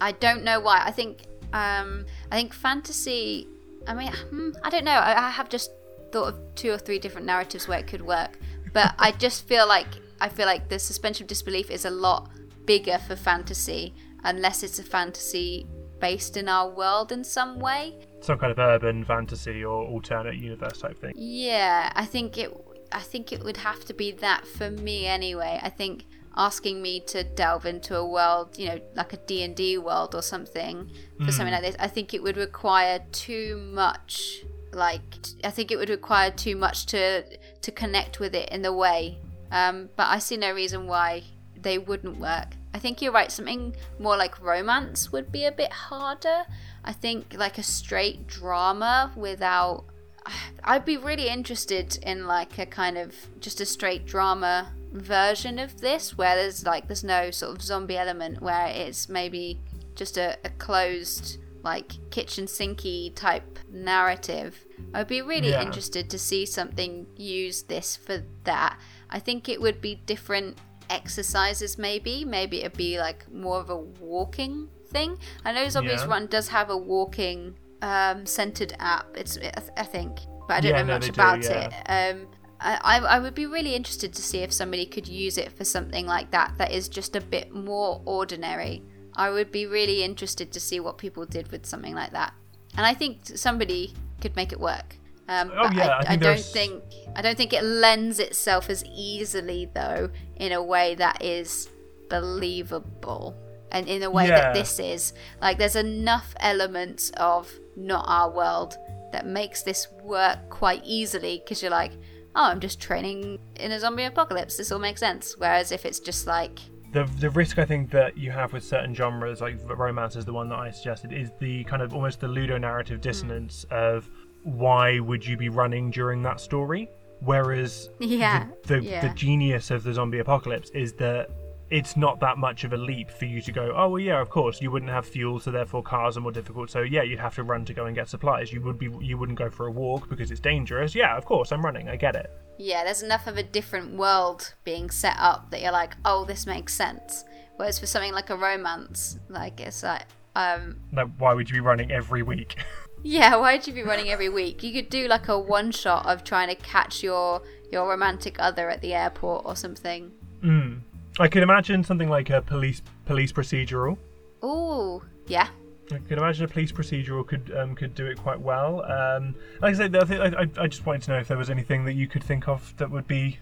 I 0.00 0.12
don't 0.12 0.42
know 0.42 0.58
why. 0.58 0.82
I 0.86 0.90
think 0.90 1.26
um, 1.52 2.06
I 2.32 2.36
think 2.36 2.54
fantasy. 2.54 3.46
I 3.88 3.94
mean, 3.94 4.12
hmm, 4.12 4.50
I 4.62 4.70
don't 4.70 4.84
know. 4.84 4.92
I, 4.92 5.28
I 5.28 5.30
have 5.30 5.48
just 5.48 5.72
thought 6.12 6.28
of 6.28 6.54
two 6.54 6.70
or 6.70 6.78
three 6.78 6.98
different 6.98 7.26
narratives 7.26 7.66
where 7.66 7.78
it 7.78 7.86
could 7.86 8.02
work, 8.02 8.38
but 8.72 8.94
I 8.98 9.12
just 9.12 9.48
feel 9.48 9.66
like 9.66 9.88
I 10.20 10.28
feel 10.28 10.46
like 10.46 10.68
the 10.68 10.78
suspension 10.78 11.24
of 11.24 11.28
disbelief 11.28 11.70
is 11.70 11.84
a 11.84 11.90
lot 11.90 12.30
bigger 12.66 12.98
for 12.98 13.16
fantasy, 13.16 13.94
unless 14.24 14.62
it's 14.62 14.78
a 14.78 14.82
fantasy 14.82 15.66
based 16.00 16.36
in 16.36 16.48
our 16.48 16.68
world 16.70 17.12
in 17.12 17.24
some 17.24 17.58
way. 17.58 17.98
Some 18.20 18.38
kind 18.38 18.52
of 18.52 18.58
urban 18.58 19.04
fantasy 19.04 19.64
or 19.64 19.84
alternate 19.84 20.36
universe 20.36 20.78
type 20.78 20.98
thing. 21.00 21.14
Yeah, 21.16 21.90
I 21.94 22.04
think 22.04 22.36
it. 22.38 22.52
I 22.92 23.00
think 23.00 23.32
it 23.32 23.42
would 23.42 23.58
have 23.58 23.84
to 23.86 23.94
be 23.94 24.12
that 24.12 24.46
for 24.46 24.70
me 24.70 25.06
anyway. 25.06 25.60
I 25.62 25.68
think 25.68 26.04
asking 26.38 26.80
me 26.80 27.00
to 27.00 27.24
delve 27.24 27.66
into 27.66 27.96
a 27.96 28.06
world, 28.06 28.56
you 28.56 28.68
know, 28.68 28.80
like 28.94 29.12
a 29.12 29.16
D 29.16 29.42
and 29.42 29.56
D 29.56 29.76
world 29.76 30.14
or 30.14 30.22
something 30.22 30.90
for 31.24 31.32
something 31.32 31.52
like 31.52 31.62
this, 31.62 31.76
I 31.80 31.88
think 31.88 32.14
it 32.14 32.22
would 32.22 32.36
require 32.36 33.00
too 33.10 33.56
much. 33.72 34.44
Like, 34.72 35.02
I 35.42 35.50
think 35.50 35.72
it 35.72 35.76
would 35.76 35.90
require 35.90 36.30
too 36.30 36.56
much 36.56 36.86
to 36.86 37.24
to 37.36 37.72
connect 37.72 38.20
with 38.20 38.34
it 38.34 38.48
in 38.50 38.62
the 38.62 38.72
way. 38.72 39.18
Um, 39.50 39.88
but 39.96 40.06
I 40.06 40.20
see 40.20 40.36
no 40.36 40.52
reason 40.52 40.86
why 40.86 41.24
they 41.60 41.78
wouldn't 41.78 42.18
work. 42.18 42.54
I 42.72 42.78
think 42.78 43.02
you're 43.02 43.12
right. 43.12 43.32
Something 43.32 43.74
more 43.98 44.16
like 44.16 44.40
romance 44.40 45.10
would 45.10 45.32
be 45.32 45.44
a 45.44 45.52
bit 45.52 45.72
harder. 45.72 46.44
I 46.84 46.92
think 46.92 47.34
like 47.36 47.58
a 47.58 47.62
straight 47.64 48.28
drama 48.28 49.10
without 49.16 49.84
I'd 50.64 50.84
be 50.84 50.96
really 50.96 51.28
interested 51.28 51.98
in 52.02 52.26
like 52.26 52.58
a 52.58 52.66
kind 52.66 52.96
of 52.96 53.14
just 53.40 53.60
a 53.60 53.66
straight 53.66 54.06
drama 54.06 54.72
version 54.92 55.58
of 55.58 55.80
this 55.80 56.16
where 56.16 56.34
there's 56.36 56.64
like 56.64 56.86
there's 56.88 57.04
no 57.04 57.30
sort 57.30 57.54
of 57.56 57.62
zombie 57.62 57.96
element 57.96 58.40
where 58.40 58.68
it's 58.68 59.08
maybe 59.08 59.60
just 59.94 60.16
a, 60.16 60.36
a 60.44 60.50
closed 60.50 61.38
like 61.62 61.92
kitchen 62.10 62.46
sinky 62.46 63.14
type 63.14 63.58
narrative. 63.70 64.64
I'd 64.94 65.08
be 65.08 65.22
really 65.22 65.50
Yeah. 65.50 65.62
interested 65.62 66.08
to 66.10 66.18
see 66.18 66.46
something 66.46 67.06
use 67.16 67.62
this 67.62 67.96
for 67.96 68.22
that. 68.44 68.78
I 69.10 69.18
think 69.18 69.48
it 69.48 69.60
would 69.60 69.80
be 69.80 69.96
different 70.06 70.56
exercises 70.88 71.76
maybe. 71.78 72.24
Maybe 72.24 72.60
it'd 72.60 72.76
be 72.76 72.98
like 72.98 73.30
more 73.32 73.58
of 73.58 73.70
a 73.70 73.76
walking 73.76 74.68
thing. 74.90 75.18
I 75.44 75.52
know 75.52 75.68
Zombies 75.68 76.00
Yeah. 76.02 76.06
Run 76.06 76.26
does 76.28 76.48
have 76.48 76.70
a 76.70 76.76
walking 76.76 77.54
um, 77.82 78.24
centered 78.26 78.74
app. 78.78 79.06
It's 79.16 79.36
I 79.36 79.40
th- 79.40 79.70
I 79.76 79.82
think, 79.84 80.18
but 80.46 80.54
I 80.54 80.60
don't 80.60 80.70
Yeah, 80.72 80.82
know 80.82 80.86
no, 80.86 80.92
much 80.94 81.06
do, 81.06 81.10
about 81.12 81.42
yeah. 81.44 81.68
it. 81.68 82.14
Um, 82.16 82.28
I, 82.60 82.98
I 82.98 83.18
would 83.20 83.34
be 83.34 83.46
really 83.46 83.74
interested 83.74 84.12
to 84.14 84.22
see 84.22 84.38
if 84.38 84.52
somebody 84.52 84.84
could 84.86 85.06
use 85.06 85.38
it 85.38 85.52
for 85.52 85.64
something 85.64 86.06
like 86.06 86.30
that 86.32 86.54
that 86.58 86.72
is 86.72 86.88
just 86.88 87.14
a 87.16 87.20
bit 87.20 87.52
more 87.54 88.02
ordinary. 88.04 88.82
I 89.14 89.30
would 89.30 89.50
be 89.52 89.66
really 89.66 90.02
interested 90.02 90.52
to 90.52 90.60
see 90.60 90.80
what 90.80 90.98
people 90.98 91.24
did 91.26 91.50
with 91.52 91.66
something 91.66 91.94
like 91.94 92.12
that. 92.12 92.32
And 92.76 92.84
I 92.86 92.94
think 92.94 93.26
somebody 93.26 93.94
could 94.20 94.34
make 94.36 94.52
it 94.52 94.60
work. 94.60 94.96
Um, 95.28 95.50
Oh, 95.54 95.70
yeah, 95.72 95.88
I 95.88 95.92
I, 95.92 95.98
I, 95.98 96.04
don't 96.16 96.20
there's- 96.20 96.52
think 96.52 96.82
I 97.14 97.22
don't 97.22 97.36
think 97.36 97.52
it 97.52 97.62
lends 97.62 98.18
itself 98.18 98.68
as 98.70 98.84
easily 98.86 99.68
though 99.74 100.10
in 100.36 100.52
a 100.52 100.62
way 100.62 100.94
that 100.96 101.22
is 101.22 101.68
believable 102.08 103.36
and 103.70 103.86
in 103.88 104.02
a 104.02 104.10
way 104.10 104.26
Yeah. 104.28 104.40
that 104.40 104.54
this 104.54 104.78
is 104.78 105.12
like 105.40 105.58
there's 105.58 105.76
enough 105.76 106.34
elements 106.40 107.10
of 107.16 107.50
not 107.76 108.04
our 108.08 108.30
world 108.30 108.76
that 109.12 109.26
makes 109.26 109.62
this 109.62 109.88
work 110.02 110.38
quite 110.50 110.82
easily 110.84 111.38
because 111.44 111.62
you're 111.62 111.70
like 111.70 111.92
oh 112.34 112.44
i'm 112.44 112.60
just 112.60 112.80
training 112.80 113.38
in 113.56 113.72
a 113.72 113.80
zombie 113.80 114.04
apocalypse 114.04 114.56
this 114.56 114.70
all 114.72 114.78
makes 114.78 115.00
sense 115.00 115.36
whereas 115.38 115.72
if 115.72 115.84
it's 115.84 116.00
just 116.00 116.26
like 116.26 116.60
the 116.92 117.04
the 117.18 117.30
risk 117.30 117.58
I 117.58 117.64
think 117.64 117.90
that 117.90 118.16
you 118.16 118.30
have 118.30 118.52
with 118.52 118.64
certain 118.64 118.94
genres, 118.94 119.40
like 119.40 119.58
romance 119.68 120.16
is 120.16 120.24
the 120.24 120.32
one 120.32 120.48
that 120.48 120.58
I 120.58 120.70
suggested, 120.70 121.12
is 121.12 121.30
the 121.38 121.64
kind 121.64 121.82
of 121.82 121.94
almost 121.94 122.20
the 122.20 122.28
ludo 122.28 122.56
narrative 122.56 123.00
dissonance 123.00 123.66
of 123.70 124.08
why 124.44 124.98
would 124.98 125.26
you 125.26 125.36
be 125.36 125.48
running 125.48 125.90
during 125.90 126.22
that 126.22 126.40
story? 126.40 126.88
Whereas 127.20 127.90
Yeah, 127.98 128.46
the 128.62 128.76
the, 128.76 128.82
yeah. 128.82 129.06
the 129.06 129.14
genius 129.14 129.70
of 129.70 129.82
the 129.82 129.92
zombie 129.92 130.20
apocalypse 130.20 130.70
is 130.70 130.92
that 130.94 131.28
it's 131.70 131.96
not 131.96 132.20
that 132.20 132.38
much 132.38 132.64
of 132.64 132.72
a 132.72 132.76
leap 132.76 133.10
for 133.10 133.26
you 133.26 133.40
to 133.42 133.52
go, 133.52 133.72
oh 133.76 133.88
well, 133.90 133.98
yeah, 134.00 134.20
of 134.20 134.30
course 134.30 134.60
you 134.62 134.70
wouldn't 134.70 134.90
have 134.90 135.06
fuel, 135.06 135.38
so 135.38 135.50
therefore 135.50 135.82
cars 135.82 136.16
are 136.16 136.20
more 136.20 136.32
difficult. 136.32 136.70
So 136.70 136.80
yeah, 136.82 137.02
you'd 137.02 137.18
have 137.20 137.34
to 137.36 137.42
run 137.42 137.64
to 137.66 137.74
go 137.74 137.84
and 137.86 137.94
get 137.94 138.08
supplies. 138.08 138.52
You 138.52 138.60
would 138.62 138.78
be 138.78 138.88
you 139.00 139.18
wouldn't 139.18 139.38
go 139.38 139.50
for 139.50 139.66
a 139.66 139.70
walk 139.70 140.08
because 140.08 140.30
it's 140.30 140.40
dangerous. 140.40 140.94
Yeah, 140.94 141.16
of 141.16 141.24
course 141.24 141.52
I'm 141.52 141.64
running. 141.64 141.88
I 141.88 141.96
get 141.96 142.14
it. 142.16 142.30
yeah 142.58 142.82
there's 142.84 143.02
enough 143.02 143.26
of 143.26 143.36
a 143.36 143.42
different 143.42 143.96
world 143.96 144.54
being 144.64 144.90
set 144.90 145.16
up 145.18 145.50
that 145.50 145.60
you're 145.62 145.70
like 145.82 145.94
oh 146.04 146.24
this 146.24 146.44
makes 146.44 146.74
sense 146.74 147.24
whereas 147.56 147.78
for 147.78 147.86
something 147.86 148.12
like 148.12 148.30
a 148.30 148.36
romance 148.36 149.18
like 149.28 149.60
it's 149.60 149.82
like 149.84 150.06
um 150.34 150.76
Like, 150.92 151.08
why 151.18 151.34
would 151.34 151.48
you 151.48 151.54
be 151.54 151.60
running 151.60 151.90
every 151.92 152.22
week? 152.22 152.56
Yeah, 153.04 153.36
why'd 153.36 153.64
you 153.68 153.72
be 153.72 153.84
running 153.84 154.08
every 154.10 154.28
week? 154.28 154.64
You 154.64 154.72
could 154.72 154.90
do 154.90 155.06
like 155.06 155.28
a 155.28 155.38
one 155.38 155.70
shot 155.70 156.04
of 156.04 156.24
trying 156.24 156.48
to 156.48 156.56
catch 156.56 157.00
your 157.00 157.42
your 157.70 157.88
romantic 157.88 158.34
other 158.40 158.68
at 158.70 158.80
the 158.80 158.92
airport 158.92 159.42
or 159.46 159.54
something. 159.54 160.10
Mm. 160.42 160.80
I 161.18 161.28
could 161.28 161.42
imagine 161.42 161.82
something 161.84 162.08
like 162.08 162.30
a 162.30 162.40
police 162.42 162.82
police 163.06 163.32
procedural. 163.32 163.98
Ooh, 164.44 165.02
yeah. 165.26 165.48
I 165.90 165.98
could 165.98 166.18
imagine 166.18 166.44
a 166.44 166.48
police 166.48 166.70
procedural 166.70 167.26
could 167.26 167.52
um, 167.56 167.74
could 167.74 167.94
do 167.94 168.06
it 168.06 168.18
quite 168.18 168.40
well. 168.40 168.84
Um, 168.84 169.34
like 169.62 169.74
I 169.74 169.78
said, 169.78 169.96
I, 169.96 170.04
think- 170.04 170.20
I, 170.20 170.42
I- 170.42 170.64
I 170.64 170.66
just 170.68 170.84
wanted 170.86 171.02
to 171.02 171.12
know 171.12 171.18
if 171.18 171.28
there 171.28 171.38
was 171.38 171.50
anything 171.50 171.84
that 171.86 171.94
you 171.94 172.06
could 172.06 172.22
think 172.22 172.46
of 172.48 172.74
that 172.76 172.90
would 172.90 173.06
be 173.08 173.38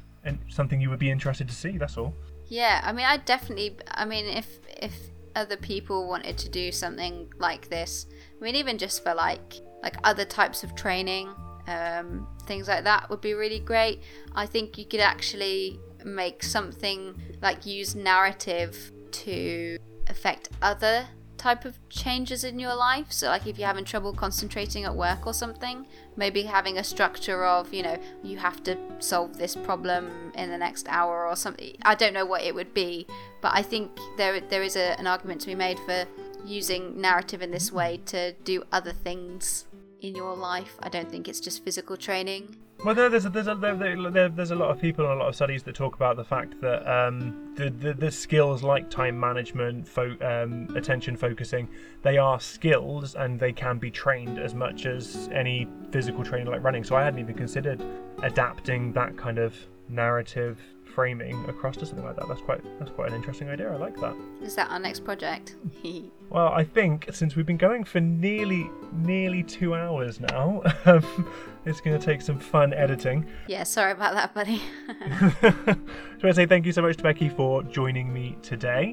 something 0.48 0.80
you 0.80 0.90
would 0.90 0.98
be 0.98 1.10
interested 1.10 1.48
to 1.48 1.54
see. 1.54 1.76
That's 1.76 1.96
all. 1.96 2.14
Yeah, 2.48 2.80
I 2.84 2.92
mean 2.92 3.04
I 3.06 3.16
definitely 3.18 3.76
I 3.90 4.04
mean 4.04 4.26
if 4.26 4.58
if 4.80 4.94
other 5.34 5.56
people 5.56 6.08
wanted 6.08 6.38
to 6.38 6.48
do 6.48 6.70
something 6.72 7.28
like 7.38 7.68
this, 7.68 8.06
I 8.40 8.44
mean 8.44 8.54
even 8.56 8.78
just 8.78 9.02
for 9.02 9.12
like 9.14 9.54
like 9.82 9.96
other 10.04 10.24
types 10.24 10.62
of 10.64 10.74
training, 10.76 11.28
um, 11.66 12.26
things 12.46 12.68
like 12.68 12.84
that 12.84 13.10
would 13.10 13.20
be 13.20 13.34
really 13.34 13.58
great. 13.60 14.00
I 14.34 14.46
think 14.46 14.78
you 14.78 14.84
could 14.86 15.00
actually 15.00 15.78
make 16.04 16.42
something 16.44 17.20
like 17.42 17.66
use 17.66 17.94
narrative 17.94 18.92
to 19.12 19.78
affect 20.08 20.50
other 20.62 21.06
type 21.36 21.64
of 21.64 21.78
changes 21.88 22.44
in 22.44 22.58
your 22.58 22.74
life. 22.74 23.06
So 23.10 23.28
like 23.28 23.46
if 23.46 23.58
you're 23.58 23.66
having 23.66 23.84
trouble 23.84 24.12
concentrating 24.12 24.84
at 24.84 24.94
work 24.94 25.26
or 25.26 25.34
something 25.34 25.86
maybe 26.16 26.42
having 26.42 26.78
a 26.78 26.84
structure 26.84 27.44
of 27.44 27.72
you 27.74 27.82
know 27.82 27.98
you 28.22 28.38
have 28.38 28.62
to 28.62 28.76
solve 28.98 29.36
this 29.36 29.54
problem 29.54 30.32
in 30.34 30.50
the 30.50 30.56
next 30.56 30.86
hour 30.88 31.26
or 31.26 31.36
something 31.36 31.76
i 31.82 31.94
don't 31.94 32.14
know 32.14 32.24
what 32.24 32.42
it 32.42 32.54
would 32.54 32.72
be 32.72 33.06
but 33.42 33.52
i 33.54 33.60
think 33.60 33.90
there 34.16 34.40
there 34.40 34.62
is 34.62 34.76
a, 34.76 34.98
an 34.98 35.06
argument 35.06 35.38
to 35.38 35.46
be 35.46 35.54
made 35.54 35.78
for 35.80 36.06
using 36.46 36.98
narrative 37.00 37.42
in 37.42 37.50
this 37.50 37.70
way 37.70 38.00
to 38.06 38.32
do 38.44 38.62
other 38.72 38.92
things 38.92 39.66
in 40.00 40.14
your 40.14 40.36
life. 40.36 40.76
I 40.82 40.88
don't 40.88 41.10
think 41.10 41.28
it's 41.28 41.40
just 41.40 41.64
physical 41.64 41.96
training 41.96 42.56
Well, 42.84 42.94
there's 42.94 43.24
a, 43.24 43.30
there's 43.30 43.48
a, 43.48 43.54
there, 43.54 43.74
there, 43.74 44.10
there- 44.10 44.28
there's 44.28 44.50
a 44.50 44.54
lot 44.56 44.70
of 44.70 44.80
people 44.80 45.04
and 45.06 45.14
a 45.14 45.16
lot 45.16 45.28
of 45.28 45.34
studies 45.34 45.62
that 45.64 45.74
talk 45.74 45.96
about 45.96 46.16
the 46.16 46.24
fact 46.24 46.60
that 46.60 46.86
um, 46.86 47.52
the, 47.56 47.70
the 47.70 47.94
the 47.94 48.10
skills 48.10 48.62
like 48.62 48.90
time 48.90 49.18
management, 49.18 49.88
fo- 49.88 50.16
um, 50.20 50.68
attention 50.76 51.16
focusing, 51.16 51.68
they 52.02 52.18
are 52.18 52.38
skills 52.38 53.14
and 53.14 53.40
they 53.40 53.52
can 53.52 53.78
be 53.78 53.90
trained 53.90 54.38
as 54.38 54.54
much 54.54 54.84
as 54.86 55.28
any 55.32 55.66
physical 55.90 56.22
training 56.22 56.48
like 56.48 56.62
running. 56.62 56.84
So 56.84 56.94
I 56.96 57.02
hadn't 57.02 57.18
even 57.18 57.34
considered 57.34 57.82
adapting 58.22 58.92
that 58.92 59.16
kind 59.16 59.38
of 59.38 59.54
narrative 59.88 60.58
framing 60.94 61.44
across 61.48 61.76
to 61.76 61.84
something 61.84 62.04
like 62.04 62.16
that. 62.16 62.26
That's 62.28 62.40
quite 62.40 62.62
that's 62.78 62.90
quite 62.90 63.10
an 63.10 63.14
interesting 63.16 63.50
idea. 63.50 63.70
I 63.70 63.76
like 63.76 63.96
that. 64.00 64.14
is 64.42 64.54
that 64.56 64.70
our 64.70 64.78
next 64.78 65.04
project 65.04 65.56
Well, 66.30 66.48
I 66.48 66.64
think 66.64 67.08
since 67.12 67.36
we've 67.36 67.46
been 67.46 67.56
going 67.56 67.84
for 67.84 68.00
nearly 68.00 68.68
nearly 68.92 69.42
two 69.42 69.74
hours 69.74 70.18
now, 70.20 70.62
um, 70.86 71.30
it's 71.64 71.80
going 71.80 71.98
to 71.98 72.04
take 72.04 72.20
some 72.22 72.38
fun 72.38 72.72
editing. 72.72 73.26
yeah 73.46 73.62
sorry 73.64 73.92
about 73.92 74.14
that 74.14 74.34
buddy 74.34 74.60
so 75.20 75.34
I 75.42 75.74
want 75.74 76.20
to 76.20 76.34
say 76.34 76.46
thank 76.46 76.66
you 76.66 76.72
so 76.72 76.82
much 76.82 76.96
to 76.96 77.02
Becky 77.02 77.28
for 77.28 77.62
joining 77.64 78.12
me 78.12 78.36
today. 78.42 78.92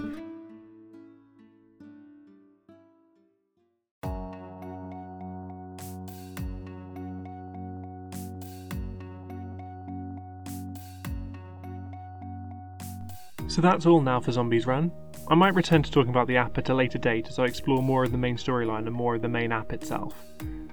So 13.53 13.61
that's 13.61 13.85
all 13.85 14.01
now 14.01 14.19
for 14.19 14.31
Zombies 14.31 14.65
Run. 14.65 14.91
I 15.27 15.35
might 15.35 15.53
return 15.53 15.83
to 15.83 15.91
talking 15.91 16.09
about 16.09 16.25
the 16.25 16.37
app 16.37 16.57
at 16.57 16.69
a 16.69 16.73
later 16.73 16.97
date 16.97 17.27
as 17.27 17.37
I 17.37 17.45
explore 17.45 17.83
more 17.83 18.03
of 18.03 18.11
the 18.11 18.17
main 18.17 18.35
storyline 18.35 18.87
and 18.87 18.93
more 18.95 19.13
of 19.13 19.21
the 19.21 19.29
main 19.29 19.51
app 19.51 19.71
itself. 19.71 20.15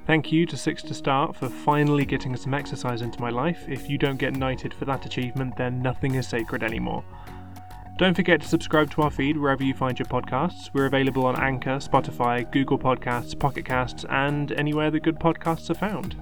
Thank 0.06 0.32
you 0.32 0.46
to 0.46 0.56
Six 0.56 0.82
to 0.84 0.94
Start 0.94 1.36
for 1.36 1.50
finally 1.50 2.06
getting 2.06 2.34
some 2.36 2.54
exercise 2.54 3.02
into 3.02 3.20
my 3.20 3.28
life. 3.28 3.62
If 3.68 3.90
you 3.90 3.98
don't 3.98 4.16
get 4.16 4.34
knighted 4.34 4.72
for 4.72 4.86
that 4.86 5.04
achievement, 5.04 5.58
then 5.58 5.82
nothing 5.82 6.14
is 6.14 6.26
sacred 6.26 6.62
anymore. 6.62 7.04
Don't 7.98 8.14
forget 8.14 8.40
to 8.40 8.48
subscribe 8.48 8.90
to 8.92 9.02
our 9.02 9.10
feed 9.10 9.36
wherever 9.36 9.62
you 9.62 9.74
find 9.74 9.98
your 9.98 10.06
podcasts. 10.06 10.70
We're 10.72 10.86
available 10.86 11.26
on 11.26 11.38
Anchor, 11.38 11.76
Spotify, 11.80 12.50
Google 12.50 12.78
Podcasts, 12.78 13.38
Pocket 13.38 13.66
Casts, 13.66 14.06
and 14.08 14.52
anywhere 14.52 14.90
the 14.90 15.00
good 15.00 15.18
podcasts 15.20 15.68
are 15.68 15.74
found. 15.74 16.16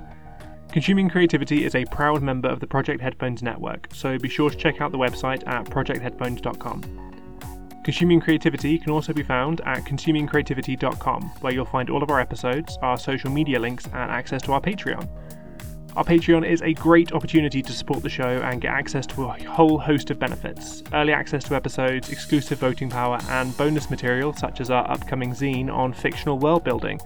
Consuming 0.73 1.09
Creativity 1.09 1.65
is 1.65 1.75
a 1.75 1.87
proud 1.87 2.23
member 2.23 2.49
of 2.49 2.61
the 2.61 2.67
Project 2.67 3.01
Headphones 3.01 3.43
network, 3.43 3.89
so 3.95 4.19
be 4.19 4.29
sure 4.29 4.51
to 4.51 4.57
check 4.57 4.83
out 4.83 4.93
the 4.93 4.99
website 4.99 5.47
at 5.49 5.65
projectheadphones.com. 5.65 7.83
Consuming 7.85 8.21
Creativity 8.21 8.79
can 8.79 8.91
also 8.91 9.15
be 9.15 9.23
found 9.23 9.63
at 9.63 9.85
consumingcreativity.com, 9.85 11.23
where 11.41 11.55
you'll 11.55 11.65
find 11.65 11.89
all 11.89 12.03
of 12.03 12.11
our 12.11 12.21
episodes, 12.21 12.77
our 12.83 12.99
social 12.99 13.31
media 13.31 13.59
links, 13.59 13.87
and 13.87 14.11
access 14.11 14.43
to 14.43 14.53
our 14.53 14.61
Patreon. 14.61 15.09
Our 15.97 16.05
Patreon 16.05 16.47
is 16.47 16.61
a 16.61 16.75
great 16.75 17.13
opportunity 17.13 17.63
to 17.63 17.73
support 17.73 18.03
the 18.03 18.11
show 18.11 18.29
and 18.29 18.61
get 18.61 18.73
access 18.73 19.07
to 19.07 19.25
a 19.25 19.43
whole 19.45 19.79
host 19.79 20.11
of 20.11 20.19
benefits 20.19 20.83
early 20.93 21.15
access 21.15 21.45
to 21.45 21.55
episodes, 21.55 22.11
exclusive 22.11 22.59
voting 22.59 22.91
power, 22.91 23.19
and 23.31 23.57
bonus 23.57 23.89
material 23.89 24.35
such 24.35 24.61
as 24.61 24.71
our 24.71 24.89
upcoming 24.91 25.33
zine 25.33 25.73
on 25.73 25.95
fictional 25.95 26.39
world 26.39 26.63
building. 26.63 27.01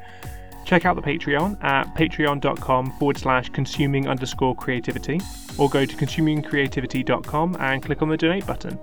Check 0.65 0.87
out 0.87 0.97
the 0.97 1.03
Patreon 1.03 1.63
at 1.63 1.93
patreon.com 1.95 2.93
forward 2.99 3.19
slash 3.19 3.49
consuming 3.51 4.09
underscore 4.09 4.55
creativity, 4.55 5.21
or 5.59 5.69
go 5.69 5.85
to 5.85 5.97
consumingcreativity.com 5.97 7.57
and 7.61 7.83
click 7.83 8.03
on 8.03 8.09
the 8.09 8.17
donate 8.17 8.47
button. 8.47 8.79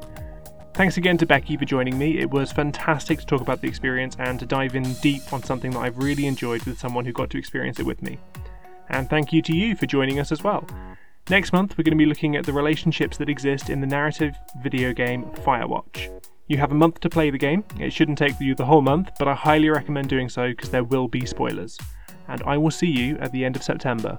Thanks 0.73 0.97
again 0.97 1.17
to 1.17 1.25
Becky 1.25 1.57
for 1.57 1.65
joining 1.65 1.97
me. 1.97 2.19
It 2.19 2.29
was 2.29 2.51
fantastic 2.51 3.19
to 3.19 3.25
talk 3.25 3.41
about 3.41 3.59
the 3.61 3.67
experience 3.67 4.15
and 4.19 4.39
to 4.39 4.45
dive 4.45 4.75
in 4.75 4.93
deep 5.01 5.33
on 5.33 5.43
something 5.43 5.71
that 5.71 5.79
I've 5.79 5.97
really 5.97 6.25
enjoyed 6.25 6.63
with 6.63 6.79
someone 6.79 7.05
who 7.05 7.11
got 7.11 7.29
to 7.31 7.37
experience 7.37 7.79
it 7.79 7.85
with 7.85 8.01
me. 8.01 8.17
And 8.87 9.09
thank 9.09 9.33
you 9.33 9.41
to 9.41 9.53
you 9.53 9.75
for 9.75 9.85
joining 9.85 10.19
us 10.19 10.31
as 10.31 10.43
well. 10.43 10.65
Next 11.29 11.53
month, 11.53 11.77
we're 11.77 11.83
going 11.83 11.97
to 11.97 12.01
be 12.01 12.05
looking 12.05 12.35
at 12.35 12.45
the 12.45 12.53
relationships 12.53 13.17
that 13.17 13.29
exist 13.29 13.69
in 13.69 13.81
the 13.81 13.87
narrative 13.87 14.35
video 14.63 14.93
game 14.93 15.25
Firewatch. 15.43 16.09
You 16.49 16.57
have 16.57 16.71
a 16.71 16.75
month 16.75 16.99
to 17.01 17.11
play 17.11 17.29
the 17.29 17.37
game. 17.37 17.63
It 17.79 17.93
shouldn't 17.93 18.17
take 18.17 18.39
you 18.39 18.55
the 18.55 18.65
whole 18.65 18.81
month, 18.81 19.11
but 19.19 19.27
I 19.27 19.35
highly 19.35 19.69
recommend 19.69 20.09
doing 20.09 20.29
so 20.29 20.49
because 20.49 20.71
there 20.71 20.83
will 20.83 21.07
be 21.07 21.23
spoilers. 21.23 21.77
And 22.27 22.41
I 22.41 22.57
will 22.57 22.71
see 22.71 22.87
you 22.87 23.19
at 23.19 23.31
the 23.31 23.45
end 23.45 23.55
of 23.55 23.61
September. 23.61 24.17